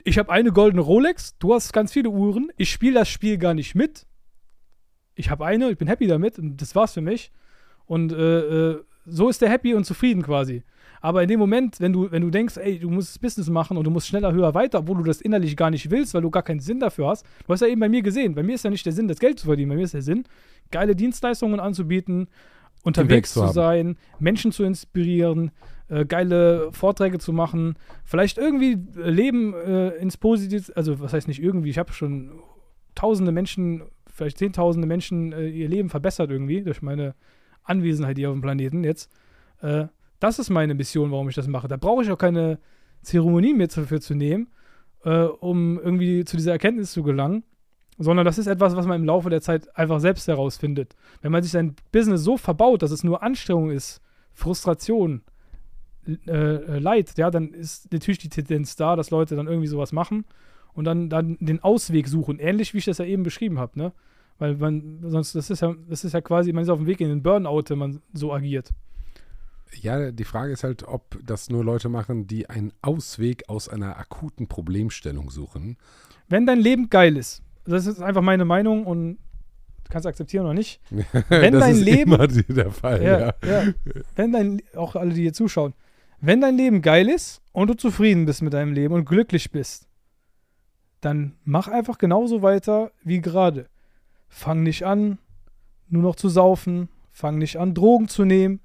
[0.05, 3.55] ich habe eine goldene Rolex, du hast ganz viele Uhren, ich spiele das Spiel gar
[3.55, 4.07] nicht mit.
[5.15, 7.33] Ich habe eine, ich bin happy damit und das war's für mich.
[7.87, 10.63] Und äh, äh, so ist der happy und zufrieden quasi.
[11.05, 13.85] Aber in dem Moment, wenn du, wenn du denkst, ey, du musst Business machen und
[13.85, 16.43] du musst schneller, höher, weiter, obwohl du das innerlich gar nicht willst, weil du gar
[16.43, 17.27] keinen Sinn dafür hast.
[17.47, 19.19] Du hast ja eben bei mir gesehen, bei mir ist ja nicht der Sinn, das
[19.19, 20.25] Geld zu verdienen, bei mir ist der Sinn,
[20.71, 22.29] geile Dienstleistungen anzubieten,
[22.85, 25.51] unterwegs zu, zu sein, Menschen zu inspirieren,
[25.91, 27.77] äh, geile Vorträge zu machen,
[28.07, 32.31] vielleicht irgendwie Leben äh, ins Positive, also was heißt nicht irgendwie, ich habe schon
[32.95, 37.15] tausende Menschen, vielleicht zehntausende Menschen äh, ihr Leben verbessert irgendwie durch meine
[37.63, 39.11] Anwesenheit hier auf dem Planeten jetzt.
[40.25, 41.69] Das ist meine Mission, warum ich das mache.
[41.69, 42.59] Da brauche ich auch keine
[43.03, 44.49] Zeremonie mehr dafür zu nehmen,
[45.05, 47.45] äh, um irgendwie zu dieser Erkenntnis zu gelangen,
[47.99, 50.97] sondern das ist etwas, was man im Laufe der Zeit einfach selbst herausfindet.
[51.21, 54.01] Wenn man sich sein Business so verbaut, dass es nur Anstrengung ist,
[54.33, 55.21] Frustration,
[56.07, 59.93] äh, äh Leid, ja, dann ist natürlich die Tendenz da, dass Leute dann irgendwie sowas
[59.93, 60.25] machen
[60.73, 62.39] und dann, dann den Ausweg suchen.
[62.39, 63.93] Ähnlich wie ich das ja eben beschrieben habe, ne?
[64.39, 67.03] Weil man, sonst, das ist ja, das ist ja quasi, man ist auf dem Weg
[67.03, 68.73] in den Burnout, wenn man so agiert.
[69.81, 73.99] Ja, die Frage ist halt, ob das nur Leute machen, die einen Ausweg aus einer
[73.99, 75.77] akuten Problemstellung suchen.
[76.29, 79.19] Wenn dein Leben geil ist, das ist einfach meine Meinung und
[79.85, 80.81] du kannst akzeptieren oder nicht.
[81.29, 83.19] Wenn das dein ist Leben, immer der Fall, ja.
[83.19, 83.73] ja, ja.
[84.15, 85.75] Wenn dein, auch alle, die hier zuschauen,
[86.21, 89.89] wenn dein Leben geil ist und du zufrieden bist mit deinem Leben und glücklich bist,
[91.03, 93.69] dann mach einfach genauso weiter wie gerade.
[94.29, 95.19] Fang nicht an,
[95.89, 96.89] nur noch zu saufen.
[97.13, 98.61] Fang nicht an, Drogen zu nehmen.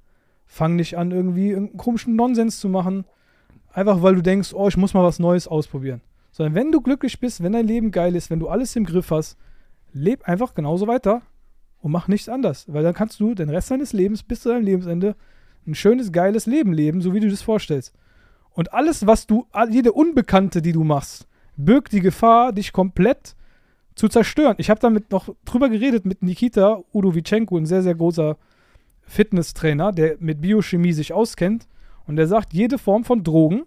[0.51, 3.05] Fang nicht an, irgendwie irgendeinen komischen Nonsens zu machen.
[3.71, 6.01] Einfach weil du denkst, oh, ich muss mal was Neues ausprobieren.
[6.31, 9.11] Sondern wenn du glücklich bist, wenn dein Leben geil ist, wenn du alles im Griff
[9.11, 9.37] hast,
[9.93, 11.21] leb einfach genauso weiter
[11.81, 12.65] und mach nichts anders.
[12.67, 15.15] Weil dann kannst du den Rest deines Lebens bis zu deinem Lebensende
[15.67, 17.93] ein schönes, geiles Leben leben, so wie du das vorstellst.
[18.49, 21.27] Und alles, was du, jede Unbekannte, die du machst,
[21.57, 23.35] birgt die Gefahr, dich komplett
[23.93, 24.55] zu zerstören.
[24.57, 28.37] Ich habe damit noch drüber geredet mit Nikita Udovichenko, ein sehr, sehr großer
[29.09, 31.67] Fitnesstrainer, der mit Biochemie sich auskennt.
[32.05, 33.63] Und der sagt, jede Form von Drogen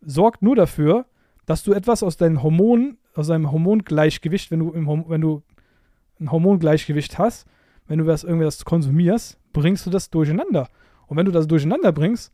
[0.00, 1.06] sorgt nur dafür,
[1.46, 5.42] dass du etwas aus deinen Hormonen, aus deinem Hormongleichgewicht, wenn du, im, wenn du
[6.20, 7.46] ein Hormongleichgewicht hast,
[7.86, 10.68] wenn du was, irgendwas konsumierst, bringst du das durcheinander.
[11.06, 12.32] Und wenn du das durcheinander bringst,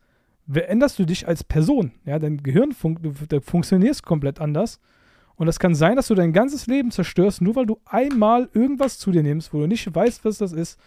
[0.51, 1.91] änderst du dich als Person.
[2.05, 2.99] Ja, dein Gehirn fun
[3.41, 4.79] funktionierst komplett anders.
[5.35, 8.99] Und es kann sein, dass du dein ganzes Leben zerstörst, nur weil du einmal irgendwas
[8.99, 10.79] zu dir nimmst, wo du nicht weißt, was das ist.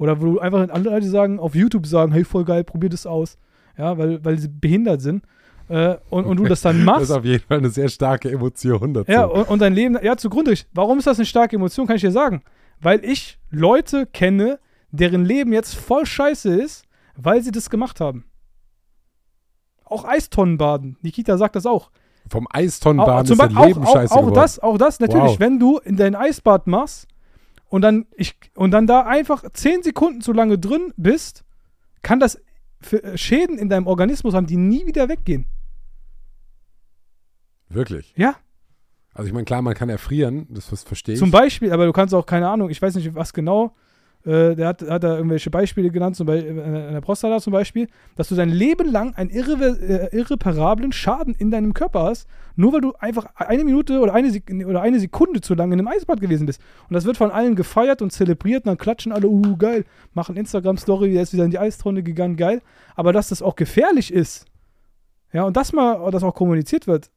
[0.00, 3.04] Oder wo du einfach andere Leute sagen, auf YouTube sagen, hey, voll geil, probier das
[3.04, 3.36] aus.
[3.76, 5.22] Ja, weil, weil sie behindert sind.
[5.68, 7.02] Äh, und, und du das dann machst.
[7.02, 9.12] Das ist auf jeden Fall eine sehr starke Emotion dazu.
[9.12, 10.54] Ja, und, und dein Leben, ja, zugrunde.
[10.72, 12.42] Warum ist das eine starke Emotion, kann ich dir sagen.
[12.80, 14.58] Weil ich Leute kenne,
[14.90, 18.24] deren Leben jetzt voll scheiße ist, weil sie das gemacht haben.
[19.84, 20.96] Auch Eistonnenbaden.
[21.02, 21.90] Nikita sagt das auch.
[22.26, 25.40] Vom Eistonnenbad ist dein Leben auch, scheiße auch, das, auch das natürlich, wow.
[25.40, 27.06] wenn du in dein Eisbad machst
[27.70, 31.44] und dann, ich, und dann da einfach zehn Sekunden zu lange drin bist,
[32.02, 32.42] kann das
[32.90, 35.46] äh, Schäden in deinem Organismus haben, die nie wieder weggehen.
[37.68, 38.12] Wirklich?
[38.16, 38.34] Ja.
[39.14, 41.20] Also ich meine, klar, man kann erfrieren, das, das verstehe ich.
[41.20, 43.76] Zum Beispiel, aber du kannst auch, keine Ahnung, ich weiß nicht, was genau,
[44.24, 47.88] äh, der hat, hat da irgendwelche Beispiele genannt, zum Beispiel äh, der Prostata zum Beispiel,
[48.16, 52.74] dass du dein Leben lang einen irre, äh, irreparablen Schaden in deinem Körper hast, nur
[52.74, 54.30] weil du einfach eine Minute oder eine,
[54.66, 56.60] oder eine Sekunde zu lange in einem Eisbad gewesen bist.
[56.88, 60.36] Und das wird von allen gefeiert und zelebriert und dann klatschen alle, uh, geil, machen
[60.36, 62.60] Instagram-Story, der ist wieder in die Eistonne gegangen, geil.
[62.96, 64.44] Aber dass das auch gefährlich ist,
[65.32, 67.10] ja, und das mal, dass auch kommuniziert wird,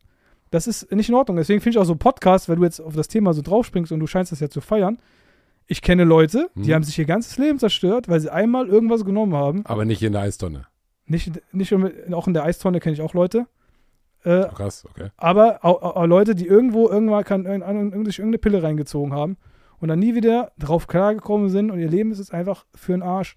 [0.52, 1.36] das ist nicht in Ordnung.
[1.36, 4.00] Deswegen finde ich auch so Podcast, weil du jetzt auf das Thema so draufspringst und
[4.00, 5.00] du scheinst das ja zu feiern,
[5.68, 6.74] ich kenne Leute, die hm.
[6.74, 9.66] haben sich ihr ganzes Leben zerstört, weil sie einmal irgendwas genommen haben.
[9.66, 10.68] Aber nicht in der Eistonne.
[11.06, 13.48] Nicht, nicht auch in der Eistonne kenne ich auch Leute.
[14.24, 15.10] Äh, Krass, okay.
[15.18, 19.38] Aber auch, auch, Leute, die irgendwo irgendwann kann, irgendeine Pille reingezogen haben
[19.80, 23.04] und dann nie wieder drauf klargekommen sind und ihr Leben ist jetzt einfach für den
[23.04, 23.36] Arsch.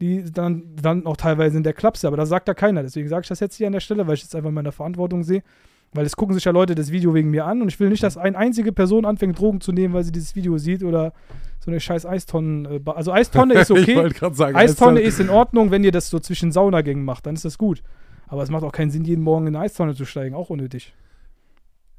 [0.00, 2.82] Die dann, dann auch teilweise in der Klapse, aber das sagt da keiner.
[2.82, 5.22] Deswegen sage ich das jetzt hier an der Stelle, weil ich jetzt einfach meine Verantwortung
[5.22, 5.44] sehe.
[5.92, 8.02] Weil es gucken sich ja Leute das Video wegen mir an und ich will nicht,
[8.02, 11.12] dass eine einzige Person anfängt, Drogen zu nehmen, weil sie dieses Video sieht oder
[11.60, 12.64] so eine scheiß Eistonnen.
[12.64, 14.10] Äh, also Eistonne ist okay.
[14.32, 17.58] sagen, Eistonne ist in Ordnung, wenn ihr das so zwischen Saunagängen macht, dann ist das
[17.58, 17.82] gut.
[18.26, 20.94] Aber es macht auch keinen Sinn, jeden Morgen in eine Eistonne zu steigen, auch unnötig.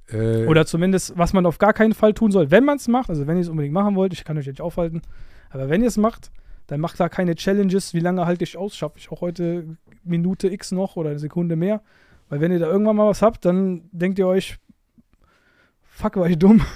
[0.10, 3.10] Äh, Oder zumindest, was man auf gar keinen Fall tun soll, wenn man es macht,
[3.10, 5.02] also wenn ihr es unbedingt machen wollt, ich kann euch nicht aufhalten,
[5.49, 6.32] aber wenn ihr es macht,
[6.68, 10.52] Dann macht da keine Challenges, wie lange halte ich aus, schaffe ich auch heute Minute
[10.52, 11.82] X noch oder eine Sekunde mehr.
[12.30, 14.57] Weil wenn ihr da irgendwann mal was habt, dann denkt ihr euch,
[15.84, 16.61] fuck, war ich dumm.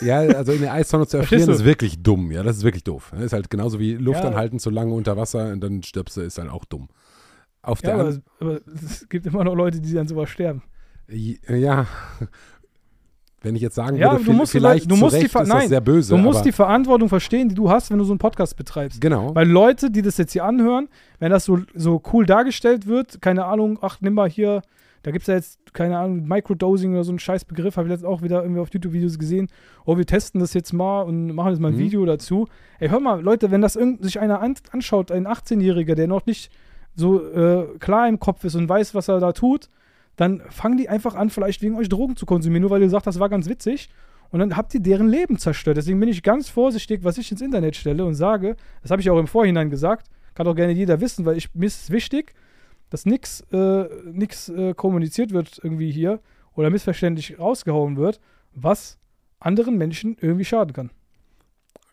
[0.00, 2.30] Ja, also in der Eistonne zu erfrieren ist wirklich dumm.
[2.30, 3.10] Ja, das ist wirklich doof.
[3.14, 4.28] Das ist halt genauso wie Luft Ja.
[4.28, 6.88] anhalten zu lange unter Wasser und dann stirbst du, ist halt auch dumm.
[7.62, 10.62] Auf Ja, der aber, aber es gibt immer noch Leute, die dann sowas sterben.
[11.08, 11.86] ja,
[13.44, 15.48] wenn ich jetzt sagen Ja, würde, du musst die vielleicht du musst die Ver- ist
[15.48, 16.14] nein, sehr böse.
[16.16, 19.00] Du musst die Verantwortung verstehen, die du hast, wenn du so einen Podcast betreibst.
[19.00, 19.34] Genau.
[19.34, 20.88] Weil Leute, die das jetzt hier anhören,
[21.20, 24.62] wenn das so, so cool dargestellt wird, keine Ahnung, ach, nimm mal hier,
[25.02, 27.92] da gibt es ja jetzt, keine Ahnung, Microdosing oder so einen scheiß Begriff, habe ich
[27.92, 29.48] jetzt auch wieder irgendwie auf YouTube-Videos gesehen.
[29.84, 31.78] Oh, wir testen das jetzt mal und machen jetzt mal ein Mhm.
[31.80, 32.48] Video dazu.
[32.80, 36.24] Ey, hör mal, Leute, wenn das irgend, sich einer an, anschaut, ein 18-Jähriger, der noch
[36.24, 36.50] nicht
[36.96, 39.68] so äh, klar im Kopf ist und weiß, was er da tut,
[40.16, 43.06] dann fangen die einfach an, vielleicht wegen euch Drogen zu konsumieren, nur weil ihr sagt,
[43.06, 43.88] das war ganz witzig.
[44.30, 45.76] Und dann habt ihr deren Leben zerstört.
[45.76, 49.10] Deswegen bin ich ganz vorsichtig, was ich ins Internet stelle und sage, das habe ich
[49.10, 52.34] auch im Vorhinein gesagt, kann auch gerne jeder wissen, weil ich, mir ist wichtig,
[52.90, 56.20] dass nichts äh, nix, äh, kommuniziert wird irgendwie hier
[56.54, 58.20] oder missverständlich rausgehauen wird,
[58.52, 58.98] was
[59.40, 60.90] anderen Menschen irgendwie schaden kann.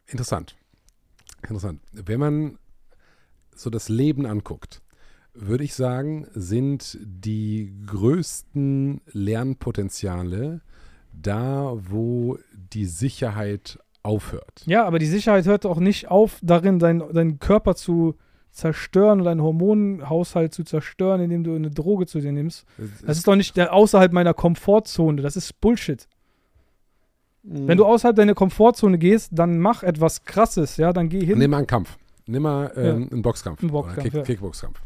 [0.07, 0.55] Interessant.
[1.43, 1.81] Interessant.
[1.91, 2.57] Wenn man
[3.55, 4.80] so das Leben anguckt,
[5.33, 10.61] würde ich sagen, sind die größten Lernpotenziale
[11.13, 14.63] da, wo die Sicherheit aufhört.
[14.65, 18.15] Ja, aber die Sicherheit hört auch nicht auf, darin deinen deinen Körper zu
[18.51, 22.65] zerstören oder deinen Hormonhaushalt zu zerstören, indem du eine Droge zu dir nimmst.
[23.05, 25.21] Das ist doch nicht außerhalb meiner Komfortzone.
[25.21, 26.07] Das ist Bullshit.
[27.43, 31.39] Wenn du außerhalb deiner Komfortzone gehst, dann mach etwas Krasses, ja, dann geh hin.
[31.39, 31.97] Nimm mal einen Kampf.
[32.27, 33.61] Nimm mal ähm, einen Boxkampf.
[33.61, 34.21] Einen Boxkampf, Kick, ja.
[34.21, 34.79] Kickboxkampf.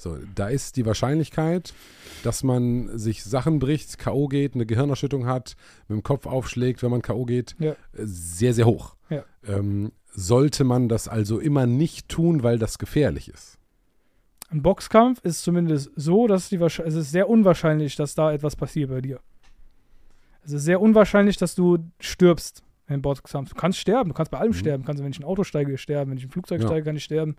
[0.00, 1.74] So, da ist die Wahrscheinlichkeit,
[2.22, 4.28] dass man sich Sachen bricht, K.O.
[4.28, 5.56] geht, eine Gehirnerschüttung hat,
[5.88, 7.24] mit dem Kopf aufschlägt, wenn man K.O.
[7.24, 7.74] geht, Ja.
[7.92, 8.94] sehr, sehr hoch.
[9.10, 9.24] Ja.
[9.46, 13.58] Ähm, sollte man das also immer nicht tun, weil das gefährlich ist?
[14.50, 18.90] Ein Boxkampf ist zumindest so, dass die es ist sehr unwahrscheinlich, dass da etwas passiert
[18.90, 19.20] bei dir.
[20.44, 23.50] Es ist sehr unwahrscheinlich, dass du stirbst im Boxkampf.
[23.50, 24.54] Du kannst sterben, du kannst bei allem Mhm.
[24.56, 24.82] sterben.
[24.84, 26.10] Du kannst, wenn ich in ein Auto steige, sterben.
[26.12, 26.66] Wenn ich im Flugzeug Ja.
[26.68, 27.36] steige, kann ich sterben.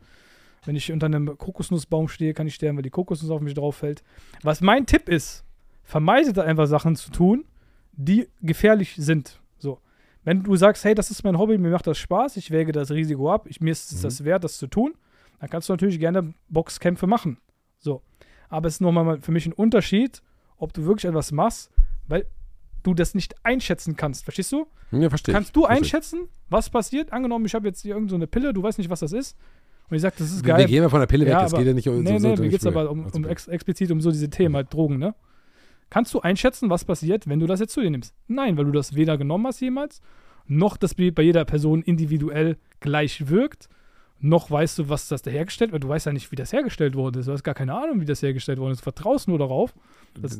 [0.65, 3.77] Wenn ich unter einem Kokosnussbaum stehe, kann ich sterben, weil die Kokosnuss auf mich drauf
[3.77, 4.03] fällt.
[4.43, 5.43] Was mein Tipp ist,
[5.83, 7.45] vermeidet einfach Sachen zu tun,
[7.93, 9.39] die gefährlich sind.
[9.57, 9.79] So.
[10.23, 12.91] Wenn du sagst, hey, das ist mein Hobby, mir macht das Spaß, ich wäge das
[12.91, 14.03] Risiko ab, ich, mir ist es Mhm.
[14.03, 14.93] das wert, das zu tun,
[15.39, 17.37] dann kannst du natürlich gerne Boxkämpfe machen.
[17.79, 18.01] So.
[18.49, 20.21] Aber es ist nochmal für mich ein Unterschied,
[20.57, 21.71] ob du wirklich etwas machst,
[22.07, 22.25] weil
[22.83, 24.23] du das nicht einschätzen kannst.
[24.23, 24.67] Verstehst du?
[24.91, 25.33] Ja, verstehe.
[25.33, 25.77] Kannst du Verstehe.
[25.77, 26.19] einschätzen,
[26.49, 27.13] was passiert?
[27.13, 29.37] Angenommen, ich habe jetzt hier irgendeine so eine Pille, du weißt nicht, was das ist.
[29.89, 30.59] Und ich sage, das ist Wir, geil.
[30.59, 32.27] wir gehen mal von der Pille weg, Ja, es geht ja nicht um nee, so,
[32.29, 34.55] nee, so mir geht es aber um, Also, um ex explizit um so diese Themen,
[34.55, 35.15] halt Drogen, ne?
[35.89, 38.13] Kannst du einschätzen, was passiert, wenn du das jetzt zu dir nimmst?
[38.27, 40.01] Nein, weil du das weder genommen hast jemals,
[40.47, 43.69] noch das bei jeder Person individuell gleich wirkt,
[44.21, 45.83] noch weißt du, was das da hergestellt wird.
[45.83, 47.27] Du weißt ja nicht, wie das hergestellt worden ist.
[47.27, 48.79] Du hast gar keine Ahnung, wie das hergestellt worden ist.
[48.81, 49.73] Du vertraust nur darauf.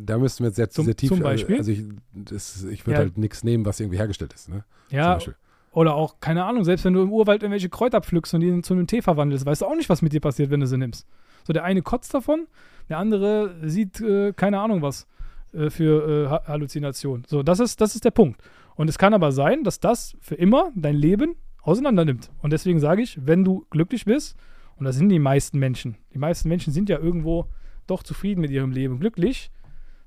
[0.06, 1.58] da müssten wir jetzt sehr, Zum- sehr tief zum Beispiel?
[1.58, 2.98] Also ich, das- ich würde Ja.
[3.00, 4.50] halt nichts nehmen, was irgendwie hergestellt ist.
[4.50, 4.64] Ne?
[4.90, 5.36] Zum Ja, Beispiel.
[5.72, 8.74] Oder auch, keine Ahnung, selbst wenn du im Urwald irgendwelche Kräuter pflückst und die zu
[8.74, 11.08] einem Tee verwandelst, weißt du auch nicht, was mit dir passiert, wenn du sie nimmst.
[11.46, 12.48] So, der eine kotzt davon,
[12.90, 15.08] der andere sieht, äh, keine Ahnung was,
[15.54, 17.24] äh, für äh, Ha- Halluzinationen.
[17.28, 18.42] So, das ist, das ist der Punkt.
[18.76, 22.32] Und es kann aber sein, dass das für immer dein Leben auseinander nimmt.
[22.42, 24.38] Und deswegen sage ich, wenn du glücklich bist,
[24.78, 27.48] und das sind die meisten Menschen, die meisten Menschen sind ja irgendwo
[27.86, 29.52] doch zufrieden mit ihrem Leben, glücklich,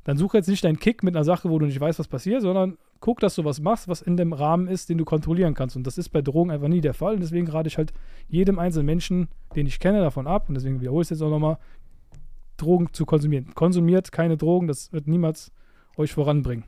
[0.05, 2.43] dann such jetzt nicht deinen Kick mit einer Sache, wo du nicht weißt, was passiert,
[2.43, 5.77] sondern guck, dass du was machst, was in dem Rahmen ist, den du kontrollieren kannst.
[5.77, 7.15] Und das ist bei Drogen einfach nie der Fall.
[7.15, 7.93] Und deswegen rate ich halt
[8.29, 10.49] jedem einzelnen Menschen, den ich kenne, davon ab.
[10.49, 11.59] Und deswegen wiederhole ich es jetzt auch nochmal,
[12.57, 13.55] Drogen zu konsumieren.
[13.55, 15.53] Konsumiert keine Drogen, das wird niemals
[15.97, 16.65] euch voranbringen.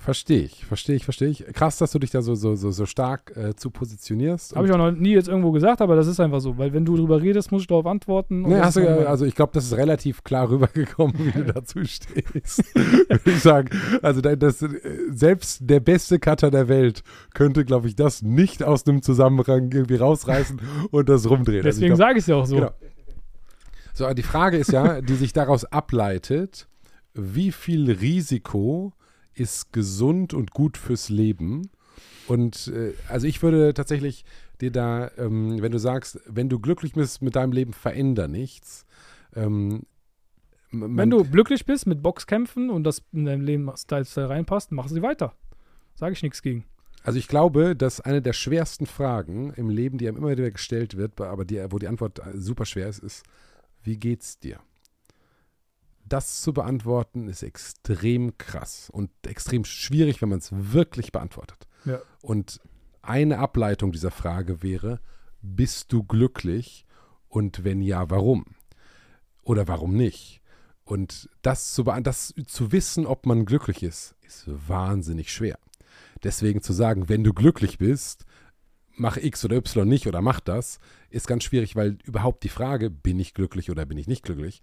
[0.00, 1.44] Verstehe ich, verstehe ich, verstehe ich.
[1.52, 4.56] Krass, dass du dich da so, so, so, so stark äh, zu positionierst.
[4.56, 6.56] Habe ich auch noch nie jetzt irgendwo gesagt, aber das ist einfach so.
[6.56, 8.42] Weil wenn du drüber redest, muss ich darauf antworten.
[8.42, 11.84] Nee, hast du, ja- also ich glaube, das ist relativ klar rübergekommen, wie du dazu
[11.84, 12.62] stehst.
[12.74, 13.68] Würde ich sagen.
[14.02, 14.64] Also da- das,
[15.10, 17.02] selbst der beste Cutter der Welt
[17.34, 20.60] könnte, glaube ich, das nicht aus einem Zusammenhang irgendwie rausreißen
[20.90, 21.58] und das rumdrehen.
[21.66, 22.56] Also Deswegen glaub- sage ich es ja auch so.
[22.56, 22.70] Genau.
[23.94, 26.68] So, die Frage ist ja, die sich daraus ableitet,
[27.14, 28.92] wie viel Risiko
[29.38, 31.70] ist gesund und gut fürs Leben?
[32.26, 34.24] Und äh, also ich würde tatsächlich
[34.60, 38.84] dir da, ähm, wenn du sagst, wenn du glücklich bist mit deinem Leben, veränder nichts.
[39.34, 39.82] Ähm,
[40.70, 45.34] Wenn du glücklich bist mit Boxkämpfen und das in deinem Lebensstil reinpasst, mach sie weiter.
[45.94, 46.64] Sage ich nichts gegen.
[47.02, 50.96] Also ich glaube, dass eine der schwersten Fragen im Leben, die einem immer wieder gestellt
[50.96, 53.24] wird, aber die, wo die Antwort äh, super schwer ist, ist,
[53.82, 54.58] wie geht's dir?
[56.08, 61.66] Das zu beantworten ist extrem krass und extrem schwierig, wenn man es wirklich beantwortet.
[61.84, 62.00] Ja.
[62.22, 62.60] Und
[63.02, 65.00] eine Ableitung dieser Frage wäre,
[65.40, 66.86] bist du glücklich
[67.28, 68.44] und wenn ja, warum?
[69.42, 70.40] Oder warum nicht?
[70.84, 75.58] Und das zu, das zu wissen, ob man glücklich ist, ist wahnsinnig schwer.
[76.22, 78.24] Deswegen zu sagen, wenn du glücklich bist,
[78.96, 80.78] mach X oder Y nicht oder mach das,
[81.10, 84.60] ist ganz schwierig, weil überhaupt die Frage, bin ich glücklich oder bin ich nicht glücklich,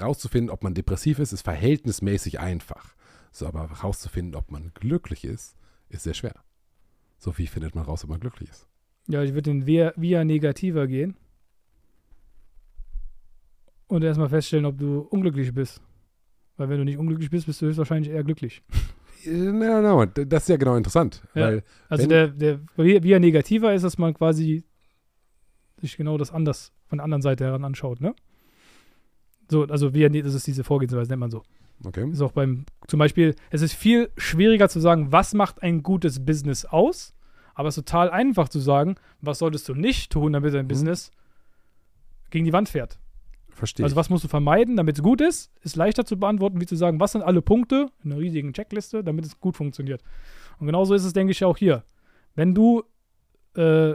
[0.00, 2.94] rauszufinden, ob man depressiv ist, ist verhältnismäßig einfach.
[3.30, 5.56] So, aber rauszufinden, ob man glücklich ist,
[5.88, 6.34] ist sehr schwer.
[7.18, 8.68] So, wie findet man raus, ob man glücklich ist?
[9.08, 11.16] Ja, ich würde den Via, Via Negativer gehen
[13.88, 15.80] und erstmal feststellen, ob du unglücklich bist.
[16.56, 18.62] Weil wenn du nicht unglücklich bist, bist du höchstwahrscheinlich eher glücklich.
[19.28, 21.20] No, no, das ist ja genau interessant.
[21.34, 21.58] Ja.
[21.88, 24.62] Also der, der Via Negativer ist, dass man quasi
[25.80, 28.14] sich genau das anders von der anderen Seite heran anschaut, ne?
[29.48, 31.42] So, also Via, das ist diese Vorgehensweise, nennt man so.
[31.84, 32.10] Okay.
[32.10, 36.24] Ist auch beim, zum Beispiel, es ist viel schwieriger zu sagen, was macht ein gutes
[36.24, 37.14] Business aus,
[37.54, 40.68] aber es ist total einfach zu sagen, was solltest du nicht tun, damit dein mhm.
[40.68, 41.10] Business
[42.30, 42.98] gegen die Wand fährt.
[43.50, 43.84] Verstehe.
[43.84, 46.76] Also was musst du vermeiden, damit es gut ist, ist leichter zu beantworten, wie zu
[46.76, 50.02] sagen, was sind alle Punkte in einer riesigen Checkliste, damit es gut funktioniert.
[50.58, 51.84] Und genauso ist es, denke ich, auch hier.
[52.34, 52.82] Wenn du,
[53.54, 53.94] äh,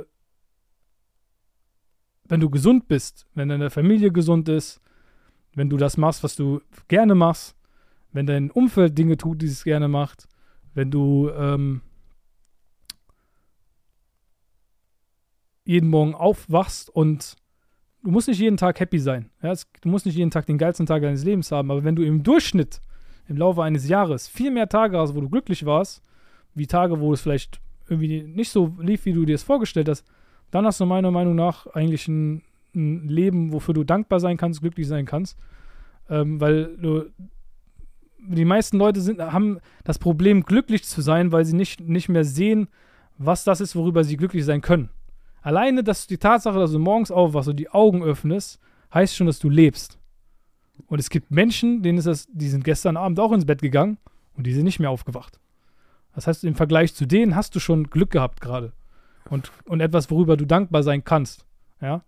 [2.23, 4.81] wenn du gesund bist, wenn deine Familie gesund ist,
[5.55, 7.55] wenn du das machst, was du gerne machst,
[8.13, 10.27] wenn dein Umfeld Dinge tut, die es gerne macht,
[10.73, 11.81] wenn du ähm,
[15.65, 17.35] jeden Morgen aufwachst und
[18.03, 19.29] du musst nicht jeden Tag happy sein.
[19.41, 19.53] Ja?
[19.53, 22.23] du musst nicht jeden Tag den geilsten Tag deines Lebens haben, aber wenn du im
[22.23, 22.81] Durchschnitt
[23.27, 26.01] im Laufe eines Jahres viel mehr Tage hast, wo du glücklich warst,
[26.53, 30.05] wie Tage, wo es vielleicht irgendwie nicht so lief, wie du dir es vorgestellt hast,
[30.49, 32.41] dann hast du meiner Meinung nach eigentlich ein,
[32.75, 35.37] ein Leben, wofür du dankbar sein kannst, glücklich sein kannst.
[36.09, 37.05] Ähm, weil du,
[38.19, 42.23] die meisten Leute sind, haben das Problem, glücklich zu sein, weil sie nicht, nicht mehr
[42.23, 42.67] sehen,
[43.17, 44.89] was das ist, worüber sie glücklich sein können.
[45.41, 48.59] Alleine, dass die Tatsache, dass du morgens aufwachst und die Augen öffnest,
[48.93, 49.99] heißt schon, dass du lebst.
[50.87, 53.97] Und es gibt Menschen, denen ist das, die sind gestern Abend auch ins Bett gegangen
[54.35, 55.39] und die sind nicht mehr aufgewacht.
[56.13, 58.73] Das heißt, im Vergleich zu denen hast du schon Glück gehabt gerade.
[59.29, 61.45] Und, und etwas, worüber du dankbar sein kannst.
[61.79, 62.03] Ja.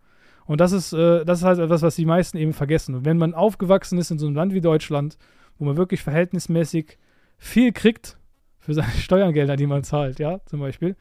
[0.46, 2.96] Und das ist, äh, das ist halt etwas, was die meisten eben vergessen.
[2.96, 5.18] Und wenn man aufgewachsen ist in so einem Land wie Deutschland,
[5.58, 6.98] wo man wirklich verhältnismäßig
[7.38, 8.18] viel kriegt
[8.60, 10.96] für seine Steuergelder, die man zahlt, ja, zum Beispiel.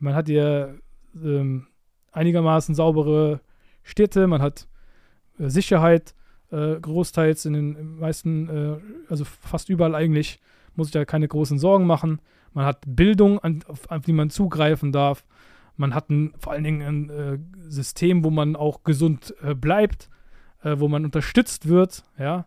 [0.00, 0.68] Man hat ja
[1.14, 1.66] ähm,
[2.12, 3.40] einigermaßen saubere
[3.82, 4.68] Städte, man hat
[5.38, 6.14] äh, Sicherheit
[6.50, 8.76] äh, großteils in den meisten, äh,
[9.08, 10.40] also fast überall eigentlich,
[10.76, 12.20] muss ich da keine großen Sorgen machen.
[12.54, 15.24] Man hat Bildung, an, auf, auf die man zugreifen darf.
[15.78, 17.38] Man hat ein, vor allen Dingen ein äh,
[17.70, 20.10] System, wo man auch gesund äh, bleibt,
[20.62, 22.46] äh, wo man unterstützt wird, ja.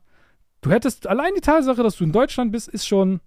[0.61, 3.19] Du hättest, allein die Tatsache, dass du in Deutschland bist, ist schon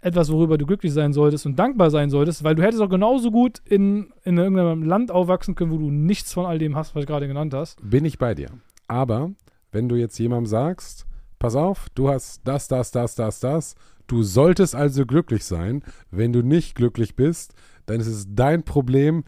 [0.00, 3.30] etwas, worüber du glücklich sein solltest und dankbar sein solltest, weil du hättest auch genauso
[3.30, 7.02] gut in, in irgendeinem Land aufwachsen können, wo du nichts von all dem hast, was
[7.02, 7.78] du gerade genannt hast.
[7.82, 8.50] Bin ich bei dir.
[8.86, 9.30] Aber
[9.72, 11.06] wenn du jetzt jemandem sagst,
[11.38, 13.74] pass auf, du hast das, das, das, das, das,
[14.06, 15.82] du solltest also glücklich sein.
[16.10, 17.54] Wenn du nicht glücklich bist,
[17.90, 19.24] dann ist es dein Problem,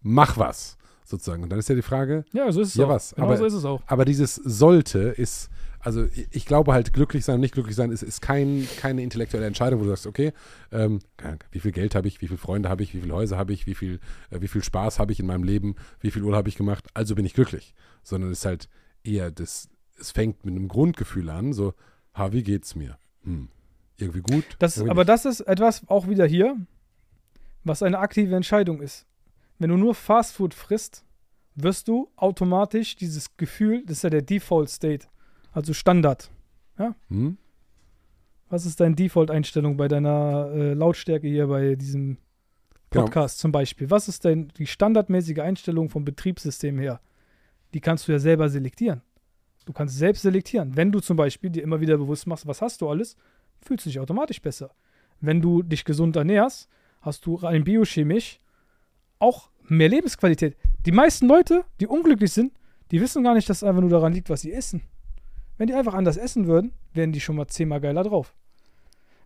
[0.00, 1.42] mach was, sozusagen.
[1.42, 2.90] Und dann ist ja die Frage, ja, so ist es ja, auch.
[2.90, 3.14] was.
[3.14, 3.82] Genau aber, so ist es auch.
[3.86, 5.50] Aber dieses sollte ist
[5.80, 9.46] also ich glaube halt, glücklich sein und nicht glücklich sein ist, ist kein, keine intellektuelle
[9.46, 10.32] Entscheidung, wo du sagst, okay,
[10.72, 10.98] ähm,
[11.50, 13.66] wie viel Geld habe ich, wie viele Freunde habe ich, wie viele Häuser habe ich,
[13.66, 14.00] wie viel,
[14.30, 16.86] äh, wie viel Spaß habe ich in meinem Leben, wie viel Urlaub habe ich gemacht,
[16.94, 17.74] also bin ich glücklich.
[18.02, 18.68] Sondern es ist halt
[19.04, 19.68] eher das,
[19.98, 21.74] es fängt mit einem Grundgefühl an, so,
[22.14, 22.98] ha, wie geht's mir?
[23.22, 23.48] Hm,
[23.96, 24.44] irgendwie gut.
[24.58, 25.08] Das, aber nicht.
[25.08, 26.56] das ist etwas auch wieder hier,
[27.64, 29.06] was eine aktive Entscheidung ist.
[29.58, 31.04] Wenn du nur Fastfood frisst,
[31.54, 35.08] wirst du automatisch dieses Gefühl, das ist ja der Default State,
[35.52, 36.30] also Standard.
[36.78, 36.94] Ja?
[37.08, 37.36] Hm?
[38.48, 42.16] Was ist deine Default-Einstellung bei deiner äh, Lautstärke hier bei diesem
[42.90, 43.04] genau.
[43.04, 43.42] Podcast genau.
[43.42, 43.90] zum Beispiel?
[43.90, 47.00] Was ist denn die standardmäßige Einstellung vom Betriebssystem her?
[47.74, 49.02] Die kannst du ja selber selektieren.
[49.66, 50.76] Du kannst selbst selektieren.
[50.76, 53.16] Wenn du zum Beispiel dir immer wieder bewusst machst, was hast du alles,
[53.60, 54.70] fühlst du dich automatisch besser.
[55.20, 58.40] Wenn du dich gesund ernährst, hast du rein biochemisch
[59.18, 60.56] auch mehr Lebensqualität.
[60.86, 62.52] Die meisten Leute, die unglücklich sind,
[62.90, 64.82] die wissen gar nicht, dass es einfach nur daran liegt, was sie essen.
[65.56, 68.34] Wenn die einfach anders essen würden, wären die schon mal zehnmal geiler drauf.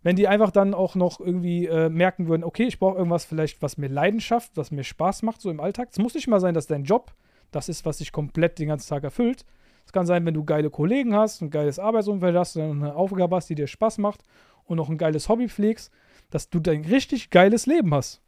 [0.03, 3.63] Wenn die einfach dann auch noch irgendwie äh, merken würden, okay, ich brauche irgendwas vielleicht,
[3.63, 5.91] was mir Leidenschaft, was mir Spaß macht, so im Alltag.
[5.93, 7.13] Es muss nicht mal sein, dass dein Job
[7.53, 9.45] das ist, was dich komplett den ganzen Tag erfüllt.
[9.87, 13.37] Es kann sein, wenn du geile Kollegen hast, ein geiles Arbeitsumfeld hast, und eine Aufgabe
[13.37, 14.23] hast, die dir Spaß macht
[14.65, 15.93] und noch ein geiles Hobby pflegst,
[16.35, 18.21] dass du dein richtig geiles Leben hast.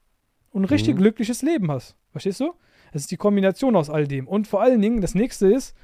[0.51, 0.99] Und ein richtig mhm.
[0.99, 1.97] glückliches Leben hast.
[2.13, 2.55] Verstehst du?
[2.93, 4.29] Es ist die Kombination aus all dem.
[4.29, 5.75] Und vor allen Dingen, das nächste ist,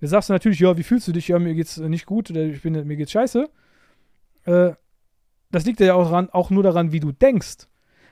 [0.00, 1.28] Du sagst natürlich, ja, wie fühlst du dich?
[1.28, 3.48] Ja, mir geht's nicht gut oder ich bin, mir geht's scheiße.
[4.44, 4.70] Äh,
[5.50, 7.68] das liegt ja auch, daran, auch nur daran, wie du denkst.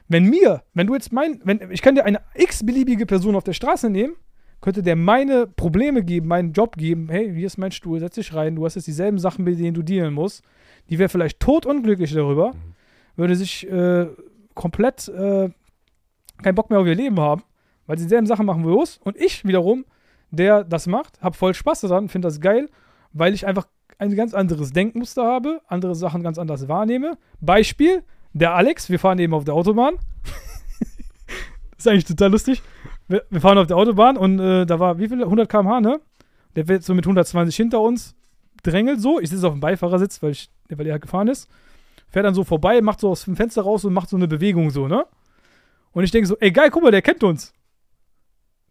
[0.07, 3.89] Wenn mir, wenn du jetzt mein, wenn, ich dir eine x-beliebige Person auf der Straße
[3.89, 4.17] nehmen,
[4.61, 8.35] könnte der meine Probleme geben, meinen Job geben, hey, hier ist mein Stuhl, setz dich
[8.35, 10.43] rein, du hast jetzt dieselben Sachen, mit denen du dealen musst.
[10.91, 12.75] Die wäre vielleicht totunglücklich darüber, Mhm.
[13.19, 14.07] Würde sich äh,
[14.55, 15.51] komplett äh,
[16.43, 17.43] keinen Bock mehr auf ihr Leben haben,
[17.87, 19.01] weil sie dieselben Sachen machen wie los.
[19.05, 19.85] Und ich wiederum,
[20.31, 22.69] der das macht, habe voll Spaß daran, finde das geil,
[23.13, 23.67] weil ich einfach
[23.99, 27.19] ein ganz anderes Denkmuster habe, andere Sachen ganz anders wahrnehme.
[27.41, 29.95] Beispiel, der Alex, wir fahren eben auf der Autobahn.
[31.77, 32.63] ist eigentlich total lustig.
[33.09, 35.23] Wir, wir fahren auf der Autobahn und äh, da war, wie viel?
[35.23, 36.01] 100 km/h, ne?
[36.55, 38.15] Der wird so mit 120 hinter uns,
[38.63, 39.19] drängelt so.
[39.19, 41.49] Ich sitze auf dem Beifahrersitz, weil, ich, weil er halt gefahren ist.
[42.11, 44.71] Fährt dann so vorbei, macht so aus dem Fenster raus und macht so eine Bewegung
[44.71, 45.05] so, ne?
[45.93, 47.53] Und ich denke so, ey, geil, guck mal, der kennt uns.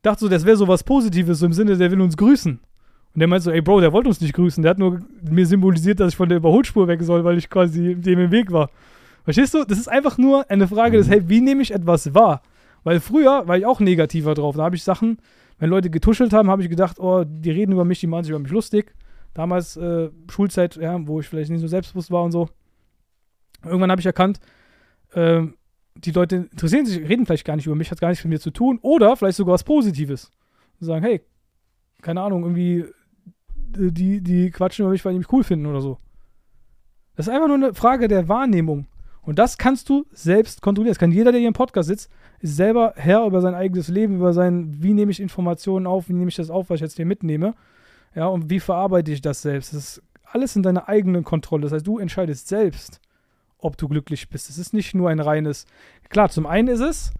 [0.01, 2.59] Dachte so, das wäre so was Positives, so im Sinne, der will uns grüßen.
[3.17, 4.61] Und der meint so, ey, Bro, der wollte uns nicht grüßen.
[4.61, 7.95] Der hat nur mir symbolisiert, dass ich von der Überholspur weg soll, weil ich quasi
[7.95, 8.69] dem im Weg war.
[9.23, 9.63] Verstehst du?
[9.65, 12.43] Das ist einfach nur eine Frage des, hey, wie nehme ich etwas wahr?
[12.83, 14.55] Weil früher war ich auch negativer drauf.
[14.55, 15.17] Da habe ich Sachen,
[15.57, 18.29] wenn Leute getuschelt haben, habe ich gedacht, oh, die reden über mich, die machen sich
[18.29, 18.93] über mich lustig.
[19.33, 22.49] Damals äh, Schulzeit, ja, wo ich vielleicht nicht so selbstbewusst war und so.
[23.67, 24.39] Irgendwann habe ich erkannt,
[25.13, 25.55] ähm,
[25.95, 28.39] die Leute interessieren sich, reden vielleicht gar nicht über mich, hat gar nichts mit mir
[28.39, 28.79] zu tun.
[28.81, 30.31] Oder vielleicht sogar was Positives.
[30.79, 31.21] Und sagen, hey,
[32.01, 35.81] keine Ahnung, irgendwie, äh, die, die quatschen über mich, weil die mich cool finden oder
[35.81, 35.97] so.
[37.15, 38.85] Das ist einfach nur eine Frage der Wahrnehmung.
[39.21, 40.91] Und das kannst du selbst kontrollieren.
[40.91, 44.15] Das kann jeder, der hier im Podcast sitzt, ist selber Herr über sein eigenes Leben,
[44.15, 46.95] über sein, wie nehme ich Informationen auf, wie nehme ich das auf, was ich jetzt
[46.95, 47.55] hier mitnehme.
[48.15, 49.73] Ja, und wie verarbeite ich das selbst.
[49.73, 51.63] Das ist alles in deiner eigenen Kontrolle.
[51.63, 53.01] Das heißt, du entscheidest selbst,
[53.57, 54.49] ob du glücklich bist.
[54.49, 55.65] Es ist nicht nur ein reines.
[56.09, 57.11] Klar, zum einen ist es,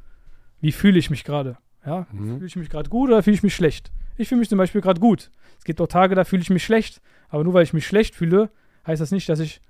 [0.61, 1.57] wie fühle ich mich gerade?
[1.85, 2.34] Ja, Mhm.
[2.35, 3.91] fühle ich mich gerade gut oder fühle ich mich schlecht?
[4.18, 5.31] Ich fühle mich zum Beispiel gerade gut.
[5.57, 7.01] Es gibt auch Tage, da fühle ich mich schlecht.
[7.30, 8.49] Aber nur weil ich mich schlecht fühle,
[8.85, 9.61] heißt das nicht, dass ich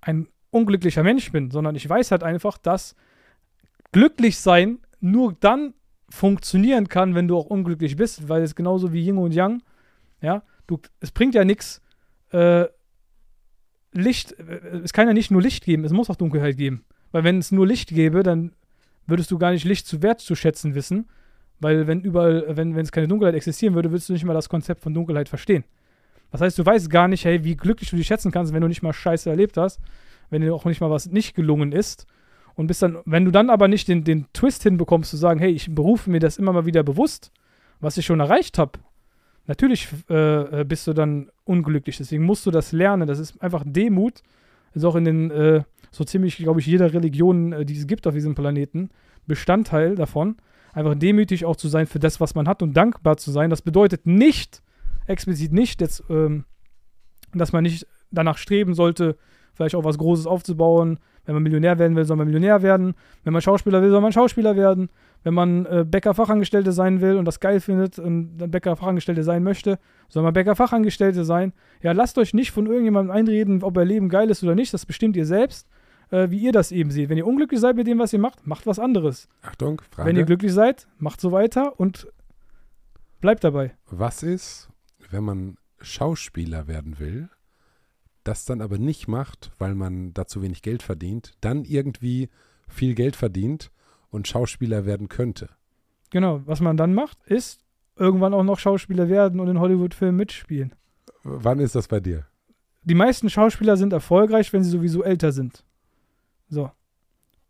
[0.00, 2.94] ein unglücklicher Mensch bin, sondern ich weiß halt einfach, dass
[3.92, 5.74] glücklich sein nur dann
[6.08, 9.62] funktionieren kann, wenn du auch unglücklich bist, weil es genauso wie Yin und Yang,
[10.20, 11.80] ja, du, es bringt ja nichts,
[12.30, 12.66] äh,
[13.94, 16.84] Licht, äh, es kann ja nicht nur Licht geben, es muss auch Dunkelheit geben.
[17.12, 18.52] Weil wenn es nur Licht gäbe, dann
[19.06, 21.08] würdest du gar nicht Licht zu Wert zu schätzen wissen,
[21.60, 24.48] weil wenn überall, wenn, wenn es keine Dunkelheit existieren würde, würdest du nicht mal das
[24.48, 25.64] Konzept von Dunkelheit verstehen.
[26.30, 28.68] Das heißt, du weißt gar nicht, hey, wie glücklich du dich schätzen kannst, wenn du
[28.68, 29.80] nicht mal Scheiße erlebt hast,
[30.30, 32.06] wenn dir auch nicht mal was nicht gelungen ist.
[32.56, 35.50] Und bist dann, wenn du dann aber nicht den, den Twist hinbekommst, zu sagen, hey,
[35.50, 37.32] ich berufe mir das immer mal wieder bewusst,
[37.80, 38.78] was ich schon erreicht habe,
[39.46, 41.96] natürlich äh, äh, bist du dann unglücklich.
[41.96, 43.06] Deswegen musst du das lernen.
[43.06, 44.22] Das ist einfach Demut.
[44.74, 48.06] Ist auch in den, äh, so ziemlich, glaube ich, jeder Religion, äh, die es gibt
[48.06, 48.90] auf diesem Planeten,
[49.26, 50.36] Bestandteil davon.
[50.72, 53.50] Einfach demütig auch zu sein für das, was man hat und dankbar zu sein.
[53.50, 54.62] Das bedeutet nicht,
[55.06, 56.44] explizit nicht, jetzt, ähm,
[57.32, 59.16] dass man nicht danach streben sollte,
[59.54, 60.98] vielleicht auch was Großes aufzubauen.
[61.24, 62.94] Wenn man Millionär werden will, soll man Millionär werden.
[63.22, 64.90] Wenn man Schauspieler will, soll man Schauspieler werden.
[65.22, 69.78] Wenn man äh, Bäcker-Fachangestellte sein will und das geil findet und dann Bäcker-Fachangestellte sein möchte,
[70.08, 71.54] soll man Bäcker-Fachangestellte sein.
[71.82, 74.74] Ja, lasst euch nicht von irgendjemandem einreden, ob euer Leben geil ist oder nicht.
[74.74, 75.66] Das bestimmt ihr selbst,
[76.10, 77.08] äh, wie ihr das eben seht.
[77.08, 79.28] Wenn ihr unglücklich seid mit dem, was ihr macht, macht was anderes.
[79.40, 80.08] Achtung, Frage.
[80.08, 82.06] Wenn ihr glücklich seid, macht so weiter und
[83.22, 83.72] bleibt dabei.
[83.90, 84.68] Was ist,
[85.10, 87.30] wenn man Schauspieler werden will,
[88.24, 92.30] das dann aber nicht macht, weil man da zu wenig Geld verdient, dann irgendwie
[92.68, 93.70] viel Geld verdient
[94.10, 95.50] und Schauspieler werden könnte?
[96.10, 97.60] Genau, was man dann macht, ist
[97.96, 100.74] irgendwann auch noch Schauspieler werden und in Hollywood-Filmen mitspielen.
[101.22, 102.26] Wann ist das bei dir?
[102.82, 105.64] Die meisten Schauspieler sind erfolgreich, wenn sie sowieso älter sind.
[106.48, 106.70] So.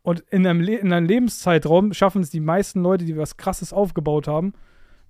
[0.01, 3.73] Und in einem, Le in einem Lebenszeitraum schaffen es die meisten Leute, die was Krasses
[3.73, 4.53] aufgebaut haben,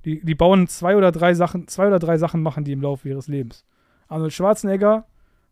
[0.06, 3.10] die, die bauen zwei oder drei Sachen, zwei oder drei Sachen machen die im Laufe
[3.10, 3.66] ihres Lebens.
[4.08, 5.06] Arnold Schwarzenegger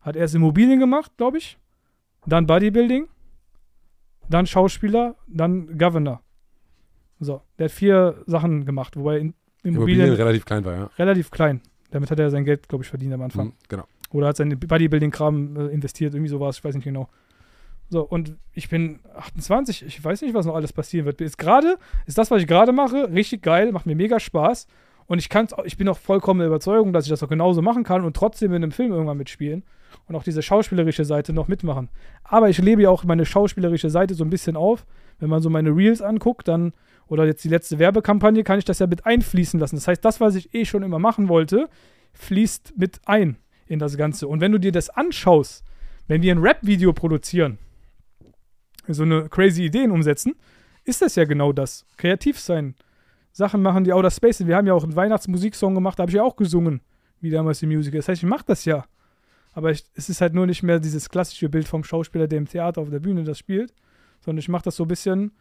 [0.03, 1.57] hat erst Immobilien gemacht, glaube ich,
[2.25, 3.07] dann Bodybuilding,
[4.29, 6.21] dann Schauspieler, dann Governor.
[7.19, 10.89] So, der hat vier Sachen gemacht, wobei Immobilien, Immobilien relativ klein war, ja.
[10.97, 11.61] relativ klein.
[11.91, 13.47] Damit hat er sein Geld, glaube ich, verdient am Anfang.
[13.47, 13.83] Mhm, genau.
[14.11, 17.07] Oder hat seinen Bodybuilding-Kram äh, investiert, irgendwie sowas, ich weiß nicht genau.
[17.89, 21.21] So, und ich bin 28, ich weiß nicht, was noch alles passieren wird.
[21.21, 24.67] Jetzt gerade, ist das, was ich gerade mache, richtig geil, macht mir mega Spaß.
[25.05, 27.61] Und ich kann's, auch- ich bin auch vollkommen der Überzeugung, dass ich das auch genauso
[27.61, 29.63] machen kann und trotzdem in einem Film irgendwann mitspielen
[30.07, 31.89] und auch diese schauspielerische Seite noch mitmachen.
[32.23, 34.85] Aber ich lebe ja auch meine schauspielerische Seite so ein bisschen auf.
[35.19, 36.73] Wenn man so meine Reels anguckt, dann,
[37.07, 39.75] oder jetzt die letzte Werbekampagne, kann ich das ja mit einfließen lassen.
[39.75, 41.69] Das heißt, das, was ich eh schon immer machen wollte,
[42.13, 44.27] fließt mit ein in das Ganze.
[44.27, 45.63] Und wenn du dir das anschaust,
[46.07, 47.57] wenn wir ein Rap-Video produzieren,
[48.87, 50.35] so eine crazy Ideen umsetzen,
[50.83, 51.85] ist das ja genau das.
[51.97, 52.75] Kreativ sein.
[53.31, 54.47] Sachen machen, die Outer Space sind.
[54.47, 56.81] Wir haben ja auch einen Weihnachtsmusiksong gemacht, da habe ich ja auch gesungen,
[57.19, 57.99] wie damals die Musical.
[57.99, 58.85] Das heißt, ich mache das ja.
[59.53, 62.47] Aber ich, es ist halt nur nicht mehr dieses klassische Bild vom Schauspieler, der im
[62.47, 63.73] Theater auf der Bühne das spielt,
[64.19, 65.31] sondern ich mache das so ein bisschen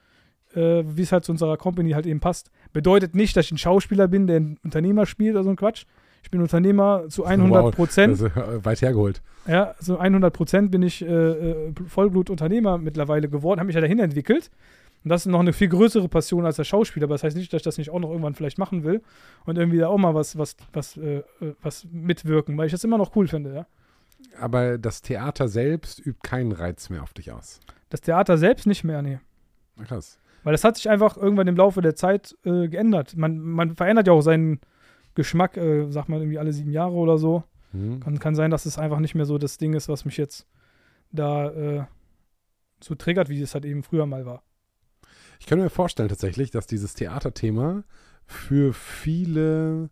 [0.54, 2.50] äh, wie es halt zu unserer Company halt eben passt.
[2.72, 5.84] Bedeutet nicht, dass ich ein Schauspieler bin, der ein Unternehmer spielt oder so ein Quatsch.
[6.22, 8.20] Ich bin Unternehmer zu 100 Prozent.
[8.20, 9.22] Wow, also, weit hergeholt.
[9.46, 13.98] Ja, so 100 Prozent bin ich äh, äh, Vollblut-Unternehmer mittlerweile geworden, habe mich ja dahin
[13.98, 14.50] entwickelt.
[15.02, 17.04] Und das ist noch eine viel größere Passion als der Schauspieler.
[17.04, 19.02] Aber das heißt nicht, dass ich das nicht auch noch irgendwann vielleicht machen will
[19.46, 22.84] und irgendwie da auch mal was, was, was, äh, äh was mitwirken, weil ich das
[22.84, 23.66] immer noch cool finde, ja.
[24.38, 27.60] Aber das Theater selbst übt keinen Reiz mehr auf dich aus.
[27.90, 29.20] Das Theater selbst nicht mehr, nee.
[29.76, 30.18] Na krass.
[30.44, 33.16] Weil das hat sich einfach irgendwann im Laufe der Zeit äh, geändert.
[33.16, 34.60] Man, man verändert ja auch seinen
[35.14, 37.44] Geschmack, äh, sagt man irgendwie alle sieben Jahre oder so.
[37.72, 38.00] Mhm.
[38.00, 40.46] Kann, kann sein, dass es einfach nicht mehr so das Ding ist, was mich jetzt
[41.10, 41.84] da äh,
[42.82, 44.42] so triggert, wie es halt eben früher mal war.
[45.38, 47.84] Ich könnte mir vorstellen tatsächlich, dass dieses Theaterthema
[48.26, 49.90] für viele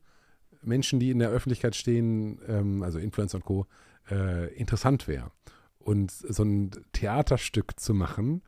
[0.63, 3.67] Menschen, die in der Öffentlichkeit stehen, ähm, also Influencer und Co.,
[4.11, 5.31] äh, interessant wäre.
[5.79, 8.43] Und so ein Theaterstück zu machen,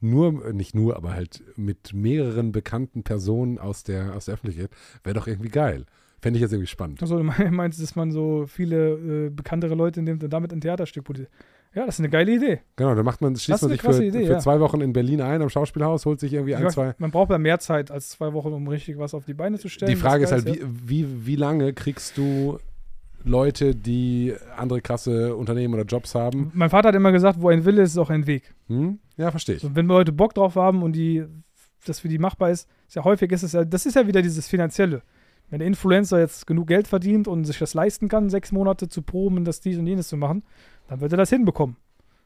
[0.00, 4.70] nur, nicht nur, aber halt mit mehreren bekannten Personen aus der, aus der Öffentlichkeit,
[5.02, 5.86] wäre doch irgendwie geil.
[6.20, 7.02] Fände ich jetzt irgendwie spannend.
[7.02, 11.04] Also du meinst, dass man so viele äh, bekanntere Leute nimmt und damit ein Theaterstück
[11.04, 11.30] produziert.
[11.74, 12.60] Ja, das ist eine geile Idee.
[12.76, 14.38] Genau, da macht man, schließt man sich für, Idee, für ja.
[14.38, 16.94] zwei Wochen in Berlin ein am Schauspielhaus, holt sich irgendwie ein, zwei.
[16.98, 19.68] Man braucht ja mehr Zeit als zwei Wochen, um richtig was auf die Beine zu
[19.68, 19.90] stellen.
[19.90, 22.58] Die Frage ist halt, wie, wie, wie lange kriegst du
[23.24, 26.50] Leute, die andere krasse Unternehmen oder Jobs haben?
[26.54, 28.54] Mein Vater hat immer gesagt, wo ein Wille ist, ist auch ein Weg.
[28.68, 28.98] Hm?
[29.16, 29.62] Ja, verstehe ich.
[29.62, 31.24] So, wenn Leute Bock drauf haben und die,
[31.86, 34.22] das für die machbar ist, ist ja häufig ist es ja, das ist ja wieder
[34.22, 35.02] dieses Finanzielle.
[35.50, 39.02] Wenn der Influencer jetzt genug Geld verdient und sich das leisten kann, sechs Monate zu
[39.02, 40.42] proben, das dies und jenes zu machen,
[40.88, 41.76] dann wird er das hinbekommen.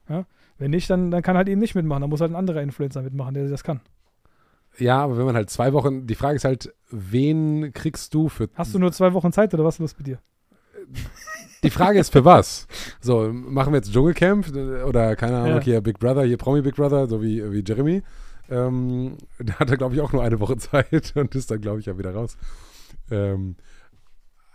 [0.09, 0.25] Ja?
[0.59, 2.01] Wenn nicht, dann, dann kann er halt eben nicht mitmachen.
[2.01, 3.81] Dann muss halt ein anderer Influencer mitmachen, der das kann.
[4.78, 8.49] Ja, aber wenn man halt zwei Wochen, die Frage ist halt, wen kriegst du für.
[8.55, 10.20] Hast du nur zwei Wochen Zeit oder was ist los mit dir?
[11.62, 12.68] Die Frage ist für was?
[13.00, 14.49] So, machen wir jetzt Dschungelcamp
[14.86, 15.60] oder keine Ahnung, ja.
[15.60, 18.02] hier Big Brother, hier Promi Big Brother, so wie, wie Jeremy.
[18.49, 21.81] Ähm, da hat er, glaube ich, auch nur eine Woche Zeit und ist dann, glaube
[21.81, 22.36] ich, ja wieder raus.
[23.10, 23.57] Ähm,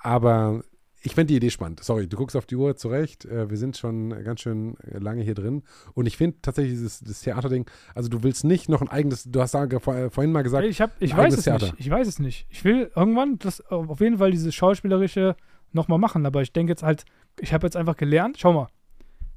[0.02, 0.64] aber
[1.06, 1.84] ich finde die Idee spannend.
[1.84, 3.26] Sorry, du guckst auf die Uhr zurecht.
[3.26, 5.64] Äh, wir sind schon ganz schön lange hier drin.
[5.94, 9.42] Und ich finde tatsächlich dieses das Theaterding, also du willst nicht noch ein eigenes, du
[9.42, 11.68] hast da vor, vorhin mal gesagt, ich, hab, ich weiß es Theater.
[11.68, 11.80] nicht.
[11.80, 12.48] Ich weiß es nicht.
[12.50, 15.36] Ich will irgendwann das auf jeden Fall dieses Schauspielerische
[15.74, 16.26] nochmal machen.
[16.26, 17.06] Aber ich denke jetzt halt,
[17.40, 18.68] ich habe jetzt einfach gelernt, schau mal.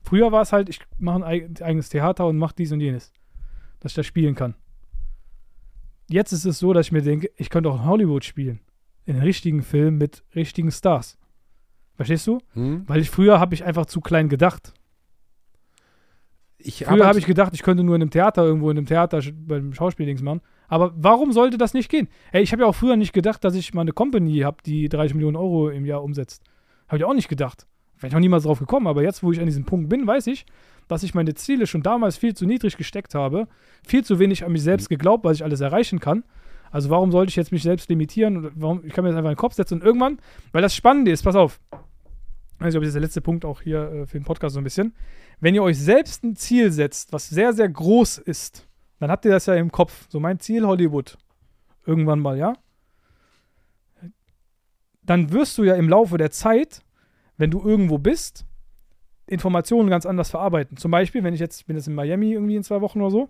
[0.03, 3.13] Früher war es halt, ich mache ein eigenes Theater und mache dies und jenes.
[3.81, 4.55] Dass ich das spielen kann.
[6.09, 8.61] Jetzt ist es so, dass ich mir denke, ich könnte auch in Hollywood spielen.
[9.05, 11.19] In einem richtigen Film mit richtigen Stars.
[11.95, 12.39] Verstehst du?
[12.53, 12.85] Hm?
[12.87, 14.73] Weil ich früher habe ich einfach zu klein gedacht.
[16.59, 19.21] Ich früher habe ich gedacht, ich könnte nur in einem Theater irgendwo in einem Theater
[19.33, 20.41] beim Schauspieldings machen.
[20.69, 22.09] Aber warum sollte das nicht gehen?
[22.33, 24.89] Ey, ich habe ja auch früher nicht gedacht, dass ich mal eine Company habe, die
[24.89, 26.43] 30 Millionen Euro im Jahr umsetzt.
[26.89, 27.67] Habe ich auch nicht gedacht.
[27.99, 28.87] Wäre ich auch niemals drauf gekommen.
[28.87, 30.47] Aber jetzt, wo ich an diesem Punkt bin, weiß ich,
[30.89, 33.49] dass ich meine Ziele schon damals viel zu niedrig gesteckt habe,
[33.87, 36.25] viel zu wenig an mich selbst geglaubt, was ich alles erreichen kann.
[36.71, 38.51] Also warum sollte ich jetzt mich selbst limitieren?
[38.55, 40.19] Warum, ich kann mir das einfach in den Kopf setzen und irgendwann,
[40.53, 41.61] weil das Spannende ist, pass auf,
[42.59, 44.95] also das ist der letzte Punkt auch hier äh, für den Podcast so ein bisschen.
[45.41, 48.66] Wenn ihr euch selbst ein Ziel setzt, was sehr, sehr groß ist,
[48.99, 50.07] dann habt ihr das ja im Kopf.
[50.09, 51.17] So mein Ziel Hollywood.
[51.85, 52.55] Irgendwann mal, ja?
[55.03, 56.81] Dann wirst du ja im Laufe der Zeit,
[57.37, 58.45] wenn du irgendwo bist,
[59.27, 60.77] Informationen ganz anders verarbeiten.
[60.77, 63.29] Zum Beispiel, wenn ich jetzt, bin jetzt in Miami irgendwie in zwei Wochen oder so,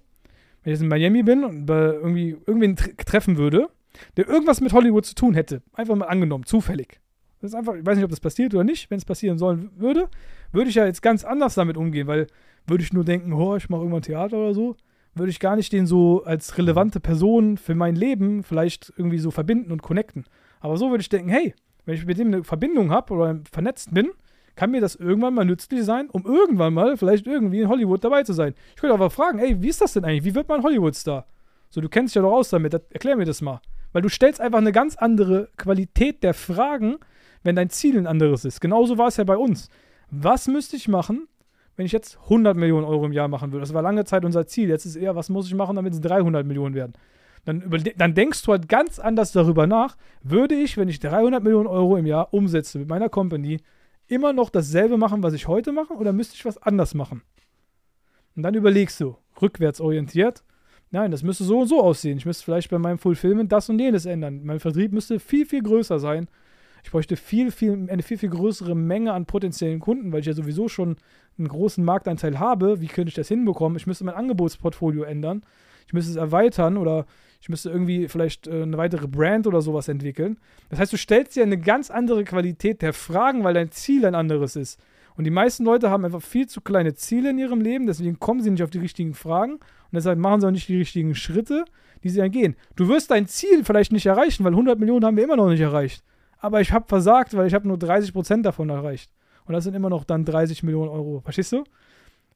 [0.62, 3.68] wenn ich jetzt in Miami bin und irgendwie irgendwen treffen würde,
[4.16, 7.00] der irgendwas mit Hollywood zu tun hätte, einfach mal angenommen, zufällig,
[7.40, 8.90] das ist einfach, ich weiß nicht, ob das passiert oder nicht.
[8.90, 10.08] Wenn es passieren sollen würde,
[10.52, 12.26] würde ich ja jetzt ganz anders damit umgehen, weil
[12.66, 14.76] würde ich nur denken, oh, ich mache irgendwann Theater oder so,
[15.16, 19.30] würde ich gar nicht den so als relevante Person für mein Leben vielleicht irgendwie so
[19.30, 20.24] verbinden und connecten.
[20.60, 21.54] Aber so würde ich denken, hey,
[21.84, 24.10] wenn ich mit dem eine Verbindung habe oder vernetzt bin,
[24.56, 28.22] kann mir das irgendwann mal nützlich sein, um irgendwann mal vielleicht irgendwie in Hollywood dabei
[28.22, 28.54] zu sein.
[28.74, 30.24] Ich könnte aber fragen, ey, wie ist das denn eigentlich?
[30.24, 31.26] Wie wird man Hollywood-Star?
[31.68, 33.60] So, du kennst dich ja doch aus damit, erklär mir das mal.
[33.92, 36.96] Weil du stellst einfach eine ganz andere Qualität der Fragen,
[37.42, 38.60] wenn dein Ziel ein anderes ist.
[38.60, 39.68] Genauso war es ja bei uns.
[40.10, 41.28] Was müsste ich machen,
[41.76, 43.60] wenn ich jetzt 100 Millionen Euro im Jahr machen würde?
[43.60, 44.68] Das war lange Zeit unser Ziel.
[44.68, 46.94] Jetzt ist eher, was muss ich machen, damit es 300 Millionen werden?
[47.44, 47.62] Dann,
[47.96, 49.96] dann denkst du halt ganz anders darüber nach.
[50.22, 53.60] Würde ich, wenn ich 300 Millionen Euro im Jahr umsetze mit meiner Company,
[54.08, 57.22] immer noch dasselbe machen, was ich heute mache, oder müsste ich was anders machen?
[58.34, 60.44] Und dann überlegst du, rückwärts orientiert,
[60.90, 62.18] nein, das müsste so und so aussehen.
[62.18, 64.40] Ich müsste vielleicht bei meinem Fulfillment das und jenes ändern.
[64.44, 66.28] Mein Vertrieb müsste viel, viel größer sein
[66.86, 70.34] ich bräuchte viel, viel, eine viel, viel größere Menge an potenziellen Kunden, weil ich ja
[70.34, 70.94] sowieso schon
[71.36, 72.80] einen großen Marktanteil habe.
[72.80, 73.76] Wie könnte ich das hinbekommen?
[73.76, 75.42] Ich müsste mein Angebotsportfolio ändern.
[75.88, 77.04] Ich müsste es erweitern oder
[77.40, 80.38] ich müsste irgendwie vielleicht äh, eine weitere Brand oder sowas entwickeln.
[80.68, 84.14] Das heißt, du stellst dir eine ganz andere Qualität der Fragen, weil dein Ziel ein
[84.14, 84.80] anderes ist.
[85.16, 88.42] Und die meisten Leute haben einfach viel zu kleine Ziele in ihrem Leben, deswegen kommen
[88.42, 91.64] sie nicht auf die richtigen Fragen und deshalb machen sie auch nicht die richtigen Schritte,
[92.04, 92.54] die sie dann gehen.
[92.76, 95.60] Du wirst dein Ziel vielleicht nicht erreichen, weil 100 Millionen haben wir immer noch nicht
[95.60, 96.04] erreicht.
[96.46, 99.10] Aber ich habe versagt, weil ich habe nur 30 Prozent davon erreicht.
[99.46, 101.18] Und das sind immer noch dann 30 Millionen Euro.
[101.18, 101.64] Verstehst du?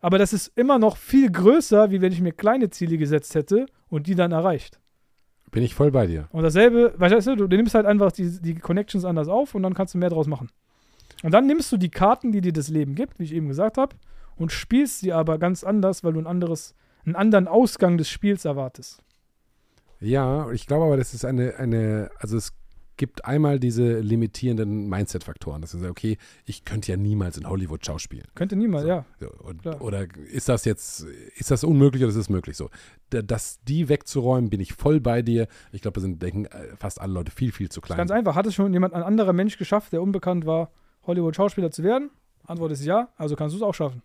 [0.00, 3.66] Aber das ist immer noch viel größer, wie wenn ich mir kleine Ziele gesetzt hätte
[3.88, 4.80] und die dann erreicht.
[5.52, 6.26] Bin ich voll bei dir.
[6.32, 9.74] Und dasselbe, weißt du, du nimmst halt einfach die, die Connections anders auf und dann
[9.74, 10.50] kannst du mehr draus machen.
[11.22, 13.78] Und dann nimmst du die Karten, die dir das Leben gibt, wie ich eben gesagt
[13.78, 13.94] habe,
[14.34, 16.74] und spielst sie aber ganz anders, weil du ein anderes,
[17.04, 19.04] einen anderen Ausgang des Spiels erwartest.
[20.00, 22.54] Ja, ich glaube aber, das ist eine, eine, also es
[23.00, 25.62] gibt einmal diese limitierenden Mindset-Faktoren.
[25.62, 28.26] Das ist okay, ich könnte ja niemals in Hollywood schauspielen.
[28.34, 29.04] Könnte niemals, So, ja.
[29.38, 31.06] und, oder ist das jetzt,
[31.36, 32.68] ist das unmöglich oder ist es möglich so?
[33.08, 35.48] Da- Das, die wegzuräumen, bin ich voll bei dir.
[35.72, 37.96] Ich glaube, da sind, denken äh, fast alle Leute viel, viel zu klein.
[37.96, 38.34] ganz einfach.
[38.36, 40.70] Hat es schon jemand, ein anderer Mensch geschafft, der unbekannt war,
[41.06, 42.10] Hollywood-Schauspieler zu werden?
[42.44, 44.02] Antwort ist ja, also kannst du es auch schaffen.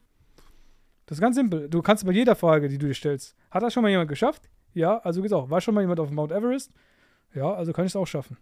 [1.06, 1.70] Das ist ganz simpel.
[1.70, 4.50] Du kannst bei jeder Frage, die du dir stellst, hat das schon mal jemand geschafft?
[4.74, 5.50] Ja, also geht's auch.
[5.50, 6.72] War schon mal jemand auf Mount Everest?
[7.34, 8.38] Ja, also kann ich es auch schaffen.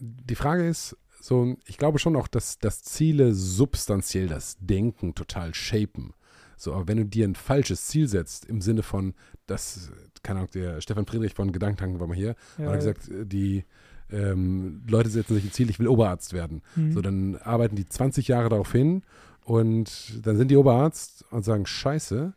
[0.00, 5.54] Die Frage ist, so, ich glaube schon auch, dass, dass Ziele substanziell das Denken total
[5.54, 6.14] shapen.
[6.56, 9.14] So, aber wenn du dir ein falsches Ziel setzt, im Sinne von,
[9.46, 9.90] das,
[10.22, 13.64] keine Ahnung, der Stefan Friedrich von Gedankentanken war mal hier, Ja, hat gesagt, die
[14.10, 16.62] ähm, Leute setzen sich ein Ziel, ich will Oberarzt werden.
[16.76, 16.92] Mhm.
[16.92, 19.02] So, dann arbeiten die 20 Jahre darauf hin
[19.44, 22.34] und dann sind die Oberarzt und sagen, scheiße,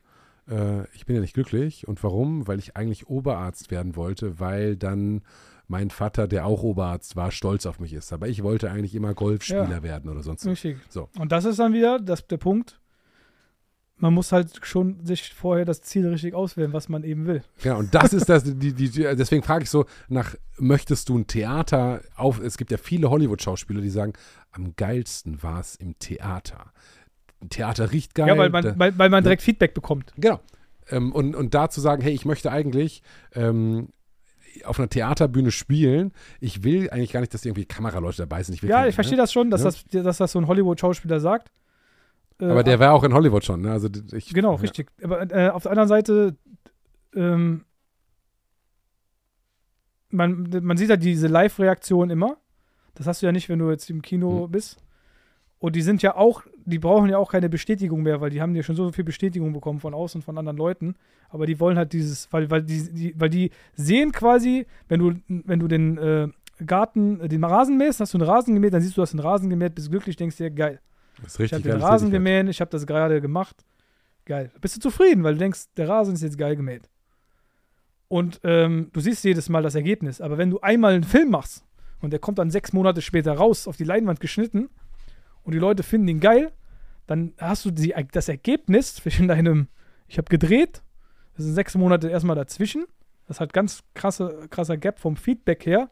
[0.49, 1.87] äh, ich bin ja nicht glücklich.
[1.87, 2.47] Und warum?
[2.47, 5.21] Weil ich eigentlich Oberarzt werden wollte, weil dann
[5.69, 8.11] mein Vater, der auch Oberarzt war, stolz auf mich ist.
[8.11, 9.83] Aber ich wollte eigentlich immer Golfspieler Ja.
[9.83, 10.51] werden oder sonst was.
[10.51, 10.77] Richtig.
[10.89, 11.09] So.
[11.17, 12.79] Und das ist dann wieder das, der Punkt.
[13.97, 17.43] Man muss halt schon sich vorher das Ziel richtig auswählen, was man eben will.
[17.63, 21.27] Ja, und das ist das, die, die, deswegen frage ich so nach, möchtest du ein
[21.27, 24.13] Theater auf, es gibt ja viele Hollywood-Schauspieler, die sagen,
[24.51, 26.71] am geilsten war es im Theater.
[27.41, 28.29] Ein Theater riecht geil.
[28.29, 30.13] ja, weil man, weil, weil man direkt Feedback bekommt.
[30.17, 30.39] Genau.
[30.89, 33.03] Ähm, und, und da zu sagen, hey, ich möchte eigentlich
[33.35, 33.89] ähm,
[34.65, 36.11] auf einer Theaterbühne spielen.
[36.39, 38.55] Ich will eigentlich gar nicht, dass irgendwie Kameraleute dabei sind.
[38.55, 39.23] Ich Ja, ich verstehe ne?
[39.23, 39.71] das schon, dass, Ja.
[39.71, 41.51] das, dass das so ein Hollywood-Schauspieler sagt.
[42.39, 43.61] Äh, Aber der war auch in Hollywood schon.
[43.61, 43.71] Ne?
[43.71, 44.61] Also ich, Genau, ja.
[44.61, 44.89] richtig.
[45.03, 46.35] Aber äh, auf der anderen Seite,
[47.15, 47.65] ähm,
[50.09, 52.37] man, man sieht ja diese Live-Reaktion immer.
[52.95, 54.51] Das hast du ja nicht, wenn du jetzt im Kino Mhm.
[54.51, 54.77] bist.
[55.59, 58.55] Und die sind ja auch, die brauchen ja auch keine Bestätigung mehr, weil die haben
[58.55, 60.95] ja schon so viel Bestätigung bekommen von außen, von anderen Leuten.
[61.27, 65.13] Aber die wollen halt dieses, weil, weil die, die, weil die sehen quasi, wenn du,
[65.27, 66.27] wenn du den äh,
[66.65, 69.19] Garten, den Rasen mähst, hast du einen Rasen gemäht, dann siehst du, du hast den
[69.19, 70.79] Rasen gemäht, bist glücklich, denkst dir, geil.
[71.17, 73.65] Das ist Ich richtig habe den Rasen gemäht, ich habe das gerade gemacht.
[74.23, 74.51] Geil.
[74.61, 76.89] Bist du zufrieden, weil du denkst, der Rasen ist jetzt geil gemäht.
[78.07, 80.21] Und ähm, du siehst jedes Mal das Ergebnis.
[80.21, 81.65] Aber wenn du einmal einen Film machst
[81.99, 84.69] und der kommt dann sechs Monate später raus, auf die Leinwand geschnitten
[85.43, 86.51] und die Leute finden ihn geil,
[87.07, 89.67] dann hast du die, das Ergebnis zwischen deinem,
[90.07, 90.81] ich habe gedreht,
[91.35, 92.85] das sind sechs Monate erstmal dazwischen.
[93.27, 95.89] Das hat ganz krasse, krasser Gap vom Feedback her.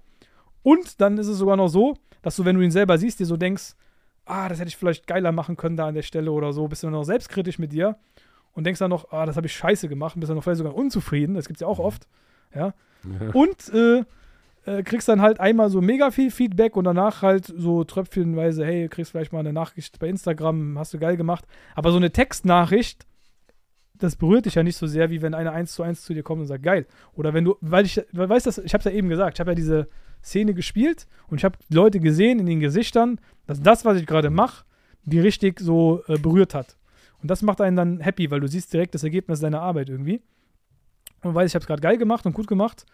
[0.63, 3.25] Und dann ist es sogar noch so, dass du, wenn du ihn selber siehst, dir
[3.25, 3.75] so denkst,
[4.25, 6.83] ah, das hätte ich vielleicht geiler machen können da an der Stelle oder so, bist
[6.83, 7.97] du dann noch selbstkritisch mit dir
[8.53, 10.75] und denkst dann noch, ah, das habe ich scheiße gemacht, bist dann noch vielleicht sogar
[10.75, 12.07] unzufrieden, das gibt es ja auch oft,
[12.53, 12.73] ja.
[13.03, 13.29] Ja.
[13.33, 14.03] Und äh,
[14.67, 18.89] äh, kriegst dann halt einmal so mega viel Feedback und danach halt so tröpfchenweise, hey,
[18.89, 21.45] kriegst vielleicht mal eine Nachricht bei Instagram, hast du geil gemacht.
[21.73, 23.07] Aber so eine Textnachricht,
[23.93, 26.21] das berührt dich ja nicht so sehr, wie wenn einer eins zu eins zu dir
[26.21, 26.85] kommt und sagt, geil.
[27.15, 29.51] Oder wenn du, weil ich, weißt du, ich habe es ja eben gesagt, ich habe
[29.51, 29.87] ja diese
[30.21, 34.29] Szene gespielt und ich habe Leute gesehen in den Gesichtern, dass das, was ich gerade
[34.29, 34.65] mache,
[35.03, 36.77] die richtig so äh, berührt hat.
[37.21, 40.21] Und das macht einen dann happy, weil du siehst direkt das Ergebnis deiner Arbeit irgendwie.
[41.23, 42.85] Und weiß, ich habe es gerade geil gemacht und gut gemacht.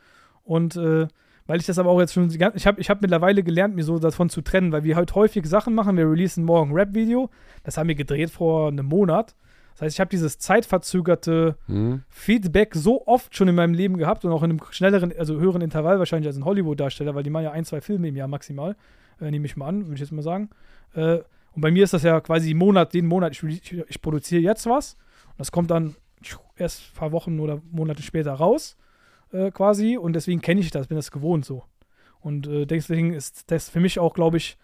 [0.43, 1.07] Und äh,
[1.45, 3.99] weil ich das aber auch jetzt schon, ich habe ich hab mittlerweile gelernt, mir so
[3.99, 5.97] davon zu trennen, weil wir halt häufig Sachen machen.
[5.97, 7.30] Wir releasen morgen ein Rap-Video.
[7.63, 9.35] Das haben wir gedreht vor einem Monat.
[9.73, 12.03] Das heißt, ich habe dieses zeitverzögerte Hm?
[12.09, 15.61] Feedback so oft schon in meinem Leben gehabt und auch in einem schnelleren, also höheren
[15.61, 18.75] Intervall wahrscheinlich als ein Hollywood-Darsteller, weil die machen ja ein, zwei Filme im Jahr maximal,
[19.19, 20.49] äh, nehme ich mal an, würde ich jetzt mal sagen.
[20.93, 21.19] Äh,
[21.55, 24.65] und bei mir ist das ja quasi Monat, den Monat, ich, ich, ich produziere jetzt
[24.67, 24.93] was
[25.31, 25.95] und das kommt dann
[26.55, 28.77] erst ein paar Wochen oder Monate später raus,
[29.33, 31.63] äh, quasi, und deswegen kenne ich das, bin das gewohnt so.
[32.21, 34.57] Und äh, deswegen ist das für mich auch, glaube ich,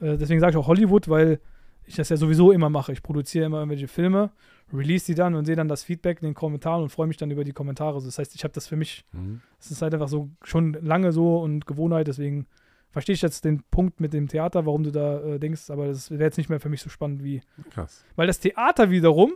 [0.00, 1.40] äh, deswegen sage ich auch Hollywood, weil
[1.86, 2.92] ich das ja sowieso immer mache.
[2.92, 4.30] Ich produziere immer irgendwelche Filme,
[4.72, 7.30] release die dann und sehe dann das Feedback in den Kommentaren und freue mich dann
[7.32, 8.00] über die Kommentare.
[8.00, 9.40] Das heißt, ich habe das für mich, Hm?
[9.58, 12.46] es ist halt einfach so schon lange so und Gewohnheit, deswegen
[12.90, 16.10] verstehe ich jetzt den Punkt mit dem Theater, warum du da äh, denkst, aber das
[16.10, 17.40] wäre jetzt nicht mehr für mich so spannend wie.
[17.70, 18.04] Krass.
[18.14, 19.32] Weil das Theater wiederum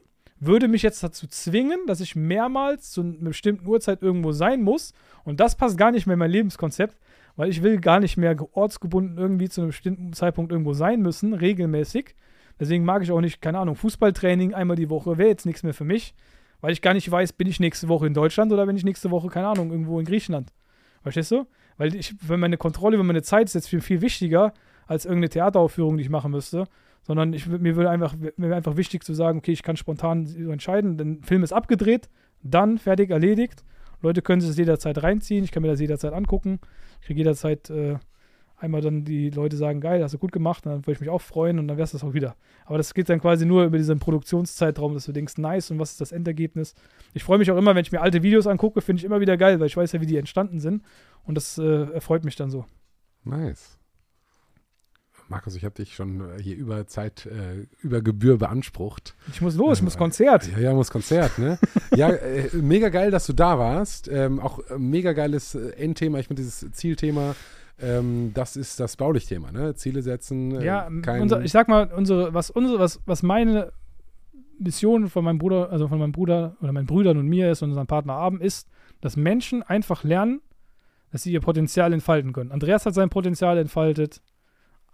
[0.47, 4.93] würde mich jetzt dazu zwingen, dass ich mehrmals zu einer bestimmten Uhrzeit irgendwo sein muss.
[5.25, 6.99] Und das passt gar nicht mehr in mein Lebenskonzept,
[7.37, 11.01] weil ich will gar nicht mehr ge- ortsgebunden irgendwie zu einem bestimmten Zeitpunkt irgendwo sein
[11.01, 12.15] müssen, regelmäßig.
[12.61, 15.75] Deswegen mag ich auch nicht, keine Ahnung, Fußballtraining einmal die Woche wäre jetzt nichts mehr
[15.75, 16.15] für mich,
[16.61, 19.11] weil ich gar nicht weiß, bin ich nächste Woche in Deutschland oder bin ich nächste
[19.11, 20.53] Woche, keine Ahnung, irgendwo in Griechenland.
[21.03, 21.47] Verstehst du?
[21.77, 24.55] Weil ich, wenn meine Kontrolle über meine Zeit ist jetzt viel, viel wichtiger
[24.87, 26.67] als irgendeine Theateraufführung, die ich machen müsste.
[27.07, 30.27] Sondern ich, mir würde einfach, mir wäre einfach wichtig zu sagen, okay, ich kann spontan
[30.27, 32.09] so entscheiden, der Film ist abgedreht,
[32.43, 33.65] dann fertig erledigt.
[34.01, 36.61] Leute können sich das jederzeit reinziehen, ich kann mir das jederzeit angucken.
[37.01, 37.97] Ich kriege jederzeit äh,
[38.57, 41.21] einmal dann die Leute sagen, geil, hast du gut gemacht, dann würde ich mich auch
[41.21, 42.37] freuen und dann wäre es das auch wieder.
[42.65, 45.93] Aber das geht dann quasi nur über diesen Produktionszeitraum, dass du denkst, nice und was
[45.93, 46.75] ist das Endergebnis.
[47.13, 49.37] Ich freue mich auch immer, wenn ich mir alte Videos angucke, finde ich immer wieder
[49.37, 50.83] geil, weil ich weiß ja, wie die entstanden sind
[51.25, 52.65] und das äh, erfreut mich dann so.
[53.25, 53.79] Nice.
[55.29, 59.15] Markus, ich habe dich schon äh, hier über Zeit, äh, über Gebühr beansprucht.
[59.33, 60.49] Ich muss los, ich muss Konzert.
[60.53, 61.59] Ja, ja, muss Konzert, ne?
[61.97, 64.09] ja, äh, mega geil, dass du da warst.
[64.09, 66.19] Ähm, auch äh, mega geiles äh, Endthema.
[66.19, 67.35] Ich finde dieses Zielthema,
[67.81, 69.75] ähm, das ist das Baulichthema, ne?
[69.75, 70.61] Ziele setzen.
[70.61, 70.89] Äh, ja,
[71.21, 73.73] unser, ich sag mal, unsere, was unsere, was, was meine
[74.59, 77.71] Mission von meinem Bruder, also von meinem Bruder oder meinen Brüdern und mir ist und
[77.71, 78.69] unserem Partner Abend ist,
[79.01, 80.41] dass Menschen einfach lernen,
[81.11, 82.53] dass sie ihr Potenzial entfalten können.
[82.53, 84.21] Andreas hat sein Potenzial entfaltet.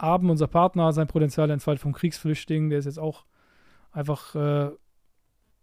[0.02, 2.70] Abend, unser Partner, sein Potenzial entfaltet vom Kriegsflüchtling.
[2.70, 3.24] Der ist jetzt auch
[3.92, 4.70] einfach äh,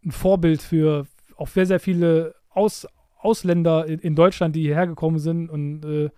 [0.05, 5.19] ein Vorbild für auch sehr, sehr viele Aus, Ausländer in, in, Deutschland, die hierher gekommen
[5.19, 6.09] sind und äh,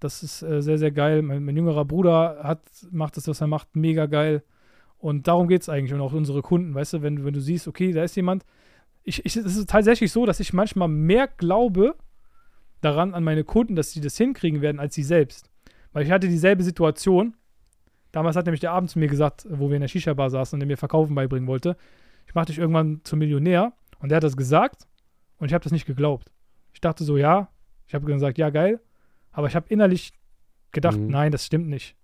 [0.00, 1.22] das ist äh, sehr, sehr geil.
[1.22, 4.42] Mein, mein, jüngerer Bruder hat, macht das, was er macht, mega geil.
[4.98, 5.92] Und darum geht es eigentlich.
[5.92, 8.44] Und auch unsere Kunden, weißt du, wenn, wenn du siehst, okay, da ist jemand.
[9.02, 11.96] Ich, ich, es ist tatsächlich so, dass ich manchmal mehr glaube
[12.80, 15.49] daran an meine Kunden, dass sie das hinkriegen werden, als sie selbst.
[15.92, 17.34] Weil ich hatte dieselbe Situation.
[18.12, 20.62] Damals hat nämlich der Abend zu mir gesagt, wo wir in der Shisha-Bar saßen und
[20.62, 21.76] er mir Verkaufen beibringen wollte,
[22.26, 23.72] ich mache dich irgendwann zum Millionär.
[23.98, 24.86] Und der hat das gesagt
[25.38, 26.30] und ich habe das nicht geglaubt.
[26.72, 27.48] Ich dachte so, ja.
[27.86, 28.80] Ich habe gesagt, ja, geil.
[29.32, 30.12] Aber ich habe innerlich
[30.72, 31.08] gedacht, mhm.
[31.08, 31.96] nein, das stimmt nicht.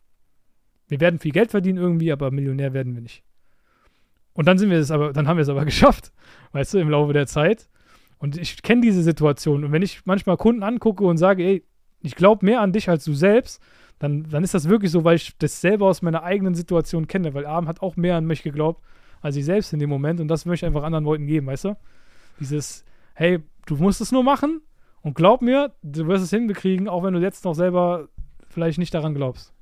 [0.88, 3.22] Wir werden viel Geld verdienen irgendwie, aber Millionär werden wir nicht.
[4.32, 6.12] Und dann sind wir es aber, dann haben wir es aber geschafft,
[6.52, 7.68] weißt du, im Laufe der Zeit.
[8.18, 9.64] Und ich kenne diese Situation.
[9.64, 11.64] Und wenn ich manchmal Kunden angucke und sage, ey,
[12.00, 13.60] ich glaube mehr an dich als du selbst,
[13.98, 17.34] dann, dann ist das wirklich so, weil ich das selber aus meiner eigenen Situation kenne.
[17.34, 18.82] Weil Abend hat auch mehr an mich geglaubt
[19.22, 20.20] als ich selbst in dem Moment.
[20.20, 21.76] Und das möchte ich einfach anderen Leuten geben, weißt du?
[22.38, 22.84] Dieses,
[23.14, 24.60] hey, du musst es nur machen
[25.02, 28.08] und glaub mir, du wirst es hinbekriegen, auch wenn du jetzt noch selber
[28.48, 29.52] vielleicht nicht daran glaubst.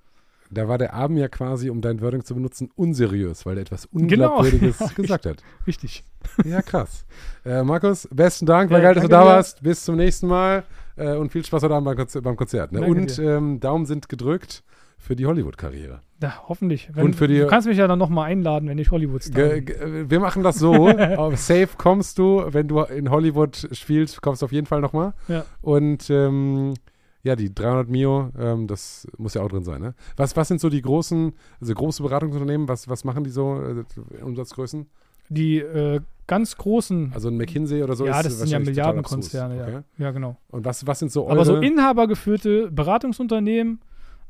[0.51, 3.89] Da war der Abend ja quasi, um dein Wording zu benutzen, unseriös, weil er etwas
[3.91, 4.39] genau.
[4.39, 4.91] Unglaubwürdiges genau.
[4.97, 5.43] gesagt hat.
[5.67, 6.05] Richtig.
[6.45, 7.05] Ja, krass.
[7.45, 9.63] Äh, Markus, besten Dank, war ja, geil, dass du da warst.
[9.63, 10.65] Bis zum nächsten Mal
[10.97, 12.25] äh, und viel Spaß heute Abend beim Konzert.
[12.25, 12.83] Beim Konzert ne?
[12.83, 14.63] Und ähm, Daumen sind gedrückt
[14.99, 16.01] für die Hollywood-Karriere.
[16.23, 16.89] Ja, hoffentlich.
[16.93, 19.37] Wenn, und für die, du kannst mich ja dann nochmal einladen, wenn ich Hollywood star
[19.37, 20.89] Wir machen das so.
[20.89, 25.13] Auf Safe kommst du, wenn du in Hollywood spielst, kommst du auf jeden Fall nochmal.
[25.29, 25.45] Ja.
[25.61, 26.75] Und ähm,
[27.23, 29.81] ja, die 300 Mio, ähm, das muss ja auch drin sein.
[29.81, 29.95] Ne?
[30.17, 34.23] Was, was sind so die großen, also große Beratungsunternehmen, was, was machen die so, äh,
[34.23, 34.87] Umsatzgrößen?
[35.29, 37.13] Die äh, ganz großen.
[37.15, 39.73] Also ein McKinsey oder so ja, das sind ja Milliardenkonzerne, okay.
[39.73, 40.07] ja.
[40.07, 40.37] Ja, genau.
[40.49, 43.81] Und was, was sind so eure Aber so inhabergeführte Beratungsunternehmen,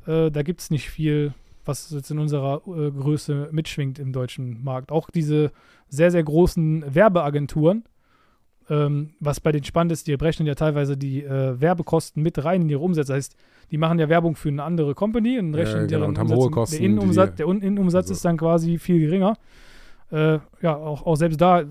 [0.06, 4.62] äh, da gibt es nicht viel, was jetzt in unserer äh, Größe mitschwingt im deutschen
[4.62, 4.90] Markt.
[4.90, 5.52] Auch diese
[5.89, 7.84] sehr, sehr großen Werbeagenturen,
[8.68, 12.62] ähm, was bei den spannend ist, die berechnen ja teilweise die äh, Werbekosten mit rein
[12.62, 13.12] in ihre Umsätze.
[13.12, 13.36] Das heißt,
[13.70, 16.50] die machen ja Werbung für eine andere Company und rechnen ja, genau, und haben hohe
[16.50, 16.76] Kosten.
[16.76, 18.14] Der Innenumsatz, der Innenumsatz also.
[18.14, 19.36] ist dann quasi viel geringer.
[20.15, 21.67] Äh, ja, auch, auch selbst da äh,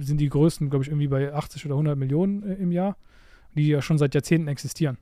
[0.00, 2.98] sind die größten, glaube ich, irgendwie bei 80 oder 100 Millionen äh, im Jahr,
[3.54, 4.98] die ja schon seit Jahrzehnten existieren.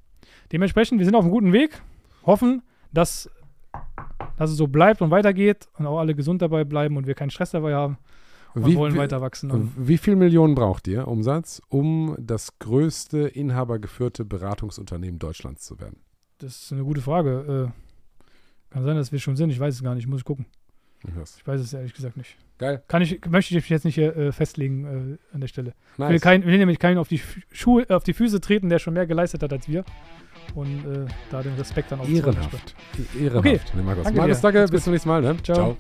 [0.53, 1.83] Dementsprechend, wir sind auf einem guten Weg,
[2.25, 3.29] hoffen, dass,
[4.37, 7.31] dass es so bleibt und weitergeht und auch alle gesund dabei bleiben und wir keinen
[7.31, 7.99] Stress dabei haben
[8.55, 9.73] und wie, wollen weiter wachsen.
[9.77, 15.99] Wie viel Millionen braucht ihr Umsatz, um das größte inhabergeführte Beratungsunternehmen Deutschlands zu werden?
[16.39, 17.73] Das ist eine gute Frage.
[17.73, 19.51] Äh, kann sein, dass wir schon sind.
[19.51, 20.07] Ich weiß es gar nicht.
[20.07, 20.23] Muss
[21.09, 21.31] ich gucken.
[21.39, 22.37] Ich weiß es ehrlich gesagt nicht.
[22.59, 22.83] Geil.
[22.87, 25.75] Kann ich, möchte ich mich jetzt nicht hier äh, festlegen äh, an der Stelle.
[25.97, 26.09] Nice.
[26.09, 28.95] Ich will, kein, will nämlich keinen auf die, Schuhe, auf die Füße treten, der schon
[28.95, 29.85] mehr geleistet hat als wir
[30.55, 32.75] und äh, da den Respekt dann auch Ehrenhaft.
[33.19, 33.37] Ehrenhaft.
[33.37, 33.61] Okay.
[33.75, 34.05] Ne, Markus.
[34.05, 34.67] Danke, Markus, danke.
[34.69, 35.23] Bis zum nächsten Mal.
[35.23, 35.37] Ne?
[35.43, 35.57] Ciao.
[35.57, 35.77] Ciao.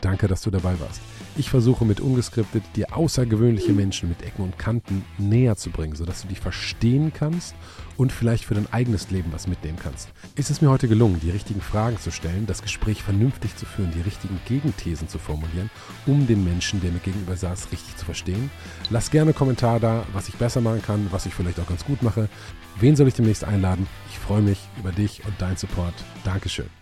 [0.00, 1.00] Danke, dass du dabei warst.
[1.36, 6.22] Ich versuche mit ungeskriptet dir außergewöhnliche Menschen mit Ecken und Kanten näher zu bringen, sodass
[6.22, 7.54] du dich verstehen kannst
[8.00, 10.08] und vielleicht für dein eigenes Leben was mitnehmen kannst.
[10.34, 13.92] Ist es mir heute gelungen, die richtigen Fragen zu stellen, das Gespräch vernünftig zu führen,
[13.94, 15.68] die richtigen Gegenthesen zu formulieren,
[16.06, 18.50] um den Menschen, der mir gegenüber saß, richtig zu verstehen?
[18.88, 21.84] Lass gerne einen Kommentar da, was ich besser machen kann, was ich vielleicht auch ganz
[21.84, 22.30] gut mache.
[22.78, 23.86] Wen soll ich demnächst einladen?
[24.08, 25.92] Ich freue mich über dich und deinen Support.
[26.24, 26.79] Dankeschön.